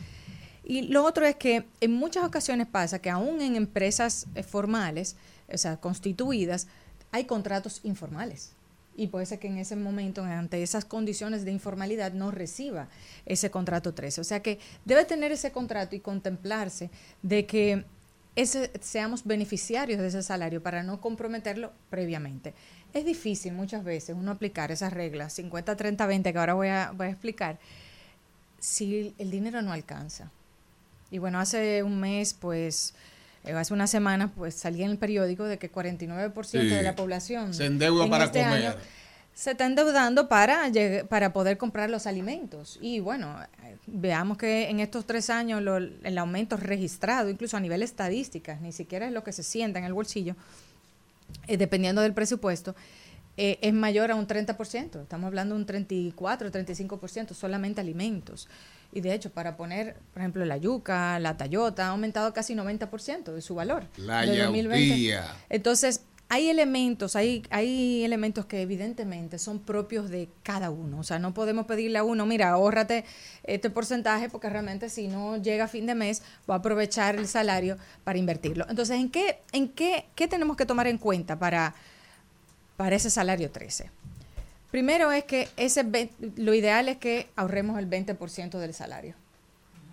Y 0.64 0.82
lo 0.82 1.04
otro 1.04 1.26
es 1.26 1.36
que 1.36 1.66
en 1.80 1.92
muchas 1.92 2.24
ocasiones 2.24 2.66
pasa 2.66 2.98
que 2.98 3.10
aún 3.10 3.40
en 3.42 3.54
empresas 3.54 4.26
eh, 4.34 4.42
formales, 4.42 5.16
o 5.52 5.58
sea, 5.58 5.76
constituidas, 5.76 6.66
hay 7.12 7.24
contratos 7.26 7.80
informales. 7.84 8.52
Y 8.96 9.08
puede 9.08 9.26
ser 9.26 9.40
que 9.40 9.48
en 9.48 9.58
ese 9.58 9.76
momento, 9.76 10.22
ante 10.22 10.62
esas 10.62 10.84
condiciones 10.84 11.44
de 11.44 11.50
informalidad, 11.50 12.12
no 12.12 12.30
reciba 12.30 12.88
ese 13.26 13.50
contrato 13.50 13.92
13. 13.92 14.20
O 14.20 14.24
sea 14.24 14.40
que 14.40 14.58
debe 14.84 15.04
tener 15.04 15.32
ese 15.32 15.52
contrato 15.52 15.96
y 15.96 16.00
contemplarse 16.00 16.90
de 17.22 17.44
que 17.44 17.84
ese, 18.36 18.70
seamos 18.80 19.24
beneficiarios 19.24 20.00
de 20.00 20.08
ese 20.08 20.22
salario 20.22 20.62
para 20.62 20.82
no 20.82 21.00
comprometerlo 21.00 21.72
previamente. 21.90 22.52
Es 22.92 23.04
difícil 23.04 23.52
muchas 23.52 23.84
veces 23.84 24.16
uno 24.18 24.30
aplicar 24.32 24.70
esas 24.72 24.92
reglas 24.92 25.32
50, 25.34 25.76
30, 25.76 26.06
20 26.06 26.32
que 26.32 26.38
ahora 26.38 26.54
voy 26.54 26.68
a, 26.68 26.92
voy 26.96 27.06
a 27.06 27.10
explicar 27.10 27.58
si 28.58 29.14
el 29.18 29.30
dinero 29.30 29.62
no 29.62 29.72
alcanza. 29.72 30.30
Y 31.10 31.18
bueno, 31.18 31.38
hace 31.38 31.82
un 31.82 32.00
mes, 32.00 32.34
pues, 32.34 32.94
eh, 33.44 33.52
hace 33.52 33.74
una 33.74 33.86
semana, 33.86 34.32
pues 34.34 34.54
salía 34.54 34.84
en 34.86 34.90
el 34.92 34.98
periódico 34.98 35.44
de 35.44 35.58
que 35.58 35.70
49% 35.70 36.44
Sí. 36.44 36.58
de 36.68 36.82
la 36.82 36.96
población 36.96 37.52
Se 37.54 37.66
endeuda 37.66 38.04
en 38.04 38.10
para 38.10 38.24
este 38.24 38.42
comer. 38.42 38.66
año 38.66 38.74
se 39.34 39.50
está 39.50 39.66
endeudando 39.66 40.28
para, 40.28 40.70
para 41.08 41.32
poder 41.32 41.58
comprar 41.58 41.90
los 41.90 42.06
alimentos. 42.06 42.78
Y 42.80 43.00
bueno, 43.00 43.36
veamos 43.86 44.38
que 44.38 44.68
en 44.70 44.78
estos 44.80 45.06
tres 45.06 45.28
años 45.28 45.60
lo- 45.60 45.76
el 45.78 46.18
aumento 46.18 46.56
registrado, 46.56 47.28
incluso 47.28 47.56
a 47.56 47.60
nivel 47.60 47.82
estadística, 47.82 48.56
ni 48.62 48.70
siquiera 48.72 49.06
es 49.06 49.12
lo 49.12 49.24
que 49.24 49.32
se 49.32 49.42
sienta 49.42 49.78
en 49.80 49.84
el 49.86 49.92
bolsillo, 49.92 50.36
eh, 51.48 51.56
dependiendo 51.56 52.00
del 52.02 52.14
presupuesto, 52.14 52.76
eh, 53.36 53.58
es 53.62 53.72
mayor 53.74 54.12
a 54.12 54.14
un 54.14 54.28
30%. 54.28 55.02
Estamos 55.02 55.26
hablando 55.26 55.56
de 55.56 55.60
un 55.62 55.66
34, 55.66 56.52
35%, 56.52 57.34
solamente 57.34 57.80
alimentos. 57.80 58.48
Y 58.92 59.00
de 59.00 59.12
hecho, 59.12 59.30
para 59.30 59.56
poner, 59.56 59.96
por 60.12 60.22
ejemplo, 60.22 60.44
la 60.44 60.56
yuca, 60.56 61.18
la 61.18 61.36
tallota, 61.36 61.86
ha 61.86 61.88
aumentado 61.88 62.32
casi 62.32 62.54
90% 62.54 63.32
de 63.32 63.42
su 63.42 63.56
valor. 63.56 63.86
La 63.96 64.20
de 64.20 64.38
2020. 64.44 64.88
yautía. 64.88 65.34
Entonces, 65.50 66.02
hay 66.34 66.50
elementos, 66.50 67.14
hay, 67.14 67.44
hay 67.50 68.02
elementos 68.02 68.44
que 68.46 68.60
evidentemente 68.60 69.38
son 69.38 69.60
propios 69.60 70.10
de 70.10 70.28
cada 70.42 70.70
uno. 70.70 70.98
O 70.98 71.04
sea, 71.04 71.20
no 71.20 71.32
podemos 71.32 71.64
pedirle 71.66 71.98
a 71.98 72.02
uno, 72.02 72.26
mira, 72.26 72.50
ahórrate 72.50 73.04
este 73.44 73.70
porcentaje 73.70 74.28
porque 74.28 74.50
realmente 74.50 74.88
si 74.88 75.06
no 75.06 75.36
llega 75.36 75.66
a 75.66 75.68
fin 75.68 75.86
de 75.86 75.94
mes 75.94 76.22
va 76.50 76.56
a 76.56 76.58
aprovechar 76.58 77.14
el 77.14 77.28
salario 77.28 77.78
para 78.02 78.18
invertirlo. 78.18 78.66
Entonces, 78.68 78.96
¿en 78.96 79.10
qué, 79.10 79.38
en 79.52 79.68
qué, 79.68 80.06
qué 80.16 80.26
tenemos 80.26 80.56
que 80.56 80.66
tomar 80.66 80.88
en 80.88 80.98
cuenta 80.98 81.38
para, 81.38 81.72
para 82.76 82.96
ese 82.96 83.10
salario 83.10 83.52
13? 83.52 83.92
Primero 84.72 85.12
es 85.12 85.22
que 85.22 85.48
ese 85.56 85.86
lo 86.34 86.52
ideal 86.52 86.88
es 86.88 86.96
que 86.96 87.28
ahorremos 87.36 87.78
el 87.78 87.88
20% 87.88 88.58
del 88.58 88.74
salario, 88.74 89.14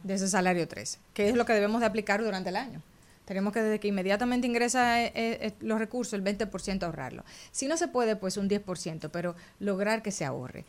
de 0.04 0.16
ese 0.16 0.28
salario 0.28 0.68
13, 0.68 0.98
que 1.14 1.30
es 1.30 1.36
lo 1.36 1.46
que 1.46 1.54
debemos 1.54 1.82
de 1.82 1.86
aplicar 1.86 2.24
durante 2.24 2.50
el 2.50 2.56
año. 2.56 2.82
Tenemos 3.26 3.54
que 3.54 3.62
desde 3.62 3.80
que 3.80 3.88
inmediatamente 3.88 4.48
ingresa 4.48 5.02
eh, 5.02 5.12
eh, 5.16 5.54
los 5.60 5.80
recursos, 5.80 6.14
el 6.14 6.24
20% 6.24 6.84
ahorrarlo. 6.84 7.24
Si 7.52 7.68
no 7.68 7.78
se 7.78 7.88
puede, 7.88 8.16
pues 8.16 8.38
un 8.38 8.50
10%, 8.50 9.10
pero 9.12 9.36
lograr 9.60 10.02
que 10.02 10.12
se 10.12 10.26
ahorre. 10.26 10.66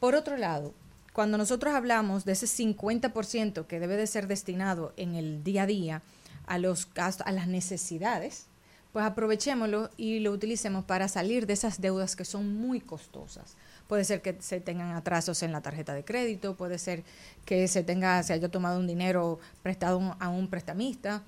Por 0.00 0.14
otro 0.14 0.36
lado, 0.36 0.74
cuando 1.12 1.36
nosotros 1.36 1.74
hablamos 1.74 2.24
de 2.24 2.32
ese 2.32 2.46
50% 2.46 3.66
que 3.66 3.80
debe 3.80 3.96
de 3.96 4.06
ser 4.06 4.26
destinado 4.26 4.94
en 4.96 5.14
el 5.14 5.44
día 5.44 5.64
a 5.64 5.66
día 5.66 6.02
a 6.46 6.58
los 6.58 6.92
gastos, 6.92 7.26
a 7.26 7.32
las 7.32 7.46
necesidades, 7.46 8.46
pues 8.92 9.04
aprovechémoslo 9.04 9.90
y 9.96 10.20
lo 10.20 10.32
utilicemos 10.32 10.84
para 10.84 11.08
salir 11.08 11.46
de 11.46 11.54
esas 11.54 11.80
deudas 11.80 12.14
que 12.16 12.24
son 12.24 12.54
muy 12.54 12.80
costosas. 12.80 13.56
Puede 13.88 14.04
ser 14.04 14.22
que 14.22 14.36
se 14.40 14.60
tengan 14.60 14.94
atrasos 14.94 15.42
en 15.42 15.52
la 15.52 15.60
tarjeta 15.60 15.94
de 15.94 16.04
crédito, 16.04 16.56
puede 16.56 16.78
ser 16.78 17.04
que 17.44 17.68
se 17.68 17.82
tenga, 17.82 18.22
se 18.22 18.32
haya 18.32 18.50
tomado 18.50 18.78
un 18.78 18.86
dinero 18.86 19.38
prestado 19.62 20.16
a 20.18 20.28
un 20.28 20.48
prestamista 20.48 21.22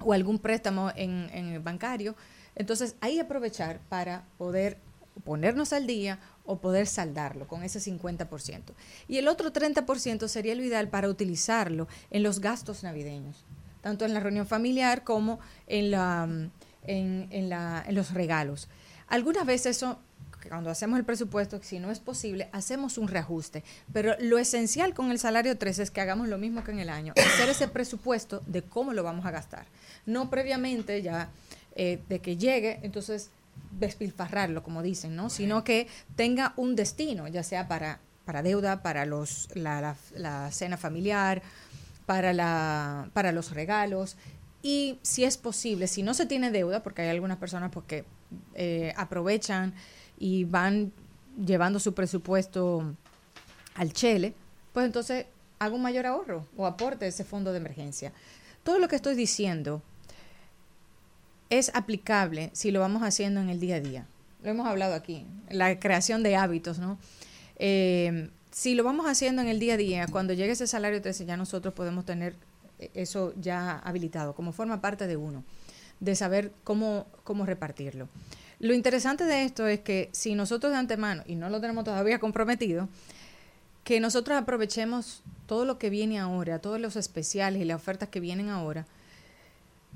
o 0.00 0.12
algún 0.12 0.38
préstamo 0.38 0.90
en, 0.96 1.28
en 1.32 1.48
el 1.48 1.60
bancario. 1.60 2.14
Entonces, 2.54 2.96
ahí 3.00 3.18
aprovechar 3.18 3.80
para 3.88 4.24
poder 4.38 4.78
ponernos 5.24 5.72
al 5.72 5.86
día 5.86 6.18
o 6.44 6.58
poder 6.58 6.86
saldarlo 6.86 7.46
con 7.46 7.62
ese 7.62 7.78
50%. 7.80 8.72
Y 9.08 9.18
el 9.18 9.28
otro 9.28 9.52
30% 9.52 10.26
sería 10.28 10.54
lo 10.54 10.62
ideal 10.64 10.88
para 10.88 11.08
utilizarlo 11.08 11.86
en 12.10 12.22
los 12.22 12.40
gastos 12.40 12.82
navideños, 12.82 13.44
tanto 13.82 14.04
en 14.04 14.14
la 14.14 14.20
reunión 14.20 14.46
familiar 14.46 15.04
como 15.04 15.38
en, 15.66 15.90
la, 15.90 16.26
mm, 16.26 16.50
en, 16.86 17.28
en 17.30 17.48
la- 17.48 17.84
en 17.86 17.94
los 17.94 18.12
regalos. 18.14 18.68
Algunas 19.08 19.44
veces 19.46 19.76
eso, 19.76 19.98
cuando 20.48 20.70
hacemos 20.70 20.98
el 20.98 21.04
presupuesto, 21.04 21.60
si 21.62 21.78
no 21.78 21.90
es 21.90 21.98
posible, 21.98 22.48
hacemos 22.52 22.98
un 22.98 23.08
reajuste. 23.08 23.62
Pero 23.92 24.14
lo 24.20 24.38
esencial 24.38 24.94
con 24.94 25.10
el 25.10 25.18
salario 25.18 25.56
13 25.58 25.82
es 25.84 25.90
que 25.90 26.00
hagamos 26.00 26.28
lo 26.28 26.38
mismo 26.38 26.62
que 26.64 26.70
en 26.72 26.78
el 26.80 26.88
año, 26.90 27.12
hacer 27.16 27.48
ese 27.48 27.68
presupuesto 27.68 28.42
de 28.46 28.62
cómo 28.62 28.92
lo 28.92 29.02
vamos 29.02 29.26
a 29.26 29.30
gastar. 29.30 29.66
No 30.06 30.30
previamente 30.30 31.00
ya 31.02 31.30
eh, 31.76 32.00
de 32.08 32.18
que 32.20 32.36
llegue, 32.36 32.80
entonces 32.82 33.30
despilfarrarlo, 33.78 34.62
como 34.62 34.82
dicen, 34.82 35.16
¿no? 35.16 35.30
Sino 35.30 35.64
que 35.64 35.86
tenga 36.16 36.52
un 36.56 36.76
destino, 36.76 37.28
ya 37.28 37.42
sea 37.42 37.68
para, 37.68 37.98
para 38.24 38.42
deuda, 38.42 38.82
para 38.82 39.06
los, 39.06 39.48
la, 39.54 39.80
la- 39.80 39.96
la 40.16 40.50
cena 40.52 40.76
familiar, 40.76 41.42
para, 42.06 42.32
la, 42.32 43.08
para 43.12 43.32
los 43.32 43.50
regalos. 43.52 44.16
Y 44.62 44.98
si 45.02 45.24
es 45.24 45.36
posible, 45.38 45.86
si 45.88 46.02
no 46.02 46.14
se 46.14 46.26
tiene 46.26 46.50
deuda, 46.50 46.82
porque 46.82 47.02
hay 47.02 47.08
algunas 47.08 47.38
personas 47.38 47.70
pues, 47.72 47.84
que 47.86 48.04
eh, 48.54 48.92
aprovechan 48.96 49.74
y 50.22 50.44
van 50.44 50.92
llevando 51.44 51.80
su 51.80 51.94
presupuesto 51.94 52.94
al 53.74 53.92
chele, 53.92 54.34
pues 54.72 54.86
entonces 54.86 55.26
haga 55.58 55.74
un 55.74 55.82
mayor 55.82 56.06
ahorro 56.06 56.46
o 56.56 56.64
aporte 56.64 57.08
ese 57.08 57.24
fondo 57.24 57.50
de 57.50 57.58
emergencia. 57.58 58.12
Todo 58.62 58.78
lo 58.78 58.86
que 58.86 58.94
estoy 58.94 59.16
diciendo 59.16 59.82
es 61.50 61.74
aplicable 61.74 62.50
si 62.52 62.70
lo 62.70 62.78
vamos 62.78 63.02
haciendo 63.02 63.40
en 63.40 63.48
el 63.48 63.58
día 63.58 63.76
a 63.76 63.80
día. 63.80 64.06
Lo 64.44 64.50
hemos 64.50 64.68
hablado 64.68 64.94
aquí, 64.94 65.26
la 65.50 65.80
creación 65.80 66.22
de 66.22 66.36
hábitos, 66.36 66.78
¿no? 66.78 66.98
Eh, 67.56 68.30
si 68.52 68.76
lo 68.76 68.84
vamos 68.84 69.06
haciendo 69.06 69.42
en 69.42 69.48
el 69.48 69.58
día 69.58 69.74
a 69.74 69.76
día, 69.76 70.06
cuando 70.06 70.34
llegue 70.34 70.52
ese 70.52 70.68
salario 70.68 71.02
13 71.02 71.26
ya 71.26 71.36
nosotros 71.36 71.74
podemos 71.74 72.04
tener 72.04 72.36
eso 72.94 73.34
ya 73.40 73.80
habilitado, 73.80 74.36
como 74.36 74.52
forma 74.52 74.80
parte 74.80 75.08
de 75.08 75.16
uno, 75.16 75.42
de 75.98 76.14
saber 76.14 76.52
cómo, 76.62 77.06
cómo 77.24 77.44
repartirlo. 77.44 78.08
Lo 78.62 78.74
interesante 78.74 79.24
de 79.24 79.42
esto 79.42 79.66
es 79.66 79.80
que 79.80 80.08
si 80.12 80.36
nosotros 80.36 80.70
de 80.70 80.78
antemano, 80.78 81.24
y 81.26 81.34
no 81.34 81.50
lo 81.50 81.60
tenemos 81.60 81.82
todavía 81.82 82.20
comprometido, 82.20 82.88
que 83.82 83.98
nosotros 83.98 84.38
aprovechemos 84.38 85.24
todo 85.46 85.64
lo 85.64 85.80
que 85.80 85.90
viene 85.90 86.20
ahora, 86.20 86.60
todos 86.60 86.80
los 86.80 86.94
especiales 86.94 87.60
y 87.60 87.64
las 87.64 87.74
ofertas 87.74 88.08
que 88.08 88.20
vienen 88.20 88.50
ahora, 88.50 88.86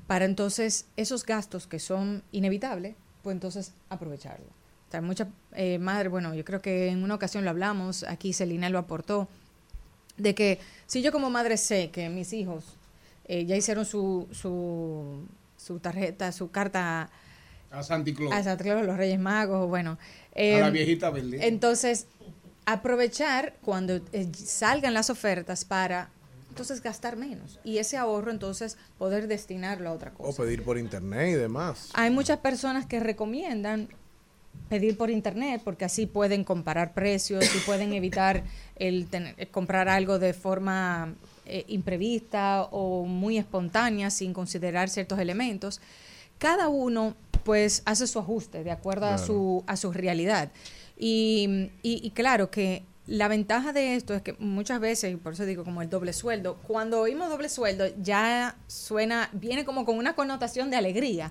para 0.08 0.24
entonces 0.24 0.86
esos 0.96 1.24
gastos 1.24 1.68
que 1.68 1.78
son 1.78 2.24
inevitables, 2.32 2.96
pues 3.22 3.34
entonces 3.34 3.72
aprovecharlo. 3.88 4.46
O 4.88 4.90
sea, 4.90 5.00
muchas 5.00 5.28
eh, 5.52 5.78
madres, 5.78 6.10
bueno, 6.10 6.34
yo 6.34 6.44
creo 6.44 6.60
que 6.60 6.88
en 6.88 7.04
una 7.04 7.14
ocasión 7.14 7.44
lo 7.44 7.50
hablamos, 7.50 8.02
aquí 8.02 8.32
Celina 8.32 8.68
lo 8.68 8.80
aportó, 8.80 9.28
de 10.16 10.34
que 10.34 10.58
si 10.86 11.02
yo 11.02 11.12
como 11.12 11.30
madre 11.30 11.56
sé 11.56 11.90
que 11.92 12.08
mis 12.08 12.32
hijos 12.32 12.64
eh, 13.26 13.46
ya 13.46 13.54
hicieron 13.54 13.86
su, 13.86 14.26
su, 14.32 15.24
su 15.56 15.78
tarjeta, 15.78 16.32
su 16.32 16.50
carta 16.50 17.10
A 17.76 17.82
Santi 17.82 18.14
Claus. 18.14 18.32
a 18.32 18.42
Santa 18.42 18.64
Claus, 18.64 18.86
los 18.86 18.96
Reyes 18.96 19.18
Magos, 19.18 19.68
bueno. 19.68 19.98
A 20.34 20.40
la 20.40 20.66
em, 20.68 20.72
viejita 20.72 21.10
verde. 21.10 21.46
Entonces, 21.46 22.06
aprovechar 22.64 23.54
cuando 23.62 24.00
eh, 24.12 24.28
salgan 24.34 24.94
las 24.94 25.10
ofertas 25.10 25.64
para 25.64 26.10
entonces 26.48 26.82
gastar 26.82 27.16
menos 27.16 27.60
y 27.64 27.78
ese 27.78 27.98
ahorro 27.98 28.30
entonces 28.30 28.78
poder 28.98 29.28
destinarlo 29.28 29.90
a 29.90 29.92
otra 29.92 30.10
cosa. 30.12 30.30
O 30.30 30.44
pedir 30.44 30.62
por 30.62 30.78
internet 30.78 31.28
y 31.30 31.34
demás. 31.34 31.90
Hay 31.94 32.10
muchas 32.10 32.38
personas 32.38 32.86
que 32.86 32.98
recomiendan 32.98 33.88
pedir 34.70 34.96
por 34.96 35.10
internet 35.10 35.60
porque 35.62 35.84
así 35.84 36.06
pueden 36.06 36.44
comparar 36.44 36.94
precios 36.94 37.44
y 37.54 37.58
pueden 37.60 37.92
evitar 37.92 38.42
el 38.76 39.06
tener- 39.08 39.34
eh, 39.36 39.46
comprar 39.48 39.88
algo 39.90 40.18
de 40.18 40.32
forma 40.32 41.14
eh, 41.44 41.64
imprevista 41.68 42.62
o 42.70 43.04
muy 43.04 43.36
espontánea 43.38 44.08
sin 44.10 44.32
considerar 44.32 44.88
ciertos 44.88 45.18
elementos. 45.18 45.80
Cada 46.38 46.68
uno 46.68 47.14
pues 47.46 47.80
hace 47.86 48.06
su 48.06 48.18
ajuste 48.18 48.62
de 48.64 48.70
acuerdo 48.72 49.06
a 49.06 49.16
su 49.16 49.64
a 49.66 49.76
su 49.78 49.92
realidad. 49.92 50.50
Y, 50.98 51.70
y- 51.82 52.00
y 52.04 52.10
claro 52.10 52.50
que 52.50 52.82
la 53.06 53.28
ventaja 53.28 53.72
de 53.72 53.94
esto 53.94 54.14
es 54.14 54.22
que 54.22 54.32
muchas 54.40 54.80
veces, 54.80 55.12
y 55.12 55.16
por 55.16 55.34
eso 55.34 55.44
digo 55.44 55.62
como 55.62 55.80
el 55.80 55.88
doble 55.88 56.12
sueldo, 56.12 56.56
cuando 56.66 57.00
oímos 57.00 57.28
doble 57.30 57.48
sueldo 57.48 57.84
ya 58.02 58.56
suena, 58.66 59.30
viene 59.32 59.64
como 59.64 59.84
con 59.84 59.96
una 59.96 60.14
connotación 60.16 60.70
de 60.70 60.76
alegría, 60.76 61.30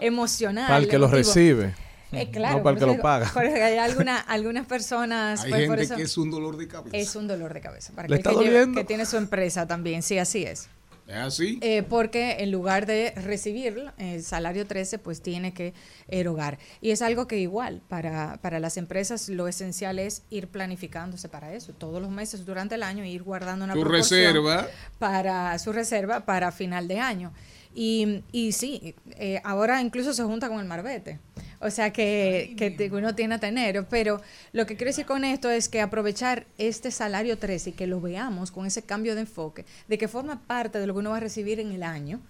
emocional. 0.00 0.66
Para 0.68 0.78
el 0.78 0.88
que 0.88 0.98
lo 0.98 1.08
recibe. 1.08 1.74
Eh, 2.12 2.30
claro, 2.30 2.58
no 2.58 2.62
para 2.62 2.74
el 2.74 2.76
por 2.76 2.78
que 2.78 2.86
lo 2.86 2.92
digo, 2.92 3.02
paga. 3.02 3.32
hay 3.66 3.78
alguna- 3.78 4.20
algunas 4.28 4.66
personas... 4.66 5.42
Hay 5.42 5.50
pues, 5.50 5.66
por 5.68 5.80
eso- 5.80 5.96
que 5.96 6.02
es 6.02 6.16
un 6.16 6.30
dolor 6.30 6.56
de 6.56 6.68
cabeza. 6.68 6.96
es 6.96 7.16
un 7.16 7.26
dolor 7.26 7.52
de 7.52 7.60
cabeza. 7.60 7.92
Para 7.94 8.06
¿Le 8.08 8.16
está 8.16 8.30
que, 8.30 8.36
lleva- 8.36 8.46
doliendo? 8.52 8.80
que 8.80 8.84
tiene 8.86 9.04
su 9.06 9.16
empresa 9.16 9.66
también, 9.66 10.02
sí, 10.04 10.16
así 10.18 10.44
es. 10.44 10.68
¿Es 11.06 11.14
así? 11.16 11.58
Eh, 11.62 11.84
porque 11.88 12.38
en 12.40 12.50
lugar 12.50 12.86
de 12.86 13.12
recibir 13.16 13.92
el 13.98 14.22
salario 14.24 14.66
13, 14.66 14.98
pues 14.98 15.22
tiene 15.22 15.54
que 15.54 15.72
erogar. 16.08 16.58
Y 16.80 16.90
es 16.90 17.00
algo 17.00 17.28
que 17.28 17.38
igual, 17.38 17.80
para, 17.88 18.38
para 18.42 18.58
las 18.58 18.76
empresas 18.76 19.28
lo 19.28 19.46
esencial 19.46 19.98
es 19.98 20.22
ir 20.30 20.48
planificándose 20.48 21.28
para 21.28 21.54
eso. 21.54 21.72
Todos 21.72 22.02
los 22.02 22.10
meses 22.10 22.44
durante 22.44 22.74
el 22.74 22.82
año 22.82 23.04
ir 23.04 23.22
guardando 23.22 23.64
una 23.64 23.74
proporción 23.74 24.20
reserva. 24.20 24.66
para 24.98 25.56
su 25.58 25.72
reserva 25.72 26.24
para 26.24 26.50
final 26.50 26.88
de 26.88 26.98
año. 26.98 27.32
Y, 27.74 28.24
y 28.32 28.52
sí, 28.52 28.94
eh, 29.18 29.40
ahora 29.44 29.82
incluso 29.82 30.12
se 30.14 30.24
junta 30.24 30.48
con 30.48 30.60
el 30.60 30.64
marbete. 30.64 31.20
O 31.60 31.70
sea 31.70 31.92
que, 31.92 32.54
que 32.56 32.90
uno 32.92 33.14
tiene 33.14 33.36
a 33.36 33.38
tener. 33.38 33.86
Pero 33.88 34.20
lo 34.52 34.66
que 34.66 34.76
quiero 34.76 34.90
decir 34.90 35.06
con 35.06 35.24
esto 35.24 35.50
es 35.50 35.68
que 35.68 35.80
aprovechar 35.80 36.46
este 36.58 36.90
salario 36.90 37.38
13 37.38 37.70
y 37.70 37.72
que 37.72 37.86
lo 37.86 38.00
veamos 38.00 38.50
con 38.50 38.66
ese 38.66 38.82
cambio 38.82 39.14
de 39.14 39.22
enfoque, 39.22 39.64
de 39.88 39.98
que 39.98 40.08
forma 40.08 40.40
parte 40.46 40.78
de 40.78 40.86
lo 40.86 40.94
que 40.94 41.00
uno 41.00 41.10
va 41.10 41.16
a 41.18 41.20
recibir 41.20 41.60
en 41.60 41.72
el 41.72 41.82
año, 41.82 42.20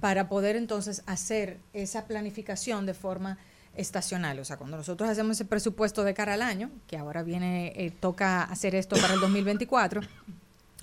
para 0.00 0.28
poder 0.28 0.56
entonces 0.56 1.02
hacer 1.06 1.58
esa 1.72 2.06
planificación 2.06 2.86
de 2.86 2.94
forma 2.94 3.38
estacional. 3.76 4.38
O 4.40 4.44
sea, 4.44 4.56
cuando 4.56 4.76
nosotros 4.76 5.08
hacemos 5.08 5.36
ese 5.36 5.44
presupuesto 5.44 6.04
de 6.04 6.14
cara 6.14 6.34
al 6.34 6.42
año, 6.42 6.70
que 6.86 6.96
ahora 6.96 7.22
viene, 7.22 7.72
eh, 7.76 7.92
toca 8.00 8.42
hacer 8.42 8.74
esto 8.74 8.96
para 8.96 9.14
el 9.14 9.20
2024, 9.20 10.00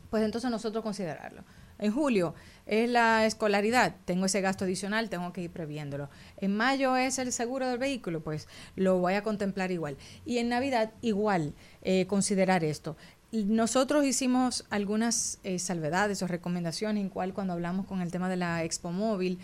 pues 0.10 0.24
entonces 0.24 0.50
nosotros 0.50 0.84
considerarlo. 0.84 1.44
En 1.80 1.92
julio 1.92 2.36
es 2.66 2.88
la 2.90 3.26
escolaridad, 3.26 3.96
tengo 4.06 4.26
ese 4.26 4.42
gasto 4.42 4.66
adicional, 4.66 5.10
tengo 5.10 5.34
que 5.34 5.42
ir 5.42 5.50
previéndolo. 5.50 6.10
En 6.38 6.56
mayo 6.56 6.96
es 6.98 7.18
el 7.18 7.32
seguro 7.32 7.68
del 7.68 7.80
vehículo, 7.80 8.22
pues 8.22 8.48
lo 8.76 9.00
voy 9.00 9.14
a 9.14 9.24
contemplar 9.24 9.72
igual. 9.72 9.98
Y 10.26 10.38
en 10.38 10.50
Navidad 10.50 10.92
igual 11.02 11.54
eh, 11.82 12.06
considerar 12.06 12.64
esto. 12.64 12.96
Nosotros 13.32 14.06
hicimos 14.06 14.66
algunas 14.70 15.40
eh, 15.44 15.60
salvedades 15.60 16.22
o 16.22 16.28
recomendaciones, 16.28 17.02
en 17.02 17.10
cual 17.10 17.34
cuando 17.34 17.54
hablamos 17.54 17.86
con 17.86 18.02
el 18.02 18.12
tema 18.12 18.28
de 18.28 18.38
la 18.38 18.64
Expo 18.64 18.92
Móvil, 18.92 19.40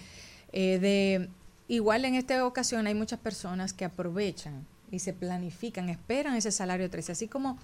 eh, 0.51 0.79
de 0.79 1.29
igual 1.67 2.05
en 2.05 2.15
esta 2.15 2.45
ocasión 2.45 2.87
hay 2.87 2.95
muchas 2.95 3.19
personas 3.19 3.73
que 3.73 3.85
aprovechan 3.85 4.65
y 4.91 4.99
se 4.99 5.13
planifican, 5.13 5.89
esperan 5.89 6.35
ese 6.35 6.51
salario 6.51 6.89
13, 6.89 7.11
así 7.11 7.27
como 7.27 7.57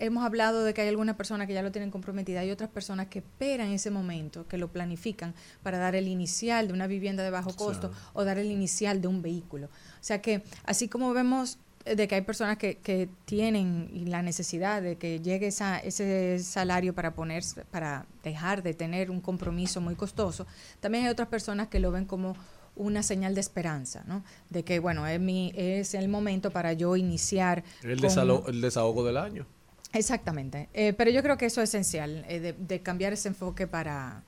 hemos 0.00 0.24
hablado 0.24 0.64
de 0.64 0.74
que 0.74 0.80
hay 0.82 0.88
algunas 0.88 1.14
personas 1.16 1.46
que 1.46 1.54
ya 1.54 1.62
lo 1.62 1.70
tienen 1.70 1.90
comprometida, 1.90 2.40
hay 2.40 2.50
otras 2.50 2.70
personas 2.70 3.06
que 3.06 3.20
esperan 3.20 3.68
ese 3.70 3.90
momento, 3.90 4.46
que 4.48 4.58
lo 4.58 4.68
planifican 4.68 5.34
para 5.62 5.78
dar 5.78 5.94
el 5.94 6.08
inicial 6.08 6.66
de 6.68 6.72
una 6.74 6.86
vivienda 6.86 7.22
de 7.22 7.30
bajo 7.30 7.54
costo 7.54 7.92
o 8.14 8.24
dar 8.24 8.38
el 8.38 8.50
inicial 8.50 9.00
de 9.00 9.08
un 9.08 9.22
vehículo. 9.22 9.66
O 9.66 10.02
sea 10.02 10.20
que 10.20 10.42
así 10.64 10.88
como 10.88 11.12
vemos 11.12 11.58
eh, 11.84 11.96
de 11.96 12.08
que 12.08 12.14
hay 12.16 12.20
personas 12.22 12.56
que, 12.58 12.76
que 12.78 13.08
tienen 13.26 13.90
la 14.06 14.22
necesidad 14.22 14.82
de 14.82 14.96
que 14.96 15.20
llegue 15.20 15.46
esa, 15.46 15.78
ese 15.78 16.38
salario 16.40 16.94
para 16.94 17.14
ponerse, 17.14 17.64
para 17.70 18.06
dejar 18.22 18.62
de 18.62 18.74
tener 18.74 19.10
un 19.10 19.20
compromiso 19.20 19.80
muy 19.80 19.94
costoso, 19.94 20.46
también 20.80 21.04
hay 21.04 21.10
otras 21.10 21.28
personas 21.28 21.68
que 21.68 21.78
lo 21.78 21.90
ven 21.92 22.04
como 22.04 22.36
una 22.76 23.02
señal 23.02 23.34
de 23.34 23.40
esperanza, 23.40 24.04
¿no? 24.06 24.22
De 24.48 24.62
que, 24.62 24.78
bueno, 24.78 25.06
es, 25.06 25.20
mi, 25.20 25.52
es 25.56 25.92
el 25.94 26.08
momento 26.08 26.50
para 26.50 26.72
yo 26.72 26.96
iniciar. 26.96 27.64
El, 27.82 28.00
con- 28.00 28.08
desalo- 28.08 28.48
el 28.48 28.60
desahogo 28.60 29.04
del 29.04 29.16
año. 29.16 29.46
Exactamente. 29.92 30.68
Eh, 30.72 30.92
pero 30.92 31.10
yo 31.10 31.22
creo 31.22 31.36
que 31.36 31.46
eso 31.46 31.60
es 31.62 31.70
esencial, 31.70 32.24
eh, 32.28 32.40
de, 32.40 32.52
de 32.52 32.80
cambiar 32.80 33.12
ese 33.12 33.28
enfoque 33.28 33.66
para, 33.66 34.22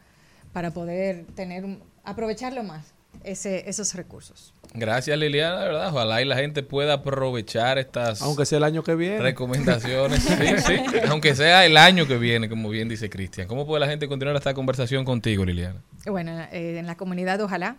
para 0.52 0.72
poder 0.72 1.24
tener 1.36 1.64
un- 1.64 1.82
aprovecharlo 2.04 2.62
más, 2.64 2.92
ese, 3.24 3.68
esos 3.68 3.94
recursos. 3.94 4.54
Gracias 4.74 5.16
Liliana, 5.18 5.60
de 5.60 5.66
verdad. 5.68 5.88
Ojalá 5.94 6.22
y 6.22 6.24
la 6.24 6.34
gente 6.36 6.62
pueda 6.62 6.94
aprovechar 6.94 7.78
estas 7.78 8.22
Aunque 8.22 8.46
sea 8.46 8.58
el 8.58 8.64
año 8.64 8.82
que 8.82 8.94
viene. 8.94 9.18
recomendaciones. 9.18 10.22
Sí, 10.22 10.34
sí. 10.66 10.76
Aunque 11.08 11.34
sea 11.36 11.64
el 11.66 11.76
año 11.76 12.06
que 12.08 12.16
viene, 12.16 12.48
como 12.48 12.68
bien 12.70 12.88
dice 12.88 13.08
Cristian. 13.10 13.46
¿Cómo 13.46 13.66
puede 13.66 13.80
la 13.80 13.86
gente 13.88 14.08
continuar 14.08 14.34
esta 14.36 14.54
conversación 14.54 15.04
contigo, 15.04 15.44
Liliana? 15.44 15.80
Bueno, 16.06 16.32
eh, 16.52 16.78
en 16.78 16.86
la 16.86 16.96
comunidad 16.96 17.40
ojalá 17.42 17.76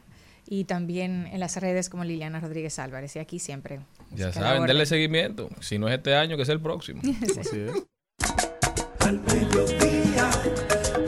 y 0.47 0.65
también 0.65 1.27
en 1.31 1.39
las 1.39 1.57
redes 1.57 1.89
como 1.89 2.03
Liliana 2.03 2.39
Rodríguez 2.39 2.77
Álvarez 2.79 3.15
y 3.15 3.19
aquí 3.19 3.39
siempre. 3.39 3.79
Ya 4.11 4.31
saben, 4.31 4.65
denle 4.65 4.85
seguimiento. 4.85 5.49
Si 5.59 5.79
no 5.79 5.87
es 5.87 5.95
este 5.95 6.15
año, 6.15 6.35
que 6.37 6.43
es 6.43 6.49
el 6.49 6.59
próximo. 6.61 7.01
Sí. 7.33 7.39
Así 7.39 7.59
es. 7.59 7.71
Al 8.99 9.19
mediodía, 9.19 10.29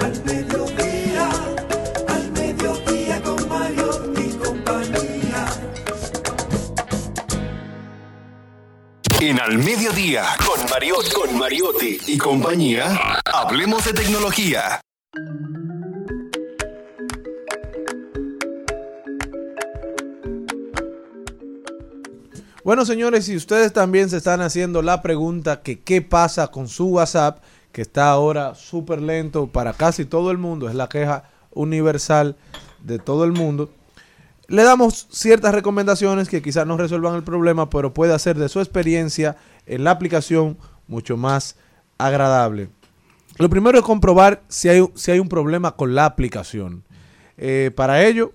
al 0.02 0.24
mediodía, 0.26 1.30
al 2.08 2.32
mediodía 2.32 3.22
con 3.22 3.50
Mario 3.50 4.14
y 4.18 4.30
compañía. 4.38 5.46
En 9.22 9.40
Al 9.40 9.58
Mediodía, 9.58 10.24
con 10.46 10.70
Mariotti, 10.70 11.12
con 11.12 11.38
Mariotti 11.38 11.98
y 12.08 12.18
compañía, 12.18 13.20
hablemos 13.26 13.86
de 13.86 13.94
tecnología. 13.94 14.82
Bueno, 22.66 22.84
señores, 22.84 23.26
si 23.26 23.36
ustedes 23.36 23.74
también 23.74 24.10
se 24.10 24.18
están 24.18 24.42
haciendo 24.42 24.82
la 24.82 25.04
pregunta 25.04 25.62
que 25.62 25.82
qué 25.82 26.02
pasa 26.02 26.48
con 26.48 26.68
su 26.68 26.88
WhatsApp, 26.88 27.44
que 27.72 27.84
está 27.84 28.10
ahora 28.10 28.56
súper 28.56 29.04
lento 29.04 29.46
para 29.46 29.74
casi 29.74 30.04
todo 30.04 30.32
el 30.32 30.40
mundo, 30.40 30.68
es 30.68 30.74
la 30.74 30.90
queja 30.90 31.26
universal 31.52 32.36
de 32.82 32.98
todo 32.98 33.24
el 33.24 33.34
mundo, 33.34 33.70
le 34.48 34.64
damos 34.64 35.06
ciertas 35.12 35.54
recomendaciones 35.54 36.28
que 36.28 36.42
quizás 36.42 36.66
no 36.66 36.76
resuelvan 36.76 37.14
el 37.14 37.24
problema, 37.24 37.70
pero 37.70 37.94
puede 37.94 38.16
hacer 38.16 38.36
de 38.36 38.50
su 38.50 38.60
experiencia 38.60 39.38
en 39.68 39.84
la 39.84 39.92
aplicación 39.92 40.58
mucho 40.88 41.18
más 41.18 41.58
agradable. 42.00 42.70
Lo 43.38 43.48
primero 43.48 43.78
es 43.78 43.84
comprobar 43.84 44.42
si 44.48 44.70
hay, 44.70 44.84
si 44.96 45.12
hay 45.12 45.20
un 45.20 45.30
problema 45.30 45.76
con 45.76 45.94
la 45.94 46.06
aplicación. 46.06 46.84
Eh, 47.38 47.70
para 47.76 48.04
ello, 48.04 48.34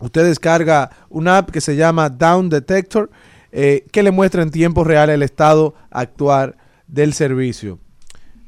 usted 0.00 0.24
descarga 0.24 0.88
una 1.10 1.36
app 1.36 1.50
que 1.50 1.60
se 1.60 1.76
llama 1.76 2.08
Down 2.08 2.48
Detector, 2.48 3.10
eh, 3.52 3.86
que 3.92 4.02
le 4.02 4.10
muestra 4.10 4.42
en 4.42 4.50
tiempo 4.50 4.82
real 4.84 5.10
el 5.10 5.22
estado 5.22 5.74
actual 5.90 6.56
del 6.86 7.12
servicio. 7.12 7.78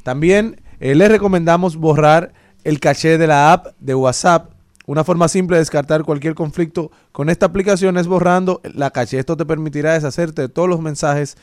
También 0.02 0.60
eh, 0.80 0.94
le 0.94 1.08
recomendamos 1.08 1.76
borrar 1.76 2.32
el 2.64 2.80
caché 2.80 3.18
de 3.18 3.26
la 3.26 3.52
app 3.52 3.68
de 3.78 3.94
WhatsApp. 3.94 4.52
Una 4.86 5.04
forma 5.04 5.28
simple 5.28 5.56
de 5.56 5.60
descartar 5.60 6.04
cualquier 6.04 6.34
conflicto 6.34 6.90
con 7.12 7.30
esta 7.30 7.46
aplicación 7.46 7.96
es 7.96 8.06
borrando 8.06 8.60
la 8.64 8.90
caché. 8.90 9.18
Esto 9.18 9.36
te 9.36 9.46
permitirá 9.46 9.94
deshacerte 9.94 10.42
de 10.42 10.48
todos 10.48 10.68
los 10.68 10.80
mensajes 10.80 11.36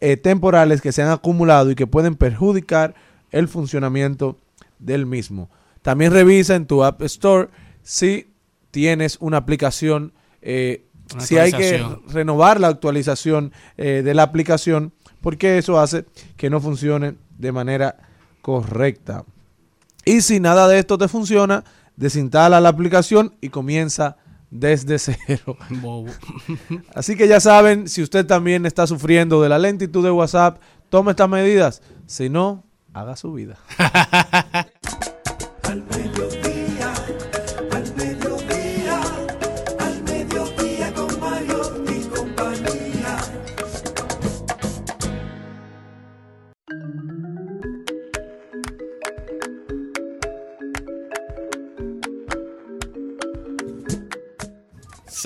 eh, 0.00 0.16
temporales 0.16 0.82
que 0.82 0.92
se 0.92 1.02
han 1.02 1.10
acumulado 1.10 1.70
y 1.70 1.74
que 1.74 1.86
pueden 1.86 2.16
perjudicar 2.16 2.94
el 3.30 3.48
funcionamiento 3.48 4.38
del 4.78 5.06
mismo. 5.06 5.48
También 5.82 6.12
revisa 6.12 6.54
en 6.54 6.66
tu 6.66 6.84
App 6.84 7.00
Store 7.02 7.48
si 7.82 8.30
tienes 8.70 9.16
una 9.20 9.38
aplicación, 9.38 10.12
eh, 10.42 10.85
si 11.18 11.38
hay 11.38 11.52
que 11.52 11.84
renovar 12.08 12.60
la 12.60 12.68
actualización 12.68 13.52
eh, 13.76 14.02
de 14.04 14.14
la 14.14 14.22
aplicación, 14.22 14.92
porque 15.20 15.58
eso 15.58 15.80
hace 15.80 16.04
que 16.36 16.50
no 16.50 16.60
funcione 16.60 17.14
de 17.38 17.52
manera 17.52 17.96
correcta. 18.42 19.24
Y 20.04 20.20
si 20.20 20.40
nada 20.40 20.68
de 20.68 20.78
esto 20.78 20.98
te 20.98 21.08
funciona, 21.08 21.64
desinstala 21.96 22.60
la 22.60 22.68
aplicación 22.68 23.34
y 23.40 23.48
comienza 23.48 24.16
desde 24.50 24.98
cero. 24.98 25.56
Bobo. 25.70 26.12
Así 26.94 27.16
que 27.16 27.28
ya 27.28 27.40
saben, 27.40 27.88
si 27.88 28.02
usted 28.02 28.26
también 28.26 28.66
está 28.66 28.86
sufriendo 28.86 29.42
de 29.42 29.48
la 29.48 29.58
lentitud 29.58 30.04
de 30.04 30.10
WhatsApp, 30.10 30.60
tome 30.88 31.10
estas 31.10 31.28
medidas. 31.28 31.82
Si 32.06 32.28
no, 32.28 32.64
haga 32.92 33.16
su 33.16 33.32
vida. 33.32 33.58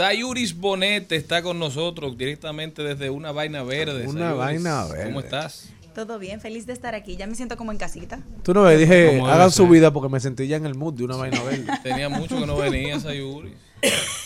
Sayuris 0.01 0.56
Bonet 0.56 1.12
está 1.12 1.43
con 1.43 1.59
nosotros 1.59 2.16
directamente 2.16 2.82
desde 2.82 3.10
una 3.10 3.32
vaina 3.32 3.62
verde. 3.62 4.06
Una 4.06 4.31
Sayuris. 4.31 4.39
vaina 4.39 4.86
verde. 4.86 5.05
¿Cómo 5.05 5.20
estás? 5.20 5.68
Todo 5.94 6.18
bien, 6.18 6.40
feliz 6.40 6.64
de 6.64 6.72
estar 6.72 6.94
aquí. 6.94 7.18
Ya 7.18 7.27
me 7.27 7.35
siento 7.35 7.59
como 7.59 7.70
en 7.70 7.77
casita. 7.77 8.18
Tú 8.43 8.55
no 8.55 8.64
me 8.64 8.78
dije, 8.78 9.20
hagan 9.20 9.51
su 9.51 9.68
vida 9.68 9.93
porque 9.93 10.09
me 10.09 10.18
sentí 10.18 10.47
ya 10.47 10.56
en 10.56 10.64
el 10.64 10.74
mood 10.74 10.94
de 10.94 11.05
una 11.05 11.16
vaina 11.16 11.43
verde. 11.43 11.66
Tenía 11.82 12.09
mucho 12.09 12.40
que 12.40 12.47
no 12.47 12.56
venía 12.56 12.98
Sayuris. 12.98 13.52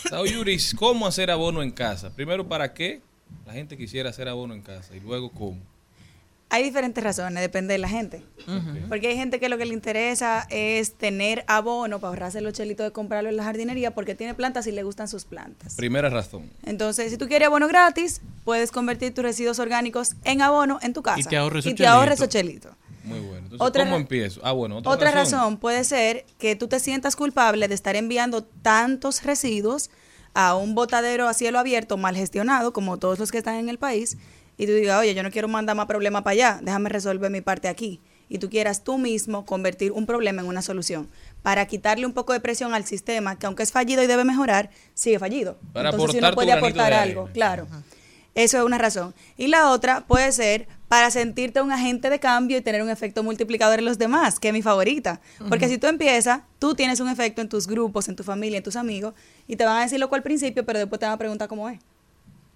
Sayuris, 0.09 0.73
¿cómo 0.75 1.07
hacer 1.07 1.29
abono 1.29 1.61
en 1.61 1.71
casa? 1.71 2.09
Primero, 2.09 2.47
¿para 2.47 2.73
qué 2.73 3.01
la 3.45 3.51
gente 3.51 3.75
quisiera 3.75 4.11
hacer 4.11 4.29
abono 4.29 4.53
en 4.53 4.61
casa? 4.61 4.95
Y 4.95 5.01
luego, 5.01 5.29
¿cómo? 5.29 5.59
Hay 6.49 6.63
diferentes 6.63 7.03
razones, 7.03 7.41
depende 7.41 7.73
de 7.73 7.79
la 7.79 7.89
gente. 7.89 8.23
Porque 8.87 9.07
hay 9.07 9.15
gente 9.15 9.39
que 9.39 9.49
lo 9.49 9.57
que 9.57 9.65
le 9.65 9.73
interesa 9.73 10.45
es 10.49 10.93
tener 10.93 11.43
abono 11.47 11.99
para 11.99 12.09
ahorrarse 12.09 12.39
los 12.39 12.53
chelitos 12.53 12.85
de 12.85 12.91
comprarlo 12.91 13.29
en 13.29 13.37
la 13.37 13.43
jardinería 13.43 13.95
porque 13.95 14.13
tiene 14.13 14.35
plantas 14.35 14.67
y 14.67 14.71
le 14.71 14.83
gustan 14.83 15.07
sus 15.07 15.25
plantas. 15.25 15.75
Primera 15.75 16.09
razón. 16.09 16.49
Entonces, 16.63 17.11
si 17.11 17.17
tú 17.17 17.27
quieres 17.27 17.47
abono 17.47 17.67
gratis, 17.67 18.21
puedes 18.43 18.71
convertir 18.71 19.13
tus 19.13 19.23
residuos 19.23 19.57
orgánicos 19.59 20.15
en 20.23 20.41
abono 20.41 20.77
en 20.83 20.93
tu 20.93 21.01
casa. 21.01 21.19
Y 21.19 21.23
te 21.23 21.35
ahorres 21.35 21.65
chelito. 21.65 22.13
esos 22.13 22.29
chelitos. 22.29 22.71
Muy 23.03 23.19
bueno. 23.19 23.37
Entonces, 23.37 23.61
Otra 23.61 23.83
¿cómo 23.85 23.97
empiezo? 23.97 24.41
Ah, 24.43 24.51
bueno, 24.51 24.77
otra, 24.77 24.91
Otra 24.91 25.11
razón. 25.11 25.57
puede 25.57 25.83
ser 25.83 26.25
que 26.37 26.55
tú 26.55 26.67
te 26.67 26.79
sientas 26.79 27.15
culpable 27.15 27.67
de 27.67 27.75
estar 27.75 27.95
enviando 27.95 28.43
tantos 28.43 29.23
residuos 29.23 29.89
a 30.33 30.55
un 30.55 30.75
botadero 30.75 31.27
a 31.27 31.33
cielo 31.33 31.59
abierto 31.59 31.97
mal 31.97 32.15
gestionado, 32.15 32.73
como 32.73 32.97
todos 32.97 33.19
los 33.19 33.31
que 33.31 33.37
están 33.37 33.55
en 33.55 33.69
el 33.69 33.77
país, 33.77 34.17
y 34.57 34.65
tú 34.65 34.73
digas, 34.73 34.99
oye, 34.99 35.13
yo 35.13 35.23
no 35.23 35.31
quiero 35.31 35.47
mandar 35.47 35.75
más 35.75 35.85
problemas 35.85 36.23
para 36.23 36.33
allá, 36.33 36.59
déjame 36.61 36.89
resolver 36.89 37.29
mi 37.29 37.41
parte 37.41 37.67
aquí. 37.67 38.01
Y 38.27 38.39
tú 38.39 38.49
quieras 38.49 38.83
tú 38.83 38.97
mismo 38.97 39.45
convertir 39.45 39.91
un 39.91 40.05
problema 40.05 40.41
en 40.41 40.47
una 40.47 40.61
solución, 40.61 41.07
para 41.43 41.65
quitarle 41.67 42.05
un 42.05 42.13
poco 42.13 42.33
de 42.33 42.39
presión 42.39 42.73
al 42.73 42.85
sistema, 42.85 43.37
que 43.37 43.45
aunque 43.45 43.63
es 43.63 43.71
fallido 43.71 44.01
y 44.01 44.07
debe 44.07 44.23
mejorar, 44.23 44.71
sigue 44.93 45.19
fallido. 45.19 45.57
Para 45.73 45.89
Entonces, 45.89 46.13
si 46.13 46.17
uno 46.17 46.31
puede 46.33 46.51
aportar 46.51 46.93
algo, 46.93 47.29
claro. 47.33 47.67
Eso 48.33 48.57
es 48.57 48.65
una 48.65 48.77
razón. 48.77 49.13
Y 49.37 49.47
la 49.47 49.71
otra 49.71 50.01
puede 50.01 50.31
ser 50.33 50.67
para 50.89 51.09
sentirte 51.09 51.61
un 51.61 51.71
agente 51.71 52.09
de 52.09 52.19
cambio 52.19 52.57
y 52.57 52.61
tener 52.61 52.83
un 52.83 52.89
efecto 52.89 53.23
multiplicador 53.23 53.79
en 53.79 53.85
los 53.85 53.97
demás, 53.97 54.39
que 54.39 54.49
es 54.49 54.53
mi 54.53 54.61
favorita. 54.61 55.21
Porque 55.47 55.69
si 55.69 55.77
tú 55.77 55.87
empiezas, 55.87 56.41
tú 56.59 56.75
tienes 56.75 56.99
un 56.99 57.07
efecto 57.07 57.41
en 57.41 57.47
tus 57.47 57.65
grupos, 57.65 58.09
en 58.09 58.15
tu 58.15 58.23
familia, 58.23 58.57
en 58.57 58.63
tus 58.63 58.75
amigos, 58.75 59.13
y 59.47 59.55
te 59.55 59.63
van 59.63 59.77
a 59.77 59.81
decir 59.81 59.99
lo 59.99 60.09
cual 60.09 60.19
al 60.19 60.23
principio, 60.23 60.65
pero 60.65 60.79
después 60.79 60.99
te 60.99 61.05
van 61.05 61.13
a 61.13 61.17
preguntar 61.17 61.47
cómo 61.47 61.69
es, 61.69 61.79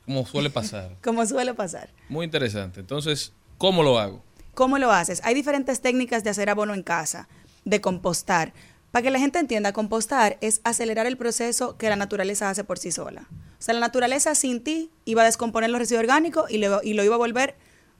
Como 0.09 0.25
suele 0.25 0.49
pasar. 0.49 0.95
como 1.03 1.23
suele 1.27 1.53
pasar. 1.53 1.89
Muy 2.09 2.25
interesante. 2.25 2.79
Entonces, 2.79 3.31
¿cómo 3.59 3.83
lo 3.83 3.99
hago? 3.99 4.23
¿Cómo 4.55 4.79
lo 4.79 4.91
haces? 4.91 5.21
Hay 5.23 5.35
diferentes 5.35 5.81
técnicas 5.81 6.23
de 6.23 6.31
hacer 6.31 6.49
abono 6.49 6.73
en 6.73 6.81
casa, 6.81 7.27
de 7.63 7.79
compostar. 7.79 8.51
Para 8.89 9.03
que 9.03 9.11
la 9.11 9.19
gente 9.19 9.37
entienda, 9.37 9.71
compostar 9.71 10.39
es 10.41 10.61
acelerar 10.63 11.05
el 11.05 11.15
proceso 11.15 11.77
que 11.77 11.89
la 11.89 11.95
naturaleza 11.95 12.49
hace 12.49 12.63
por 12.63 12.79
sí 12.79 12.91
sola. 12.91 13.27
O 13.59 13.61
sea, 13.61 13.75
la 13.75 13.81
naturaleza 13.81 14.33
sin 14.33 14.63
ti 14.63 14.89
iba 15.05 15.21
a 15.21 15.25
descomponer 15.25 15.69
los 15.69 15.77
residuos 15.79 16.01
orgánicos 16.01 16.49
y 16.49 16.57
lo, 16.57 16.81
y 16.81 16.93
lo 16.93 17.03
iba 17.03 17.13
a 17.13 17.19
volver 17.19 17.55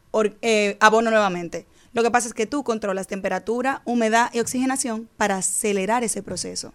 or- 0.10 0.36
eh, 0.42 0.78
abono 0.80 1.12
nuevamente. 1.12 1.68
Lo 1.94 2.02
que 2.02 2.10
pasa 2.10 2.28
es 2.28 2.34
que 2.34 2.48
tú 2.48 2.64
controlas 2.64 3.06
temperatura, 3.06 3.84
humedad 3.86 4.32
y 4.34 4.40
oxigenación 4.40 5.08
para 5.16 5.38
acelerar 5.38 6.04
ese 6.04 6.24
proceso 6.24 6.74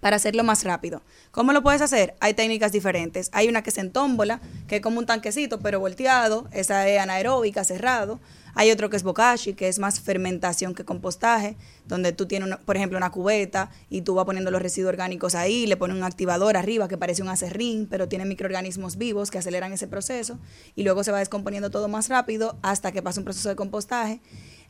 para 0.00 0.16
hacerlo 0.16 0.44
más 0.44 0.64
rápido. 0.64 1.02
¿Cómo 1.30 1.52
lo 1.52 1.62
puedes 1.62 1.82
hacer? 1.82 2.14
Hay 2.20 2.34
técnicas 2.34 2.72
diferentes. 2.72 3.30
Hay 3.32 3.48
una 3.48 3.62
que 3.62 3.70
es 3.70 3.78
en 3.78 3.92
tómbola, 3.92 4.40
que 4.66 4.76
es 4.76 4.82
como 4.82 4.98
un 4.98 5.06
tanquecito, 5.06 5.60
pero 5.60 5.78
volteado. 5.80 6.48
Esa 6.52 6.88
es 6.88 7.00
anaeróbica, 7.00 7.64
cerrado. 7.64 8.20
Hay 8.54 8.70
otro 8.70 8.90
que 8.90 8.96
es 8.96 9.02
bokashi, 9.02 9.54
que 9.54 9.68
es 9.68 9.78
más 9.78 10.00
fermentación 10.00 10.74
que 10.74 10.84
compostaje, 10.84 11.56
donde 11.86 12.12
tú 12.12 12.26
tienes, 12.26 12.56
por 12.58 12.76
ejemplo, 12.76 12.98
una 12.98 13.10
cubeta 13.10 13.70
y 13.88 14.02
tú 14.02 14.14
vas 14.14 14.24
poniendo 14.24 14.50
los 14.50 14.60
residuos 14.60 14.90
orgánicos 14.90 15.34
ahí, 15.34 15.66
le 15.66 15.76
pones 15.76 15.96
un 15.96 16.04
activador 16.04 16.56
arriba 16.56 16.88
que 16.88 16.98
parece 16.98 17.22
un 17.22 17.28
acerrín, 17.28 17.86
pero 17.88 18.08
tiene 18.08 18.24
microorganismos 18.24 18.96
vivos 18.96 19.30
que 19.30 19.38
aceleran 19.38 19.72
ese 19.72 19.86
proceso 19.86 20.38
y 20.74 20.82
luego 20.82 21.04
se 21.04 21.12
va 21.12 21.18
descomponiendo 21.18 21.70
todo 21.70 21.88
más 21.88 22.08
rápido 22.08 22.58
hasta 22.62 22.92
que 22.92 23.02
pasa 23.02 23.20
un 23.20 23.24
proceso 23.24 23.48
de 23.48 23.56
compostaje. 23.56 24.20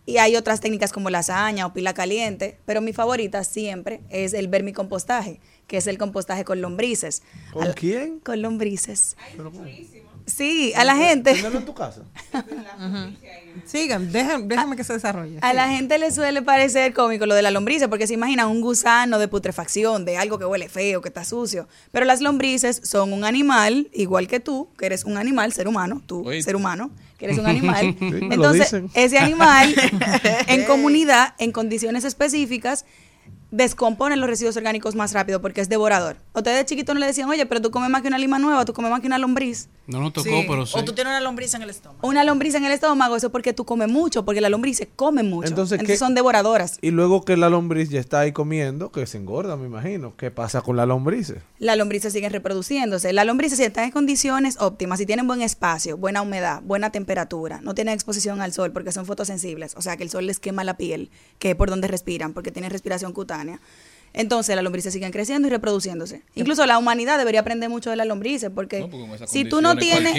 Y 0.06 0.18
hay 0.18 0.34
otras 0.36 0.60
técnicas 0.60 0.92
como 0.92 1.10
lasaña 1.10 1.66
o 1.66 1.72
pila 1.72 1.94
caliente, 1.94 2.58
pero 2.64 2.80
mi 2.80 2.92
favorita 2.92 3.44
siempre 3.44 4.00
es 4.08 4.32
el 4.32 4.48
vermicompostaje, 4.48 5.40
que 5.66 5.76
es 5.76 5.86
el 5.86 5.98
compostaje 5.98 6.44
con 6.44 6.60
lombrices. 6.60 7.22
¿Con 7.52 7.64
Al- 7.68 7.74
quién? 7.74 8.18
Con 8.20 8.42
lombrices. 8.42 9.16
Sí, 10.26 10.72
a 10.76 10.84
la 10.84 10.96
gente. 10.96 11.32
en 11.32 11.64
tu 11.64 11.74
casa? 11.74 12.02
Sigan, 13.64 14.10
déjame 14.12 14.76
que 14.76 14.84
se 14.84 14.92
desarrolle. 14.92 15.38
A 15.42 15.52
la 15.52 15.68
gente 15.68 15.98
le 15.98 16.10
suele 16.12 16.42
parecer 16.42 16.92
cómico 16.94 17.26
lo 17.26 17.34
de 17.34 17.42
la 17.42 17.50
lombrices, 17.50 17.88
porque 17.88 18.06
se 18.06 18.14
imaginan 18.14 18.48
un 18.48 18.60
gusano 18.60 19.18
de 19.18 19.28
putrefacción, 19.28 20.04
de 20.04 20.16
algo 20.18 20.38
que 20.38 20.44
huele 20.44 20.68
feo, 20.68 21.00
que 21.00 21.08
está 21.08 21.24
sucio. 21.24 21.68
Pero 21.90 22.06
las 22.06 22.20
lombrices 22.20 22.80
son 22.84 23.12
un 23.12 23.24
animal, 23.24 23.88
igual 23.92 24.28
que 24.28 24.40
tú, 24.40 24.68
que 24.78 24.86
eres 24.86 25.04
un 25.04 25.16
animal, 25.16 25.52
ser 25.52 25.66
humano, 25.68 26.02
tú, 26.06 26.24
ser 26.42 26.54
humano, 26.56 26.90
que 27.20 27.26
eres 27.26 27.38
un 27.38 27.46
animal. 27.46 27.94
Sí, 27.98 28.08
Entonces, 28.30 28.74
ese 28.94 29.18
animal, 29.18 29.74
en 30.48 30.64
comunidad, 30.64 31.34
en 31.38 31.52
condiciones 31.52 32.04
específicas, 32.04 32.86
descompone 33.50 34.16
los 34.16 34.28
residuos 34.28 34.56
orgánicos 34.56 34.94
más 34.94 35.12
rápido 35.12 35.40
porque 35.40 35.60
es 35.60 35.68
devorador. 35.68 36.16
Ustedes 36.34 36.58
de 36.58 36.64
chiquito 36.66 36.94
no 36.94 37.00
le 37.00 37.06
decían, 37.06 37.28
oye, 37.28 37.46
pero 37.46 37.60
tú 37.60 37.70
comes 37.70 37.90
más 37.90 38.02
que 38.02 38.08
una 38.08 38.18
lima 38.18 38.38
nueva, 38.38 38.64
tú 38.64 38.72
comes 38.72 38.90
más 38.90 39.00
que 39.00 39.06
una 39.06 39.18
lombriz. 39.18 39.68
No 39.86 39.98
nos 40.00 40.12
tocó, 40.12 40.28
Sí. 40.28 40.44
pero 40.48 40.66
sí. 40.66 40.78
O 40.78 40.84
tú 40.84 40.92
tienes 40.92 41.10
una 41.10 41.20
lombriz 41.20 41.52
en 41.54 41.62
el 41.62 41.70
estómago. 41.70 42.06
Una 42.06 42.22
lombriz 42.22 42.54
en 42.54 42.64
el 42.64 42.70
estómago, 42.72 43.16
eso 43.16 43.26
es 43.26 43.32
porque 43.32 43.52
tú 43.52 43.64
comes 43.64 43.88
mucho, 43.88 44.24
porque 44.24 44.40
las 44.40 44.50
lombrices 44.50 44.86
comen 44.94 45.28
mucho. 45.28 45.48
Entonces, 45.48 45.72
Entonces, 45.80 45.94
¿qué- 45.94 45.98
son 45.98 46.14
devoradoras. 46.14 46.78
Y 46.80 46.90
luego 46.92 47.24
que 47.24 47.36
la 47.36 47.50
lombriz 47.50 47.88
ya 47.90 47.98
está 47.98 48.20
ahí 48.20 48.30
comiendo, 48.32 48.92
que 48.92 49.04
se 49.06 49.18
engorda, 49.18 49.56
me 49.56 49.66
imagino. 49.66 50.14
¿Qué 50.16 50.30
pasa 50.30 50.60
con 50.60 50.76
la 50.76 50.86
lombriz? 50.86 51.34
Las 51.58 51.76
lombrices 51.76 52.12
siguen 52.12 52.30
reproduciéndose. 52.32 53.12
Las 53.12 53.26
lombrices 53.26 53.58
si 53.58 53.64
están 53.64 53.84
en 53.84 53.90
condiciones 53.90 54.56
óptimas, 54.60 54.98
si 55.00 55.06
tienen 55.06 55.26
buen 55.26 55.42
espacio, 55.42 55.96
buena 55.96 56.22
humedad, 56.22 56.62
buena 56.62 56.90
temperatura, 56.90 57.60
no 57.62 57.74
tienen 57.74 57.94
exposición 57.94 58.40
al 58.40 58.52
sol 58.52 58.70
porque 58.72 58.92
son 58.92 59.06
fotosensibles, 59.06 59.74
o 59.76 59.82
sea 59.82 59.96
que 59.96 60.04
el 60.04 60.10
sol 60.10 60.26
les 60.26 60.38
quema 60.38 60.62
la 60.62 60.76
piel, 60.76 61.10
que 61.40 61.50
es 61.50 61.56
por 61.56 61.68
donde 61.68 61.88
respiran, 61.88 62.32
porque 62.32 62.52
tienen 62.52 62.70
respiración 62.70 63.12
cutánea. 63.12 63.39
Entonces 64.12 64.56
las 64.56 64.64
lombrices 64.64 64.92
siguen 64.92 65.12
creciendo 65.12 65.46
y 65.46 65.50
reproduciéndose. 65.50 66.22
Incluso 66.34 66.66
la 66.66 66.78
humanidad 66.78 67.16
debería 67.16 67.40
aprender 67.40 67.68
mucho 67.68 67.90
de 67.90 67.96
las 67.96 68.06
lombrices, 68.06 68.50
porque 68.52 68.80
No, 68.80 69.26
si 69.26 69.44
tú 69.44 69.60
no 69.60 69.76
tienes, 69.76 70.14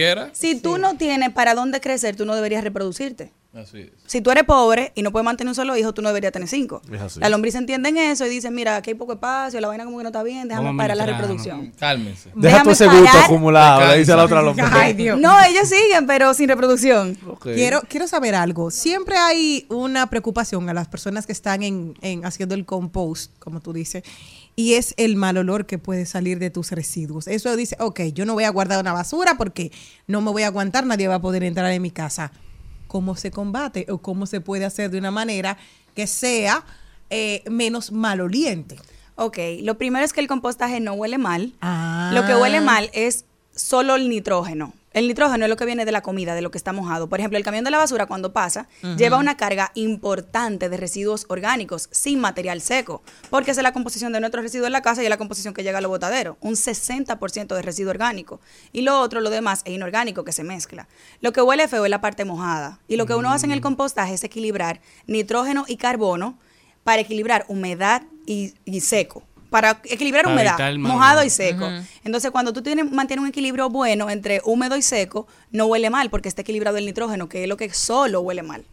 tú 0.62 0.78
no 0.78 0.96
tienes 0.98 1.32
para 1.32 1.56
dónde 1.56 1.82
crecer, 1.82 2.16
tú 2.16 2.26
no 2.26 2.36
deberías 2.36 2.64
reproducirte. 2.64 3.34
Así 3.54 3.82
es. 3.82 3.90
Si 4.06 4.22
tú 4.22 4.32
eres 4.32 4.46
pobre 4.46 4.94
y 4.96 5.02
no 5.02 5.12
puedes 5.12 5.26
mantener 5.26 5.50
un 5.50 5.56
solo 5.56 5.76
hijo, 5.76 5.94
tú 5.94 6.02
no 6.02 6.08
deberías 6.08 6.32
tener 6.32 6.48
cinco. 6.48 6.82
Las 6.90 7.30
lombrices 7.30 7.60
entienden 7.60 7.98
eso 7.98 8.26
y 8.26 8.30
dicen, 8.30 8.56
mira, 8.56 8.78
aquí 8.78 8.92
hay 8.92 8.94
poco 8.96 9.14
espacio, 9.14 9.60
la 9.60 9.68
vaina 9.68 9.84
como 9.84 9.98
que 9.98 10.04
no 10.04 10.10
está 10.10 10.24
bien, 10.24 10.48
déjame 10.48 10.74
parar 10.78 10.96
la 10.96 11.06
reproducción. 11.06 11.74
Cálmense. 11.78 12.30
Deja 12.30 12.40
Déjame 12.40 12.64
todo 12.64 12.72
ese 12.72 12.86
gusto 12.88 13.04
parar. 13.04 13.24
acumulado, 13.26 13.88
le 13.92 13.98
dice 14.00 14.14
a 14.14 14.16
la 14.16 14.24
otra 14.24 14.42
lombriz. 14.42 14.68
Ay, 14.72 14.94
Dios. 14.94 15.20
No, 15.20 15.36
ellos 15.44 15.68
siguen, 15.68 16.08
pero 16.08 16.34
sin 16.34 16.48
reproducción. 16.48 17.18
Quiero, 17.42 17.82
quiero 17.90 18.08
saber 18.08 18.36
algo. 18.36 18.72
Siempre 18.72 19.18
hay 19.18 19.66
una 19.68 20.10
preocupación 20.10 20.70
a 20.70 20.74
las 20.74 20.88
personas 20.88 21.26
que 21.26 21.34
están 21.34 21.62
en, 21.64 21.94
en 22.02 22.26
haciendo 22.26 22.56
el 22.56 22.66
compost, 22.66 23.38
como 23.40 23.60
tú 23.60 23.74
dices, 23.74 24.04
y 24.56 24.76
es 24.76 24.94
el 24.96 25.18
mal 25.18 25.38
olor 25.38 25.66
que 25.66 25.78
puede 25.78 26.06
salir 26.06 26.40
de 26.40 26.52
tus 26.52 26.72
residuos. 26.72 27.28
Eso 27.28 27.54
dice, 27.58 27.76
ok, 27.80 28.00
yo 28.14 28.26
no 28.26 28.34
voy 28.34 28.46
a 28.46 28.50
guardar 28.50 28.80
una 28.80 28.94
basura 28.94 29.36
porque 29.38 29.74
no 30.08 30.22
me 30.22 30.32
voy 30.32 30.44
a 30.44 30.48
aguantar, 30.48 30.86
nadie 30.86 31.10
va 31.10 31.16
a 31.16 31.22
poder 31.22 31.44
entrar 31.44 31.70
en 31.72 31.82
mi 31.82 31.92
casa. 31.92 32.32
¿Cómo 32.92 33.16
se 33.16 33.32
combate 33.32 33.86
o 33.88 34.00
cómo 34.00 34.26
se 34.26 34.42
puede 34.42 34.66
hacer 34.66 34.92
de 34.92 34.98
una 34.98 35.12
manera 35.12 35.58
que 35.96 36.08
sea 36.08 36.66
eh, 37.10 37.42
menos 37.50 37.94
maloliente? 37.94 38.78
Ok, 39.16 39.38
lo 39.62 39.78
primero 39.78 40.04
es 40.04 40.12
que 40.12 40.20
el 40.20 40.28
compostaje 40.28 40.82
no 40.82 40.92
huele 40.92 41.18
mal. 41.18 41.54
Ah. 41.62 42.12
Lo 42.14 42.26
que 42.26 42.36
huele 42.36 42.60
mal 42.60 42.90
es 42.92 43.24
solo 43.56 43.96
el 43.96 44.10
nitrógeno. 44.10 44.74
El 44.94 45.08
nitrógeno 45.08 45.46
es 45.46 45.50
lo 45.50 45.56
que 45.56 45.66
viene 45.66 45.86
de 45.86 45.92
la 45.94 46.02
comida, 46.02 46.36
de 46.36 46.42
lo 46.42 46.52
que 46.52 46.58
está 46.58 46.74
mojado. 46.74 47.08
Por 47.08 47.20
ejemplo, 47.20 47.38
el 47.38 47.46
camión 47.46 47.64
de 47.64 47.72
la 47.72 47.78
basura 47.78 48.08
cuando 48.08 48.34
pasa 48.34 48.68
lleva 48.98 49.18
una 49.18 49.38
carga 49.38 49.72
importante 49.74 50.68
de 50.68 50.76
residuos 50.76 51.26
orgánicos 51.30 51.88
sin 51.92 52.20
material 52.20 52.60
seco, 52.62 53.02
porque 53.30 53.52
esa 53.52 53.62
es 53.62 53.64
la 53.64 53.72
composición 53.72 54.12
de 54.12 54.20
nuestros 54.20 54.44
residuos 54.44 54.68
en 54.68 54.74
la 54.74 54.82
casa 54.82 55.02
y 55.02 55.06
es 55.06 55.10
la 55.10 55.18
composición 55.18 55.54
que 55.54 55.64
llega 55.64 55.78
a 55.78 55.82
los 55.82 55.90
botaderos, 55.90 56.36
un 56.42 56.56
60% 56.56 57.56
de 57.56 57.62
residuo 57.62 57.92
orgánico. 57.92 58.42
Y 58.74 58.82
lo 58.82 59.00
otro, 59.00 59.22
lo 59.22 59.30
demás, 59.30 59.62
es 59.64 59.74
inorgánico 59.74 60.26
que 60.26 60.34
se 60.34 60.44
mezcla. 60.44 60.90
Lo 61.22 61.32
que 61.32 61.42
huele 61.42 61.70
feo 61.70 61.86
es 61.86 61.92
la 61.92 62.02
parte 62.02 62.26
mojada. 62.26 62.80
Y 62.90 62.98
lo 62.98 63.06
que 63.06 63.16
uno 63.16 63.32
hace 63.32 63.46
en 63.46 63.54
el 63.54 63.62
compostaje 63.62 64.14
es 64.14 64.24
equilibrar 64.26 64.82
nitrógeno 65.08 65.64
y 65.68 65.78
carbono 65.78 66.38
para 66.84 67.02
equilibrar 67.02 67.46
humedad 67.48 68.04
y, 68.26 68.56
y 68.66 68.82
seco. 68.82 69.24
Para 69.52 69.82
equilibrar 69.84 70.24
Para 70.24 70.34
humedad, 70.34 70.76
mojado 70.78 71.26
y 71.26 71.30
seco. 71.30 71.70
Entonces, 72.06 72.32
cuando 72.32 72.54
tú 72.54 72.64
tienes, 72.64 72.90
mantienes 72.90 73.22
un 73.22 73.30
equilibrio 73.30 73.70
bueno 73.70 74.10
entre 74.10 74.42
húmedo 74.46 74.78
y 74.78 74.82
seco, 74.82 75.28
no 75.52 75.66
huele 75.66 75.90
mal 75.90 76.10
porque 76.10 76.30
está 76.30 76.42
equilibrado 76.42 76.78
el 76.78 76.86
nitrógeno, 76.86 77.28
que 77.28 77.44
es 77.44 77.50
lo 77.50 77.58
que 77.58 77.70
solo 77.72 78.22
huele 78.22 78.44
mal. 78.44 78.64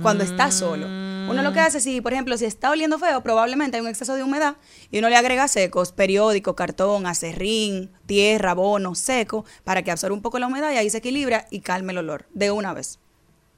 Cuando 0.00 0.24
está 0.24 0.50
solo. 0.52 0.86
Uno 0.86 1.42
lo 1.42 1.52
que 1.52 1.60
hace, 1.60 1.80
si, 1.80 2.00
por 2.00 2.12
ejemplo, 2.12 2.38
si 2.38 2.44
está 2.44 2.70
oliendo 2.70 2.98
feo, 2.98 3.22
probablemente 3.22 3.76
hay 3.76 3.82
un 3.82 3.88
exceso 3.88 4.14
de 4.14 4.22
humedad 4.22 4.54
y 4.90 5.00
uno 5.00 5.10
le 5.10 5.16
agrega 5.16 5.46
secos, 5.48 5.92
periódico, 5.92 6.54
cartón, 6.54 7.06
acerrín, 7.06 7.90
tierra, 8.06 8.52
abono, 8.52 8.94
seco, 8.94 9.44
para 9.64 9.82
que 9.82 9.90
absorba 9.90 10.14
un 10.14 10.22
poco 10.22 10.38
la 10.38 10.46
humedad 10.46 10.72
y 10.72 10.76
ahí 10.76 10.88
se 10.88 10.98
equilibra 10.98 11.46
y 11.50 11.60
calme 11.60 11.92
el 11.92 11.98
olor 11.98 12.26
de 12.32 12.50
una 12.50 12.72
vez. 12.72 12.98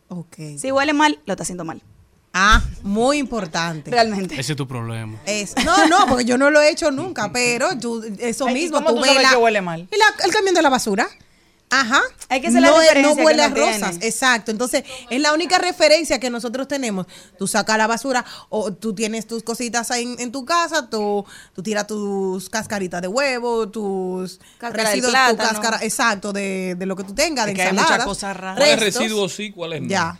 Ok. 0.08 0.36
Si 0.56 0.72
huele 0.72 0.94
mal, 0.94 1.20
lo 1.26 1.34
está 1.34 1.44
haciendo 1.44 1.64
mal. 1.64 1.82
Ah, 2.34 2.62
muy 2.82 3.18
importante. 3.18 3.90
Realmente. 3.90 4.40
Ese 4.40 4.52
es 4.52 4.56
tu 4.56 4.66
problema. 4.66 5.18
Es, 5.26 5.54
no, 5.64 5.86
no, 5.86 6.06
porque 6.06 6.24
yo 6.24 6.38
no 6.38 6.50
lo 6.50 6.62
he 6.62 6.70
hecho 6.70 6.90
nunca, 6.90 7.30
pero 7.32 7.78
tú- 7.78 8.02
eso 8.18 8.46
Ay, 8.46 8.56
¿y 8.56 8.60
mismo, 8.62 8.78
cómo 8.78 8.90
tú 8.94 8.96
tú 9.00 9.04
sabes 9.04 9.22
la- 9.22 9.30
que 9.30 9.36
huele 9.36 9.60
mal? 9.60 9.88
y 9.90 9.96
la- 9.96 10.24
el 10.24 10.32
camión 10.32 10.54
de 10.54 10.62
la 10.62 10.70
basura. 10.70 11.08
Ajá. 11.74 12.02
Hay 12.28 12.42
que 12.42 12.48
hacer 12.48 12.60
la 12.60 12.68
no, 12.68 12.76
es- 12.76 12.82
diferencia 12.82 13.10
no 13.10 13.16
que 13.16 13.24
huele 13.24 13.42
a 13.42 13.52
tiene. 13.54 13.72
rosas, 13.78 13.96
exacto. 14.02 14.50
Entonces, 14.50 14.84
es 15.08 15.20
la 15.22 15.32
única 15.32 15.56
referencia 15.58 16.20
que 16.20 16.28
nosotros 16.28 16.68
tenemos. 16.68 17.06
Tú 17.38 17.46
sacas 17.46 17.78
la 17.78 17.86
basura 17.86 18.24
o 18.50 18.74
tú 18.74 18.94
tienes 18.94 19.26
tus 19.26 19.42
cositas 19.42 19.90
ahí 19.90 20.02
en, 20.02 20.20
en 20.20 20.32
tu 20.32 20.44
casa, 20.44 20.90
tú, 20.90 21.24
tú 21.54 21.62
tiras 21.62 21.86
tus 21.86 22.50
cascaritas 22.50 23.00
de 23.00 23.08
huevo, 23.08 23.70
tus 23.70 24.38
Cáscara 24.58 24.84
de 24.84 24.88
residuos, 24.90 25.12
tu 25.12 25.36
plátano. 25.36 25.48
cáscara, 25.60 25.78
exacto, 25.82 26.32
de, 26.34 26.74
de 26.78 26.84
lo 26.86 26.94
que 26.94 27.04
tú 27.04 27.14
tengas, 27.14 27.46
de 27.46 27.52
Es 27.52 27.56
que 27.56 27.62
hay 27.62 27.72
muchas 27.72 28.04
cosas 28.04 28.36
raras. 28.36 28.58
¿Cuáles 28.58 28.78
restos. 28.78 29.02
residuos 29.02 29.32
sí, 29.34 29.50
cuáles 29.50 29.80
no? 29.82 29.88
Ya. 29.88 30.18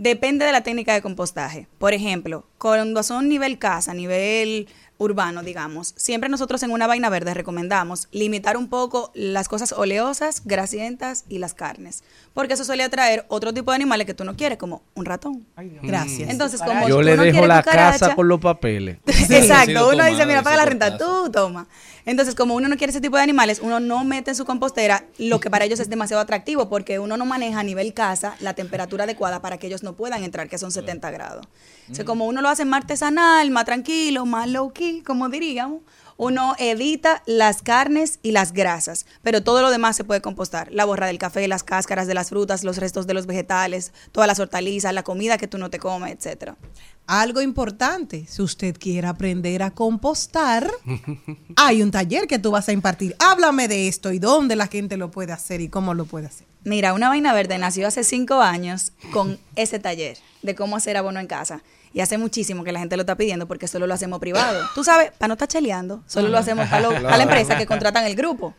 Depende 0.00 0.46
de 0.46 0.52
la 0.52 0.62
técnica 0.62 0.94
de 0.94 1.02
compostaje. 1.02 1.68
Por 1.76 1.92
ejemplo, 1.92 2.46
cuando 2.56 3.02
son 3.02 3.28
nivel 3.28 3.58
casa, 3.58 3.92
nivel 3.92 4.66
urbano, 4.96 5.42
digamos, 5.42 5.92
siempre 5.94 6.30
nosotros 6.30 6.62
en 6.62 6.70
una 6.70 6.86
vaina 6.86 7.10
verde 7.10 7.34
recomendamos 7.34 8.08
limitar 8.10 8.56
un 8.56 8.70
poco 8.70 9.10
las 9.12 9.46
cosas 9.46 9.72
oleosas, 9.72 10.40
grasientas 10.46 11.26
y 11.28 11.36
las 11.36 11.52
carnes, 11.52 12.02
porque 12.34 12.54
eso 12.54 12.64
suele 12.64 12.82
atraer 12.84 13.24
otro 13.28 13.52
tipo 13.52 13.70
de 13.70 13.76
animales 13.76 14.06
que 14.06 14.14
tú 14.14 14.24
no 14.24 14.36
quieres, 14.36 14.56
como 14.58 14.82
un 14.94 15.04
ratón. 15.04 15.46
Gracias. 15.82 16.30
Entonces, 16.30 16.60
como 16.62 16.88
Yo 16.88 16.96
tú 16.96 17.02
le 17.02 17.16
no 17.16 17.22
dejo 17.22 17.46
la 17.46 17.62
cucaracha- 17.62 17.98
casa 18.00 18.14
con 18.14 18.28
los 18.28 18.40
papeles. 18.40 18.98
Exacto, 19.06 19.88
uno 19.88 20.04
dice, 20.04 20.26
mira, 20.26 20.42
paga 20.42 20.56
la 20.58 20.64
renta, 20.64 20.96
tú 20.96 21.30
toma. 21.30 21.66
Entonces, 22.06 22.34
como 22.34 22.54
uno 22.54 22.66
no 22.66 22.76
quiere 22.76 22.90
ese 22.92 23.00
tipo 23.00 23.16
de 23.18 23.22
animales, 23.22 23.60
uno 23.62 23.78
no 23.78 24.04
mete 24.04 24.30
en 24.30 24.36
su 24.36 24.44
compostera 24.46 25.04
lo 25.18 25.38
que 25.38 25.50
para 25.50 25.64
ellos 25.66 25.80
es 25.80 25.90
demasiado 25.90 26.22
atractivo, 26.22 26.68
porque 26.68 26.98
uno 26.98 27.16
no 27.16 27.26
maneja 27.26 27.60
a 27.60 27.62
nivel 27.62 27.92
casa 27.92 28.36
la 28.40 28.54
temperatura 28.54 29.04
adecuada 29.04 29.42
para 29.42 29.58
que 29.58 29.66
ellos 29.66 29.82
no 29.82 29.92
puedan 29.92 30.24
entrar, 30.24 30.48
que 30.48 30.56
son 30.56 30.72
70 30.72 31.10
grados. 31.10 31.46
O 31.90 31.94
sea, 31.94 32.04
como 32.04 32.26
uno 32.26 32.40
lo 32.40 32.48
hace 32.48 32.64
más 32.64 32.82
artesanal, 32.82 33.50
más 33.50 33.64
tranquilo, 33.66 34.24
más 34.24 34.48
low 34.48 34.72
key, 34.72 35.02
como 35.02 35.28
diríamos, 35.28 35.82
uno 36.20 36.54
evita 36.58 37.22
las 37.24 37.62
carnes 37.62 38.18
y 38.22 38.32
las 38.32 38.52
grasas, 38.52 39.06
pero 39.22 39.42
todo 39.42 39.62
lo 39.62 39.70
demás 39.70 39.96
se 39.96 40.04
puede 40.04 40.20
compostar. 40.20 40.70
La 40.70 40.84
borra 40.84 41.06
del 41.06 41.16
café, 41.16 41.48
las 41.48 41.64
cáscaras 41.64 42.06
de 42.06 42.12
las 42.12 42.28
frutas, 42.28 42.62
los 42.62 42.76
restos 42.76 43.06
de 43.06 43.14
los 43.14 43.24
vegetales, 43.24 43.94
todas 44.12 44.26
las 44.26 44.38
hortalizas, 44.38 44.92
la 44.92 45.02
comida 45.02 45.38
que 45.38 45.48
tú 45.48 45.56
no 45.56 45.70
te 45.70 45.78
comes, 45.78 46.12
etcétera. 46.12 46.58
Algo 47.06 47.40
importante, 47.40 48.26
si 48.28 48.42
usted 48.42 48.76
quiere 48.78 49.06
aprender 49.06 49.62
a 49.62 49.70
compostar, 49.70 50.70
hay 51.56 51.80
un 51.80 51.90
taller 51.90 52.26
que 52.26 52.38
tú 52.38 52.50
vas 52.50 52.68
a 52.68 52.72
impartir. 52.72 53.16
Háblame 53.18 53.66
de 53.66 53.88
esto 53.88 54.12
y 54.12 54.18
dónde 54.18 54.56
la 54.56 54.66
gente 54.66 54.98
lo 54.98 55.10
puede 55.10 55.32
hacer 55.32 55.62
y 55.62 55.70
cómo 55.70 55.94
lo 55.94 56.04
puede 56.04 56.26
hacer. 56.26 56.46
Mira, 56.64 56.92
Una 56.92 57.08
Vaina 57.08 57.32
Verde 57.32 57.56
nació 57.56 57.88
hace 57.88 58.04
cinco 58.04 58.42
años 58.42 58.92
con 59.10 59.38
ese 59.56 59.78
taller 59.78 60.18
de 60.42 60.54
cómo 60.54 60.76
hacer 60.76 60.98
abono 60.98 61.18
en 61.18 61.26
casa. 61.26 61.62
Y 61.92 61.98
hace 62.00 62.18
muchísimo 62.18 62.62
que 62.62 62.70
la 62.70 62.78
gente 62.78 62.96
lo 62.96 63.02
está 63.02 63.16
pidiendo 63.16 63.48
porque 63.48 63.66
solo 63.66 63.86
lo 63.88 63.94
hacemos 63.94 64.20
privado. 64.20 64.64
Tú 64.76 64.84
sabes, 64.84 65.10
para 65.18 65.26
no 65.28 65.34
estar 65.34 65.48
cheleando, 65.48 66.04
solo 66.06 66.28
lo 66.28 66.38
hacemos 66.38 66.68
para, 66.68 66.82
lo- 66.82 66.92
para 67.02 67.16
la 67.16 67.22
empresa 67.24 67.58
que 67.58 67.66
contratan 67.66 68.04
el 68.06 68.14
grupo. 68.14 68.54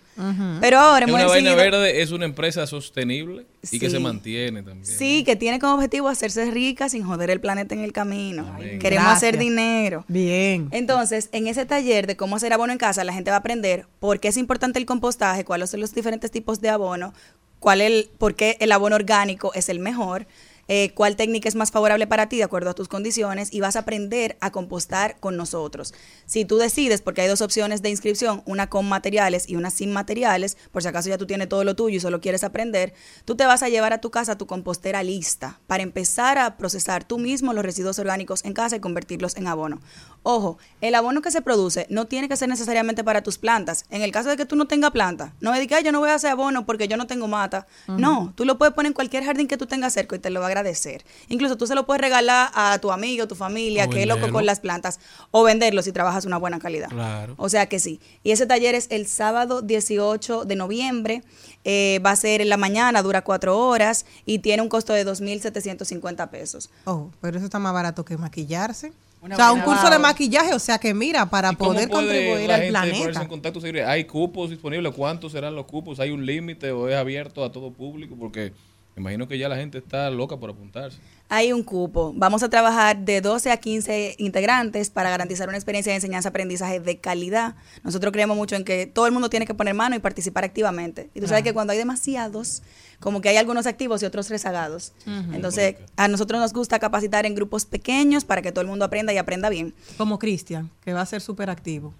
Pero 0.59 0.77
ahora 0.79 1.05
hemos 1.05 1.15
Una 1.15 1.27
vaina 1.29 1.55
verde 1.55 2.01
es 2.01 2.11
una 2.11 2.25
empresa 2.25 2.67
sostenible 2.67 3.45
y 3.71 3.79
que 3.79 3.89
se 3.89 3.99
mantiene 3.99 4.61
también. 4.63 4.85
Sí, 4.85 5.23
que 5.23 5.37
tiene 5.37 5.59
como 5.59 5.75
objetivo 5.75 6.09
hacerse 6.09 6.51
rica 6.51 6.89
sin 6.89 7.03
joder 7.05 7.29
el 7.29 7.39
planeta 7.39 7.73
en 7.73 7.81
el 7.85 7.93
camino. 7.93 8.53
Queremos 8.59 8.81
Gracias. 9.05 9.17
hacer 9.17 9.37
dinero. 9.37 10.03
Bien. 10.09 10.67
Entonces, 10.71 11.29
en 11.31 11.47
ese 11.47 11.65
taller 11.65 12.07
de 12.07 12.17
cómo 12.17 12.35
hacer 12.35 12.51
abono 12.51 12.73
en 12.73 12.79
casa, 12.79 13.03
la 13.05 13.13
gente 13.13 13.31
va 13.31 13.37
a 13.37 13.39
aprender 13.39 13.87
por 13.99 14.19
qué 14.19 14.27
es 14.27 14.35
importante 14.37 14.77
el 14.77 14.85
compostaje, 14.85 15.45
cuáles 15.45 15.69
son 15.69 15.79
los 15.79 15.93
diferentes 15.93 16.29
tipos 16.31 16.59
de 16.59 16.67
abono, 16.69 17.13
cuál 17.59 17.79
el, 17.79 18.09
por 18.17 18.35
qué 18.35 18.57
el 18.59 18.73
abono 18.73 18.97
orgánico 18.97 19.53
es 19.53 19.69
el 19.69 19.79
mejor, 19.79 20.27
eh, 20.67 20.91
cuál 20.93 21.15
técnica 21.15 21.49
es 21.49 21.55
más 21.55 21.71
favorable 21.71 22.07
para 22.07 22.29
ti 22.29 22.37
de 22.37 22.43
acuerdo 22.43 22.69
a 22.69 22.73
tus 22.73 22.87
condiciones 22.87 23.53
y 23.53 23.61
vas 23.61 23.75
a 23.75 23.79
aprender 23.79 24.37
a 24.41 24.51
compostar 24.51 25.19
con 25.19 25.37
nosotros. 25.37 25.93
Si 26.25 26.45
tú 26.45 26.57
decides, 26.57 27.01
porque 27.01 27.21
hay 27.21 27.27
dos 27.27 27.41
opciones 27.41 27.81
de 27.81 27.89
inscripción, 27.89 28.43
una 28.45 28.67
con 28.67 28.87
materiales 28.87 29.49
y 29.49 29.55
una 29.55 29.69
sin 29.69 29.91
materiales, 29.91 30.57
por 30.71 30.81
si 30.81 30.87
acaso 30.87 31.09
ya 31.09 31.17
tú 31.17 31.27
tienes 31.27 31.49
todo 31.49 31.63
lo 31.63 31.75
tuyo 31.75 31.97
y 31.97 31.99
solo 31.99 32.21
quieres 32.21 32.43
aprender, 32.43 32.93
tú 33.25 33.35
te 33.35 33.45
vas 33.45 33.63
a 33.63 33.69
llevar 33.69 33.93
a 33.93 34.01
tu 34.01 34.11
casa 34.11 34.37
tu 34.37 34.47
compostera 34.47 35.03
lista 35.03 35.59
para 35.67 35.83
empezar 35.83 36.37
a 36.37 36.57
procesar 36.57 37.03
tú 37.03 37.17
mismo 37.17 37.53
los 37.53 37.65
residuos 37.65 37.99
orgánicos 37.99 38.45
en 38.45 38.53
casa 38.53 38.75
y 38.75 38.79
convertirlos 38.79 39.35
en 39.37 39.47
abono. 39.47 39.81
Ojo, 40.23 40.59
el 40.81 40.93
abono 40.93 41.21
que 41.21 41.31
se 41.31 41.41
produce 41.41 41.87
no 41.89 42.05
tiene 42.05 42.29
que 42.29 42.37
ser 42.37 42.47
necesariamente 42.47 43.03
para 43.03 43.23
tus 43.23 43.39
plantas. 43.39 43.85
En 43.89 44.03
el 44.03 44.11
caso 44.11 44.29
de 44.29 44.37
que 44.37 44.45
tú 44.45 44.55
no 44.55 44.67
tengas 44.67 44.91
planta, 44.91 45.33
no 45.39 45.51
me 45.51 45.59
digas, 45.59 45.79
"Ay, 45.79 45.83
yo 45.85 45.91
no 45.91 45.99
voy 45.99 46.09
a 46.11 46.15
hacer 46.15 46.29
abono 46.29 46.63
porque 46.65 46.87
yo 46.87 46.95
no 46.95 47.07
tengo 47.07 47.27
mata. 47.27 47.65
No, 47.87 48.31
tú 48.35 48.45
lo 48.45 48.57
puedes 48.59 48.73
poner 48.75 48.91
en 48.91 48.93
cualquier 48.93 49.23
jardín 49.23 49.47
que 49.47 49.57
tú 49.57 49.65
tengas 49.65 49.93
cerca 49.93 50.15
y 50.15 50.19
te 50.19 50.29
lo 50.29 50.39
va 50.39 50.45
a 50.45 50.49
agradecer. 50.49 51.03
Incluso 51.27 51.57
tú 51.57 51.65
se 51.65 51.73
lo 51.73 51.85
puedes 51.87 52.01
regalar 52.01 52.51
a 52.53 52.77
tu 52.79 52.91
amigo, 52.91 53.27
tu 53.27 53.35
familia, 53.35 53.85
O 53.85 53.89
que 53.89 54.01
es 54.03 54.07
loco 54.07 54.31
con 54.31 54.45
las 54.45 54.59
plantas, 54.59 54.99
o 55.31 55.43
venderlo 55.43 55.81
si 55.81 55.91
trabajas 55.91 56.25
una 56.25 56.37
buena 56.37 56.59
calidad. 56.59 56.89
Claro. 56.89 57.33
O 57.37 57.49
sea 57.49 57.67
que 57.67 57.79
sí. 57.79 57.99
Y 58.23 58.31
ese 58.31 58.45
taller 58.45 58.75
es 58.75 58.87
el 58.91 59.07
sábado 59.07 59.61
18 59.63 60.45
de 60.45 60.55
noviembre. 60.55 61.23
Eh, 61.63 61.99
va 62.05 62.11
a 62.11 62.15
ser 62.15 62.41
en 62.41 62.49
la 62.49 62.57
mañana, 62.57 63.01
dura 63.01 63.23
cuatro 63.23 63.57
horas 63.57 64.05
y 64.25 64.39
tiene 64.39 64.61
un 64.61 64.69
costo 64.69 64.93
de 64.93 65.03
2.750 65.03 66.29
pesos. 66.29 66.69
Oh, 66.85 67.09
pero 67.21 67.37
eso 67.37 67.45
está 67.45 67.59
más 67.59 67.73
barato 67.73 68.05
que 68.05 68.17
maquillarse. 68.17 68.93
Una 69.21 69.35
o 69.35 69.37
sea, 69.37 69.51
un 69.51 69.61
curso 69.61 69.87
de 69.87 69.99
maquillaje, 69.99 70.53
o 70.55 70.59
sea 70.59 70.79
que 70.79 70.95
mira, 70.95 71.27
para 71.29 71.49
¿Cómo 71.49 71.73
poder 71.73 71.87
puede 71.87 72.07
contribuir 72.07 72.47
la 72.47 72.55
al 72.55 72.61
gente 72.61 72.71
planeta. 72.71 73.21
en 73.21 73.27
contacto? 73.27 73.59
¿Hay 73.85 74.05
cupos 74.05 74.49
disponibles? 74.49 74.93
¿Cuántos 74.95 75.31
serán 75.31 75.53
los 75.55 75.65
cupos? 75.65 75.99
¿Hay 75.99 76.09
un 76.09 76.25
límite 76.25 76.71
o 76.71 76.89
es 76.89 76.95
abierto 76.95 77.43
a 77.43 77.51
todo 77.51 77.71
público? 77.71 78.15
Porque 78.19 78.51
me 78.95 79.01
imagino 79.01 79.27
que 79.27 79.37
ya 79.37 79.47
la 79.47 79.55
gente 79.55 79.77
está 79.77 80.09
loca 80.09 80.37
por 80.37 80.49
apuntarse. 80.49 80.97
Hay 81.29 81.53
un 81.53 81.63
cupo. 81.63 82.11
Vamos 82.15 82.43
a 82.43 82.49
trabajar 82.49 82.97
de 82.97 83.21
12 83.21 83.51
a 83.51 83.57
15 83.57 84.15
integrantes 84.17 84.89
para 84.89 85.09
garantizar 85.09 85.47
una 85.47 85.57
experiencia 85.57 85.91
de 85.93 85.95
enseñanza-aprendizaje 85.95 86.81
de 86.81 86.97
calidad. 86.99 87.55
Nosotros 87.83 88.11
creemos 88.11 88.35
mucho 88.35 88.57
en 88.57 88.65
que 88.65 88.85
todo 88.87 89.05
el 89.05 89.13
mundo 89.13 89.29
tiene 89.29 89.45
que 89.45 89.53
poner 89.53 89.73
mano 89.73 89.95
y 89.95 89.99
participar 89.99 90.43
activamente. 90.43 91.09
Y 91.13 91.21
tú 91.21 91.27
sabes 91.27 91.43
que 91.43 91.53
cuando 91.53 91.71
hay 91.71 91.79
demasiados, 91.79 92.63
como 92.99 93.21
que 93.21 93.29
hay 93.29 93.37
algunos 93.37 93.65
activos 93.65 94.03
y 94.03 94.05
otros 94.05 94.29
rezagados. 94.29 94.91
Entonces, 95.31 95.75
a 95.95 96.09
nosotros 96.09 96.41
nos 96.41 96.51
gusta 96.51 96.77
capacitar 96.79 97.25
en 97.25 97.33
grupos 97.33 97.65
pequeños 97.65 98.25
para 98.25 98.41
que 98.41 98.51
todo 98.51 98.61
el 98.61 98.67
mundo 98.67 98.83
aprenda 98.83 99.13
y 99.13 99.17
aprenda 99.17 99.49
bien. 99.49 99.73
Como 99.97 100.19
Cristian, 100.19 100.69
que 100.83 100.91
va 100.91 100.99
a 101.01 101.05
ser 101.05 101.21
súper 101.21 101.49
activo. 101.49 101.93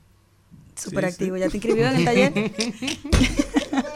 Súper 0.76 1.06
Sí, 1.06 1.10
activo. 1.12 1.36
sí. 1.38 1.42
¿Ya 1.42 1.50
te 1.50 1.56
inscribió 1.58 1.88
en 1.88 1.96
el 1.96 2.06
taller? 2.06 2.34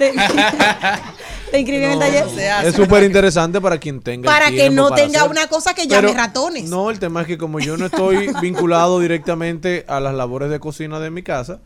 ¿Te, 1.50 1.58
inscribió 1.58 1.86
en 1.86 1.92
el 1.92 1.98
taller? 1.98 2.26
Es 2.64 2.74
súper 2.74 3.02
interesante 3.04 3.60
para 3.60 3.78
quien 3.78 4.00
tenga. 4.00 4.30
el 4.30 4.38
Para 4.38 4.50
que 4.50 4.70
no 4.70 4.88
para 4.88 5.02
tenga 5.02 5.20
hacer. 5.20 5.30
una 5.30 5.46
cosa 5.48 5.74
que 5.74 5.86
llame 5.86 6.08
Pero, 6.08 6.18
ratones. 6.18 6.64
No, 6.68 6.90
el 6.90 6.98
tema 6.98 7.22
es 7.22 7.26
que 7.26 7.38
como 7.38 7.60
yo 7.60 7.76
no 7.76 7.86
estoy 7.86 8.30
vinculado 8.40 9.00
directamente 9.00 9.84
a 9.88 10.00
las 10.00 10.14
labores 10.14 10.50
de 10.50 10.60
cocina 10.60 11.00
de 11.00 11.10
mi 11.10 11.22
casa, 11.22 11.60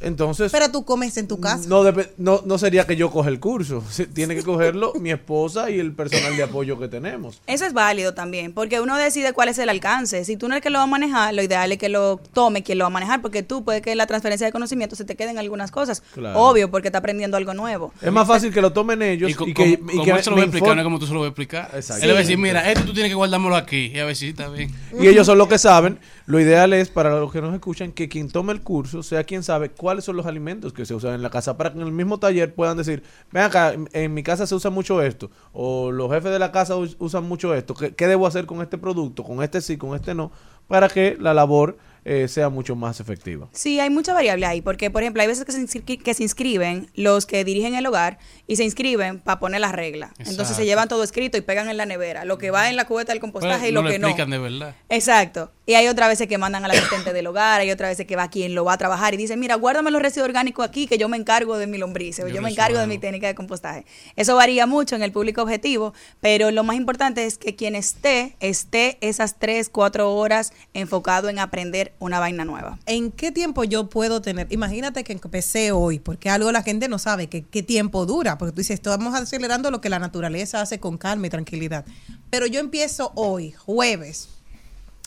entonces 0.00 0.52
Pero 0.52 0.70
tú 0.70 0.84
comes 0.84 1.16
en 1.16 1.26
tu 1.26 1.40
casa. 1.40 1.68
no, 1.68 1.82
depe- 1.84 2.10
no, 2.18 2.42
no 2.44 2.58
sería 2.58 2.86
que 2.86 2.96
yo 2.96 3.10
coja 3.10 3.28
el 3.28 3.40
curso. 3.40 3.82
Tiene 4.14 4.34
que 4.34 4.42
cogerlo 4.42 4.92
mi 5.00 5.10
esposa 5.10 5.70
y 5.70 5.80
el 5.80 5.92
personal 5.92 6.36
de 6.36 6.42
apoyo 6.42 6.78
que 6.78 6.88
tenemos. 6.88 7.40
Eso 7.46 7.64
es 7.64 7.72
válido 7.72 8.14
también, 8.14 8.52
porque 8.52 8.80
uno 8.80 8.96
decide 8.96 9.32
cuál 9.32 9.48
es 9.48 9.58
el 9.58 9.68
alcance. 9.68 10.24
Si 10.24 10.36
tú 10.36 10.48
no 10.48 10.54
eres 10.54 10.60
el 10.60 10.62
que 10.64 10.70
lo 10.70 10.78
va 10.78 10.84
a 10.84 10.86
manejar, 10.86 11.34
lo 11.34 11.42
ideal 11.42 11.72
es 11.72 11.78
que 11.78 11.88
lo 11.88 12.20
tome 12.32 12.62
quien 12.62 12.78
lo 12.78 12.84
va 12.84 12.88
a 12.88 12.90
manejar, 12.90 13.22
porque 13.22 13.42
tú 13.42 13.64
puede 13.64 13.82
que 13.82 13.94
la 13.94 14.06
transferencia 14.06 14.46
de 14.46 14.52
conocimiento 14.52 14.96
se 14.96 15.04
te 15.04 15.16
queden 15.16 15.38
algunas 15.38 15.70
cosas. 15.70 16.02
Claro. 16.14 16.38
Obvio, 16.40 16.70
porque 16.70 16.88
está 16.88 16.98
aprendiendo 16.98 17.36
algo 17.36 17.54
nuevo. 17.54 17.92
Es 18.00 18.12
más 18.12 18.26
fácil 18.26 18.52
que 18.52 18.60
lo 18.60 18.72
tomen 18.72 19.02
ellos 19.02 19.30
y, 19.30 19.34
que, 19.54 19.68
y 19.68 19.76
como 19.76 20.04
que 20.04 20.10
él 20.10 20.22
se 20.22 20.30
lo 20.30 20.36
va 20.36 20.42
a 20.42 20.46
explicar, 20.46 20.76
no 20.76 20.84
como 20.84 20.98
tú 20.98 21.06
se 21.06 21.12
lo 21.12 21.20
vas 21.20 21.26
a 21.26 21.28
explicar. 21.28 21.70
Exacto. 21.74 22.02
Él 22.02 22.08
le 22.08 22.12
va 22.14 22.18
a 22.18 22.22
decir, 22.22 22.38
mira, 22.38 22.70
esto 22.70 22.84
tú 22.84 22.92
tienes 22.92 23.10
que 23.10 23.14
guardármelo 23.14 23.56
aquí. 23.56 23.92
Y 23.94 23.98
a 23.98 24.04
ver 24.04 24.16
si 24.16 24.28
está 24.28 24.48
bien. 24.48 24.74
Y 24.98 25.06
ellos 25.06 25.26
son 25.26 25.38
los 25.38 25.48
que 25.48 25.58
saben. 25.58 25.98
Lo 26.26 26.40
ideal 26.40 26.72
es, 26.72 26.88
para 26.88 27.10
los 27.10 27.30
que 27.32 27.40
nos 27.40 27.54
escuchan, 27.54 27.92
que 27.92 28.08
quien 28.08 28.28
tome 28.30 28.52
el 28.52 28.60
curso 28.60 29.02
sea 29.02 29.24
quien 29.24 29.42
sabe 29.42 29.70
cuáles 29.86 30.04
son 30.04 30.16
los 30.16 30.26
alimentos 30.26 30.72
que 30.72 30.84
se 30.84 30.94
usan 30.94 31.14
en 31.14 31.22
la 31.22 31.30
casa 31.30 31.56
para 31.56 31.70
que 31.72 31.78
en 31.78 31.86
el 31.86 31.92
mismo 31.92 32.18
taller 32.18 32.52
puedan 32.52 32.76
decir, 32.76 33.04
ven 33.30 33.44
acá, 33.44 33.72
en- 33.92 34.14
mi 34.14 34.24
casa 34.24 34.44
se 34.44 34.54
usa 34.56 34.68
mucho 34.68 35.00
esto, 35.00 35.30
o 35.52 35.92
los 35.92 36.10
jefes 36.10 36.32
de 36.32 36.40
la 36.40 36.50
casa 36.50 36.74
us- 36.74 36.96
usan 36.98 37.22
mucho 37.22 37.54
esto, 37.54 37.72
¿qué, 37.74 37.94
qué 37.94 38.08
debo 38.08 38.26
hacer 38.26 38.46
con 38.46 38.62
este 38.62 38.78
producto? 38.78 39.22
Con 39.22 39.44
este 39.44 39.60
sí, 39.60 39.76
con 39.76 39.94
este 39.94 40.12
no, 40.12 40.32
para 40.66 40.88
que 40.88 41.16
la 41.20 41.34
labor 41.34 41.76
eh, 42.08 42.28
sea 42.28 42.48
mucho 42.48 42.76
más 42.76 43.00
efectiva. 43.00 43.48
Sí, 43.52 43.80
hay 43.80 43.90
mucha 43.90 44.14
variable 44.14 44.46
ahí, 44.46 44.60
porque 44.62 44.90
por 44.90 45.02
ejemplo, 45.02 45.20
hay 45.22 45.28
veces 45.28 45.44
que 45.44 45.50
se, 45.52 45.60
inscri- 45.60 46.00
que 46.00 46.14
se 46.14 46.22
inscriben 46.22 46.88
los 46.94 47.26
que 47.26 47.44
dirigen 47.44 47.74
el 47.74 47.84
hogar 47.84 48.18
y 48.46 48.54
se 48.56 48.64
inscriben 48.64 49.18
para 49.18 49.40
poner 49.40 49.60
las 49.60 49.72
reglas. 49.72 50.12
Entonces 50.20 50.56
se 50.56 50.64
llevan 50.64 50.88
todo 50.88 51.02
escrito 51.02 51.36
y 51.36 51.40
pegan 51.40 51.68
en 51.68 51.76
la 51.76 51.84
nevera, 51.84 52.24
lo 52.24 52.38
que 52.38 52.50
va 52.52 52.70
en 52.70 52.76
la 52.76 52.86
cubeta 52.86 53.12
del 53.12 53.20
compostaje 53.20 53.58
Pero 53.66 53.68
y 53.68 53.72
no 53.72 53.82
lo 53.82 53.88
le 53.88 53.94
que 53.94 53.98
no. 53.98 54.06
explican 54.08 54.30
de 54.30 54.38
verdad. 54.38 54.74
Exacto. 54.88 55.52
Y 55.66 55.74
hay 55.74 55.88
otras 55.88 56.08
veces 56.08 56.28
que 56.28 56.38
mandan 56.38 56.64
al 56.64 56.70
asistente 56.70 57.12
del 57.12 57.26
hogar, 57.26 57.60
hay 57.60 57.72
otras 57.72 57.90
veces 57.90 58.06
que 58.06 58.14
va 58.14 58.30
quien 58.30 58.54
lo 58.54 58.64
va 58.64 58.74
a 58.74 58.78
trabajar 58.78 59.14
y 59.14 59.16
dice, 59.16 59.36
mira, 59.36 59.56
guárdame 59.56 59.90
los 59.90 60.00
residuos 60.00 60.28
orgánicos 60.28 60.64
aquí 60.64 60.86
que 60.86 60.96
yo 60.96 61.08
me 61.08 61.16
encargo 61.16 61.58
de 61.58 61.66
mi 61.66 61.76
lombrices 61.76 62.24
o 62.24 62.28
Yo 62.28 62.36
yo 62.36 62.42
me 62.42 62.50
encargo 62.50 62.78
de 62.78 62.86
mi 62.86 62.98
técnica 62.98 63.26
de 63.26 63.34
compostaje. 63.34 63.84
Eso 64.14 64.36
varía 64.36 64.66
mucho 64.66 64.94
en 64.94 65.02
el 65.02 65.10
público 65.10 65.42
objetivo, 65.42 65.92
pero 66.20 66.52
lo 66.52 66.62
más 66.62 66.76
importante 66.76 67.24
es 67.26 67.36
que 67.36 67.56
quien 67.56 67.74
esté, 67.74 68.36
esté 68.38 68.96
esas 69.00 69.40
tres, 69.40 69.68
cuatro 69.68 70.14
horas 70.14 70.52
enfocado 70.72 71.28
en 71.28 71.40
aprender 71.40 71.94
una 71.98 72.18
vaina 72.20 72.44
nueva. 72.44 72.78
¿En 72.86 73.10
qué 73.10 73.32
tiempo 73.32 73.64
yo 73.64 73.88
puedo 73.88 74.20
tener? 74.22 74.46
Imagínate 74.50 75.02
que 75.04 75.12
empecé 75.12 75.72
hoy, 75.72 75.98
porque 75.98 76.28
algo 76.30 76.52
la 76.52 76.62
gente 76.62 76.88
no 76.88 76.98
sabe, 76.98 77.28
que 77.28 77.42
qué 77.42 77.62
tiempo 77.62 78.04
dura, 78.06 78.36
porque 78.38 78.52
tú 78.52 78.58
dices, 78.60 78.74
estamos 78.74 79.14
acelerando 79.14 79.70
lo 79.70 79.80
que 79.80 79.88
la 79.88 79.98
naturaleza 79.98 80.60
hace 80.60 80.78
con 80.80 80.98
calma 80.98 81.26
y 81.26 81.30
tranquilidad. 81.30 81.84
Pero 82.30 82.46
yo 82.46 82.60
empiezo 82.60 83.12
hoy, 83.14 83.52
jueves, 83.52 84.28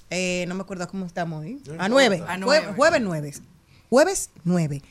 eh, 0.10 0.46
no 0.48 0.56
me 0.56 0.62
acuerdo 0.62 0.88
cómo 0.88 1.06
estamos 1.06 1.42
hoy, 1.44 1.62
a 1.78 1.88
nueve, 1.90 2.24
A 2.28 2.38
Jue- 2.38 2.74
jueves 2.76 3.02
nueve, 3.02 3.34
jueves 3.90 4.30
nueve. 4.44 4.82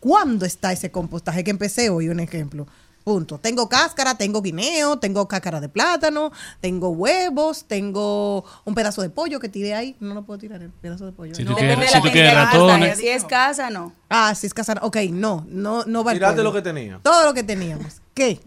¿Cuándo 0.00 0.44
está 0.46 0.72
ese 0.72 0.90
compostaje 0.90 1.42
que 1.44 1.50
empecé 1.50 1.90
hoy, 1.90 2.08
un 2.08 2.20
ejemplo? 2.20 2.66
Punto. 3.04 3.38
Tengo 3.38 3.68
cáscara, 3.70 4.16
tengo 4.16 4.42
guineo, 4.42 4.98
tengo 4.98 5.26
cáscara 5.28 5.60
de 5.60 5.68
plátano, 5.70 6.30
tengo 6.60 6.90
huevos, 6.90 7.64
tengo 7.66 8.44
un 8.66 8.74
pedazo 8.74 9.00
de 9.00 9.08
pollo 9.08 9.40
que 9.40 9.48
tiré 9.48 9.74
ahí. 9.74 9.96
No 9.98 10.14
lo 10.14 10.22
puedo 10.24 10.38
tirar 10.38 10.62
el 10.62 10.70
pedazo 10.70 11.06
de 11.06 11.12
pollo. 11.12 11.34
Si 11.34 11.42
No. 11.42 11.52
tú 11.52 11.56
quieres, 11.56 11.78
Depende 11.78 11.86
de 11.86 11.88
si 11.90 11.94
la 11.96 12.02
tú 12.02 12.12
quieres 12.12 12.30
técnica 12.32 12.50
de 12.50 12.58
compostaje. 12.58 12.80
ratones. 12.80 12.98
Si 12.98 13.08
es 13.08 13.24
casa, 13.24 13.70
no. 13.70 13.92
Ah, 14.10 14.34
sí, 14.34 14.46
es 14.46 14.52
casana. 14.52 14.80
Ok, 14.84 14.96
no, 15.10 15.46
no, 15.48 15.84
no 15.86 16.04
va 16.04 16.12
pollo. 16.12 16.42
lo 16.42 16.52
que 16.52 16.60
tenía. 16.62 17.00
Todo 17.02 17.24
lo 17.24 17.32
que 17.34 17.42
teníamos. 17.42 18.02
¿Qué? 18.12 18.40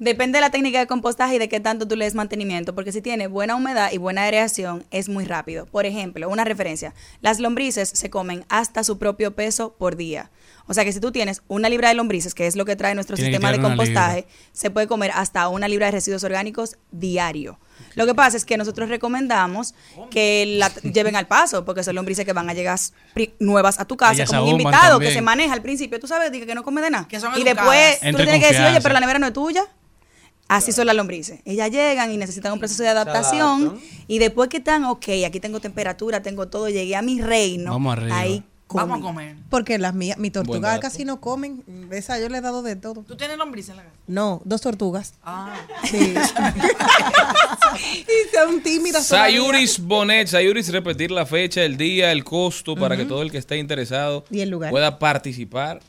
Depende 0.00 0.36
de 0.38 0.40
la 0.40 0.50
técnica 0.50 0.80
de 0.80 0.86
compostaje 0.88 1.36
y 1.36 1.38
de 1.38 1.48
qué 1.48 1.60
tanto 1.60 1.86
tú 1.86 1.94
le 1.96 2.04
des 2.04 2.16
mantenimiento, 2.16 2.74
porque 2.74 2.90
si 2.90 3.00
tiene 3.00 3.28
buena 3.28 3.54
humedad 3.54 3.92
y 3.92 3.98
buena 3.98 4.24
aireación, 4.24 4.84
es 4.90 5.08
muy 5.08 5.24
rápido. 5.24 5.66
Por 5.66 5.86
ejemplo, 5.86 6.28
una 6.28 6.44
referencia, 6.44 6.92
las 7.22 7.38
lombrices 7.38 7.90
se 7.90 8.10
comen 8.10 8.44
hasta 8.48 8.82
su 8.82 8.98
propio 8.98 9.34
peso 9.36 9.72
por 9.78 9.94
día. 9.96 10.30
O 10.66 10.72
sea 10.72 10.84
que 10.84 10.92
si 10.92 11.00
tú 11.00 11.12
tienes 11.12 11.42
una 11.46 11.68
libra 11.68 11.88
de 11.88 11.94
lombrices, 11.94 12.34
que 12.34 12.46
es 12.46 12.56
lo 12.56 12.64
que 12.64 12.74
trae 12.74 12.94
nuestro 12.94 13.16
Tiene 13.16 13.30
sistema 13.30 13.52
de 13.52 13.60
compostaje, 13.60 14.26
se 14.52 14.70
puede 14.70 14.86
comer 14.86 15.10
hasta 15.14 15.48
una 15.48 15.68
libra 15.68 15.86
de 15.86 15.92
residuos 15.92 16.24
orgánicos 16.24 16.76
diario. 16.90 17.58
Lo 17.96 18.06
que 18.06 18.14
pasa 18.14 18.36
es 18.36 18.44
que 18.44 18.56
nosotros 18.56 18.88
recomendamos 18.88 19.74
que 20.10 20.56
la 20.58 20.72
lleven 20.82 21.16
al 21.16 21.26
paso, 21.26 21.64
porque 21.64 21.82
son 21.82 21.94
lombrices 21.94 22.24
que 22.24 22.32
van 22.32 22.48
a 22.48 22.54
llegar 22.54 22.78
nuevas 23.40 23.78
a 23.78 23.84
tu 23.84 23.96
casa, 23.96 24.14
Ellas 24.14 24.30
como 24.30 24.44
un 24.44 24.60
invitado 24.60 24.98
que 24.98 25.12
se 25.12 25.20
maneja 25.20 25.52
al 25.52 25.62
principio, 25.62 26.00
tú 26.00 26.06
sabes, 26.06 26.32
dice 26.32 26.46
que 26.46 26.54
no 26.54 26.62
come 26.62 26.80
de 26.80 26.90
nada. 26.90 27.08
Que 27.08 27.20
son 27.20 27.38
y 27.38 27.44
después 27.44 28.00
tú 28.00 28.06
le 28.06 28.24
tienes 28.24 28.40
que 28.40 28.48
decir, 28.48 28.64
oye, 28.64 28.80
pero 28.80 28.94
la 28.94 29.00
nevera 29.00 29.18
no 29.18 29.26
es 29.26 29.32
tuya. 29.32 29.64
Así 30.46 30.72
son 30.72 30.86
las 30.86 30.94
lombrices. 30.94 31.40
Ellas 31.46 31.70
llegan 31.70 32.10
y 32.10 32.18
necesitan 32.18 32.52
un 32.52 32.58
proceso 32.58 32.82
de 32.82 32.90
adaptación. 32.90 33.80
Y 34.06 34.18
después 34.18 34.48
que 34.50 34.58
están, 34.58 34.84
ok, 34.84 35.06
aquí 35.26 35.40
tengo 35.40 35.60
temperatura, 35.60 36.22
tengo 36.22 36.48
todo, 36.48 36.68
llegué 36.68 36.96
a 36.96 37.02
mi 37.02 37.20
reino. 37.20 37.72
Vamos 37.72 37.96
arriba. 37.96 38.18
Ahí 38.18 38.44
Vamos 38.68 38.98
a 38.98 39.02
comer. 39.02 39.36
Porque 39.50 39.78
las 39.78 39.94
mías, 39.94 40.18
mi 40.18 40.30
tortuga 40.30 40.80
casi 40.80 41.04
no 41.04 41.20
comen. 41.20 41.62
Esa 41.90 42.18
yo 42.18 42.28
le 42.28 42.38
he 42.38 42.40
dado 42.40 42.62
de 42.62 42.76
todo. 42.76 43.04
¿Tú 43.06 43.16
tienes 43.16 43.36
lombriz 43.38 43.68
en 43.68 43.76
la 43.76 43.82
casa? 43.84 43.94
No, 44.06 44.42
dos 44.44 44.62
tortugas. 44.62 45.14
Ah. 45.22 45.54
Sí. 45.84 46.14
y 48.00 48.34
son 48.36 48.60
tímidas. 48.62 49.08
todavía. 49.08 49.38
Sayuris 49.38 49.78
Bonet, 49.80 50.28
Sayuris, 50.28 50.72
repetir 50.72 51.10
la 51.10 51.26
fecha, 51.26 51.62
el 51.62 51.76
día, 51.76 52.10
el 52.12 52.24
costo, 52.24 52.74
para 52.74 52.96
que 52.96 53.04
todo 53.04 53.22
el 53.22 53.30
que 53.30 53.38
esté 53.38 53.58
interesado 53.58 54.24
Y 54.30 54.40
el 54.40 54.50
lugar. 54.50 54.70
pueda 54.70 54.98
participar. 54.98 55.80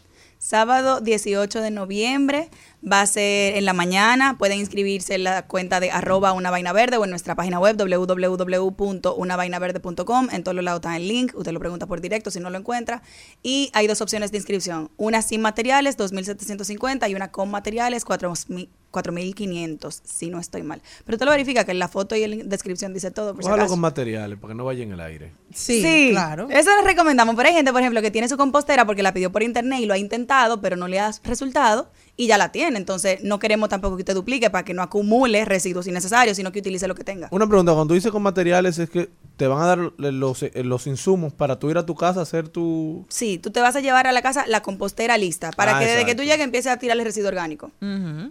Sábado 0.45 1.01
18 1.01 1.59
de 1.59 1.71
noviembre 1.71 2.51
va 2.87 3.01
a 3.01 3.07
ser 3.07 3.57
en 3.57 3.65
la 3.65 3.73
mañana. 3.73 4.37
Pueden 4.37 4.59
inscribirse 4.59 5.15
en 5.15 5.23
la 5.23 5.47
cuenta 5.47 5.79
de 5.79 5.89
arroba 5.89 6.33
una 6.33 6.51
vaina 6.51 6.71
verde 6.71 6.97
o 6.97 7.03
en 7.03 7.09
nuestra 7.09 7.33
página 7.33 7.59
web 7.59 7.77
www.unavainaverde.com. 7.77 10.27
En 10.31 10.43
todos 10.43 10.53
los 10.53 10.63
lados 10.63 10.81
está 10.81 10.95
el 10.97 11.07
link. 11.07 11.33
Usted 11.33 11.51
lo 11.51 11.59
pregunta 11.59 11.87
por 11.87 11.99
directo 11.99 12.29
si 12.29 12.39
no 12.39 12.51
lo 12.51 12.59
encuentra. 12.59 13.01
Y 13.41 13.71
hay 13.73 13.87
dos 13.87 14.01
opciones 14.01 14.31
de 14.31 14.37
inscripción. 14.37 14.91
Una 14.97 15.23
sin 15.23 15.41
materiales, 15.41 15.97
2.750 15.97 17.09
y 17.09 17.15
una 17.15 17.31
con 17.31 17.49
materiales, 17.49 18.05
4.000 18.05 18.69
4.500, 18.95 20.01
si 20.03 20.29
no 20.29 20.39
estoy 20.39 20.63
mal. 20.63 20.81
Pero 21.05 21.15
usted 21.15 21.25
lo 21.25 21.31
verifica 21.31 21.65
que 21.65 21.71
en 21.71 21.79
la 21.79 21.87
foto 21.87 22.15
y 22.15 22.23
en 22.23 22.39
la 22.39 22.43
descripción 22.45 22.93
dice 22.93 23.11
todo. 23.11 23.35
Por 23.35 23.43
si 23.43 23.67
con 23.67 23.79
materiales 23.79 24.39
para 24.39 24.53
que 24.53 24.57
no 24.57 24.65
vaya 24.65 24.83
en 24.83 24.93
el 24.93 24.99
aire. 24.99 25.33
Sí, 25.53 26.09
claro. 26.11 26.47
Eso 26.49 26.69
les 26.75 26.85
recomendamos. 26.85 27.35
Pero 27.35 27.49
hay 27.49 27.55
gente, 27.55 27.71
por 27.71 27.81
ejemplo, 27.81 28.01
que 28.01 28.11
tiene 28.11 28.29
su 28.29 28.37
compostera 28.37 28.85
porque 28.85 29.03
la 29.03 29.13
pidió 29.13 29.31
por 29.31 29.43
internet 29.43 29.79
y 29.81 29.85
lo 29.85 29.93
ha 29.93 29.97
intentado, 29.97 30.61
pero 30.61 30.75
no 30.75 30.87
le 30.87 30.97
da 30.97 31.11
resultado 31.23 31.89
y 32.17 32.27
ya 32.27 32.37
la 32.37 32.51
tiene. 32.51 32.77
Entonces, 32.77 33.23
no 33.23 33.39
queremos 33.39 33.69
tampoco 33.69 33.95
que 33.97 34.01
usted 34.03 34.13
duplique 34.13 34.49
para 34.49 34.63
que 34.63 34.73
no 34.73 34.81
acumule 34.81 35.43
residuos 35.45 35.87
innecesarios, 35.87 36.37
sino 36.37 36.51
que 36.51 36.59
utilice 36.59 36.87
lo 36.87 36.95
que 36.95 37.03
tenga. 37.03 37.27
Una 37.31 37.47
pregunta, 37.47 37.73
cuando 37.73 37.89
tú 37.89 37.93
dices 37.95 38.11
con 38.11 38.21
materiales 38.23 38.79
es 38.79 38.89
que 38.89 39.09
te 39.37 39.47
van 39.47 39.61
a 39.61 39.65
dar 39.65 39.77
los, 39.97 40.43
eh, 40.43 40.51
los 40.63 40.87
insumos 40.87 41.33
para 41.33 41.59
tú 41.59 41.69
ir 41.69 41.77
a 41.77 41.85
tu 41.85 41.93
casa 41.95 42.21
a 42.21 42.23
hacer 42.23 42.47
tu... 42.47 43.05
Sí, 43.09 43.37
tú 43.37 43.51
te 43.51 43.59
vas 43.59 43.75
a 43.75 43.81
llevar 43.81 44.07
a 44.07 44.13
la 44.13 44.21
casa 44.21 44.45
la 44.47 44.61
compostera 44.61 45.17
lista 45.17 45.51
para 45.51 45.75
Ah, 45.75 45.79
que 45.79 45.85
desde 45.87 46.05
que 46.05 46.15
tú 46.15 46.23
llegues 46.23 46.39
empieces 46.39 46.71
a 46.71 46.77
tirarle 46.77 47.03
residuo 47.03 47.27
orgánico. 47.27 47.71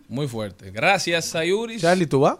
Muy 0.09 0.28
fuerte. 0.28 0.70
Gracias, 0.70 1.27
Sayuris. 1.27 1.82
Charlie, 1.82 2.06
¿tú 2.06 2.20
vas? 2.20 2.39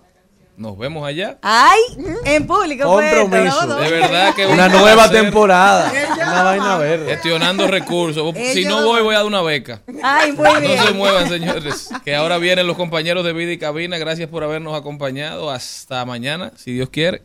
Nos 0.57 0.79
vemos 0.79 1.05
allá. 1.07 1.37
¡Ay! 1.43 1.81
En 2.25 2.47
público. 2.47 3.01
esto, 3.01 3.23
Compromiso. 3.23 3.67
¿no? 3.67 3.77
De 3.77 3.91
verdad 3.91 4.35
que 4.35 4.47
Una 4.47 4.67
un 4.67 4.73
nueva 4.73 5.11
temporada. 5.11 5.93
Una 6.17 6.43
vaina 6.45 6.79
verde. 6.79 7.11
Gestionando 7.13 7.67
recursos. 7.67 8.35
Si 8.53 8.65
no 8.65 8.85
voy, 8.85 9.03
voy 9.03 9.15
a 9.15 9.19
dar 9.19 9.27
una 9.27 9.43
beca. 9.43 9.83
Ay, 10.03 10.33
muy 10.33 10.61
bien. 10.61 10.77
No 10.77 10.87
se 10.87 10.93
muevan, 10.93 11.29
señores. 11.29 11.89
Que 12.05 12.15
ahora 12.15 12.39
vienen 12.39 12.67
los 12.69 12.77
compañeros 12.77 13.25
de 13.25 13.33
vida 13.33 13.51
y 13.53 13.59
cabina. 13.59 13.99
Gracias 13.99 14.29
por 14.29 14.45
habernos 14.45 14.79
acompañado. 14.79 15.51
Hasta 15.51 16.05
mañana, 16.05 16.53
si 16.57 16.73
Dios 16.73 16.89
quiere. 16.89 17.23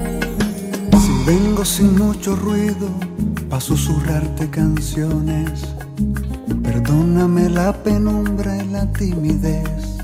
Si 0.00 1.24
vengo 1.26 1.64
sin 1.64 1.98
mucho 1.98 2.34
ruido 2.36 2.88
pa' 3.50 3.60
susurrarte 3.60 4.48
canciones, 4.48 5.74
perdóname 6.62 7.50
la 7.50 7.72
penumbra 7.72 8.56
y 8.56 8.66
la 8.68 8.90
timidez. 8.92 10.03